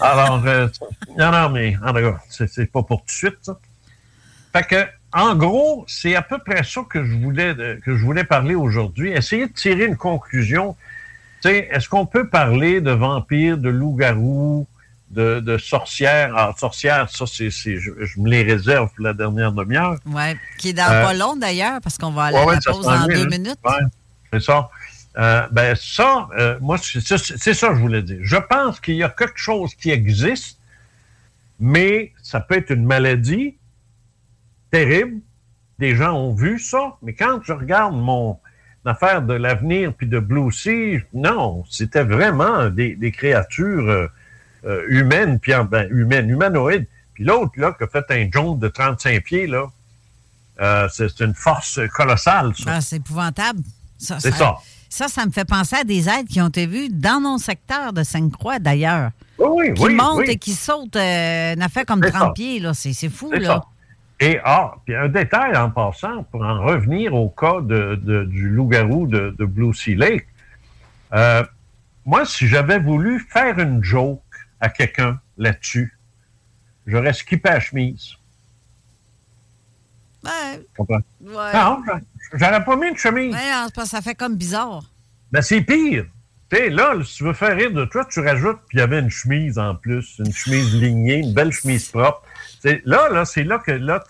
Alors, 0.00 0.42
euh, 0.46 0.68
non, 1.18 1.30
non, 1.32 1.50
mais 1.50 1.76
en 1.82 1.88
tout 1.92 2.00
cas, 2.00 2.18
c'est 2.48 2.70
pas 2.70 2.82
pour 2.82 3.00
tout 3.00 3.06
de 3.06 3.10
suite, 3.10 3.38
ça. 3.42 3.58
Fait 4.52 4.62
que, 4.66 4.86
en 5.12 5.34
gros, 5.34 5.84
c'est 5.88 6.14
à 6.14 6.22
peu 6.22 6.38
près 6.38 6.62
ça 6.62 6.82
que 6.88 7.04
je 7.04 7.14
voulais, 7.16 7.54
de- 7.54 7.80
que 7.84 7.96
je 7.96 8.04
voulais 8.04 8.24
parler 8.24 8.54
aujourd'hui. 8.54 9.10
Essayer 9.12 9.46
de 9.48 9.52
tirer 9.52 9.84
une 9.86 9.96
conclusion. 9.96 10.76
Tu 11.42 11.48
sais, 11.48 11.68
est-ce 11.70 11.88
qu'on 11.88 12.06
peut 12.06 12.28
parler 12.28 12.80
de 12.80 12.90
vampires, 12.92 13.58
de 13.58 13.68
loups-garous, 13.68 14.66
de, 15.16 15.40
de 15.40 15.58
sorcières? 15.58 16.32
Ah, 16.36 16.54
sorcières, 16.56 17.08
ça, 17.10 17.24
c'est, 17.26 17.50
je, 17.50 17.78
je 17.78 18.20
me 18.20 18.28
les 18.30 18.42
réserve 18.42 18.90
pour 18.94 19.04
la 19.04 19.14
dernière 19.14 19.50
demi-heure. 19.52 19.96
Ouais. 20.06 20.36
Qui 20.58 20.68
est 20.68 20.72
dans 20.74 20.90
Euh, 20.90 21.02
pas 21.02 21.14
long 21.14 21.36
d'ailleurs, 21.36 21.80
parce 21.82 21.96
qu'on 21.98 22.12
va 22.12 22.24
aller 22.24 22.36
Ouais, 22.38 22.54
à 22.54 22.60
la 22.66 22.72
pause 22.72 22.86
en 22.86 23.06
vient, 23.06 23.06
deux 23.08 23.22
hein. 23.24 23.28
minutes. 23.30 23.58
Ouais, 23.64 23.84
c'est 24.32 24.42
ça. 24.42 24.68
Euh, 25.18 25.46
ben 25.50 25.74
ça, 25.74 26.28
euh, 26.38 26.58
moi, 26.60 26.76
c'est 26.78 27.00
ça 27.54 27.68
que 27.68 27.74
je 27.74 27.80
voulais 27.80 28.02
dire. 28.02 28.18
Je 28.20 28.36
pense 28.36 28.78
qu'il 28.80 28.96
y 28.96 29.02
a 29.02 29.08
quelque 29.08 29.38
chose 29.38 29.74
qui 29.74 29.90
existe, 29.90 30.58
mais 31.58 32.12
ça 32.22 32.40
peut 32.40 32.56
être 32.58 32.70
une 32.70 32.84
maladie 32.84 33.56
terrible. 34.70 35.20
Des 35.78 35.96
gens 35.96 36.12
ont 36.12 36.34
vu 36.34 36.58
ça, 36.58 36.96
mais 37.02 37.14
quand 37.14 37.40
je 37.42 37.54
regarde 37.54 37.94
mon 37.94 38.38
affaire 38.84 39.22
de 39.22 39.32
l'avenir 39.34 39.94
puis 39.94 40.06
de 40.06 40.18
Blue 40.18 40.52
Sea, 40.52 41.02
non, 41.14 41.64
c'était 41.70 42.04
vraiment 42.04 42.68
des, 42.68 42.94
des 42.94 43.10
créatures 43.10 44.10
euh, 44.66 44.82
humaines, 44.88 45.38
puis 45.38 45.54
en- 45.54 45.64
ben, 45.64 45.88
humaines, 45.90 46.28
humanoïdes. 46.28 46.86
Puis 47.14 47.24
l'autre, 47.24 47.52
là, 47.56 47.72
qui 47.76 47.84
a 47.84 47.86
fait 47.86 48.04
un 48.10 48.28
jump 48.30 48.58
de 48.58 48.68
35 48.68 49.22
pieds, 49.24 49.46
là, 49.46 49.66
euh, 50.60 50.88
c'est 50.92 51.20
une 51.20 51.34
force 51.34 51.80
colossale, 51.94 52.52
ça. 52.56 52.72
Ah, 52.76 52.80
c'est 52.80 52.96
épouvantable. 52.96 53.60
Ça, 53.98 54.18
C'est 54.20 54.32
ça. 54.34 54.56
Ça, 54.88 55.08
ça 55.08 55.26
me 55.26 55.30
fait 55.30 55.44
penser 55.44 55.76
à 55.76 55.84
des 55.84 56.08
êtres 56.08 56.28
qui 56.28 56.40
ont 56.40 56.48
été 56.48 56.66
vus 56.66 56.88
dans 56.90 57.20
mon 57.20 57.38
secteur 57.38 57.92
de 57.92 58.02
Sainte-Croix, 58.02 58.58
d'ailleurs. 58.58 59.10
Oui, 59.38 59.74
qui 59.74 59.82
oui, 59.82 59.94
montent 59.94 60.18
oui. 60.20 60.30
et 60.30 60.36
qui 60.36 60.52
sautent 60.52 60.96
euh, 60.96 61.54
une 61.54 61.60
affaire 61.62 61.84
comme 61.84 62.00
C'est 62.02 62.10
30 62.12 62.28
ça. 62.28 62.32
pieds, 62.32 62.60
là. 62.60 62.72
C'est 62.72 62.92
c'est 62.92 63.08
fou, 63.10 63.28
C'est 63.32 63.40
là. 63.40 63.46
ça. 63.48 63.64
Et 64.20 64.38
ah, 64.44 64.74
puis 64.86 64.94
un 64.94 65.08
détail 65.08 65.54
en 65.56 65.70
passant, 65.70 66.22
pour 66.30 66.42
en 66.42 66.62
revenir 66.62 67.12
au 67.14 67.28
cas 67.28 67.60
de, 67.60 68.00
de- 68.02 68.24
du 68.24 68.48
loup-garou 68.48 69.06
de, 69.06 69.34
de 69.38 69.44
Blue 69.44 69.74
Sea 69.74 69.94
Lake. 69.96 70.26
Euh, 71.12 71.44
moi, 72.06 72.24
si 72.24 72.46
j'avais 72.46 72.78
voulu 72.78 73.20
faire 73.28 73.58
une 73.58 73.82
joke 73.84 74.22
à 74.60 74.68
quelqu'un 74.68 75.20
là-dessus, 75.36 75.96
j'aurais 76.86 77.12
skippé 77.12 77.48
la 77.50 77.60
chemise. 77.60 78.14
Ouais. 80.24 80.58
Tu 80.58 80.66
comprends? 80.76 81.00
Ouais. 81.20 81.52
Non, 81.54 81.82
j'aurais 82.32 82.64
pas 82.64 82.76
mis 82.76 82.88
une 82.88 82.96
chemise. 82.96 83.34
Ouais, 83.34 83.50
non, 83.52 83.64
c'est 83.66 83.74
parce 83.74 83.90
que 83.90 83.96
ça 83.96 84.02
fait 84.02 84.14
comme 84.14 84.36
bizarre. 84.36 84.82
Ben, 85.30 85.42
c'est 85.42 85.60
pire. 85.60 86.06
Tu 86.48 86.56
sais, 86.56 86.70
là, 86.70 86.94
si 87.04 87.16
tu 87.16 87.24
veux 87.24 87.32
faire 87.32 87.56
rire 87.56 87.72
de 87.72 87.84
toi, 87.84 88.04
tu 88.04 88.20
rajoutes, 88.20 88.60
puis 88.68 88.78
il 88.78 88.80
y 88.80 88.82
avait 88.82 89.00
une 89.00 89.10
chemise 89.10 89.58
en 89.58 89.74
plus, 89.74 90.18
une 90.18 90.32
chemise 90.32 90.74
lignée, 90.74 91.18
une 91.18 91.34
belle 91.34 91.50
chemise 91.50 91.88
propre. 91.88 92.22
Tu 92.62 92.68
sais, 92.68 92.82
là, 92.84 93.08
là, 93.08 93.24
c'est 93.24 93.42
là 93.42 93.58
que 93.58 93.72
là, 93.72 94.02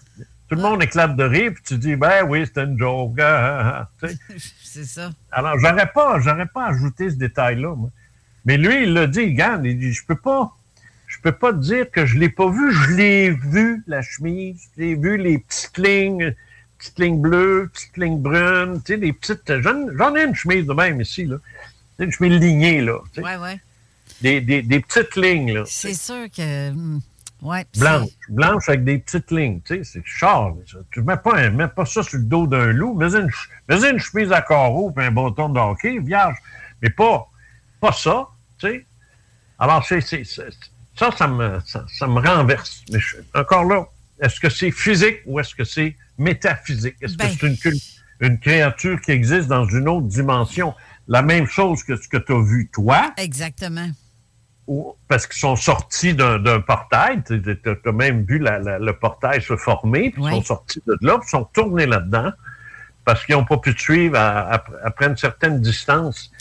tout 0.49 0.55
le 0.55 0.61
monde 0.61 0.83
éclate 0.83 1.17
de 1.17 1.25
rire, 1.25 1.53
puis 1.55 1.63
tu 1.65 1.79
dis, 1.79 1.97
ben 1.97 2.25
oui, 2.29 2.47
c'était 2.47 2.65
une 2.65 2.79
joke. 2.79 3.19
ah, 3.21 3.25
ah, 3.25 3.89
ah. 4.03 4.09
C'est 4.63 4.85
ça. 4.85 5.11
Alors, 5.31 5.59
j'aurais 5.59 5.91
pas, 5.91 6.21
j'aurais 6.21 6.47
pas 6.47 6.67
ajouté 6.67 7.09
ce 7.11 7.17
détail-là, 7.17 7.75
moi. 7.75 7.91
Mais 8.47 8.57
lui, 8.57 8.85
il 8.85 8.95
l'a 8.95 9.07
dit, 9.07 9.21
regarde, 9.27 9.67
il 9.67 9.79
dit, 9.79 9.93
je 9.93 10.05
peux 10.07 10.17
pas, 10.17 10.53
je 11.07 11.19
peux 11.21 11.33
pas 11.33 11.53
te 11.53 11.59
dire 11.59 11.91
que 11.91 12.07
je 12.07 12.17
l'ai 12.19 12.29
pas 12.31 12.49
vu. 12.49 12.73
Je 12.73 12.93
l'ai 12.93 13.31
vu, 13.31 13.83
la 13.87 14.01
chemise. 14.03 14.69
Je 14.77 14.83
l'ai 14.83 14.95
vu, 14.95 15.17
les 15.19 15.39
petites 15.39 15.77
lignes, 15.79 16.35
petites 16.79 16.99
lignes 16.99 17.21
bleues, 17.21 17.69
petites 17.73 17.97
lignes 17.97 18.21
brunes. 18.23 18.81
Tu 18.85 18.93
sais, 18.95 18.99
des 18.99 19.13
petites... 19.13 19.61
J'en 19.61 19.87
j'en 19.99 20.15
ai 20.17 20.25
une 20.25 20.35
chemise 20.35 20.65
de 20.67 20.73
même 20.73 21.01
ici, 21.01 21.25
là. 21.27 21.37
Une 21.99 22.13
chemise 22.13 22.41
lignée, 22.41 22.81
là. 22.81 22.99
tu 23.13 23.21
sais. 23.21 23.27
Ouais, 23.27 23.37
ouais. 23.37 23.61
Des, 24.23 24.41
des, 24.41 24.63
des 24.63 24.81
petites 24.81 25.17
lignes, 25.17 25.53
là. 25.53 25.63
C'est 25.67 25.95
sûr 25.95 26.27
que. 26.35 26.71
hmm, 26.71 27.01
Ouais. 27.43 27.67
Blanche. 27.79 28.09
Blanche 28.31 28.69
avec 28.71 28.85
des 28.85 28.99
petites 28.99 29.31
lignes. 29.31 29.61
Tu 29.63 29.77
sais, 29.77 29.85
c'est 29.85 30.03
char. 30.07 30.55
ça. 30.67 30.79
Tu 30.91 31.03
mets 31.03 31.19
pas, 31.19 31.37
un- 31.37 31.51
mets 31.51 31.69
pas 31.69 31.85
ça 31.85 32.03
sur 32.03 32.17
le 32.17 32.25
dos 32.25 32.47
d'un 32.47 32.73
loup. 32.73 32.95
Mets 32.95 33.15
une, 33.15 33.29
mets 33.69 33.91
une 33.91 33.99
chemise 33.99 34.33
à 34.33 34.41
carreaux 34.41 34.91
puis 34.91 35.05
un 35.05 35.11
bâton 35.11 35.51
de 35.51 35.61
hockey, 35.61 35.99
vierge. 35.99 36.37
Mais 36.81 36.89
pas, 36.89 37.29
pas 37.79 37.93
ça, 37.93 38.27
tu 38.59 38.67
sais. 38.69 38.87
Alors, 39.59 39.85
c'est, 39.87 40.01
c'est- 40.01 40.25
c'est- 40.25 40.49
ça, 40.95 41.11
ça 41.17 41.27
me, 41.29 41.61
ça, 41.67 41.85
ça 41.89 42.07
me 42.07 42.21
renverse. 42.21 42.83
Mais 42.93 43.01
je- 43.01 43.17
encore 43.35 43.65
là, 43.65 43.87
est-ce 44.21 44.41
que 44.41 44.49
c'est 44.49 44.71
physique 44.71 45.19
ou 45.27 45.39
est-ce 45.41 45.55
que 45.55 45.65
c'est 45.65 45.97
métaphysique? 46.19 46.97
Est-ce 47.03 47.17
Ben. 47.17 47.29
que 47.37 47.55
c'est 47.55 47.71
une, 48.21 48.39
créature 48.39 49.01
qui 49.03 49.11
existe 49.13 49.49
dans 49.49 49.67
une 49.67 49.89
autre 49.89 50.07
dimension? 50.07 50.75
La 51.09 51.23
même 51.23 51.47
chose 51.47 51.83
que 51.85 51.97
ce 51.97 52.09
que 52.09 52.17
tu 52.17 52.33
as 52.33 52.43
vu 52.43 52.69
toi, 52.73 53.13
Exactement. 53.19 53.89
ou- 54.67 54.95
parce 55.07 55.27
qu'ils 55.27 55.39
sont 55.39 55.55
sortis 55.57 56.15
d'un 56.15 56.39
d'un 56.39 56.61
portail. 56.61 57.23
Tu 57.25 57.41
as 57.85 57.93
même 57.93 58.25
vu 58.25 58.39
la- 58.39 58.59
la- 58.59 58.79
le 58.79 58.93
portail 58.95 59.41
se 59.43 59.57
former, 59.57 60.11
puis 60.11 60.23
ils 60.23 60.31
sont 60.31 60.43
sortis 60.43 60.83
de 60.87 60.97
là, 61.03 61.19
puis 61.19 61.27
ils 61.29 61.31
sont 61.31 61.45
tournés 61.45 61.87
là-dedans 61.87 62.33
parce 63.05 63.25
qu'ils 63.25 63.37
n'ont 63.37 63.45
pas 63.45 63.59
pu 63.59 63.75
te 63.75 63.81
suivre 63.81 64.17
à- 64.19 64.55
à- 64.57 64.65
après 64.85 65.07
une 65.07 65.17
certaine 65.17 65.61
distance. 65.61 66.33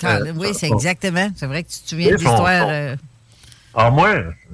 Colin, 0.00 0.34
oui, 0.36 0.48
c'est 0.54 0.68
bon. 0.68 0.76
exactement. 0.76 1.30
C'est 1.36 1.46
vrai 1.46 1.62
que 1.64 1.68
tu 1.70 1.80
te 1.80 1.88
souviens 1.88 2.08
de 2.10 2.14
l'histoire. 2.16 2.68
euh, 2.68 2.96
Ah, 3.74 3.90
moi, 3.90 4.08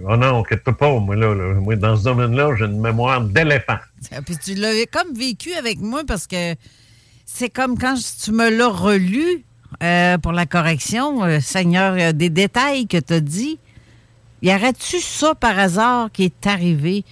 oh 0.09 0.17
non, 0.17 0.41
inquiète 0.41 0.65
pas, 0.65 0.99
moi, 0.99 1.15
là, 1.17 1.35
là, 1.35 1.55
moi, 1.55 1.77
dans 1.77 1.97
ce 1.97 2.05
domaine-là, 2.05 2.55
j'ai 2.59 2.65
une 2.65 2.81
mémoire 2.81 3.21
d'éléphant. 3.21 3.79
Puis 4.27 4.37
tu 4.39 4.55
l'avais 4.55 4.87
comme 4.87 5.15
vécu 5.15 5.53
avec 5.55 5.79
moi 5.81 6.03
parce 6.07 6.27
que 6.27 6.55
c'est 7.27 7.51
comme 7.51 7.79
quand 7.79 7.95
tu 8.25 8.33
me 8.33 8.51
l'as 8.51 8.69
relu 8.69 9.45
euh, 9.83 10.19
pour 10.19 10.33
la 10.33 10.45
correction, 10.47 11.23
euh, 11.25 11.41
Seigneur, 11.41 11.95
euh, 11.99 12.13
des 12.13 12.31
détails 12.31 12.87
que 12.87 12.99
tu 12.99 13.13
as 13.15 13.21
dit. 13.21 13.59
Y 14.43 14.53
aurait-tu 14.55 14.99
ça 15.01 15.35
par 15.37 15.57
hasard 15.59 16.11
qui 16.13 16.25
est 16.25 16.47
arrivé? 16.47 17.05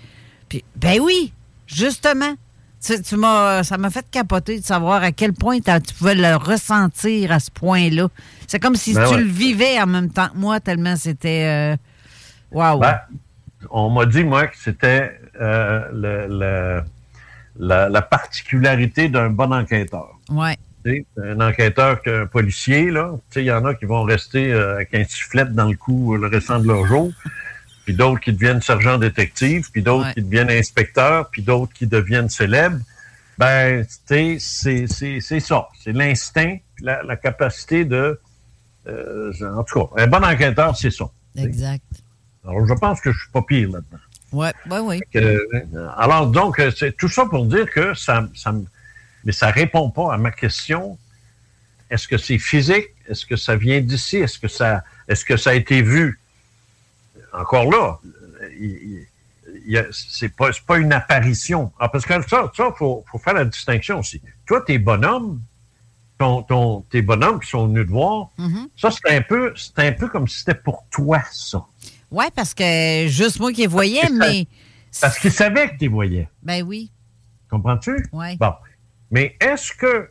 Puis, 0.49 0.65
ben 0.75 0.99
oui, 1.01 1.33
justement. 1.67 2.35
Tu, 2.83 3.01
tu 3.03 3.17
m'as, 3.17 3.63
ça 3.63 3.77
m'a 3.77 3.91
fait 3.91 4.07
capoter 4.11 4.59
de 4.59 4.65
savoir 4.65 5.03
à 5.03 5.13
quel 5.13 5.33
point 5.35 5.59
tu 5.61 5.95
pouvais 5.99 6.15
le 6.15 6.35
ressentir 6.37 7.31
à 7.33 7.39
ce 7.39 7.51
point-là. 7.51 8.09
C'est 8.47 8.59
comme 8.59 8.75
si 8.77 8.95
Ben 8.95 9.07
tu 9.07 9.15
ouais. 9.15 9.21
le 9.21 9.27
vivais 9.29 9.81
en 9.81 9.87
même 9.87 10.11
temps 10.11 10.29
que 10.29 10.37
moi, 10.39 10.61
tellement 10.61 10.97
c'était. 10.97 11.75
euh, 11.75 11.77
Waouh! 12.53 12.81
Ben, 12.81 12.99
on 13.71 13.91
m'a 13.91 14.07
dit, 14.07 14.25
moi, 14.25 14.47
que 14.47 14.57
c'était 14.57 15.21
euh, 15.41 15.83
le- 15.93 16.27
le- 16.29 16.83
la, 17.59 17.89
la 17.91 18.03
particularité 18.03 19.09
d'un 19.11 19.29
bon 19.29 19.53
enquêteur. 19.53 20.09
sais, 20.87 21.05
un 21.23 21.41
enquêteur 21.43 22.01
qu'un 22.01 22.27
policier, 22.27 22.91
là, 22.91 23.13
il 23.37 23.43
y 23.43 23.53
en 23.53 23.65
a 23.67 23.75
qui 23.75 23.85
vont 23.85 24.03
rester 24.05 24.53
euh, 24.53 24.77
avec 24.77 24.95
un 24.95 25.05
sifflet 25.05 25.45
dans 25.45 25.69
le 25.69 25.77
cou 25.77 26.15
euh, 26.15 26.19
le 26.19 26.29
restant 26.29 26.59
de 26.59 26.67
leur 26.67 26.87
jour, 26.87 27.13
puis 27.91 27.97
d'autres 27.97 28.21
qui 28.21 28.33
deviennent 28.33 28.63
sergents 28.63 28.99
détectives, 28.99 29.69
puis 29.73 29.83
d'autres 29.83 30.07
Ouais. 30.07 30.15
qui 30.15 30.23
deviennent 30.23 30.51
inspecteurs, 30.51 31.29
puis 31.29 31.43
d'autres 31.43 31.73
qui 31.73 31.89
deviennent 31.89 32.29
célèbres. 32.29 32.79
Ben, 33.37 33.85
tu 34.07 34.39
sais, 34.39 34.87
c'est- 34.87 35.41
ça. 35.41 35.69
C'est 35.83 35.91
l'instinct, 35.93 36.57
la, 36.81 37.03
la 37.03 37.17
capacité 37.17 37.85
de... 37.85 38.21
euh, 38.87 39.33
en 39.57 39.65
tout 39.65 39.89
cas, 39.89 40.03
un 40.03 40.07
bon 40.07 40.23
enquêteur, 40.25 40.77
c'est 40.77 40.93
ça. 40.93 41.07
Exact. 41.37 41.83
Alors, 42.47 42.65
je 42.65 42.75
pense 42.75 43.01
que 43.01 43.11
je 43.11 43.19
suis 43.19 43.31
pas 43.33 43.43
pire 43.43 43.71
là-dedans. 43.71 43.99
Oui. 44.85 45.01
Que- 45.13 45.19
euh, 45.19 45.89
alors, 45.97 46.29
donc, 46.29 46.61
euh, 46.61 46.71
c'est 46.71 46.97
tout 46.97 47.09
ça 47.09 47.27
pour 47.27 47.45
dire 47.47 47.69
que 47.69 47.95
ça, 47.95 48.29
ça 48.37 48.55
mais 49.25 49.33
ça 49.33 49.51
répond 49.51 49.91
pas 49.91 50.15
à 50.15 50.17
ma 50.17 50.31
question. 50.31 50.97
Est-ce 51.91 52.07
que 52.07 52.19
c'est 52.19 52.39
physique? 52.39 52.87
Est-ce 53.09 53.27
que 53.27 53.35
ça 53.35 53.57
vient 53.57 53.81
d'ici? 53.81 54.19
Est-ce 54.19 54.39
que 54.39 54.47
ça, 54.47 54.85
est-ce 55.09 55.25
que 55.25 55.37
ça 55.37 55.51
a 55.51 55.55
été 55.55 55.83
vu? 55.83 56.20
Encore 57.33 57.71
là, 57.71 57.99
il- 58.59 58.65
il- 58.65 59.07
il 59.67 59.89
c'est 59.93 60.29
pas, 60.35 60.51
pas 60.67 60.79
une 60.79 60.93
apparition. 60.93 61.73
Ah, 61.79 61.89
parce 61.89 62.05
que 62.07 62.13
ça, 62.29 62.51
ça, 62.57 62.73
faut, 62.77 63.05
faut 63.11 63.19
faire 63.19 63.35
la 63.35 63.45
distinction 63.45 63.99
aussi. 64.01 64.21
Toi, 64.47 64.63
tes 64.63 64.79
bonhommes, 64.79 65.41
ton, 66.19 66.43
ton, 66.43 66.83
tes 66.83 67.03
bonhommes 67.03 67.41
qui 67.41 67.49
sont 67.49 67.67
venus 67.67 67.87
te 67.87 67.91
voir, 67.91 68.31
Mhm. 68.39 68.69
ça, 68.77 68.91
c'est 68.91 69.17
un 69.17 69.23
peu, 69.23 69.55
un 69.77 69.93
peu 69.93 70.09
comme 70.09 70.29
si 70.29 70.39
c'était 70.41 70.55
pour 70.55 70.85
toi, 70.91 71.21
ça. 71.33 71.65
Oui, 72.11 72.25
parce 72.35 72.55
que 72.55 73.07
juste 73.09 73.39
moi 73.41 73.53
qui 73.53 73.63
les 73.63 73.67
voyais, 73.67 74.01
Parce 74.03 74.13
que 74.13 74.19
ça- 74.19 74.29
mais. 74.33 74.47
Parce 75.01 75.19
qu'ils 75.19 75.33
savaient 75.33 75.67
que 75.69 75.73
tu 75.75 75.79
les 75.83 75.89
voyais. 75.89 76.29
Ben 76.43 76.63
oui. 76.65 76.91
Comprends-tu? 77.49 78.07
Oui. 78.13 78.37
Bon. 78.37 78.53
Mais 79.11 79.37
est-ce 79.41 79.73
que. 79.73 80.11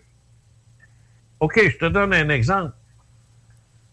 OK, 1.40 1.60
je 1.64 1.78
te 1.78 1.86
donne 1.86 2.14
un 2.14 2.30
exemple. 2.30 2.74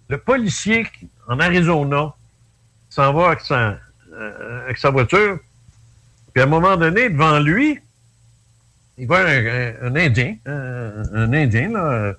Le 0.08 0.18
policier 0.18 0.86
en 1.28 1.38
Arizona 1.40 2.14
s'en 2.96 3.12
va 3.12 3.28
avec 3.28 3.40
sa, 3.40 3.78
euh, 4.12 4.64
avec 4.64 4.78
sa 4.78 4.90
voiture, 4.90 5.38
puis 6.32 6.42
à 6.42 6.44
un 6.46 6.48
moment 6.48 6.76
donné, 6.76 7.08
devant 7.10 7.38
lui, 7.38 7.78
il 8.98 9.06
voit 9.06 9.20
un, 9.20 9.46
un- 9.46 9.74
un 9.82 9.96
Indien, 9.96 10.36
un, 10.46 11.02
un 11.14 11.32
Indien, 11.32 11.70
là, 11.70 12.14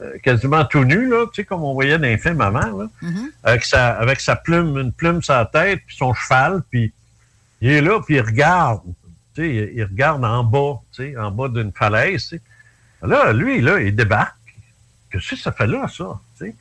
euh, 0.00 0.18
quasiment 0.22 0.64
tout 0.64 0.84
nu, 0.84 1.08
là, 1.08 1.26
tu 1.26 1.36
sais, 1.42 1.44
comme 1.44 1.62
on 1.62 1.74
voyait 1.74 1.96
dans 1.98 2.02
les 2.08 2.18
films 2.18 2.40
avant, 2.40 2.78
là, 2.78 2.86
avec, 3.44 3.64
sa, 3.64 3.90
avec 3.98 4.20
sa 4.20 4.34
plume, 4.36 4.76
une 4.78 4.92
plume 4.92 5.22
sur 5.22 5.34
la 5.34 5.44
tête, 5.46 5.80
puis 5.86 5.96
son 5.96 6.12
cheval, 6.14 6.62
puis 6.70 6.92
il 7.60 7.70
est 7.70 7.80
là, 7.82 8.00
puis 8.04 8.16
il 8.16 8.20
regarde. 8.20 8.80
Tu 9.34 9.42
sais, 9.42 9.48
il, 9.48 9.78
il 9.78 9.84
regarde 9.84 10.24
en 10.24 10.42
bas, 10.44 10.80
tu 10.92 11.04
sais, 11.12 11.16
en 11.16 11.30
bas 11.30 11.48
d'une 11.48 11.72
falaise. 11.72 12.28
tu 12.28 12.36
sais. 12.36 12.42
Là, 13.06 13.32
lui, 13.32 13.60
là, 13.60 13.78
il 13.80 13.94
débarque. 13.94 14.34
Qu'est-ce 15.10 15.30
que 15.30 15.36
ça 15.36 15.52
fait 15.52 15.66
là, 15.66 15.86
ça? 15.88 16.18
tu 16.38 16.46
sais? 16.46 16.54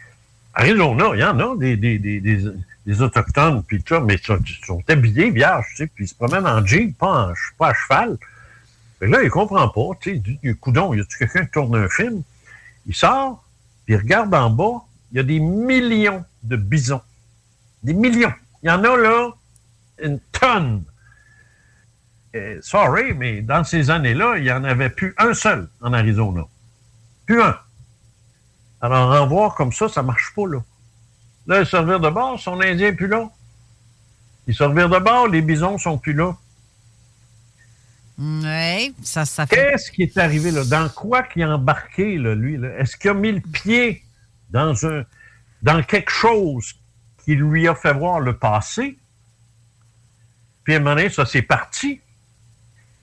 Arizona, 0.54 1.12
il 1.14 1.20
y 1.20 1.24
en 1.24 1.40
a 1.40 1.56
des, 1.58 1.78
des, 1.78 1.98
des, 1.98 2.20
des, 2.20 2.44
des 2.86 3.02
Autochtones, 3.02 3.64
puis 3.64 3.84
tout 3.84 4.00
mais 4.02 4.16
ils 4.16 4.66
sont, 4.66 4.82
habillés 4.88 5.30
vierges, 5.30 5.68
tu 5.70 5.76
sais, 5.78 5.88
puis 5.88 6.06
ils 6.06 6.08
se 6.08 6.16
promènent 6.16 6.48
en 6.48 6.66
jeep, 6.66 6.98
pas, 6.98 7.34
à 7.60 7.74
cheval. 7.74 8.18
Que 9.00 9.06
là, 9.06 9.24
il 9.24 9.30
comprend 9.30 9.68
pas, 9.70 9.96
tu 10.00 10.12
sais, 10.12 10.16
il 10.18 10.22
dit, 10.22 10.56
coudon, 10.60 10.94
y 10.94 11.02
a-tu 11.02 11.18
quelqu'un 11.18 11.46
qui 11.46 11.52
tourne 11.52 11.76
un 11.76 11.90
film? 11.90 12.24
Il 12.88 12.96
sort, 12.96 13.44
puis 13.86 13.96
il 13.96 13.98
regarde 13.98 14.34
en 14.34 14.50
bas, 14.50 14.82
il 15.12 15.18
y 15.18 15.20
a 15.20 15.24
des 15.24 15.40
millions 15.40 16.24
de 16.44 16.56
bisons. 16.56 17.02
Des 17.84 17.94
millions. 17.94 18.34
Il 18.64 18.70
y 18.70 18.72
en 18.72 18.84
a 18.84 18.98
là, 18.98 19.32
une 20.02 20.20
tonne. 20.32 20.84
Sorry, 22.62 23.14
mais 23.14 23.42
dans 23.42 23.64
ces 23.64 23.90
années-là, 23.90 24.38
il 24.38 24.44
n'y 24.44 24.52
en 24.52 24.64
avait 24.64 24.90
plus 24.90 25.14
un 25.18 25.34
seul 25.34 25.68
en 25.82 25.94
Arizona. 25.94 26.44
Plus 27.26 27.42
un. 27.42 27.58
Alors, 28.80 29.22
en 29.22 29.28
voir 29.28 29.54
comme 29.54 29.74
ça, 29.74 29.90
ça 29.90 30.02
marche 30.02 30.34
pas, 30.36 30.48
là. 30.48 30.64
Là, 31.48 31.62
ils 31.62 31.66
se 31.66 31.76
revirent 31.76 32.00
de 32.00 32.10
bord, 32.10 32.40
son 32.40 32.62
Indien 32.62 32.92
n'est 32.92 32.96
plus 32.96 33.08
là. 33.08 33.30
Ils 34.48 34.56
se 34.56 34.64
revirent 34.64 34.90
de 34.90 35.00
bord, 35.00 35.28
les 35.28 35.42
bisons 35.42 35.78
sont 35.78 35.98
plus 35.98 36.14
là. 36.14 36.36
Oui, 38.20 38.94
ça, 39.02 39.26
ça 39.26 39.48
fait. 39.48 39.56
Qu'est-ce 39.56 39.92
qui 39.92 40.04
est 40.04 40.18
arrivé 40.18 40.52
là? 40.52 40.64
Dans 40.64 40.90
quoi 40.90 41.24
qu'il 41.24 41.42
a 41.44 41.56
embarqué, 41.56 42.18
là, 42.18 42.36
lui? 42.36 42.58
là? 42.58 42.70
Est-ce 42.78 42.96
qu'il 42.96 43.10
a 43.10 43.14
mis 43.14 43.32
le 43.32 43.42
pied 43.42 44.04
dans 44.52 44.86
un 44.86 45.04
dans 45.64 45.82
quelque 45.84 46.12
chose 46.12 46.76
qui 47.24 47.36
lui 47.36 47.68
a 47.68 47.74
fait 47.74 47.94
voir 47.94 48.20
le 48.20 48.38
passé? 48.38 48.98
Puis 50.64 50.74
à 50.74 50.78
un 50.78 50.80
moment 50.82 50.96
donné, 50.96 51.10
ça 51.10 51.26
c'est 51.26 51.42
parti. 51.42 52.00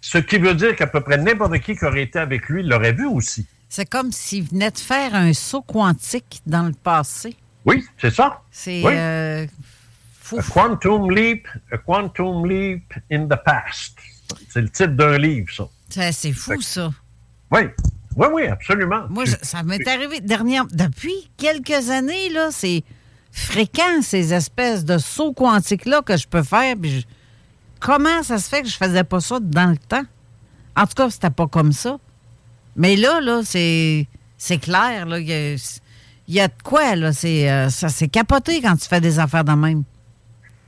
Ce 0.01 0.19
qui 0.19 0.39
veut 0.39 0.55
dire 0.55 0.77
qu'à 0.77 0.87
peu 0.87 1.01
près 1.01 1.19
n'importe 1.19 1.59
qui 1.59 1.77
qui 1.77 1.85
aurait 1.85 2.03
été 2.03 2.21
avec 2.21 2.49
lui 2.49 2.63
l'aurait 2.63 2.93
vu 2.93 3.07
aussi. 3.07 3.47
C'est 3.69 3.89
comme 3.89 4.13
s'il 4.13 4.45
venait 4.45 4.71
de 4.71 4.79
faire 4.79 5.15
un 5.15 5.33
saut 5.33 5.63
quantique 5.63 6.43
dans 6.47 6.63
le 6.63 6.73
passé. 6.73 7.37
Oui, 7.69 7.85
c'est 8.01 8.11
ça. 8.15 8.41
C'est 8.51 8.83
Oui. 8.85 8.93
euh, 8.95 9.47
A 10.37 10.43
quantum 10.43 11.11
leap, 11.11 11.47
a 11.73 11.79
quantum 11.79 12.45
leap 12.47 12.93
in 13.11 13.25
the 13.27 13.37
past. 13.45 13.97
C'est 14.51 14.61
le 14.61 14.69
titre 14.69 14.89
d'un 14.93 15.17
livre, 15.19 15.49
ça. 15.55 15.69
c'est- 15.89 16.13
c'est 16.13 16.33
fou, 16.33 16.61
ça. 16.61 16.91
Oui, 17.51 17.61
oui, 18.17 18.27
oui, 18.33 18.47
absolument. 18.47 19.07
Moi, 19.09 19.25
je- 19.25 19.37
ça 19.43 19.63
m'est 19.63 19.87
arrivé 19.89 20.21
dernière, 20.21 20.67
depuis 20.67 21.31
quelques 21.39 21.89
années, 21.91 22.29
là, 22.31 22.49
c'est 22.51 22.85
fréquent, 23.33 24.03
ces 24.03 24.35
espèces 24.35 24.85
de 24.85 24.99
sauts 24.99 25.33
quantiques-là 25.33 26.03
que 26.03 26.17
je 26.17 26.27
peux 26.27 26.43
faire. 26.43 26.75
puis 26.81 27.01
je- 27.01 27.07
Comment 27.81 28.23
ça 28.25 28.39
se 28.39 28.49
fait 28.49 28.63
que 28.63 28.69
je 28.69 28.77
faisais 28.77 29.05
pas 29.05 29.21
ça 29.21 29.39
dans 29.41 29.71
le 29.71 29.77
temps? 29.79 30.03
En 30.77 30.83
tout 30.87 30.95
cas, 30.95 31.09
c'était 31.11 31.31
pas 31.31 31.47
comme 31.47 31.73
ça. 31.73 31.99
Mais 32.77 32.97
là, 32.97 33.21
là, 33.21 33.43
c'est 33.45 34.07
c'est 34.37 34.59
clair, 34.59 35.07
là. 35.07 35.19
Il 35.21 35.29
y, 35.29 35.33
a- 35.33 35.81
il 36.29 36.35
y 36.35 36.41
a 36.41 36.49
de 36.49 36.63
quoi, 36.63 36.95
là. 36.95 37.11
Euh, 37.25 37.69
ça, 37.71 37.89
c'est 37.89 38.09
capoté 38.09 38.61
quand 38.61 38.77
tu 38.77 38.87
fais 38.87 39.01
des 39.01 39.19
affaires 39.19 39.45
de 39.45 39.53
même. 39.53 39.83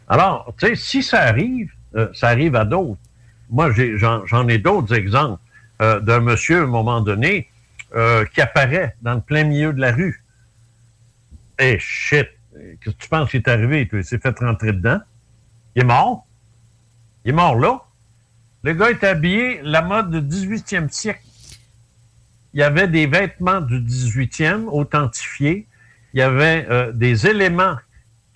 Alors, 0.08 0.52
tu 0.58 0.68
sais, 0.68 0.74
si 0.74 1.02
ça 1.02 1.20
arrive, 1.20 1.70
euh, 1.94 2.08
ça 2.14 2.28
arrive 2.28 2.56
à 2.56 2.64
d'autres. 2.64 2.98
Moi, 3.50 3.70
j'en 3.96 4.24
j'en 4.26 4.48
ai 4.48 4.58
d'autres 4.58 4.94
exemples 4.94 5.40
euh, 5.82 6.00
d'un 6.00 6.20
monsieur, 6.20 6.60
à 6.60 6.64
un 6.64 6.66
moment 6.66 7.00
donné, 7.00 7.48
qui 8.32 8.40
apparaît 8.40 8.94
dans 9.02 9.14
le 9.14 9.20
plein 9.20 9.42
milieu 9.42 9.72
de 9.72 9.80
la 9.80 9.90
rue. 9.90 10.22
Eh, 11.58 11.76
shit! 11.80 12.28
Qu'est-ce 12.52 12.94
que 12.94 13.02
tu 13.02 13.08
penses 13.08 13.30
qui 13.30 13.38
est 13.38 13.48
arrivé? 13.48 13.88
Il 13.92 14.04
s'est 14.04 14.18
fait 14.18 14.38
rentrer 14.38 14.72
dedans. 14.72 15.00
Il 15.74 15.82
est 15.82 15.84
mort. 15.84 16.24
Il 17.24 17.30
est 17.30 17.34
mort 17.34 17.56
là. 17.56 17.82
Le 18.62 18.74
gars 18.74 18.90
est 18.90 19.02
habillé 19.02 19.60
la 19.64 19.82
mode 19.82 20.28
du 20.28 20.56
18e 20.56 20.88
siècle. 20.88 21.20
Il 22.54 22.60
y 22.60 22.62
avait 22.62 22.88
des 22.88 23.06
vêtements 23.06 23.60
du 23.60 23.80
18e 23.80 24.66
authentifiés. 24.66 25.66
Il 26.14 26.18
y 26.18 26.22
avait 26.22 26.66
euh, 26.68 26.92
des 26.92 27.26
éléments 27.26 27.76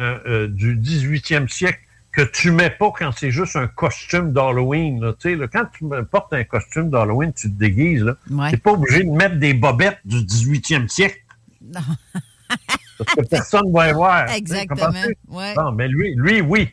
euh, 0.01 0.19
euh, 0.27 0.49
du 0.49 0.77
18e 0.77 1.49
siècle 1.49 1.81
que 2.12 2.23
tu 2.23 2.53
mets 2.53 2.70
pas 2.70 2.93
quand 2.97 3.11
c'est 3.11 3.32
juste 3.32 3.57
un 3.57 3.66
costume 3.66 4.32
d'Halloween. 4.32 5.01
là. 5.01 5.15
Là, 5.24 5.49
Quand 5.49 5.65
tu 5.77 5.85
portes 6.11 6.32
un 6.32 6.45
costume 6.45 6.91
d'Halloween, 6.91 7.32
tu 7.32 7.53
te 7.53 7.59
déguises. 7.59 8.15
Tu 8.28 8.35
n'es 8.35 8.57
pas 8.57 8.73
obligé 8.73 9.03
de 9.03 9.11
mettre 9.11 9.36
des 9.36 9.53
bobettes 9.53 9.99
du 10.05 10.19
18e 10.19 10.86
siècle. 10.86 11.19
Non. 11.61 11.81
Parce 12.99 13.15
que 13.16 13.23
personne 13.23 13.66
ne 13.66 13.73
va 13.73 13.91
y 13.91 13.93
voir. 13.93 14.31
Exactement, 14.31 14.93
ouais. 15.28 15.55
Non, 15.57 15.73
mais 15.73 15.89
lui, 15.89 16.15
lui, 16.15 16.41
oui. 16.41 16.69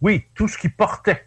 Oui, 0.00 0.24
tout 0.34 0.48
ce 0.48 0.56
qu'il 0.56 0.72
portait 0.72 1.26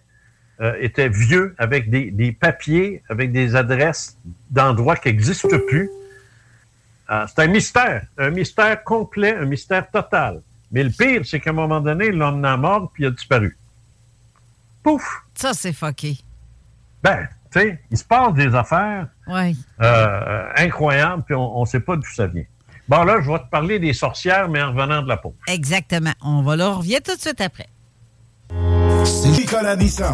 euh, 0.62 0.74
était 0.80 1.10
vieux, 1.10 1.54
avec 1.58 1.90
des, 1.90 2.12
des 2.12 2.32
papiers, 2.32 3.04
avec 3.10 3.32
des 3.32 3.56
adresses 3.56 4.18
d'endroits 4.50 4.96
qui 4.96 5.10
n'existent 5.10 5.50
plus. 5.68 5.90
Euh, 7.12 7.26
c'est 7.28 7.44
un 7.44 7.48
mystère, 7.48 8.06
un 8.18 8.30
mystère 8.30 8.84
complet, 8.84 9.36
un 9.36 9.46
mystère 9.46 9.90
total. 9.92 10.42
Mais 10.72 10.84
le 10.84 10.90
pire, 10.90 11.22
c'est 11.26 11.40
qu'à 11.40 11.52
un 11.52 11.54
moment 11.54 11.80
donné, 11.82 12.12
l'homme 12.12 12.40
n'a 12.42 12.58
mort 12.58 12.90
puis 12.94 13.04
il 13.04 13.08
a 13.08 13.12
disparu. 13.12 13.58
Pouf! 14.82 15.24
Ça, 15.36 15.54
c'est 15.54 15.74
fucké. 15.74 16.18
Ben, 17.04 17.28
tu 17.52 17.60
sais, 17.60 17.80
il 17.92 17.98
se 17.98 18.04
passe 18.04 18.34
des 18.34 18.54
affaires 18.56 19.08
Oui. 19.28 19.58
euh, 19.82 20.50
incroyables, 20.58 21.24
puis 21.24 21.36
on 21.36 21.62
ne 21.62 21.66
sait 21.66 21.80
pas 21.80 21.96
d'où 21.96 22.08
ça 22.14 22.28
vient. 22.28 22.44
Bon, 22.88 23.04
là, 23.04 23.20
je 23.22 23.32
vais 23.32 23.40
te 23.40 23.50
parler 23.50 23.80
des 23.80 23.94
sorcières, 23.94 24.48
mais 24.48 24.62
en 24.62 24.72
revenant 24.72 25.02
de 25.02 25.08
la 25.08 25.18
peau. 25.18 25.36
Exactement. 25.48 26.14
On 26.22 26.42
va 26.44 26.56
là, 26.56 26.70
on 26.72 26.78
revient 26.80 27.00
tout 27.04 27.16
de 27.16 27.22
suite 27.22 27.42
après. 27.42 27.68
C'est 29.06 29.30
Nicolas 29.30 29.76
Nissan. 29.76 30.14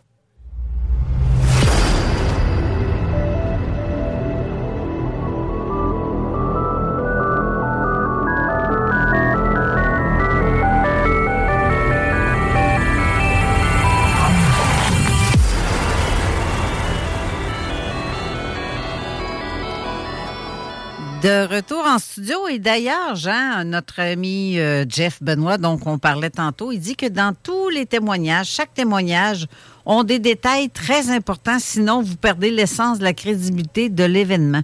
De 21.21 21.55
retour 21.55 21.83
en 21.85 21.99
studio, 21.99 22.47
et 22.47 22.57
d'ailleurs, 22.57 23.15
Jean, 23.15 23.63
notre 23.63 23.99
ami 23.99 24.57
euh, 24.57 24.85
Jeff 24.89 25.21
Benoît, 25.21 25.59
dont 25.59 25.79
on 25.85 25.99
parlait 25.99 26.31
tantôt, 26.31 26.71
il 26.71 26.79
dit 26.79 26.95
que 26.95 27.05
dans 27.05 27.35
tous 27.43 27.69
les 27.69 27.85
témoignages, 27.85 28.47
chaque 28.47 28.73
témoignage 28.73 29.45
ont 29.85 30.03
des 30.03 30.17
détails 30.17 30.71
très 30.71 31.11
importants, 31.11 31.59
sinon 31.59 32.01
vous 32.01 32.15
perdez 32.15 32.49
l'essence 32.49 32.97
de 32.97 33.03
la 33.03 33.13
crédibilité 33.13 33.89
de 33.89 34.03
l'événement. 34.03 34.61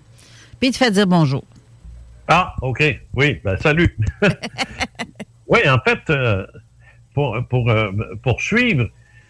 Puis 0.60 0.70
il 0.70 0.72
te 0.72 0.78
fait 0.78 0.90
dire 0.90 1.06
bonjour. 1.06 1.44
Ah, 2.28 2.56
OK. 2.64 2.84
Oui, 3.14 3.40
ben, 3.44 3.56
salut. 3.58 3.96
oui, 5.48 5.60
en 5.70 5.78
fait, 5.80 6.10
euh, 6.10 6.46
pour, 7.14 7.38
pour 7.50 7.70
euh, 7.70 7.92
poursuivre, 8.24 8.90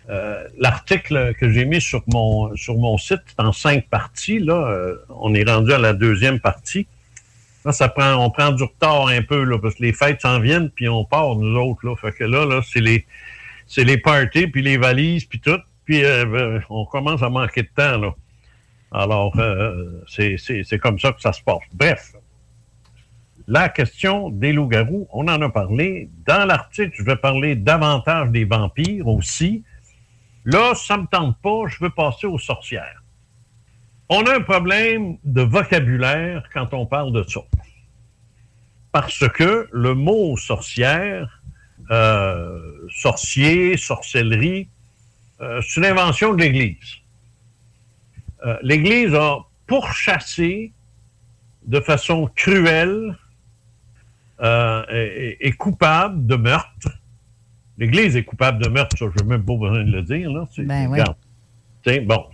euh, 0.10 0.48
l'article 0.58 1.34
que 1.38 1.49
j'ai 1.49 1.66
mis 1.66 1.82
sur 1.82 2.04
mon, 2.08 2.56
sur 2.56 2.78
mon 2.78 2.98
site 2.98 3.24
en 3.38 3.52
cinq 3.52 3.88
parties, 3.90 4.40
là, 4.40 4.94
on 5.10 5.34
est 5.34 5.44
rendu 5.44 5.74
à 5.74 5.78
la 5.78 5.91
deuxième 5.91 6.40
partie. 6.40 6.88
Ça 7.72 7.89
prend, 7.89 8.15
on 8.15 8.30
prend 8.30 8.52
du 8.52 8.64
retard 8.64 9.07
un 9.07 9.22
peu, 9.22 9.44
là, 9.44 9.60
parce 9.60 9.76
que 9.76 9.84
les 9.84 9.94
fêtes 9.94 10.22
s'en 10.22 10.39
viennent, 10.39 10.69
puis 10.69 10.88
on 10.88 11.06
part, 11.06 11.35
nous 11.35 11.57
autres. 11.57 11.85
Là. 11.85 11.95
Fait 11.95 12.11
que 12.11 12.23
là, 12.23 12.45
là 12.45 12.61
c'est 12.64 12.80
les, 12.80 13.06
les 13.77 13.98
parties, 13.98 14.48
puis 14.48 14.61
les 14.61 14.77
valises, 14.77 15.26
puis 15.26 15.39
tout. 15.39 15.60
Puis 15.85 16.03
euh, 16.03 16.26
euh, 16.26 16.60
on 16.69 16.85
commence 16.85 17.23
à 17.23 17.30
manquer 17.30 17.64
de 17.64 17.69
temps, 17.76 17.98
là. 17.98 18.14
Alors, 18.91 19.38
euh, 19.38 20.02
c'est 20.07 20.80
comme 20.80 20.98
ça 20.98 21.11
que 21.11 21.22
ça 21.22 21.34
se 21.34 21.41
passe. 21.41 21.64
Bref, 21.73 22.14
la 23.48 23.69
question 23.69 24.30
des 24.30 24.53
loups-garous, 24.53 25.07
on 25.11 25.27
en 25.27 25.41
a 25.41 25.49
parlé. 25.49 26.10
Dans 26.26 26.45
l'article, 26.45 26.91
je 26.94 27.03
vais 27.03 27.15
parler 27.15 27.56
davantage 27.56 28.30
des 28.30 28.45
vampires 28.45 29.07
aussi. 29.07 29.64
Là, 30.45 30.73
ça 30.76 30.98
ne 30.98 31.03
me 31.03 31.07
tente 31.07 31.38
pas, 31.41 31.68
je 31.68 31.84
veux 31.84 31.89
passer 31.89 32.27
aux 32.27 32.39
sorcières. 32.39 33.03
On 34.09 34.23
a 34.25 34.35
un 34.35 34.41
problème 34.41 35.17
de 35.23 35.41
vocabulaire 35.41 36.47
quand 36.53 36.73
on 36.73 36.85
parle 36.85 37.11
de 37.11 37.23
ça. 37.23 37.41
Parce 38.91 39.27
que 39.29 39.67
le 39.71 39.93
mot 39.93 40.38
sorcière, 40.38 41.41
euh, 41.91 42.88
sorcier, 42.89 43.77
sorcellerie, 43.77 44.69
euh, 45.41 45.61
c'est 45.61 45.81
une 45.81 45.85
invention 45.85 46.34
de 46.34 46.41
l'Église. 46.41 46.97
Euh, 48.45 48.57
L'Église 48.61 49.13
a 49.13 49.39
pourchassé 49.67 50.71
de 51.65 51.79
façon 51.81 52.29
cruelle 52.34 53.17
euh, 54.39 54.85
et, 54.89 55.47
et 55.47 55.51
coupable 55.51 56.25
de 56.25 56.35
meurtre. 56.35 56.89
L'Église 57.77 58.15
est 58.15 58.23
coupable 58.23 58.63
de 58.63 58.69
meurtre, 58.69 58.97
ça, 58.97 59.05
je 59.15 59.23
n'ai 59.23 59.29
même 59.29 59.43
pas 59.45 59.55
besoin 59.55 59.84
de 59.84 59.91
le 59.91 60.01
dire. 60.01 60.31
Là. 60.31 60.47
Ben 60.57 60.88
oui. 60.88 61.99
bon, 61.99 62.25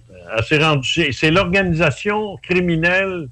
rendue- 0.60 1.12
c'est, 1.14 1.32
l'organisation 1.32 2.38
criminelle 2.38 3.28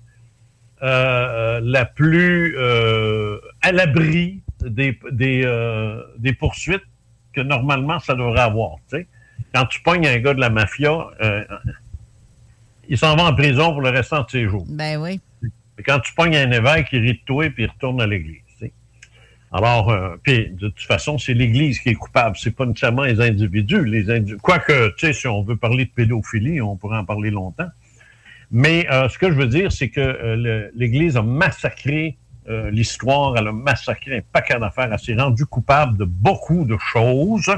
euh, 0.84 0.86
euh, 0.86 1.62
la 1.64 1.86
plus 1.86 2.56
euh, 2.58 3.40
à 3.62 3.72
l'abri 3.72 4.42
des, 4.62 4.98
des, 5.12 5.44
euh, 5.46 6.02
des 6.18 6.34
poursuites 6.34 6.84
que 7.34 7.42
normalement 7.42 8.00
ça 8.00 8.16
devrait 8.16 8.42
avoir. 8.42 8.76
t'sais. 8.88 9.08
Quand 9.54 9.66
tu 9.66 9.82
pognes 9.82 10.08
un 10.08 10.18
gars 10.20 10.34
de 10.34 10.40
la 10.40 10.50
mafia, 10.50 11.08
euh, 11.22 11.44
il 12.90 12.98
s'en 12.98 13.16
va 13.16 13.26
en 13.26 13.34
prison 13.36 13.72
pour 13.74 13.82
le 13.82 13.90
restant 13.90 14.24
de 14.24 14.30
ses 14.30 14.48
jours. 14.48 14.66
Ben 14.68 14.98
oui. 15.00 15.20
Et 15.78 15.84
quand 15.84 16.00
tu 16.00 16.14
pognes 16.14 16.36
un 16.36 16.52
évêque, 16.52 16.88
il 16.92 17.02
rit 17.02 17.14
de 17.14 17.20
toi 17.26 17.50
puis 17.50 17.64
il 17.64 17.70
retourne 17.70 18.02
à 18.02 18.08
l'église. 18.08 18.41
Alors, 19.52 19.90
euh, 19.90 20.16
puis 20.24 20.50
de 20.52 20.70
toute 20.70 20.88
façon, 20.88 21.18
c'est 21.18 21.34
l'Église 21.34 21.80
qui 21.80 21.90
est 21.90 21.96
coupable. 21.96 22.38
C'est 22.40 22.56
pas 22.56 22.66
nécessairement 22.66 23.04
les 23.04 23.20
individus. 23.20 23.86
Les 23.86 24.10
individus. 24.10 24.38
Quoique, 24.38 24.90
tu 24.96 25.08
sais, 25.08 25.14
si 25.14 25.28
on 25.28 25.44
veut 25.44 25.58
parler 25.58 25.86
de 25.86 25.92
pédophilie, 25.92 26.62
on 26.62 26.78
pourrait 26.78 26.98
en 26.98 27.06
parler 27.06 27.32
longtemps. 27.32 27.70
Mais 28.52 28.86
euh, 28.92 29.08
ce 29.08 29.18
que 29.18 29.32
je 29.32 29.36
veux 29.36 29.48
dire, 29.48 29.72
c'est 29.72 29.90
que 29.90 30.02
euh, 30.02 30.70
l'Église 30.76 31.16
a 31.16 31.22
massacré 31.22 32.18
euh, 32.50 32.70
l'histoire, 32.70 33.38
elle 33.38 33.48
a 33.48 33.52
massacré 33.54 34.18
un 34.18 34.22
paquet 34.22 34.60
d'affaires, 34.60 34.92
elle 34.92 35.00
s'est 35.00 35.16
rendue 35.16 35.46
coupable 35.46 35.98
de 35.98 36.04
beaucoup 36.04 36.66
de 36.66 36.76
choses, 36.78 37.50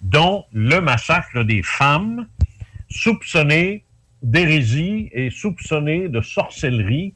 dont 0.00 0.44
le 0.52 0.80
massacre 0.80 1.42
des 1.42 1.62
femmes, 1.62 2.26
soupçonnées 2.88 3.84
d'hérésie 4.22 5.10
et 5.12 5.30
soupçonnées 5.30 6.08
de 6.08 6.22
sorcellerie. 6.22 7.14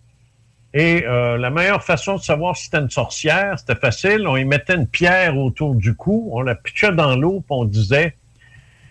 Et 0.77 1.07
euh, 1.07 1.39
la 1.39 1.51
meilleure 1.51 1.85
façon 1.85 2.17
de 2.17 2.21
savoir 2.21 2.57
si 2.57 2.65
c'était 2.65 2.81
une 2.81 2.91
sorcière, 2.91 3.57
c'était 3.57 3.77
facile. 3.77 4.27
On 4.27 4.37
y 4.37 4.45
mettait 4.45 4.75
une 4.75 4.89
pierre 4.89 5.39
autour 5.39 5.77
du 5.77 5.95
cou, 5.95 6.31
on 6.33 6.43
la 6.43 6.57
pitchait 6.57 6.93
dans 6.93 7.15
l'eau, 7.15 7.41
puis 7.41 7.57
on 7.57 7.65
disait 7.65 8.17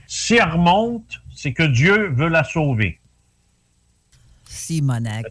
si 0.08 0.36
elle 0.36 0.50
remonte, 0.50 1.22
c'est 1.36 1.52
que 1.52 1.64
Dieu 1.64 2.10
veut 2.10 2.30
la 2.30 2.46
sauver. 2.46 3.00
Simonac. 4.46 5.26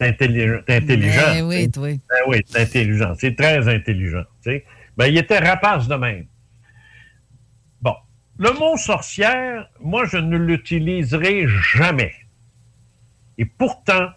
C'est 0.00 0.08
intelligent. 0.08 0.60
c'est 0.66 0.76
intelligent, 0.76 1.20
Ben 1.26 1.44
oui, 1.44 1.70
toi. 1.70 1.88
Ben 1.88 2.18
oui, 2.26 2.40
c'est 2.44 2.62
intelligent. 2.62 3.14
C'est 3.16 3.36
très 3.36 3.68
intelligent. 3.68 4.24
Ben, 4.96 5.06
il 5.06 5.16
était 5.16 5.38
rapace 5.38 5.86
de 5.86 5.94
même. 5.94 6.26
Bon. 7.80 7.94
Le 8.38 8.50
mot 8.58 8.76
sorcière, 8.76 9.68
moi, 9.80 10.04
je 10.06 10.16
ne 10.16 10.36
l'utiliserai 10.36 11.46
jamais. 11.46 12.14
Et 13.38 13.44
pourtant, 13.44 14.08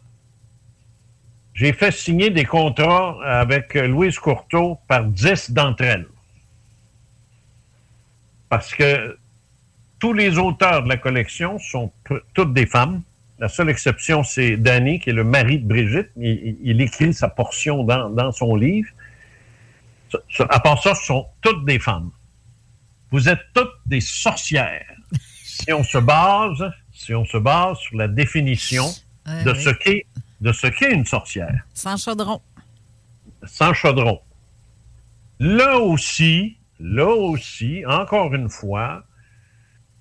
j'ai 1.57 1.73
fait 1.73 1.89
signer 1.89 2.29
des 2.29 2.45
contrats 2.45 3.17
avec 3.25 3.73
Louise 3.73 4.19
Courteau 4.19 4.77
par 4.87 5.05
dix 5.05 5.49
d'entre 5.49 5.83
elles. 5.83 6.05
Parce 8.47 8.75
que 8.75 9.17
tous 9.97 10.13
les 10.13 10.37
auteurs 10.37 10.83
de 10.83 10.89
la 10.89 10.97
collection 10.97 11.57
sont 11.57 11.91
toutes 12.35 12.53
des 12.53 12.67
femmes. 12.67 13.01
La 13.39 13.49
seule 13.49 13.71
exception, 13.71 14.23
c'est 14.23 14.55
Danny, 14.55 14.99
qui 14.99 15.09
est 15.09 15.13
le 15.13 15.23
mari 15.23 15.57
de 15.57 15.67
Brigitte. 15.67 16.11
Il, 16.15 16.79
écrit 16.79 17.11
sa 17.11 17.27
portion 17.27 17.83
dans, 17.83 18.11
dans 18.11 18.31
son 18.31 18.55
livre. 18.55 18.89
À 20.49 20.59
part 20.59 20.81
ça, 20.83 20.93
ce 20.93 21.05
sont 21.07 21.25
toutes 21.41 21.65
des 21.65 21.79
femmes. 21.79 22.11
vous 23.09 23.29
êtes 23.29 23.41
toutes 23.55 23.79
des 23.87 24.01
sorcières. 24.01 24.85
si 25.43 25.73
on 25.73 25.83
se 25.83 25.97
base, 25.97 26.71
si 26.93 27.15
on 27.15 27.25
se 27.25 27.37
base 27.37 27.79
sur 27.79 27.97
la 27.97 28.07
définition 28.07 28.85
Ouais, 29.27 29.43
de 29.43 29.51
oui. 29.51 29.61
ce 29.61 29.69
qu'est 29.71 30.05
de 30.41 30.51
ce 30.51 30.67
qu'est 30.67 30.93
une 30.93 31.05
sorcière, 31.05 31.63
Sans 31.73 31.97
chaudron. 31.97 32.41
sans 33.43 33.73
chaudron. 33.73 34.19
Là 35.39 35.77
aussi, 35.79 36.57
là 36.79 37.07
aussi, 37.07 37.83
encore 37.87 38.33
une 38.33 38.49
fois, 38.49 39.03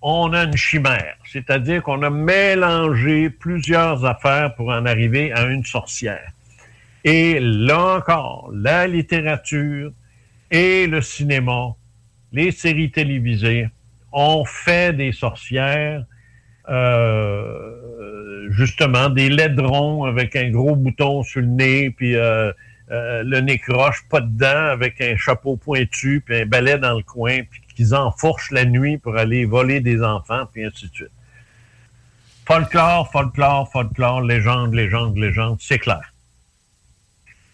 on 0.02 0.32
a 0.32 0.44
une 0.44 0.56
chimère, 0.56 1.16
c'est-à-dire 1.30 1.82
qu'on 1.82 2.02
a 2.02 2.10
mélangé 2.10 3.30
plusieurs 3.30 4.04
affaires 4.04 4.54
pour 4.54 4.68
en 4.68 4.84
arriver 4.86 5.32
à 5.32 5.44
une 5.46 5.64
sorcière. 5.64 6.30
Et 7.04 7.38
là 7.40 7.96
encore, 7.96 8.50
la 8.52 8.86
littérature 8.86 9.92
et 10.50 10.86
le 10.86 11.00
cinéma, 11.02 11.74
les 12.32 12.50
séries 12.50 12.90
télévisées 12.90 13.68
ont 14.12 14.44
fait 14.44 14.92
des 14.94 15.12
sorcières, 15.12 16.04
euh, 16.68 18.50
justement, 18.50 19.08
des 19.08 19.28
laidrons 19.28 20.04
avec 20.04 20.36
un 20.36 20.50
gros 20.50 20.76
bouton 20.76 21.22
sur 21.22 21.40
le 21.40 21.46
nez, 21.46 21.90
puis 21.90 22.16
euh, 22.16 22.52
euh, 22.90 23.22
le 23.24 23.40
nez 23.40 23.58
croche, 23.58 24.04
pas 24.08 24.20
dedans, 24.20 24.66
avec 24.70 25.00
un 25.00 25.16
chapeau 25.16 25.56
pointu, 25.56 26.22
puis 26.24 26.36
un 26.42 26.46
balai 26.46 26.78
dans 26.78 26.96
le 26.96 27.02
coin, 27.02 27.40
puis 27.50 27.60
qu'ils 27.74 27.94
enfourchent 27.94 28.50
la 28.50 28.64
nuit 28.64 28.98
pour 28.98 29.16
aller 29.16 29.44
voler 29.44 29.80
des 29.80 30.02
enfants, 30.02 30.46
puis 30.52 30.64
ainsi 30.64 30.88
de 30.88 30.94
suite. 30.94 31.10
Folklore, 32.46 33.10
folklore, 33.10 33.70
folklore, 33.72 34.22
légende, 34.22 34.72
légende, 34.72 35.16
légende, 35.16 35.58
c'est 35.60 35.80
clair. 35.80 36.12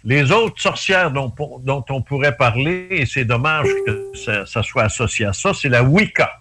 Les 0.04 0.32
autres 0.32 0.60
sorcières 0.60 1.12
dont, 1.12 1.32
on 1.88 2.02
pourrait 2.02 2.36
parler, 2.36 2.88
et 2.90 3.06
c'est 3.06 3.24
dommage 3.24 3.68
que 3.86 4.10
ça, 4.14 4.44
ça 4.46 4.62
soit 4.62 4.84
associé 4.84 5.26
à 5.26 5.32
ça, 5.32 5.54
c'est 5.54 5.68
la 5.68 5.82
Wicca. 5.82 6.38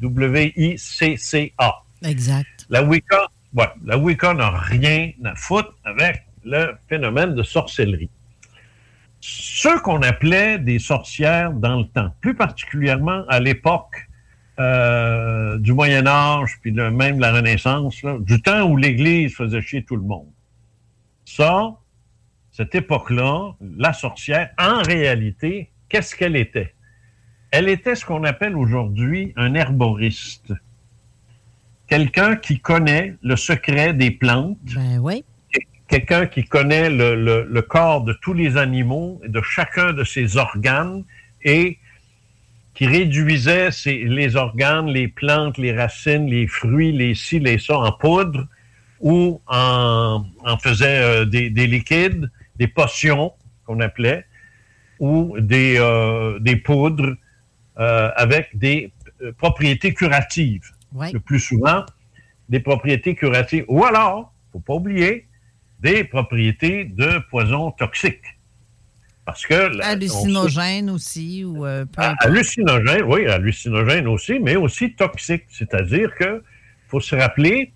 W-I-C-C-A. 0.00 1.82
Exact. 2.04 2.66
La 2.70 2.82
Wicca, 2.82 4.34
n'a 4.34 4.50
rien 4.50 5.10
à 5.24 5.34
foutre 5.34 5.74
avec 5.84 6.22
le 6.44 6.74
phénomène 6.88 7.34
de 7.34 7.42
sorcellerie. 7.42 8.10
Ceux 9.20 9.78
qu'on 9.80 10.02
appelait 10.02 10.58
des 10.58 10.78
sorcières 10.78 11.52
dans 11.52 11.78
le 11.78 11.84
temps, 11.86 12.12
plus 12.20 12.34
particulièrement 12.34 13.24
à 13.28 13.38
l'époque 13.40 14.08
euh, 14.58 15.58
du 15.58 15.72
Moyen 15.72 16.06
Âge, 16.06 16.58
puis 16.60 16.72
le- 16.72 16.90
même 16.90 17.20
la 17.20 17.32
Renaissance, 17.32 18.02
du 18.20 18.42
temps 18.42 18.62
où 18.68 18.76
l'Église 18.76 19.34
faisait 19.34 19.62
chier 19.62 19.84
tout 19.84 19.96
le 19.96 20.02
monde. 20.02 20.28
Ça, 21.24 21.74
cette 22.50 22.74
époque-là, 22.74 23.52
la 23.78 23.92
sorcière, 23.92 24.50
en 24.58 24.82
réalité, 24.82 25.70
qu'est-ce 25.88 26.14
qu'elle 26.16 26.36
était? 26.36 26.74
Elle 27.50 27.68
était 27.68 27.94
ce 27.94 28.04
qu'on 28.04 28.24
appelle 28.24 28.56
aujourd'hui 28.56 29.32
un 29.36 29.54
herboriste 29.54 30.52
quelqu'un 31.96 32.36
qui 32.36 32.58
connaît 32.58 33.16
le 33.22 33.36
secret 33.36 33.92
des 33.92 34.10
plantes. 34.10 34.56
Ben 34.74 34.98
oui. 34.98 35.24
Quelqu'un 35.88 36.24
qui 36.24 36.42
connaît 36.44 36.88
le, 36.88 37.14
le- 37.14 37.46
le 37.56 37.62
corps 37.62 38.02
de 38.02 38.14
tous 38.22 38.32
les 38.32 38.56
animaux, 38.56 39.20
et 39.24 39.28
de 39.28 39.42
chacun 39.42 39.92
de 39.92 40.04
ses 40.04 40.38
organes, 40.38 41.04
et 41.44 41.78
qui 42.74 42.86
réduisait 42.86 43.68
les 44.20 44.36
organes, 44.36 44.86
les 44.86 45.08
plantes, 45.08 45.58
les 45.58 45.72
racines, 45.76 46.26
les 46.36 46.46
fruits, 46.46 46.92
les 46.92 47.14
ci, 47.14 47.38
les 47.40 47.58
ça 47.58 47.76
en 47.78 47.92
poudre, 47.92 48.46
ou 49.00 49.42
en, 49.46 50.24
en 50.46 50.56
faisait 50.56 51.00
euh, 51.02 51.24
des, 51.26 51.50
des 51.50 51.66
liquides, 51.66 52.30
des 52.56 52.68
potions 52.68 53.32
qu'on 53.66 53.80
appelait, 53.80 54.24
ou 54.98 55.36
des, 55.38 55.74
euh, 55.78 56.38
des 56.38 56.56
poudres 56.56 57.14
euh, 57.78 58.10
avec 58.16 58.56
des 58.56 58.92
propriétés 59.36 59.92
curatives 59.92 60.70
Ouais. 60.94 61.10
le 61.12 61.20
plus 61.20 61.40
souvent 61.40 61.84
des 62.48 62.60
propriétés 62.60 63.14
curatives 63.14 63.64
ou 63.68 63.84
alors, 63.84 64.32
faut 64.52 64.60
pas 64.60 64.74
oublier, 64.74 65.26
des 65.80 66.04
propriétés 66.04 66.84
de 66.84 67.18
poison 67.30 67.70
toxiques. 67.72 68.20
Parce 69.24 69.46
que 69.46 69.72
sait- 69.72 69.82
Hallucinogène 69.82 70.90
aussi, 70.90 71.44
ou 71.44 71.64
euh, 71.64 71.84
peu 71.84 71.92
Ah, 72.02 72.14
hallucinogène, 72.20 73.02
oui, 73.04 73.26
hallucinogène 73.26 74.06
aussi, 74.08 74.38
mais 74.40 74.56
aussi 74.56 74.92
toxique. 74.94 75.44
C'est-à-dire 75.48 76.14
que 76.14 76.42
faut 76.88 77.00
se 77.00 77.14
rappeler 77.14 77.72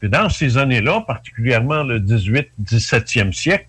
que 0.00 0.06
dans 0.08 0.28
ces 0.28 0.58
années-là, 0.58 1.02
particulièrement 1.06 1.82
le 1.84 2.00
18-17e 2.00 3.32
siècle, 3.32 3.66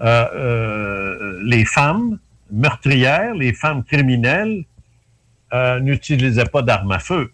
euh, 0.00 0.26
euh, 0.34 1.40
les 1.44 1.64
femmes 1.66 2.18
meurtrières, 2.50 3.34
les 3.34 3.52
femmes 3.52 3.84
criminelles 3.84 4.64
n'utilisaient 5.80 6.44
pas 6.44 6.62
d'armes 6.62 6.92
à 6.92 7.00
feu, 7.00 7.32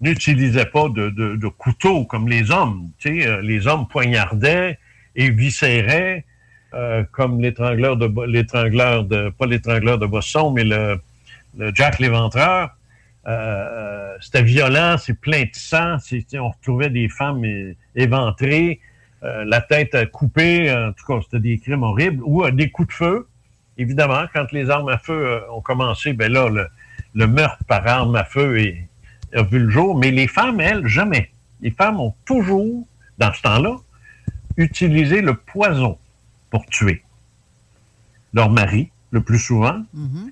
n'utilisaient 0.00 0.66
pas 0.66 0.88
de, 0.88 1.10
de, 1.10 1.36
de 1.36 1.48
couteaux 1.48 2.04
comme 2.04 2.28
les 2.28 2.50
hommes. 2.50 2.90
Tu 2.98 3.20
sais, 3.20 3.26
euh, 3.26 3.40
les 3.42 3.66
hommes 3.66 3.88
poignardaient 3.88 4.78
et 5.16 5.30
viscéraient 5.30 6.24
euh, 6.74 7.02
comme 7.12 7.40
l'étrangleur 7.40 7.96
de 7.96 8.08
l'étrangleur 8.26 9.04
de 9.04 9.30
pas 9.30 9.46
l'étrangleur 9.46 9.98
de 9.98 10.06
Boston, 10.06 10.52
mais 10.54 10.64
le, 10.64 11.00
Jack 11.74 11.98
l'Éventreur. 11.98 12.70
Euh, 13.26 14.16
c'était 14.20 14.42
violent, 14.42 14.96
c'est 14.98 15.18
plein 15.18 15.42
de 15.42 15.50
sang. 15.52 15.96
on 16.34 16.48
retrouvait 16.50 16.90
des 16.90 17.08
femmes 17.08 17.44
éventrées, 17.94 18.80
euh, 19.22 19.44
la 19.44 19.60
tête 19.60 19.94
euh, 19.94 20.06
coupée. 20.06 20.72
En 20.72 20.92
tout 20.92 21.04
cas, 21.06 21.20
c'était 21.24 21.40
des 21.40 21.58
crimes 21.58 21.82
horribles. 21.82 22.22
Ou 22.24 22.44
euh, 22.44 22.50
des 22.50 22.70
coups 22.70 22.88
de 22.88 22.94
feu. 22.94 23.28
Évidemment, 23.76 24.24
quand 24.32 24.50
les 24.52 24.70
armes 24.70 24.88
à 24.88 24.98
feu 24.98 25.26
euh, 25.26 25.40
ont 25.50 25.60
commencé, 25.60 26.12
ben 26.12 26.32
là, 26.32 26.48
le, 26.48 26.68
le 27.14 27.26
meurtre 27.26 27.62
par 27.66 27.86
arme 27.86 28.16
à 28.16 28.24
feu 28.24 28.58
est, 28.60 28.87
a 29.34 29.42
vu 29.42 29.58
le 29.58 29.70
jour. 29.70 29.96
Mais 29.96 30.10
les 30.10 30.26
femmes, 30.28 30.60
elles, 30.60 30.86
jamais. 30.86 31.30
Les 31.60 31.70
femmes 31.70 32.00
ont 32.00 32.14
toujours, 32.24 32.86
dans 33.18 33.32
ce 33.32 33.42
temps-là, 33.42 33.76
utilisé 34.56 35.20
le 35.20 35.34
poison 35.34 35.98
pour 36.50 36.64
tuer 36.66 37.02
leur 38.34 38.50
mari, 38.50 38.90
le 39.10 39.20
plus 39.20 39.38
souvent, 39.38 39.82
Mhm. 39.94 40.30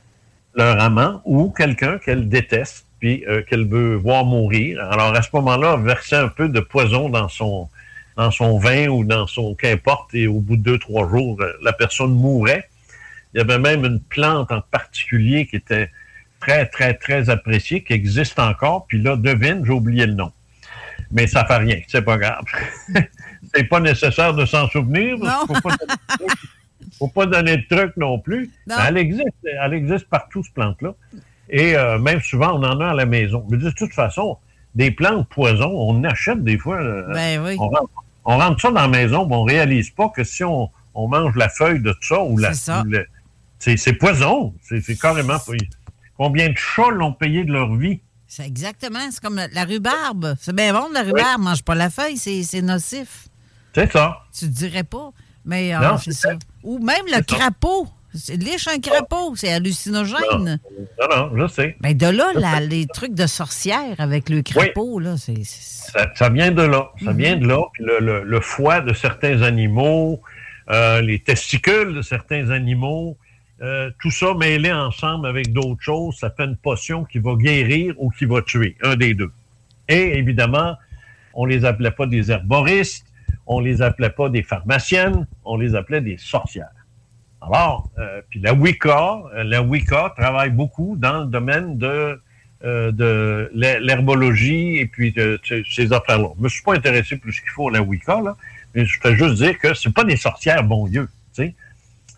leur 0.54 0.80
amant 0.80 1.22
ou 1.24 1.50
quelqu'un 1.50 1.98
qu'elle 1.98 2.28
déteste 2.28 2.86
puis 2.98 3.24
euh, 3.26 3.42
qu'elle 3.42 3.66
veut 3.66 3.94
voir 3.94 4.24
mourir. 4.24 4.80
Alors 4.90 5.14
à 5.14 5.22
ce 5.22 5.28
moment-là, 5.34 5.76
verser 5.76 6.16
un 6.16 6.28
peu 6.28 6.48
de 6.48 6.60
poison 6.60 7.08
dans 7.08 7.28
son 7.28 7.68
dans 8.16 8.30
son 8.30 8.58
vin 8.58 8.86
ou 8.88 9.04
dans 9.04 9.26
son 9.26 9.54
qu'importe 9.54 10.14
et 10.14 10.26
au 10.26 10.40
bout 10.40 10.56
de 10.56 10.62
deux 10.62 10.78
trois 10.78 11.06
jours, 11.08 11.38
euh, 11.40 11.52
la 11.62 11.72
personne 11.74 12.14
mourait. 12.14 12.68
Il 13.34 13.38
y 13.38 13.40
avait 13.40 13.58
même 13.58 13.84
une 13.84 14.00
plante 14.00 14.50
en 14.50 14.62
particulier 14.62 15.46
qui 15.46 15.56
était 15.56 15.90
très 16.40 16.66
très 16.66 16.94
très 16.94 17.30
appréciée, 17.30 17.82
qui 17.82 17.92
existe 17.92 18.38
encore. 18.38 18.86
Puis 18.86 19.00
là, 19.02 19.16
devine, 19.16 19.62
j'ai 19.64 19.72
oublié 19.72 20.06
le 20.06 20.14
nom. 20.14 20.32
Mais 21.12 21.26
ça 21.26 21.44
fait 21.44 21.56
rien, 21.58 21.80
c'est 21.88 22.02
pas 22.02 22.16
grave. 22.18 22.42
c'est 23.54 23.64
pas 23.64 23.80
nécessaire 23.80 24.34
de 24.34 24.44
s'en 24.44 24.68
souvenir. 24.68 25.16
parce 25.20 25.46
Faut 25.46 25.60
pas 25.60 25.76
donner 25.76 25.96
de 26.08 26.16
trucs. 26.16 26.38
faut 26.98 27.08
pas 27.08 27.26
donner 27.26 27.56
de 27.58 27.64
trucs 27.68 27.96
non 27.96 28.18
plus. 28.18 28.50
Non. 28.66 28.76
Elle 28.88 28.96
existe, 28.98 29.28
elle 29.62 29.74
existe 29.74 30.08
partout, 30.08 30.42
cette 30.42 30.54
plante-là. 30.54 30.94
Et 31.48 31.76
euh, 31.76 31.98
même 32.00 32.20
souvent, 32.20 32.58
on 32.58 32.64
en 32.64 32.80
a 32.80 32.88
à 32.88 32.94
la 32.94 33.06
maison. 33.06 33.46
Mais 33.48 33.56
de 33.56 33.70
toute 33.70 33.92
façon, 33.94 34.36
des 34.74 34.90
plantes 34.90 35.28
poison, 35.28 35.70
on 35.70 36.02
achète 36.04 36.42
des 36.42 36.58
fois. 36.58 36.80
euh, 36.82 37.12
Ben 37.14 37.40
oui. 37.44 37.56
on, 37.58 37.68
rentre, 37.68 37.90
on 38.24 38.38
rentre 38.38 38.60
ça 38.60 38.68
dans 38.72 38.80
la 38.80 38.88
maison, 38.88 39.26
mais 39.26 39.36
on 39.36 39.44
réalise 39.44 39.90
pas 39.90 40.08
que 40.08 40.24
si 40.24 40.42
on, 40.42 40.68
on 40.94 41.06
mange 41.06 41.36
la 41.36 41.48
feuille 41.48 41.80
de 41.80 41.94
ça 42.00 42.20
ou 42.20 42.36
la. 42.36 42.52
C'est 43.60 43.92
poison. 43.92 44.54
C'est 44.62 44.98
carrément. 45.00 45.38
Combien 46.18 46.48
de 46.48 46.56
chats 46.56 46.90
l'ont 46.90 47.12
payé 47.12 47.44
de 47.44 47.52
leur 47.52 47.74
vie? 47.74 48.00
C'est 48.26 48.46
exactement. 48.46 48.98
C'est 49.10 49.20
comme 49.22 49.40
la 49.52 49.64
rhubarbe. 49.64 50.34
C'est 50.40 50.54
bien 50.54 50.72
bon, 50.72 50.88
la 50.92 51.02
rhubarbe. 51.02 51.42
Mange 51.42 51.62
pas 51.62 51.74
la 51.74 51.90
feuille, 51.90 52.16
c'est 52.16 52.42
c'est 52.42 52.62
nocif. 52.62 53.28
C'est 53.74 53.92
ça. 53.92 54.18
Tu 54.36 54.46
dirais 54.48 54.82
pas. 54.84 55.10
Mais 55.44 55.74
euh, 55.74 55.78
Non, 55.80 55.98
c'est 55.98 56.12
ça. 56.12 56.30
Ou 56.64 56.78
même 56.78 57.04
le 57.06 57.22
crapaud. 57.22 57.86
C'est- 58.14 58.36
Liche 58.36 58.66
un 58.68 58.80
crapaud, 58.80 59.34
c'est 59.36 59.52
hallucinogène. 59.52 60.58
Non, 60.98 61.08
non, 61.16 61.30
je 61.36 61.46
sais. 61.48 61.76
Ben 61.80 61.94
de 61.96 62.06
là, 62.06 62.32
la- 62.34 62.60
les 62.60 62.86
trucs 62.86 63.12
de 63.14 63.26
sorcière 63.26 63.94
avec 63.98 64.30
le 64.30 64.40
crapaud, 64.42 64.98
là, 64.98 65.16
c'est. 65.18 65.44
Ça, 65.44 66.06
ça 66.14 66.28
vient 66.30 66.50
de 66.50 66.62
là. 66.62 66.90
Ça 67.04 67.12
Mhm. 67.12 67.16
vient 67.18 67.36
de 67.36 67.46
là. 67.46 67.58
Puis 67.74 67.84
le, 67.84 67.98
le- 68.00 68.22
le 68.24 68.40
foie 68.40 68.80
de 68.80 68.94
certains 68.94 69.42
animaux, 69.42 70.22
euh, 70.70 71.02
les 71.02 71.18
testicules 71.18 71.94
de 71.94 72.00
certains 72.02 72.50
animaux, 72.50 73.18
euh, 73.62 73.90
tout 74.00 74.10
ça 74.10 74.34
mêlé 74.34 74.72
ensemble 74.72 75.26
avec 75.26 75.52
d'autres 75.52 75.80
choses, 75.82 76.16
ça 76.18 76.30
fait 76.30 76.44
une 76.44 76.56
potion 76.56 77.04
qui 77.04 77.18
va 77.18 77.34
guérir 77.34 77.94
ou 77.98 78.10
qui 78.10 78.26
va 78.26 78.42
tuer, 78.42 78.76
un 78.82 78.96
des 78.96 79.14
deux. 79.14 79.32
Et 79.88 80.18
évidemment, 80.18 80.76
on 81.34 81.46
les 81.46 81.64
appelait 81.64 81.90
pas 81.90 82.06
des 82.06 82.30
herboristes, 82.30 83.06
on 83.46 83.60
les 83.60 83.80
appelait 83.82 84.10
pas 84.10 84.28
des 84.28 84.42
pharmaciennes, 84.42 85.26
on 85.44 85.56
les 85.56 85.74
appelait 85.74 86.00
des 86.00 86.18
sorcières. 86.18 86.68
Alors, 87.40 87.88
euh, 87.98 88.20
puis 88.28 88.40
la 88.40 88.52
Wicca, 88.54 89.22
euh, 89.34 89.44
la 89.44 89.62
Wicca 89.62 90.12
travaille 90.16 90.50
beaucoup 90.50 90.96
dans 90.98 91.20
le 91.20 91.26
domaine 91.26 91.78
de, 91.78 92.20
euh, 92.64 92.90
de 92.90 93.50
l'her- 93.54 93.80
l'herbologie 93.80 94.78
et 94.78 94.86
puis 94.86 95.12
de, 95.12 95.38
ces 95.70 95.92
affaires-là. 95.92 96.28
Je 96.36 96.42
me 96.42 96.48
suis 96.48 96.62
pas 96.62 96.74
intéressé 96.74 97.16
plus 97.16 97.40
qu'il 97.40 97.50
faut 97.50 97.68
à 97.68 97.72
la 97.72 97.82
Wicca, 97.82 98.20
là, 98.20 98.36
mais 98.74 98.84
je 98.84 98.98
peux 99.00 99.14
juste 99.14 99.34
dire 99.34 99.58
que 99.58 99.74
c'est 99.74 99.92
pas 99.92 100.04
des 100.04 100.16
sorcières 100.16 100.64
bon 100.64 100.88
Dieu, 100.88 101.08
tu. 101.34 101.54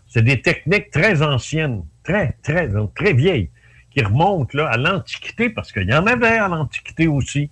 C'est 0.09 0.23
des 0.23 0.41
techniques 0.41 0.91
très 0.91 1.21
anciennes, 1.21 1.83
très, 2.03 2.33
très, 2.43 2.67
donc 2.67 2.93
très 2.95 3.13
vieilles, 3.13 3.49
qui 3.91 4.03
remontent 4.03 4.57
là, 4.57 4.67
à 4.67 4.77
l'Antiquité, 4.77 5.49
parce 5.49 5.71
qu'il 5.71 5.87
y 5.87 5.93
en 5.93 6.05
avait 6.07 6.37
à 6.37 6.47
l'Antiquité 6.47 7.07
aussi. 7.07 7.49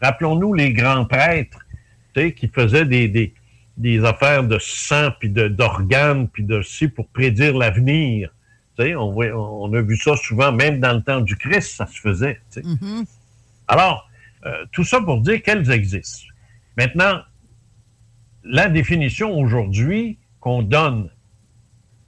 Rappelons-nous 0.00 0.54
les 0.54 0.72
grands 0.72 1.04
prêtres 1.04 1.64
qui 2.14 2.48
faisaient 2.48 2.84
des, 2.84 3.06
des, 3.08 3.34
des 3.76 4.04
affaires 4.04 4.44
de 4.44 4.58
sang, 4.58 5.10
puis 5.20 5.28
d'organes, 5.30 6.28
puis 6.28 6.42
de 6.42 6.62
ci 6.62 6.88
pour 6.88 7.06
prédire 7.08 7.56
l'avenir. 7.56 8.34
On, 8.78 9.14
on 9.16 9.72
a 9.74 9.82
vu 9.82 9.96
ça 9.96 10.16
souvent, 10.16 10.50
même 10.50 10.80
dans 10.80 10.94
le 10.94 11.02
temps 11.02 11.20
du 11.20 11.36
Christ, 11.36 11.76
ça 11.76 11.86
se 11.86 12.00
faisait. 12.00 12.40
sais. 12.48 12.62
Alors, 13.68 14.08
euh, 14.44 14.64
tout 14.72 14.84
ça 14.84 15.00
pour 15.00 15.20
dire 15.20 15.40
qu'elles 15.42 15.70
existent. 15.70 16.26
Maintenant, 16.76 17.20
la 18.42 18.68
définition 18.68 19.38
aujourd'hui 19.38 20.18
qu'on 20.40 20.62
donne 20.62 21.10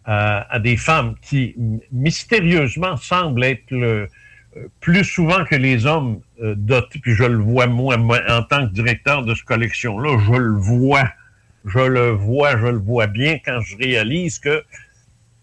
à, 0.04 0.52
à 0.54 0.58
des 0.58 0.76
femmes 0.76 1.14
qui 1.22 1.54
mystérieusement 1.92 2.96
semblent 2.96 3.44
être 3.44 3.70
le- 3.70 4.08
euh, 4.56 4.68
plus 4.80 5.04
souvent 5.04 5.44
que 5.44 5.54
les 5.56 5.86
hommes 5.86 6.20
euh, 6.42 6.54
dotés, 6.56 6.98
puis 7.00 7.14
je 7.14 7.24
le 7.24 7.38
vois 7.38 7.66
moi, 7.66 7.96
moi, 7.96 8.20
en 8.28 8.42
tant 8.42 8.68
que 8.68 8.72
directeur 8.72 9.24
de 9.24 9.34
cette 9.34 9.44
collection-là, 9.44 10.18
je 10.26 10.32
le 10.32 10.56
vois, 10.56 11.08
je 11.64 11.78
le 11.80 12.10
vois, 12.10 12.56
je 12.58 12.66
le 12.66 12.78
vois 12.78 13.06
bien 13.08 13.38
quand 13.44 13.60
je 13.62 13.76
réalise 13.76 14.38
que 14.38 14.62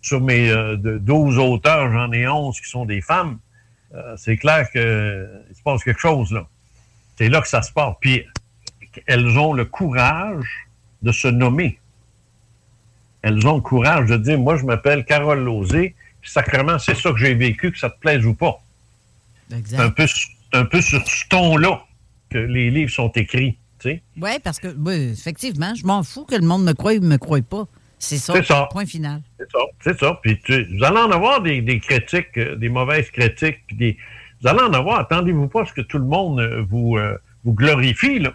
sur 0.01 0.21
mes 0.21 0.49
euh, 0.49 0.77
de 0.77 0.97
12 0.97 1.37
auteurs, 1.39 1.91
j'en 1.91 2.11
ai 2.11 2.27
11 2.27 2.59
qui 2.59 2.69
sont 2.69 2.85
des 2.85 3.01
femmes. 3.01 3.39
Euh, 3.93 4.15
c'est 4.15 4.37
clair 4.37 4.69
qu'il 4.71 4.81
se 4.81 5.61
passe 5.63 5.83
quelque 5.83 5.99
chose 5.99 6.31
là. 6.31 6.47
C'est 7.17 7.27
là 7.27 7.41
que 7.41 7.47
ça 7.49 7.61
se 7.61 7.71
passe. 7.73 7.95
Puis 7.99 8.25
elles 9.05 9.37
ont 9.37 9.53
le 9.53 9.65
courage 9.65 10.67
de 11.01 11.11
se 11.11 11.27
nommer. 11.27 11.79
Elles 13.23 13.45
ont 13.47 13.55
le 13.55 13.61
courage 13.61 14.09
de 14.09 14.17
dire, 14.17 14.39
moi, 14.39 14.55
je 14.57 14.63
m'appelle 14.65 15.05
Carole 15.05 15.43
Lozé, 15.43 15.95
puis 16.21 16.31
sacrément, 16.31 16.79
c'est 16.79 16.95
ça 16.95 17.11
que 17.11 17.17
j'ai 17.17 17.33
vécu, 17.35 17.71
que 17.71 17.77
ça 17.77 17.89
te 17.89 17.99
plaise 17.99 18.25
ou 18.25 18.33
pas. 18.33 18.61
C'est 19.65 19.77
un 19.79 19.89
peu, 19.89 20.07
c'est 20.07 20.57
un 20.57 20.65
peu 20.65 20.81
sur 20.81 21.05
ce 21.07 21.27
ton-là 21.29 21.83
que 22.29 22.37
les 22.37 22.69
livres 22.71 22.91
sont 22.91 23.11
écrits. 23.11 23.57
Oui, 23.85 24.29
parce 24.43 24.59
que, 24.59 24.67
oui, 24.77 25.11
effectivement, 25.11 25.73
je 25.75 25.85
m'en 25.85 26.03
fous 26.03 26.23
que 26.25 26.35
le 26.35 26.45
monde 26.45 26.63
me 26.63 26.73
croie 26.73 26.93
ou 26.93 27.01
me 27.01 27.17
croie 27.17 27.41
pas. 27.41 27.65
C'est 27.99 28.17
ça. 28.17 28.33
C'est 28.33 28.45
ça. 28.45 28.67
Point 28.71 28.85
final. 28.85 29.21
C'est 29.37 29.51
ça, 29.51 29.59
c'est 29.83 29.99
ça. 29.99 30.19
Puis 30.23 30.39
tu- 30.43 30.65
vous 30.77 30.83
allez 30.83 30.97
en 30.97 31.11
avoir 31.11 31.41
des, 31.41 31.61
des 31.61 31.79
critiques, 31.79 32.35
euh, 32.37 32.55
des 32.55 32.69
mauvaises 32.69 33.09
critiques, 33.11 33.59
puis 33.67 33.75
des, 33.75 33.97
vous 34.41 34.47
allez 34.47 34.61
en 34.61 34.73
avoir. 34.73 34.99
Attendez-vous 34.99 35.47
pas 35.47 35.63
à 35.63 35.65
ce 35.65 35.73
que 35.73 35.81
tout 35.81 35.97
le 35.99 36.05
monde 36.05 36.39
euh, 36.39 36.63
vous, 36.69 36.97
euh, 36.97 37.15
vous 37.43 37.53
glorifie, 37.53 38.19
là. 38.19 38.33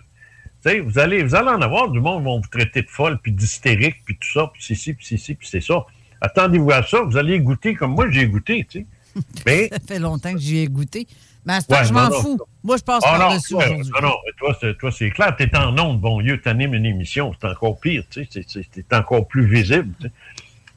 Tu 0.67 0.73
sais, 0.73 0.81
vous 0.81 0.99
allez, 0.99 1.23
vous 1.23 1.35
allez 1.35 1.49
en 1.51 1.61
avoir 1.63 1.89
du 1.91 2.01
monde 2.01 2.25
vont 2.25 2.41
vous 2.41 2.49
traiter 2.49 2.83
de 2.83 2.89
folle, 2.89 3.19
puis 3.23 3.31
d'hystérique, 3.33 3.97
puis 4.05 4.17
tout 4.17 4.29
ça, 4.33 4.51
puis 4.53 4.63
c'est 4.65 4.75
ci, 4.75 4.95
puis 4.95 5.07
c'est 5.07 5.17
ci, 5.17 5.35
puis 5.35 5.47
c'est 5.47 5.61
ça. 5.61 5.85
Attendez-vous 6.21 6.73
à 6.73 6.83
ça, 6.83 7.03
vous 7.03 7.17
allez 7.17 7.39
goûter 7.41 7.75
comme 7.75 7.93
moi 7.95 8.11
j'ai 8.11 8.27
goûté, 8.27 8.67
tu 8.69 8.81
sais. 8.81 8.87
Mais 9.47 9.69
Ça 9.69 9.79
fait 9.87 9.99
longtemps 9.99 10.33
que 10.33 10.39
j'y 10.41 10.59
ai 10.59 10.67
goûté. 10.67 11.07
Mais 11.45 11.55
à 11.55 11.61
ce 11.61 11.67
Ouais, 11.73 11.85
je 11.85 11.93
non, 11.93 12.01
m'en 12.01 12.09
non. 12.11 12.21
fous. 12.21 12.39
Moi, 12.65 12.77
je 12.79 12.83
passe 12.83 13.03
Ah 13.07 13.13
non, 13.13 13.19
par-dessus 13.27 13.55
aujourd'hui. 13.55 13.93
non, 13.95 14.09
non, 14.09 14.15
toi, 14.39 14.57
c'est, 14.61 14.77
toi, 14.77 14.91
c'est 14.91 15.11
clair, 15.11 15.37
t'es 15.37 15.57
en 15.57 15.79
onde, 15.79 16.01
bon 16.01 16.21
Dieu, 16.21 16.41
t'animes 16.41 16.75
une 16.75 16.87
émission, 16.87 17.33
c'est 17.41 17.47
encore 17.47 17.79
pire, 17.79 18.03
tu 18.11 18.27
sais, 18.29 18.45
c'est, 18.49 18.93
encore 18.95 19.29
plus 19.29 19.47
visible. 19.47 19.91
tu 20.01 20.09
sais. 20.09 20.13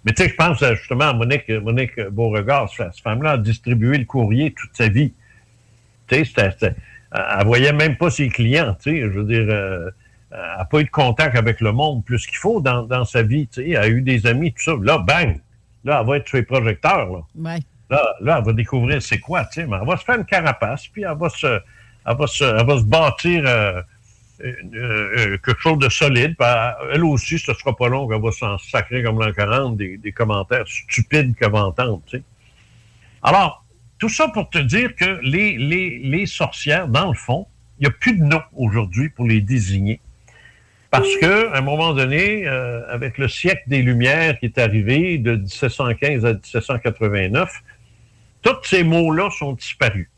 Mais 0.06 0.14
tu 0.14 0.24
sais, 0.24 0.30
je 0.30 0.36
pense 0.36 0.61
euh, 0.61 0.76
justement 0.76 1.06
à 1.10 1.14
Monique, 1.14 1.49
Monique 1.49 1.99
Beauregard, 2.11 2.70
cette 2.72 2.99
femme-là 2.99 3.32
a 3.32 3.38
distribué 3.40 3.98
le 3.98 4.06
courrier 4.06 4.52
toute 4.53 4.70
sa 4.78 4.88
vie. 4.88 5.11
Tu 6.07 6.24
sais, 6.24 6.26
c'était- 6.26 6.76
elle 7.11 7.45
voyait 7.45 7.73
même 7.73 7.98
pas 7.98 8.10
ses 8.10 8.30
clients, 8.30 8.76
tu 8.81 8.91
sais, 8.91 9.02
je 9.02 9.07
veux 9.07 9.23
dire, 9.23 9.45
euh, 9.49 9.90
elle 10.31 10.57
n'a 10.60 10.65
pas 10.65 10.80
eu 10.80 10.84
de 10.84 10.90
contact 10.90 11.36
avec 11.36 11.60
le 11.61 11.72
monde 11.72 12.06
plus 12.06 12.27
qu'il 12.27 12.38
faut 12.38 12.61
dans, 12.61 12.84
dans 12.84 13.06
sa 13.06 13.23
vie, 13.23 13.48
tu 13.48 13.64
sais, 13.64 13.69
elle 13.69 13.77
a 13.77 13.88
eu 13.88 14.02
des 14.02 14.27
amis, 14.27 14.53
tout 14.53 14.64
ça. 14.64 14.73
Là, 14.81 14.99
bang! 14.99 15.41
Là, 15.86 15.99
elle 16.02 16.07
va 16.07 16.18
être 16.18 16.27
sur 16.27 16.38
les 16.38 16.44
projecteurs, 16.44 17.10
là. 17.10 17.19
Ouais. 17.36 17.60
Là, 17.90 18.14
là, 18.22 18.38
elle 18.38 18.45
va 18.45 18.53
découvrir 18.53 19.02
c'est 19.02 19.19
quoi, 19.19 19.45
tu 19.45 19.61
sais, 19.61 19.68
mais 19.68 19.77
elle 19.81 19.88
va 19.88 19.98
se 19.98 20.03
faire 20.03 20.15
une 20.18 20.26
carapace, 20.26 20.88
puis 20.88 21.03
elle 21.03 21.18
va 21.18 21.30
se, 21.30 21.48
elle 21.48 22.18
va 22.18 22.27
se, 22.27 22.44
elle 22.44 22.65
va 22.65 22.77
se 22.77 22.84
bâtir 22.84 23.44
euh, 23.48 23.81
euh, 24.41 24.53
euh, 24.73 25.38
quelque 25.44 25.60
chose 25.60 25.80
de 25.80 25.90
solide. 25.90 26.36
puis 26.38 26.48
elle, 26.48 26.76
elle 26.94 27.03
aussi, 27.03 27.40
ce 27.40 27.53
sera 27.53 27.76
pas 27.76 27.88
long 27.88 28.07
qu'elle 28.07 28.22
va 28.22 28.31
s'en 28.31 28.57
sacrer 28.60 29.02
comme 29.02 29.19
l'an 29.19 29.34
40 29.34 29.77
des, 29.77 29.98
des 29.98 30.11
commentaires 30.11 30.68
stupides 30.68 31.36
qu'elle 31.36 31.52
va 31.52 31.65
entendre, 31.65 32.02
tu 32.06 32.18
sais. 32.18 32.23
Alors, 33.23 33.65
tout 33.99 34.09
ça 34.09 34.30
pour 34.30 34.49
te 34.49 34.57
dire 34.57 34.95
que 34.95 35.19
les, 35.21 35.57
les, 35.57 36.26
sorcières, 36.26 36.88
dans 36.88 37.09
le 37.09 37.13
fond, 37.13 37.47
il 37.77 37.84
n'y 37.84 37.88
a 37.88 37.91
plus 37.91 38.17
de 38.17 38.23
nom 38.23 38.41
aujourd'hui 38.55 39.09
pour 39.09 39.27
les 39.27 39.41
désigner. 39.41 39.99
Parce 40.89 41.15
que, 41.17 41.51
à 41.53 41.57
un 41.57 41.61
moment 41.61 41.93
donné, 41.93 42.47
euh, 42.47 42.81
avec 42.91 43.17
le 43.17 43.27
siècle 43.27 43.63
des 43.67 43.84
Lumières 43.84 44.39
qui 44.39 44.45
est 44.45 44.57
arrivé 44.57 45.19
de 45.19 45.35
1715 45.35 46.26
à 46.26 46.34
1789, 46.34 47.61
tous 48.41 48.55
ces 48.63 48.84
mots-là 48.84 49.30
sont 49.30 49.53
disparus. 49.53 50.09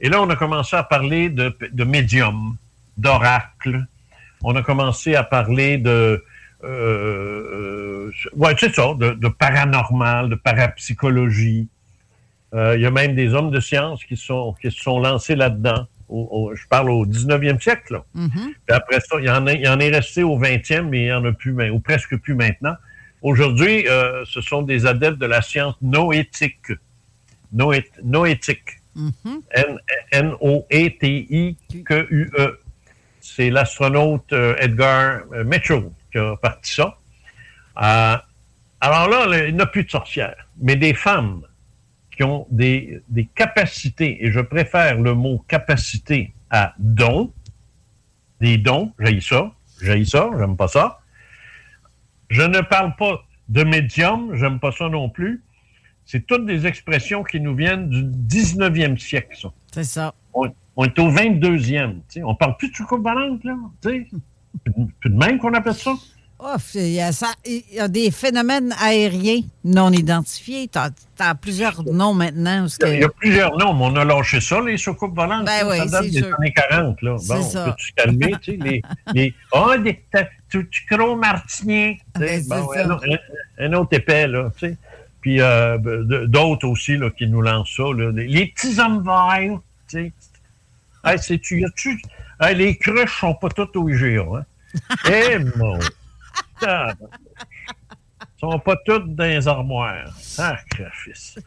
Et 0.00 0.08
là, 0.08 0.20
on 0.20 0.28
a 0.30 0.36
commencé 0.36 0.74
à 0.74 0.82
parler 0.82 1.28
de, 1.28 1.56
de 1.70 1.84
médium, 1.84 2.56
d'oracle. 2.96 3.86
On 4.42 4.56
a 4.56 4.62
commencé 4.62 5.14
à 5.14 5.22
parler 5.22 5.78
de, 5.78 6.24
euh, 6.64 8.10
euh, 8.10 8.10
ça, 8.72 8.94
de 8.94 9.28
paranormal, 9.28 10.30
de 10.30 10.34
parapsychologie. 10.34 11.68
Euh, 12.54 12.76
Il 12.76 12.82
y 12.82 12.86
a 12.86 12.90
même 12.90 13.14
des 13.14 13.34
hommes 13.34 13.50
de 13.50 13.60
science 13.60 14.04
qui, 14.04 14.16
sont, 14.16 14.54
qui 14.60 14.70
se 14.70 14.80
sont 14.80 15.00
lancés 15.00 15.34
là-dedans. 15.36 15.86
Au- 16.08 16.28
au- 16.30 16.54
je 16.54 16.66
parle 16.68 16.90
au 16.90 17.04
19e 17.06 17.58
siècle. 17.60 17.94
là. 17.94 18.04
Mhm. 18.14 18.28
Puis 18.30 18.76
après 18.76 19.00
ça, 19.00 19.16
il 19.18 19.24
y, 19.24 19.30
en 19.30 19.46
a- 19.46 19.52
il 19.54 19.62
y 19.62 19.68
en 19.68 19.80
est 19.80 19.90
resté 19.90 20.22
au 20.22 20.36
20e, 20.38 20.88
mais 20.90 21.00
il 21.00 21.04
n'y 21.06 21.12
en 21.12 21.24
a 21.24 21.32
plus, 21.32 21.52
ou 21.70 21.80
presque 21.80 22.16
plus 22.18 22.34
maintenant. 22.34 22.74
Aujourd'hui, 23.22 23.88
euh, 23.88 24.22
ce 24.26 24.40
sont 24.42 24.62
des 24.62 24.86
adeptes 24.86 25.18
de 25.18 25.26
la 25.26 25.40
science 25.42 25.74
noétique. 25.82 26.72
Noé- 27.54 27.90
noétique. 28.02 28.80
Mhm. 28.94 29.40
N- 29.50 29.78
N-O-E-T-I-Q-U-E. 31.32 32.60
C'est 33.20 33.50
l'astronaute 33.50 34.32
euh, 34.32 34.54
Edgar 34.58 35.22
Mitchell 35.44 35.84
qui 36.12 36.18
a 36.18 36.36
parti 36.36 36.72
ça. 36.74 36.96
Euh, 37.82 38.16
alors 38.80 39.08
là, 39.08 39.26
là, 39.26 39.46
il 39.48 39.56
n'y 39.56 39.62
a 39.62 39.66
plus 39.66 39.84
de 39.84 39.90
sorcières, 39.90 40.46
mais 40.60 40.76
des 40.76 40.94
femmes 40.94 41.42
qui 42.14 42.22
ont 42.22 42.46
des, 42.50 43.00
des 43.08 43.26
capacités, 43.26 44.24
et 44.24 44.30
je 44.30 44.40
préfère 44.40 45.00
le 45.00 45.14
mot 45.14 45.44
capacité 45.48 46.32
à 46.50 46.74
don, 46.78 47.32
des 48.40 48.58
dons, 48.58 48.92
j'ai 48.98 49.20
ça, 49.20 49.52
j'ai 49.82 50.04
ça, 50.04 50.30
j'aime 50.38 50.56
pas 50.56 50.68
ça. 50.68 51.00
Je 52.30 52.42
ne 52.42 52.60
parle 52.60 52.94
pas 52.96 53.24
de 53.48 53.64
médium, 53.64 54.34
j'aime 54.34 54.60
pas 54.60 54.72
ça 54.72 54.88
non 54.88 55.08
plus. 55.08 55.42
C'est 56.06 56.26
toutes 56.26 56.44
des 56.44 56.66
expressions 56.66 57.22
qui 57.22 57.40
nous 57.40 57.54
viennent 57.54 57.88
du 57.88 58.02
19e 58.02 58.98
siècle, 58.98 59.36
ça. 59.40 59.48
C'est 59.72 59.84
ça. 59.84 60.14
On, 60.34 60.52
on 60.76 60.84
est 60.84 60.98
au 60.98 61.10
22e. 61.10 61.94
tu 61.94 62.00
sais. 62.08 62.22
On 62.22 62.34
parle 62.34 62.56
plus 62.56 62.70
de 62.70 62.76
soucoupe 62.76 63.02
volante, 63.02 63.42
là. 63.44 63.56
tu 63.82 63.88
sais. 63.88 64.06
Plus 64.64 64.86
plus 65.00 65.10
de 65.10 65.16
même 65.16 65.38
qu'on 65.38 65.52
appelle 65.54 65.74
ça. 65.74 65.94
Ouf, 66.44 66.74
il 66.74 66.88
y, 66.88 67.00
a 67.00 67.10
ça- 67.10 67.32
il 67.46 67.62
y 67.72 67.80
a 67.80 67.88
des 67.88 68.10
phénomènes 68.10 68.74
aériens 68.78 69.40
non 69.64 69.90
identifiés. 69.92 70.68
Tu 70.68 70.78
as, 70.78 71.34
plusieurs 71.36 71.82
noms 71.84 72.12
maintenant. 72.12 72.66
Il 72.66 72.70
y, 72.70 72.84
a, 72.84 72.86
que- 72.88 72.94
il 72.94 73.00
y 73.00 73.04
a 73.04 73.08
plusieurs 73.08 73.56
noms, 73.56 73.72
mais 73.72 73.84
on 73.84 73.96
a 73.96 74.04
lâché 74.04 74.40
ça, 74.42 74.60
les 74.60 74.76
soucoupes 74.76 75.14
volantes. 75.16 75.46
Ben 75.46 75.60
ça, 75.60 75.68
oui, 75.70 75.78
ça 75.78 75.86
date 75.86 76.02
c'est 76.04 76.10
des 76.10 76.18
sûr. 76.18 76.36
années 76.38 76.52
40. 76.52 77.00
Là. 77.02 77.16
Bon, 77.26 77.42
ça. 77.42 77.64
peux-tu 77.64 77.92
calmer? 77.94 78.34
tu 78.42 78.52
sais, 78.52 78.58
les, 78.62 78.82
les, 79.14 79.34
ah, 79.52 79.78
des, 79.78 80.04
tu, 80.50 80.68
tu 80.68 80.84
crois 80.86 81.16
martinien. 81.16 81.94
tu 82.14 82.20
sais, 82.20 82.42
Ben, 82.46 82.60
bon, 82.62 82.72
ça. 82.74 82.84
un, 82.84 82.90
autre- 82.90 83.04
un- 83.58 83.64
un 83.66 83.72
autre 83.72 83.96
épais, 83.96 84.26
là. 84.26 84.50
tu 84.58 84.68
sais. 84.68 84.76
Puis 85.22 85.40
euh, 85.40 85.78
de- 85.78 86.26
d'autres 86.26 86.68
aussi 86.68 86.98
là, 86.98 87.08
qui 87.08 87.26
nous 87.26 87.40
lancent 87.40 87.74
ça. 87.74 87.84
là. 87.96 88.10
Les, 88.12 88.26
les 88.26 88.46
petits 88.48 88.78
hommes 88.78 89.02
verts. 89.02 89.60
tu 89.88 89.96
sais. 89.98 90.12
Hey, 91.06 91.16
y 91.60 91.64
a-tu- 91.64 92.02
hey, 92.40 92.54
les 92.54 92.76
cruches 92.76 93.18
sont 93.20 93.34
pas 93.34 93.48
toutes 93.48 93.74
au 93.76 93.88
IGA. 93.88 94.20
Hein? 94.36 94.44
Eh 95.10 95.38
mon. 95.56 95.78
Tabarnak. 96.64 96.98
sont 98.38 98.58
pas 98.58 98.76
toutes 98.84 99.14
dans 99.14 99.24
les 99.24 99.46
armoires. 99.48 100.08
Sacrifice. 100.18 101.38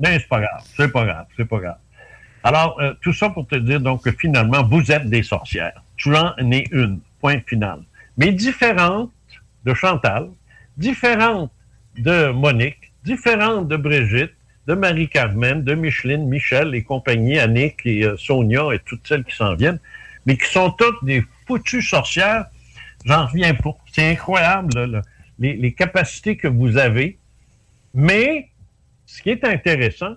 Mais 0.00 0.18
c'est 0.18 0.28
pas 0.28 0.40
grave, 0.40 0.64
c'est 0.76 0.88
pas 0.92 1.04
grave, 1.04 1.26
c'est 1.36 1.44
pas 1.44 1.58
grave. 1.58 1.78
Alors, 2.42 2.78
euh, 2.80 2.94
tout 3.00 3.12
ça 3.12 3.30
pour 3.30 3.46
te 3.46 3.54
dire 3.56 3.80
donc 3.80 4.04
que 4.04 4.12
finalement, 4.12 4.62
vous 4.62 4.90
êtes 4.92 5.08
des 5.08 5.22
sorcières. 5.22 5.82
Tu 5.96 6.14
en 6.14 6.34
es 6.50 6.64
une, 6.72 7.00
point 7.20 7.40
final. 7.46 7.80
Mais 8.18 8.32
différente 8.32 9.10
de 9.64 9.72
Chantal, 9.72 10.28
différente 10.76 11.50
de 11.96 12.30
Monique, 12.30 12.92
différente 13.02 13.68
de 13.68 13.76
Brigitte, 13.76 14.34
de 14.66 14.74
Marie-Carmen, 14.74 15.62
de 15.62 15.74
Micheline, 15.74 16.26
Michel 16.28 16.74
et 16.74 16.82
compagnie, 16.82 17.38
Annick 17.38 17.80
et 17.84 18.04
euh, 18.04 18.16
Sonia 18.16 18.74
et 18.74 18.78
toutes 18.78 19.06
celles 19.06 19.24
qui 19.24 19.34
s'en 19.34 19.54
viennent, 19.54 19.80
mais 20.26 20.36
qui 20.36 20.50
sont 20.50 20.70
toutes 20.70 21.04
des 21.04 21.24
foutues 21.46 21.82
sorcières. 21.82 22.46
J'en 23.04 23.26
reviens 23.26 23.54
pas. 23.54 23.76
C'est 23.92 24.10
incroyable, 24.10 24.74
là, 24.74 24.86
là, 24.86 25.02
les, 25.38 25.54
les 25.56 25.72
capacités 25.72 26.36
que 26.36 26.48
vous 26.48 26.76
avez. 26.76 27.18
Mais 27.92 28.48
ce 29.06 29.22
qui 29.22 29.30
est 29.30 29.44
intéressant, 29.44 30.14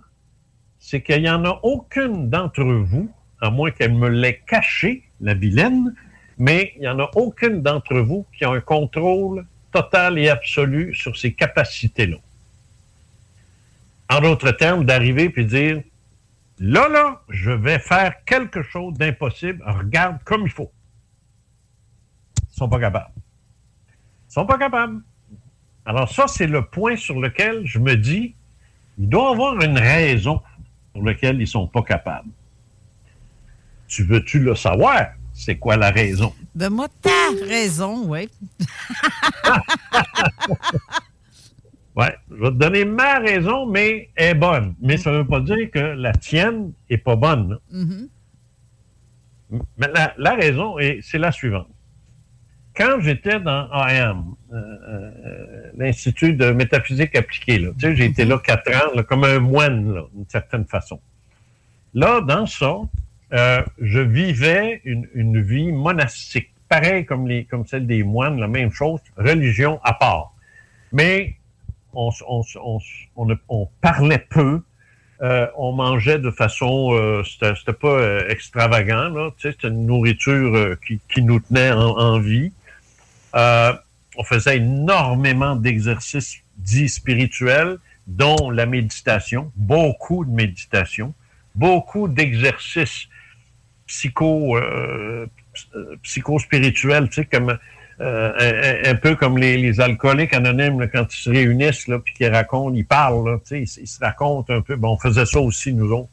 c'est 0.80 1.02
qu'il 1.02 1.22
n'y 1.22 1.30
en 1.30 1.44
a 1.46 1.60
aucune 1.64 2.30
d'entre 2.30 2.64
vous, 2.64 3.12
à 3.42 3.50
moins 3.50 3.72
qu'elle 3.72 3.94
me 3.94 4.10
l'ait 4.10 4.42
caché, 4.48 5.04
la 5.22 5.34
vilaine, 5.34 5.94
mais 6.38 6.74
il 6.76 6.82
n'y 6.82 6.88
en 6.88 7.00
a 7.00 7.10
aucune 7.16 7.62
d'entre 7.62 8.00
vous 8.00 8.26
qui 8.38 8.46
a 8.46 8.50
un 8.50 8.62
contrôle 8.62 9.46
total 9.72 10.18
et 10.18 10.30
absolu 10.30 10.94
sur 10.96 11.18
ces 11.18 11.34
capacités-là. 11.34 12.18
en 14.10 14.22
d'autres 14.22 14.52
termes, 14.52 14.86
d'arriver 14.86 15.30
puis 15.30 15.46
dire 15.46 15.82
là, 16.60 16.88
là, 16.88 17.22
je 17.30 17.52
vais 17.52 17.80
faire 17.80 18.24
quelque 18.26 18.64
chose 18.64 18.94
d'impossible, 18.94 19.64
regarde 19.66 20.18
comme 20.24 20.44
il 20.44 20.52
faut. 20.52 20.72
Sont 22.58 22.68
pas 22.70 22.80
capables. 22.80 23.12
Ils 24.30 24.34
sont 24.34 24.46
pas 24.46 24.58
capables. 24.58 25.02
Alors, 25.86 26.10
ça, 26.12 26.28
c'est 26.28 26.48
le 26.48 26.66
point 26.66 26.96
sur 26.96 27.20
lequel 27.20 27.66
je 27.66 27.80
me 27.80 27.96
dis 27.96 28.36
il 28.98 29.08
doit 29.10 29.30
y 29.30 29.34
avoir 29.34 29.62
une 29.62 29.78
raison 29.78 30.42
pour 30.94 31.04
laquelle 31.04 31.40
ils 31.40 31.48
sont 31.48 31.68
pas 31.68 31.84
capables. 31.84 32.30
Tu 33.88 34.04
veux-tu 34.04 34.40
le 34.40 34.56
savoir? 34.56 35.10
C'est 35.34 35.58
quoi 35.58 35.78
la 35.78 35.92
raison? 35.92 36.34
Donne-moi 36.56 36.88
ta 37.02 37.12
raison, 37.48 38.08
oui. 38.08 38.28
Oui, 41.96 42.06
je 42.30 42.36
vais 42.36 42.50
te 42.50 42.56
donner 42.56 42.86
ma 42.86 43.18
raison, 43.18 43.66
mais 43.66 44.10
elle 44.16 44.36
est 44.36 44.40
bonne. 44.40 44.76
Mais 44.80 44.98
ça 44.98 45.12
ne 45.12 45.18
veut 45.18 45.26
pas 45.28 45.40
dire 45.40 45.72
que 45.72 45.80
la 45.80 46.12
tienne 46.14 46.72
n'est 46.90 46.98
pas 47.00 47.16
bonne. 47.16 47.50
là. 47.54 47.58
Mhm. 47.72 48.10
Mais 49.78 49.88
la, 49.92 50.14
la 50.18 50.36
raison, 50.36 50.78
est- 50.78 51.00
c'est 51.02 51.18
la 51.18 51.32
suivante. 51.32 51.68
Quand 52.78 53.00
j'étais 53.00 53.40
dans 53.40 53.68
AM, 53.72 54.36
euh, 54.54 54.56
euh, 54.56 55.72
l'Institut 55.76 56.34
de 56.34 56.52
métaphysique 56.52 57.16
appliquée, 57.16 57.58
là, 57.58 57.70
tu 57.78 57.88
sais, 57.88 57.96
j'ai 57.96 58.06
été 58.06 58.24
là 58.24 58.38
quatre 58.38 58.70
ans, 58.72 58.94
là, 58.94 59.02
comme 59.02 59.24
un 59.24 59.40
moine, 59.40 59.96
là, 59.96 60.04
d'une 60.14 60.30
certaine 60.30 60.66
façon. 60.66 61.00
Là, 61.96 62.22
dans 62.22 62.46
ça, 62.46 62.76
euh, 63.34 63.64
je 63.82 64.00
vivais 64.00 64.82
une, 64.86 65.08
une 65.16 65.42
vie 65.42 65.72
monastique, 65.72 66.52
pareil 66.70 67.06
comme, 67.06 67.28
les, 67.28 67.46
comme 67.46 67.66
celle 67.66 67.88
des 67.88 68.04
moines, 68.04 68.40
la 68.40 68.48
même 68.48 68.72
chose, 68.72 69.00
religion 69.18 69.80
à 69.84 69.94
part. 69.94 70.36
Mais 70.94 71.36
on, 71.94 72.12
on 72.28 72.44
on 73.50 73.70
parlait 73.82 74.26
peu, 74.30 74.62
euh, 75.22 75.48
on 75.58 75.72
mangeait 75.72 76.20
de 76.20 76.30
façon, 76.30 76.94
euh, 76.94 77.24
c'était 77.24 77.56
c'était 77.56 77.74
pas 77.74 77.88
euh, 77.88 78.30
extravagant, 78.30 79.10
là, 79.10 79.32
tu 79.38 79.48
sais, 79.48 79.52
c'était 79.52 79.70
une 79.70 79.88
nourriture 79.88 80.76
qui, 80.86 81.00
qui 81.12 81.24
nous 81.24 81.40
tenait 81.40 81.72
en, 81.72 81.98
en 81.98 82.20
vie. 82.20 82.52
Euh, 83.36 83.74
on 84.18 84.24
faisait 84.24 84.58
énormément 84.58 85.56
d'exercices 85.56 86.38
dits 86.58 86.90
spirituels, 86.90 87.78
dont 88.08 88.50
la 88.50 88.66
méditation, 88.66 89.52
beaucoup 89.56 90.26
de 90.26 90.32
méditation, 90.32 91.14
beaucoup 91.56 92.08
d'exercices 92.08 93.08
psycho, 93.86 94.58
euh, 94.58 95.28
ps- 95.54 95.98
psycho-spirituels, 96.04 97.10
euh, 98.00 98.82
un, 98.86 98.96
peu 98.96 99.16
comme 99.16 99.38
les, 99.38 99.80
alcooliques 99.82 100.34
anonymes 100.34 100.88
quand 100.92 101.12
ils 101.12 101.18
se 101.18 101.30
réunissent 101.30 101.88
là, 101.88 101.98
puis 102.00 102.14
qu'ils 102.14 102.32
racontent, 102.32 102.76
ils 102.76 102.86
parlent, 102.86 103.40
ils, 103.52 103.68
se 103.68 104.00
racontent 104.00 104.54
un 104.54 104.62
peu. 104.62 104.78
On 104.82 104.98
faisait 104.98 105.26
ça 105.26 105.40
aussi 105.40 105.74
nous 105.74 105.92
autres, 105.92 106.10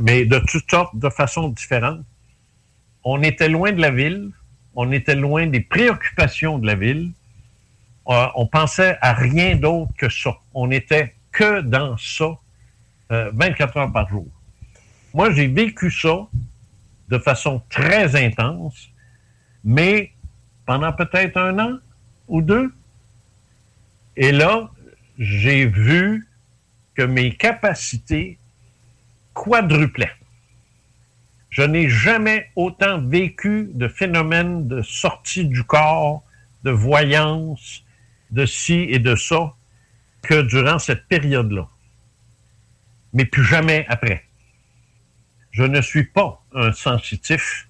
mais 0.00 0.24
de 0.24 0.38
toutes 0.38 0.68
sortes, 0.68 0.96
de 0.96 1.08
façons 1.08 1.48
différentes. 1.48 2.00
On 3.04 3.22
était 3.22 3.48
loin 3.48 3.72
de 3.72 3.80
la 3.80 3.90
ville, 3.90 4.30
on 4.74 4.90
était 4.92 5.14
loin 5.14 5.46
des 5.46 5.60
préoccupations 5.60 6.58
de 6.58 6.66
la 6.66 6.74
ville. 6.74 7.12
Euh, 8.08 8.26
on 8.34 8.46
pensait 8.46 8.98
à 9.00 9.12
rien 9.12 9.56
d'autre 9.56 9.92
que 9.96 10.08
ça. 10.08 10.36
On 10.54 10.70
était 10.70 11.14
que 11.30 11.60
dans 11.60 11.96
ça, 11.98 12.36
euh, 13.12 13.30
24 13.34 13.76
heures 13.76 13.92
par 13.92 14.08
jour. 14.08 14.26
Moi, 15.14 15.32
j'ai 15.32 15.46
vécu 15.46 15.90
ça 15.90 16.26
de 17.08 17.18
façon 17.18 17.62
très 17.68 18.16
intense, 18.16 18.88
mais 19.62 20.12
pendant 20.64 20.92
peut-être 20.92 21.36
un 21.36 21.58
an 21.58 21.78
ou 22.28 22.40
deux. 22.40 22.72
Et 24.16 24.32
là, 24.32 24.70
j'ai 25.18 25.66
vu 25.66 26.26
que 26.94 27.02
mes 27.02 27.34
capacités 27.34 28.38
quadruplaient. 29.34 30.12
Je 31.52 31.62
n'ai 31.62 31.90
jamais 31.90 32.50
autant 32.56 32.98
vécu 32.98 33.68
de 33.74 33.86
phénomènes 33.86 34.68
de 34.68 34.80
sortie 34.80 35.44
du 35.44 35.62
corps, 35.64 36.24
de 36.64 36.70
voyance, 36.70 37.84
de 38.30 38.46
ci 38.46 38.86
et 38.88 38.98
de 38.98 39.14
ça, 39.14 39.54
que 40.22 40.40
durant 40.40 40.78
cette 40.78 41.06
période-là. 41.08 41.68
Mais 43.12 43.26
plus 43.26 43.44
jamais 43.44 43.84
après. 43.90 44.24
Je 45.50 45.64
ne 45.64 45.82
suis 45.82 46.04
pas 46.04 46.42
un 46.54 46.72
sensitif 46.72 47.68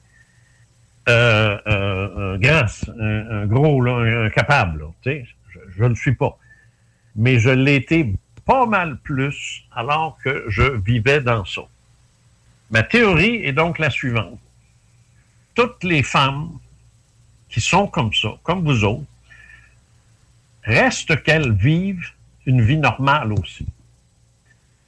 euh, 1.09 1.59
euh, 1.67 2.39
un 2.41 2.67
un, 3.01 3.47
gros, 3.47 3.85
un, 3.85 4.31
capable. 4.31 4.87
sais. 5.03 5.27
je 5.77 5.83
ne 5.83 5.89
le 5.89 5.97
suis 5.97 6.15
pas. 6.15 6.39
Mais 7.17 7.41
je 7.41 7.51
l'ai 7.51 7.75
été 7.75 8.15
pas 8.45 8.67
mal 8.67 8.99
plus 8.99 9.65
alors 9.73 10.19
que 10.23 10.45
je 10.47 10.63
vivais 10.63 11.21
dans 11.21 11.45
ça. 11.45 11.63
Ma 12.73 12.83
théorie 12.83 13.45
est 13.45 13.53
donc 13.53 13.79
la 13.79 13.91
suivante. 13.91 14.41
Toutes 15.55 15.85
les 15.85 16.03
femmes 16.03 16.59
qui 17.51 17.61
sont 17.61 17.87
comme 17.87 18.13
ça, 18.15 18.31
comme 18.43 18.65
vous 18.65 18.83
autres, 18.85 19.05
reste 20.65 21.23
qu'elles 21.23 21.53
vivent 21.53 22.09
une 22.47 22.63
vie 22.63 22.79
normale 22.79 23.35
aussi. 23.35 23.67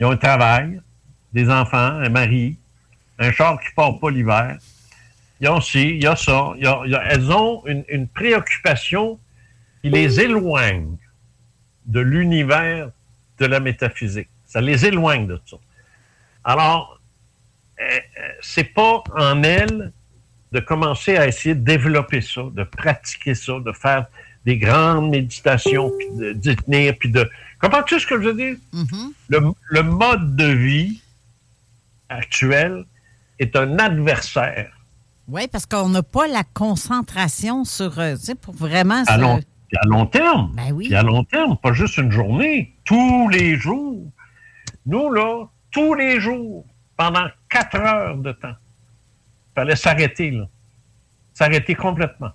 Ils 0.00 0.06
ont 0.06 0.12
un 0.12 0.16
travail, 0.16 0.80
des 1.34 1.50
enfants, 1.50 1.76
un 1.76 2.08
mari, 2.08 2.56
un 3.18 3.30
char 3.30 3.60
qui 3.60 3.68
ne 3.68 3.74
part 3.74 4.00
pas 4.00 4.10
l'hiver. 4.10 4.58
Ils 5.40 5.48
ont 5.50 5.60
ci, 5.60 5.90
il 5.90 6.02
y 6.02 6.06
a 6.06 6.16
ça. 6.16 6.54
elles 6.58 7.30
ont 7.30 7.66
une, 7.66 7.84
une 7.88 8.08
préoccupation 8.08 9.18
qui 9.82 9.90
les 9.90 10.20
éloigne 10.20 10.96
de 11.84 12.00
l'univers 12.00 12.90
de 13.38 13.44
la 13.44 13.60
métaphysique. 13.60 14.30
Ça 14.46 14.62
les 14.62 14.86
éloigne 14.86 15.26
de 15.26 15.38
ça. 15.44 15.58
Alors, 16.44 16.98
c'est 18.40 18.64
pas 18.74 19.02
en 19.16 19.42
elles 19.42 19.92
de 20.52 20.60
commencer 20.60 21.16
à 21.16 21.26
essayer 21.26 21.54
de 21.54 21.64
développer 21.64 22.20
ça, 22.20 22.42
de 22.52 22.62
pratiquer 22.64 23.34
ça, 23.34 23.54
de 23.60 23.72
faire 23.72 24.06
des 24.44 24.56
grandes 24.58 25.10
méditations, 25.10 25.90
puis 25.98 26.06
de- 26.18 26.32
d'y 26.32 26.54
tenir, 26.56 26.94
puis 26.98 27.10
de... 27.10 27.28
Comprends-tu 27.60 27.98
ce 27.98 28.06
que 28.06 28.20
je 28.20 28.28
veux 28.28 28.34
dire? 28.34 28.56
le, 29.28 29.40
le 29.70 29.82
mode 29.82 30.36
de 30.36 30.44
vie 30.46 31.00
actuel 32.08 32.84
est 33.38 33.56
un 33.56 33.78
adversaire 33.78 34.70
Oui, 35.28 35.48
parce 35.48 35.66
qu'on 35.66 35.88
n'a 35.88 36.02
pas 36.02 36.26
la 36.28 36.44
concentration 36.44 37.64
sur, 37.64 37.98
euh, 37.98 38.14
tu 38.16 38.20
sais, 38.26 38.34
pour 38.34 38.54
vraiment... 38.54 39.02
à 39.06 39.16
se- 39.16 39.20
long, 39.20 39.40
à 39.82 39.86
long 39.86 40.06
terme. 40.06 40.52
Ben 40.54 40.72
oui. 40.72 40.86
Puis 40.86 40.94
à 40.94 41.02
long 41.02 41.24
terme, 41.24 41.56
pas 41.56 41.72
juste 41.72 41.96
une 41.96 42.12
journée, 42.12 42.74
tous 42.84 43.28
les 43.30 43.56
jours. 43.56 44.06
Nous, 44.86 45.10
là, 45.12 45.46
tous 45.72 45.94
les 45.94 46.20
jours, 46.20 46.64
pendant 46.96 47.26
quatre 47.54 47.76
heures 47.76 48.16
de 48.16 48.32
temps, 48.32 48.54
il 48.56 49.54
fallait 49.54 49.76
s'arrêter, 49.76 50.30
là. 50.32 50.46
S'arrêter 51.32 51.74
complètement. 51.74 52.32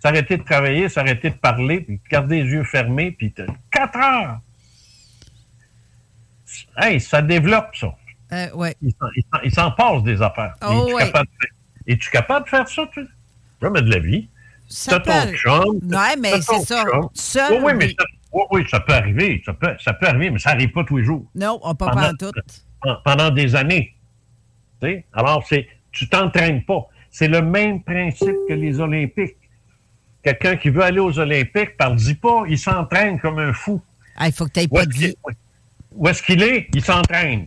S'arrêter 0.00 0.36
de 0.38 0.42
travailler, 0.42 0.88
s'arrêter 0.88 1.30
de 1.30 1.36
parler, 1.36 1.80
puis 1.80 2.00
garder 2.10 2.42
les 2.42 2.50
yeux 2.50 2.64
fermés, 2.64 3.12
puis 3.12 3.32
quatre 3.70 3.96
heures. 3.98 4.40
Hey, 6.76 7.00
ça 7.00 7.22
développe, 7.22 7.74
ça. 7.76 7.94
Euh, 8.32 8.50
ouais. 8.54 8.74
Il 8.82 9.52
s'en- 9.52 9.70
passe 9.72 10.02
des 10.02 10.20
affaires. 10.22 10.54
Oh, 10.66 10.84
es-tu 10.86 10.94
ouais. 10.94 11.04
capable 11.06 11.26
de 11.26 11.32
faire- 11.40 11.50
Es-tu 11.86 12.10
capable 12.10 12.44
de 12.44 12.50
faire 12.50 12.68
ça, 12.68 12.86
tu 12.92 13.06
Jamais 13.62 13.82
de 13.82 13.90
la 13.90 13.98
vie. 13.98 14.28
Ça 14.68 14.98
T'as 14.98 15.22
ton 15.22 15.30
peut- 15.30 15.36
chum. 15.36 15.78
Ouais, 15.82 16.16
mais 16.20 16.32
c'est 16.40 16.60
ça. 16.64 16.84
Seul, 17.14 17.52
Oui, 17.52 17.58
oui, 17.64 17.72
mais 17.76 17.88
ça, 17.88 18.04
oui, 18.32 18.42
oui, 18.50 18.64
ça 18.70 18.80
peut 18.80 18.94
arriver. 18.94 19.42
Ça 19.44 19.52
peut, 19.52 19.74
ça 19.78 19.92
peut 19.94 20.06
arriver, 20.06 20.30
mais 20.30 20.38
ça 20.38 20.50
n'arrive 20.52 20.72
pas 20.72 20.84
tous 20.84 20.96
les 20.98 21.04
jours. 21.04 21.26
Non, 21.34 21.58
on 21.62 21.74
peut 21.74 21.84
Pendant- 21.86 22.00
pas 22.00 22.08
en 22.10 22.14
tout. 22.14 22.32
Pen- 22.82 22.96
Pendant 23.04 23.30
des 23.30 23.54
années. 23.54 23.93
Alors, 25.12 25.44
c'est, 25.48 25.66
tu 25.92 26.08
t'entraînes 26.08 26.64
pas. 26.64 26.86
C'est 27.10 27.28
le 27.28 27.42
même 27.42 27.82
principe 27.82 28.34
que 28.48 28.54
les 28.54 28.80
Olympiques. 28.80 29.36
Quelqu'un 30.22 30.56
qui 30.56 30.70
veut 30.70 30.82
aller 30.82 31.00
aux 31.00 31.18
Olympiques, 31.18 31.76
par 31.76 31.94
dit 31.94 32.14
pas, 32.14 32.44
il 32.48 32.58
s'entraîne 32.58 33.18
comme 33.20 33.38
un 33.38 33.52
fou. 33.52 33.80
Ah, 34.16 34.26
il 34.26 34.32
faut 34.32 34.46
que 34.46 34.52
tu 34.52 34.60
aies 34.60 34.68
Où 34.70 34.74
pas 34.76 34.80
est-ce 34.82 34.88
de 34.88 34.94
qu'il 34.94 35.06
vie. 35.08 35.14
où 35.92 36.08
est-ce 36.08 36.22
qu'il 36.22 36.42
est? 36.42 36.68
Il 36.74 36.82
s'entraîne. 36.82 37.46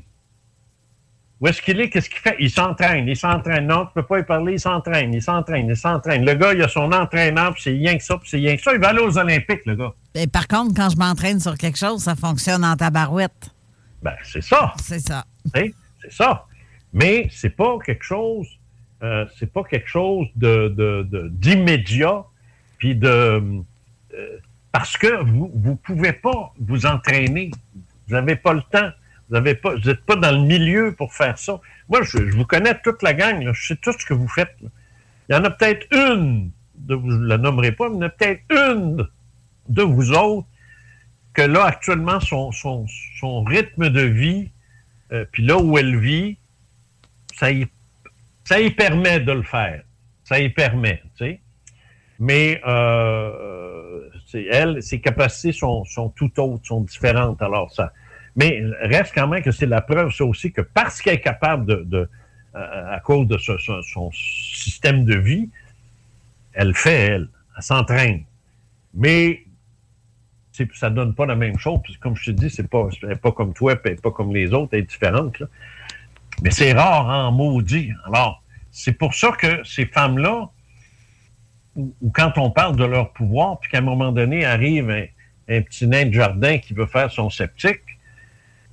Où 1.40 1.48
est-ce 1.48 1.62
qu'il 1.62 1.80
est? 1.80 1.90
Qu'est-ce 1.90 2.10
qu'il 2.10 2.20
fait? 2.20 2.36
Il 2.40 2.49
s'entraîne. 2.49 3.08
Il 3.08 3.16
s'entraîne. 3.16 3.68
Non, 3.68 3.86
tu 3.86 3.91
peux 3.94 4.04
pas 4.04 4.20
y 4.20 4.24
parler. 4.24 4.54
Il 4.54 4.60
s'entraîne. 4.60 5.14
Il 5.14 5.22
s'entraîne. 5.22 5.68
Il 5.68 5.76
s'entraîne. 5.78 6.26
Le 6.26 6.34
gars, 6.34 6.54
il 6.54 6.64
a 6.64 6.68
son 6.68 6.91
entraîneur, 6.91 7.54
puis 7.54 7.62
c'est 7.64 7.72
rien 7.72 7.98
que 7.98 8.04
ça, 8.04 8.18
puis 8.18 8.28
c'est 8.30 8.38
rien 8.38 8.56
que 8.56 8.62
ça. 8.64 8.74
Il 8.74 8.80
va 8.80 8.90
aller 8.90 9.02
aux 9.02 9.18
Olympiques, 9.18 9.66
le 9.66 9.76
gars. 9.76 9.94
Et 10.16 10.26
par 10.28 10.48
contre, 10.48 10.74
quand 10.76 10.90
je 10.90 10.98
m'entraîne 10.98 11.40
sur 11.40 11.56
quelque 11.58 11.78
chose, 11.78 12.02
ça 12.04 12.16
fonctionne 12.16 12.64
en 12.66 12.76
tabarouette. 12.76 13.52
Ben, 14.02 14.16
c'est 14.24 14.41
ça. 14.44 14.74
C'est 14.82 14.99
ça. 14.99 15.26
C'est 15.54 15.74
ça. 16.10 16.45
Mais 16.93 17.27
c'est 17.31 17.55
pas 17.55 17.77
quelque 17.85 18.03
chose, 18.03 18.47
euh, 19.03 19.26
c'est 19.38 19.51
pas 19.51 19.64
quelque 19.64 19.88
chose 19.88 20.27
d'immédiat, 20.35 22.23
puis 22.77 22.95
de 22.95 23.07
euh, 23.07 24.39
parce 24.72 24.97
que 24.97 25.23
vous 25.23 25.51
vous 25.53 25.76
pouvez 25.76 26.14
pas 26.14 26.53
vous 26.59 26.85
entraîner. 26.85 27.51
Vous 28.07 28.14
n'avez 28.14 28.35
pas 28.35 28.53
le 28.53 28.61
temps. 28.61 28.89
Vous 29.30 29.41
pas, 29.55 29.76
vous 29.76 29.89
n'êtes 29.89 30.05
pas 30.05 30.15
dans 30.15 30.31
le 30.31 30.47
milieu 30.47 30.93
pour 30.93 31.14
faire 31.14 31.38
ça. 31.38 31.59
Moi, 31.89 32.01
je, 32.03 32.18
vous 32.35 32.45
connais 32.45 32.80
toute 32.81 33.03
la 33.03 33.14
gang. 33.14 33.51
Je 33.51 33.68
sais 33.68 33.76
tout 33.76 33.91
ce 33.91 34.05
que 34.05 34.14
vous 34.14 34.27
faites. 34.27 34.55
Il 35.30 35.35
y 35.35 35.35
en 35.35 35.43
a 35.43 35.49
peut-être 35.49 35.85
une, 35.91 36.51
de 36.76 36.95
je 36.95 37.26
la 37.26 37.38
nommerai 37.38 37.73
pas, 37.73 37.89
mais 37.89 37.95
il 37.95 37.99
y 37.99 38.03
en 38.03 38.07
a 38.07 38.09
peut-être 38.09 38.43
une 38.49 39.07
de 39.68 39.81
vous 39.81 40.11
autres 40.14 40.47
que 41.34 41.41
là, 41.41 41.65
actuellement, 41.65 42.19
son, 42.19 42.51
son, 42.51 42.85
son 43.19 43.43
rythme 43.43 43.89
de 43.89 44.01
vie, 44.01 44.49
euh, 45.11 45.26
puis 45.31 45.45
là 45.45 45.57
où 45.57 45.77
elle 45.77 45.99
vit, 45.99 46.38
ça 47.38 47.51
y, 47.51 47.68
ça 48.43 48.59
y 48.59 48.72
permet 48.72 49.19
de 49.19 49.31
le 49.31 49.43
faire. 49.43 49.84
Ça 50.23 50.39
y 50.39 50.49
permet, 50.49 51.01
tu 51.18 51.26
sais. 51.26 51.41
Mais 52.19 52.59
euh, 52.68 54.09
elle, 54.34 54.81
ses 54.81 54.99
capacités 54.99 55.51
sont, 55.51 55.85
sont 55.85 56.09
tout 56.09 56.39
autres, 56.39 56.65
sont 56.65 56.81
différentes. 56.81 57.41
Alors 57.41 57.72
ça. 57.72 57.93
Mais 58.35 58.61
reste 58.81 59.14
quand 59.15 59.27
même 59.27 59.41
que 59.41 59.51
c'est 59.51 59.65
la 59.68 59.81
preuve, 59.81 60.11
ça 60.11 60.26
aussi, 60.26 60.51
que 60.51 60.61
parce 60.61 61.01
qu'elle 61.01 61.15
est 61.15 61.22
capable 61.22 61.88
de, 61.88 62.09
euh, 62.55 62.95
à 62.95 62.99
cause 62.99 63.27
de 63.27 63.38
son 63.38 64.11
système 64.11 65.05
de 65.05 65.15
vie, 65.15 65.49
elle 66.53 66.73
fait, 66.76 67.05
elle. 67.05 67.30
Elle 67.55 67.64
s'entraîne. 67.64 68.23
Mais 68.93 69.43
ça 70.73 70.89
donne 70.89 71.14
pas 71.14 71.26
la 71.26 71.35
même 71.35 71.57
chose. 71.57 71.80
Comme 71.99 72.15
je 72.15 72.31
te 72.31 72.31
dis, 72.31 72.49
c'est 72.49 72.68
pas, 72.68 72.88
elle 73.03 73.11
est 73.11 73.15
pas 73.15 73.31
comme 73.31 73.53
toi, 73.53 73.76
elle 73.84 73.91
est 73.91 74.01
pas 74.01 74.11
comme 74.11 74.34
les 74.34 74.53
autres, 74.53 74.69
elle 74.73 74.80
est 74.80 74.84
différente. 74.84 75.39
là. 75.39 75.47
Mais 76.43 76.51
c'est 76.51 76.73
rare 76.73 77.05
en 77.07 77.31
maudit. 77.31 77.91
Alors, 78.05 78.43
c'est 78.72 78.93
pour 78.93 79.14
ça 79.15 79.31
que 79.31 79.64
ces 79.64 79.85
femmes-là, 79.85 80.49
ou, 81.76 81.93
ou 82.01 82.09
quand 82.11 82.38
on 82.38 82.51
parle 82.51 82.76
de 82.76 82.85
leur 82.85 83.11
pouvoir, 83.14 83.59
puis 83.59 83.72
qu'à 83.72 83.80
un 83.80 83.81
moment 83.81 84.11
donné 84.11 84.45
arrive 84.45 84.89
un, 84.89 85.05
un 85.49 85.61
petit 85.61 85.88
nain 85.88 86.05
de 86.05 86.14
jardin 86.14 86.57
qui 86.59 86.73
veut 86.73 86.85
faire 86.85 87.11
son 87.11 87.30
sceptique, 87.30 87.81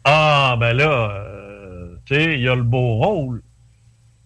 ah 0.04 0.56
ben 0.60 0.74
là, 0.74 1.10
euh, 1.10 1.96
tu 2.04 2.14
sais, 2.14 2.34
il 2.34 2.40
y 2.40 2.48
a 2.48 2.54
le 2.54 2.62
beau 2.62 2.96
rôle. 2.96 3.42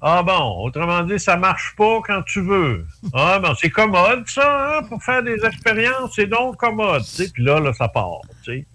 Ah 0.01 0.23
bon, 0.23 0.59
autrement 0.65 1.03
dit, 1.03 1.19
ça 1.19 1.37
marche 1.37 1.75
pas 1.77 2.01
quand 2.07 2.23
tu 2.23 2.41
veux. 2.41 2.87
Ah 3.13 3.41
ben 3.41 3.53
c'est 3.61 3.71
commode 3.71 4.29
ça, 4.29 4.79
hein, 4.79 4.83
pour 4.89 5.03
faire 5.03 5.23
des 5.25 5.45
expériences, 5.45 6.13
c'est 6.15 6.27
donc 6.27 6.57
commode. 6.57 7.03
tu 7.03 7.09
sais. 7.25 7.33
Puis 7.33 7.43
là, 7.45 7.59
là, 7.61 7.73
ça 7.73 7.89
part. 7.89 8.21
tu 8.45 8.53
sais. 8.61 8.67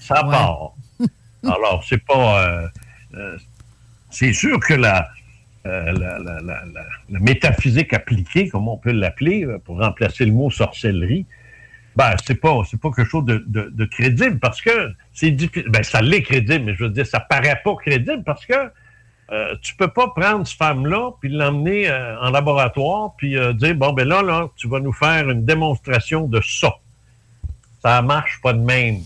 Ça 0.00 0.24
Ouais. 0.26 0.30
part. 0.30 0.72
Alors, 1.44 1.82
c'est 1.86 2.02
pas. 2.04 2.46
euh, 2.48 2.68
euh, 3.14 3.38
c'est 4.14 4.32
sûr 4.32 4.60
que 4.60 4.74
la, 4.74 5.08
euh, 5.66 5.92
la, 5.92 7.18
métaphysique 7.20 7.92
appliquée, 7.92 8.48
comme 8.48 8.68
on 8.68 8.76
peut 8.76 8.92
l'appeler, 8.92 9.44
euh, 9.44 9.58
pour 9.58 9.80
remplacer 9.80 10.24
le 10.24 10.32
mot 10.32 10.50
sorcellerie, 10.50 11.26
ben, 11.96 12.14
c'est 12.24 12.36
pas, 12.36 12.62
quelque 12.82 13.04
chose 13.04 13.24
de, 13.24 13.84
crédible 13.86 14.38
parce 14.38 14.60
que 14.60 14.92
c'est 15.12 15.30
difficile. 15.30 15.70
Ben, 15.70 15.82
ça 15.82 16.00
l'est 16.00 16.22
crédible, 16.22 16.64
mais 16.64 16.74
je 16.74 16.84
veux 16.84 16.90
dire, 16.90 17.06
ça 17.06 17.20
paraît 17.20 17.60
pas 17.64 17.74
crédible 17.76 18.22
parce 18.24 18.46
que 18.46 18.54
euh, 19.32 19.54
tu 19.62 19.74
peux 19.76 19.88
pas 19.88 20.08
prendre 20.08 20.46
cette 20.46 20.58
femme-là 20.58 21.12
puis 21.20 21.30
l'emmener 21.30 21.88
euh, 21.88 22.20
en 22.20 22.30
laboratoire 22.30 23.14
puis 23.16 23.36
dire, 23.54 23.74
bon, 23.74 23.92
ben 23.92 24.06
là, 24.06 24.22
là, 24.22 24.48
tu 24.56 24.68
vas 24.68 24.80
nous 24.80 24.92
faire 24.92 25.30
une 25.30 25.44
démonstration 25.44 26.26
de 26.26 26.40
ça. 26.40 26.74
Ça 27.80 28.02
marche 28.02 28.40
pas 28.42 28.52
de 28.52 28.60
même. 28.60 28.98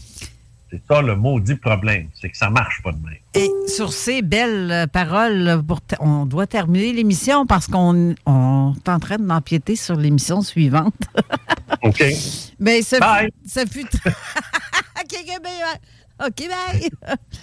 C'est 0.71 0.83
ça 0.87 1.01
le 1.01 1.17
maudit 1.17 1.55
problème, 1.55 2.09
c'est 2.21 2.29
que 2.29 2.37
ça 2.37 2.51
marche 2.51 2.83
pas 2.83 2.93
de 2.93 2.99
même. 3.03 3.17
Et 3.35 3.49
sur 3.69 3.93
ces 3.93 4.21
belles 4.21 4.71
euh, 4.71 4.87
paroles, 4.87 5.63
on 6.01 6.27
doit 6.27 6.47
terminer 6.47 6.93
l'émission 6.93 7.47
parce 7.47 7.67
qu'on 7.69 8.15
on 8.27 8.75
est 8.77 8.89
en 8.91 8.99
train 8.99 9.17
d'empiéter 9.17 9.77
sur 9.77 9.97
l'émission 9.97 10.43
suivante. 10.43 10.95
OK. 11.83 12.05
Mais 12.59 12.83
ça, 12.83 12.99
Bye. 13.01 13.27
fut- 13.45 13.49
ça 13.49 13.65
fut. 13.67 13.85
tr- 13.85 14.13
OK, 15.01 15.43
bye. 15.43 16.27
OK, 16.27 16.49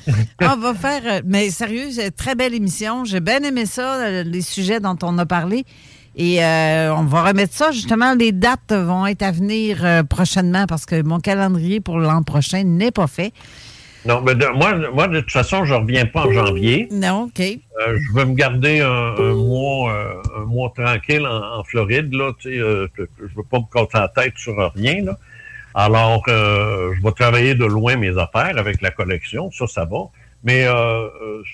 bye. 0.08 0.14
on 0.42 0.58
va 0.58 0.74
faire. 0.76 1.02
euh, 1.06 1.22
Mais 1.26 1.50
sérieux, 1.50 1.90
c'est 1.92 2.06
une 2.06 2.12
très 2.12 2.36
belle 2.36 2.54
émission. 2.54 3.06
J'ai 3.06 3.22
bien 3.22 3.40
aimé 3.42 3.66
ça, 3.66 3.96
euh, 4.02 4.24
les 4.24 4.42
sujets 4.42 4.80
dont 4.80 4.98
on 5.02 5.18
a 5.18 5.26
parlé. 5.26 5.66
Et 6.18 6.44
euh, 6.44 6.94
on 6.96 7.04
va 7.04 7.24
remettre 7.24 7.54
ça. 7.54 7.72
Justement, 7.72 8.14
les 8.14 8.32
dates 8.32 8.72
vont 8.72 9.06
être 9.06 9.22
à 9.22 9.32
venir 9.32 9.84
euh, 9.84 10.04
prochainement 10.04 10.66
parce 10.66 10.86
que 10.86 11.02
mon 11.02 11.20
calendrier 11.20 11.82
pour 11.82 11.98
l'an 12.00 12.24
prochain 12.24 12.64
n'est 12.64 12.92
pas 12.92 13.08
fait. 13.08 13.34
Non, 14.06 14.22
mais 14.22 14.36
de- 14.36 14.46
moi, 14.56 14.76
moi, 14.94 15.08
de 15.08 15.20
toute 15.22 15.32
façon, 15.32 15.66
je 15.66 15.74
reviens 15.74 16.06
pas 16.06 16.28
en 16.28 16.32
janvier. 16.32 16.88
Non, 16.92 17.24
OK. 17.24 17.40
Euh, 17.42 17.98
je 17.98 18.14
veux 18.18 18.26
me 18.26 18.34
garder 18.36 18.80
un, 18.80 19.16
un 19.18 19.34
mois, 19.34 19.92
euh, 19.92 20.42
un 20.42 20.46
mois 20.46 20.72
tranquille 20.76 21.26
en, 21.26 21.60
en 21.60 21.64
Floride. 21.64 22.14
Là, 22.14 22.32
tu 22.40 22.52
sais, 22.54 22.60
euh, 22.60 22.88
je 22.98 23.02
ne 23.24 23.30
veux 23.36 23.44
pas 23.44 23.58
me 23.60 23.66
casser 23.74 23.90
la 23.98 24.08
tête 24.08 24.34
sur 24.38 24.56
rien. 24.76 25.04
Là. 25.04 25.18
Alors, 25.74 26.24
euh, 26.30 26.94
je 26.96 27.02
vais 27.04 27.12
travailler 27.12 27.56
de 27.56 27.66
loin 27.66 27.98
mes 27.98 28.18
affaires 28.18 28.54
avec 28.58 28.82
la 28.82 28.92
collection. 28.92 29.52
Ça, 29.52 29.68
ça 29.68 29.84
va. 29.86 29.98
Mais 30.44 30.66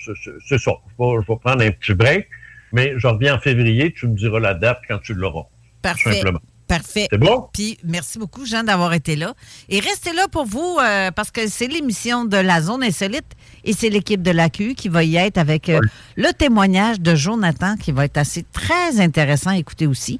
c'est 0.04 0.58
ça. 0.58 0.72
Je 0.98 1.04
vais, 1.04 1.22
je 1.22 1.32
vais 1.32 1.38
prendre 1.42 1.62
un 1.64 1.70
petit 1.70 1.94
break. 1.94 2.28
Mais 2.72 2.94
je 2.96 3.06
reviens 3.06 3.36
en 3.36 3.38
février. 3.38 3.92
Tu 3.92 4.06
me 4.08 4.16
diras 4.16 4.40
la 4.40 4.54
date 4.54 4.80
quand 4.88 4.98
tu 4.98 5.14
l'auras. 5.14 5.42
Tout 5.42 5.48
Parfait. 5.82 6.14
simplement. 6.14 6.40
Parfait. 6.68 7.06
C'est 7.10 7.18
bon? 7.18 7.48
Puis 7.52 7.76
merci 7.84 8.18
beaucoup, 8.18 8.46
Jean, 8.46 8.62
d'avoir 8.62 8.94
été 8.94 9.14
là. 9.14 9.34
Et 9.68 9.78
restez 9.80 10.14
là 10.14 10.26
pour 10.28 10.46
vous, 10.46 10.78
euh, 10.80 11.10
parce 11.10 11.30
que 11.30 11.46
c'est 11.46 11.66
l'émission 11.66 12.24
de 12.24 12.36
la 12.38 12.62
Zone 12.62 12.82
Insolite 12.82 13.26
et 13.64 13.74
c'est 13.74 13.90
l'équipe 13.90 14.22
de 14.22 14.30
l'AQ 14.30 14.74
qui 14.74 14.88
va 14.88 15.04
y 15.04 15.16
être 15.16 15.36
avec 15.36 15.68
euh, 15.68 15.80
le 16.16 16.32
témoignage 16.32 17.00
de 17.00 17.14
Jonathan 17.14 17.76
qui 17.76 17.92
va 17.92 18.06
être 18.06 18.16
assez 18.16 18.44
très 18.52 19.00
intéressant 19.00 19.50
à 19.50 19.58
écouter 19.58 19.86
aussi. 19.86 20.18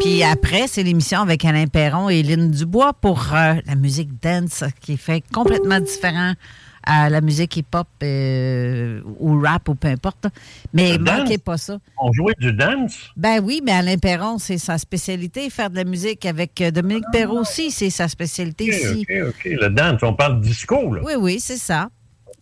Puis 0.00 0.22
après, 0.22 0.66
c'est 0.66 0.82
l'émission 0.82 1.20
avec 1.20 1.44
Alain 1.44 1.66
Perron 1.66 2.08
et 2.08 2.22
Lynn 2.22 2.50
Dubois 2.50 2.94
pour 2.94 3.34
euh, 3.34 3.56
la 3.66 3.74
musique 3.74 4.08
dance 4.22 4.64
qui 4.80 4.96
fait 4.96 5.22
complètement 5.32 5.80
différent 5.80 6.32
à 6.84 7.08
la 7.10 7.20
musique 7.20 7.56
hip-hop 7.56 7.86
euh, 8.02 9.00
ou 9.20 9.40
rap 9.40 9.68
ou 9.68 9.74
peu 9.74 9.88
importe. 9.88 10.26
Mais 10.72 10.92
Le 10.92 10.98
dance? 10.98 11.18
manquez 11.20 11.38
pas 11.38 11.56
ça. 11.56 11.78
On 12.00 12.12
jouait 12.12 12.34
du 12.38 12.52
dance? 12.52 12.96
Ben 13.16 13.40
oui, 13.42 13.60
mais 13.64 13.72
Alain 13.72 13.96
Perron, 13.98 14.38
c'est 14.38 14.58
sa 14.58 14.78
spécialité, 14.78 15.48
faire 15.50 15.70
de 15.70 15.76
la 15.76 15.84
musique 15.84 16.24
avec 16.26 16.60
euh, 16.60 16.70
Dominique 16.70 17.04
Perrault 17.12 17.40
aussi, 17.40 17.70
c'est 17.70 17.90
sa 17.90 18.08
spécialité 18.08 18.66
ici. 18.66 19.06
OK, 19.08 19.28
OK. 19.28 19.44
Le 19.44 19.68
dance, 19.68 20.00
on 20.02 20.14
parle 20.14 20.40
disco, 20.40 20.94
là. 20.94 21.02
Oui, 21.04 21.12
oui, 21.18 21.40
c'est 21.40 21.56
ça. 21.56 21.88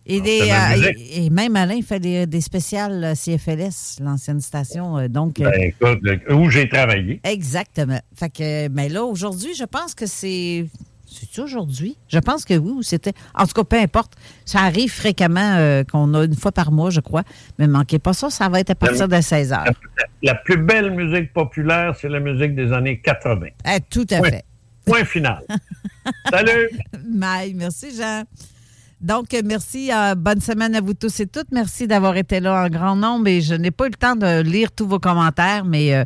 Et, 0.07 0.17
Ah, 0.17 0.21
des, 0.23 0.41
euh, 0.41 0.77
musique. 0.91 0.97
et, 1.15 1.25
et 1.25 1.29
même 1.29 1.55
Alain 1.55 1.79
fait 1.83 1.99
des, 1.99 2.25
des 2.25 2.41
spéciales 2.41 3.03
euh, 3.03 3.13
CFLS, 3.13 3.97
l'ancienne 4.01 4.41
station. 4.41 4.97
euh, 4.97 5.07
donc, 5.07 5.39
euh, 5.39 5.49
Ben, 5.51 5.61
écoute, 5.61 5.99
où 6.31 6.49
j'ai 6.49 6.67
travaillé. 6.67 7.21
exactement. 7.23 7.99
Fait 8.15 8.29
que, 8.31 8.67
mais 8.69 8.89
là, 8.89 9.03
aujourd'hui, 9.03 9.53
je 9.55 9.63
pense 9.63 9.93
que 9.93 10.07
c'est. 10.07 10.65
C'est 11.13 11.41
aujourd'hui? 11.41 11.97
Je 12.07 12.19
pense 12.19 12.45
que 12.45 12.53
oui, 12.53 12.71
ou 12.71 12.81
c'était. 12.83 13.11
En 13.35 13.45
tout 13.45 13.53
cas, 13.53 13.63
peu 13.65 13.77
importe. 13.77 14.13
Ça 14.45 14.59
arrive 14.59 14.91
fréquemment 14.91 15.55
euh, 15.57 15.83
qu'on 15.83 16.13
a 16.13 16.23
une 16.23 16.35
fois 16.35 16.51
par 16.53 16.71
mois, 16.71 16.89
je 16.89 17.01
crois. 17.01 17.23
Mais 17.59 17.67
manquez 17.67 17.99
pas 17.99 18.13
ça, 18.13 18.29
ça 18.29 18.47
va 18.47 18.61
être 18.61 18.69
à 18.69 18.75
partir 18.75 19.07
de 19.09 19.19
16 19.19 19.51
heures. 19.51 19.65
La 20.23 20.35
plus 20.35 20.57
belle 20.57 20.91
musique 20.91 21.33
populaire, 21.33 21.95
c'est 21.99 22.07
la 22.07 22.19
musique 22.21 22.55
des 22.55 22.71
années 22.71 22.99
80. 23.01 23.47
Ah, 23.65 23.79
tout 23.81 24.05
à 24.11 24.17
Point. 24.19 24.29
fait. 24.29 24.45
Point 24.85 25.05
final. 25.05 25.41
Salut! 26.31 26.69
Bye. 27.05 27.53
Merci, 27.55 27.95
Jean. 27.95 28.23
Donc, 29.01 29.35
merci. 29.43 29.91
euh, 29.91 30.15
bonne 30.15 30.39
semaine 30.41 30.75
à 30.75 30.81
vous 30.81 30.93
tous 30.93 31.19
et 31.19 31.27
toutes. 31.27 31.51
Merci 31.51 31.87
d'avoir 31.87 32.15
été 32.17 32.39
là 32.39 32.63
en 32.63 32.69
grand 32.69 32.95
nombre. 32.95 33.27
Et 33.27 33.41
je 33.41 33.53
n'ai 33.55 33.71
pas 33.71 33.85
eu 33.87 33.89
le 33.89 33.95
temps 33.95 34.15
de 34.15 34.41
lire 34.41 34.71
tous 34.71 34.87
vos 34.87 34.99
commentaires, 34.99 35.65
mais 35.65 35.93
euh, 35.93 36.05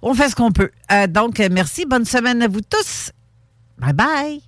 on 0.00 0.14
fait 0.14 0.30
ce 0.30 0.36
qu'on 0.36 0.52
peut. 0.52 0.70
Euh, 0.90 1.06
donc, 1.06 1.38
merci. 1.50 1.84
Bonne 1.86 2.04
semaine 2.06 2.42
à 2.42 2.48
vous 2.48 2.60
tous. 2.62 3.10
Bye 3.80 3.92
bye. 3.92 4.40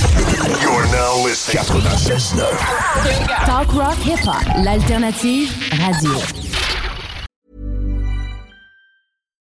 You're 0.00 0.86
now 0.92 1.24
listening. 1.24 1.64
96.9. 1.64 3.46
Talk 3.46 3.74
rock 3.74 3.96
hip 3.98 4.20
hop, 4.20 4.44
l'alternative 4.64 5.48
radio. 5.78 6.20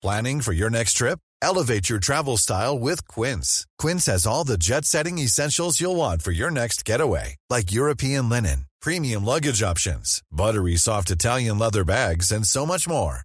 Planning 0.01 0.41
for 0.41 0.53
your 0.53 0.69
next 0.69 0.93
trip? 0.93 1.19
Elevate 1.41 1.89
your 1.89 1.99
travel 1.99 2.37
style 2.37 2.77
with 2.79 3.07
Quince. 3.07 3.65
Quince 3.77 4.05
has 4.05 4.25
all 4.25 4.43
the 4.43 4.57
jet 4.57 4.85
setting 4.85 5.17
essentials 5.19 5.81
you'll 5.81 5.95
want 5.95 6.21
for 6.21 6.31
your 6.31 6.51
next 6.51 6.85
getaway, 6.85 7.35
like 7.49 7.71
European 7.73 8.29
linen, 8.29 8.65
premium 8.81 9.25
luggage 9.25 9.61
options, 9.61 10.21
buttery 10.31 10.75
soft 10.77 11.09
Italian 11.11 11.57
leather 11.57 11.83
bags, 11.83 12.31
and 12.31 12.45
so 12.47 12.65
much 12.65 12.87
more. 12.87 13.24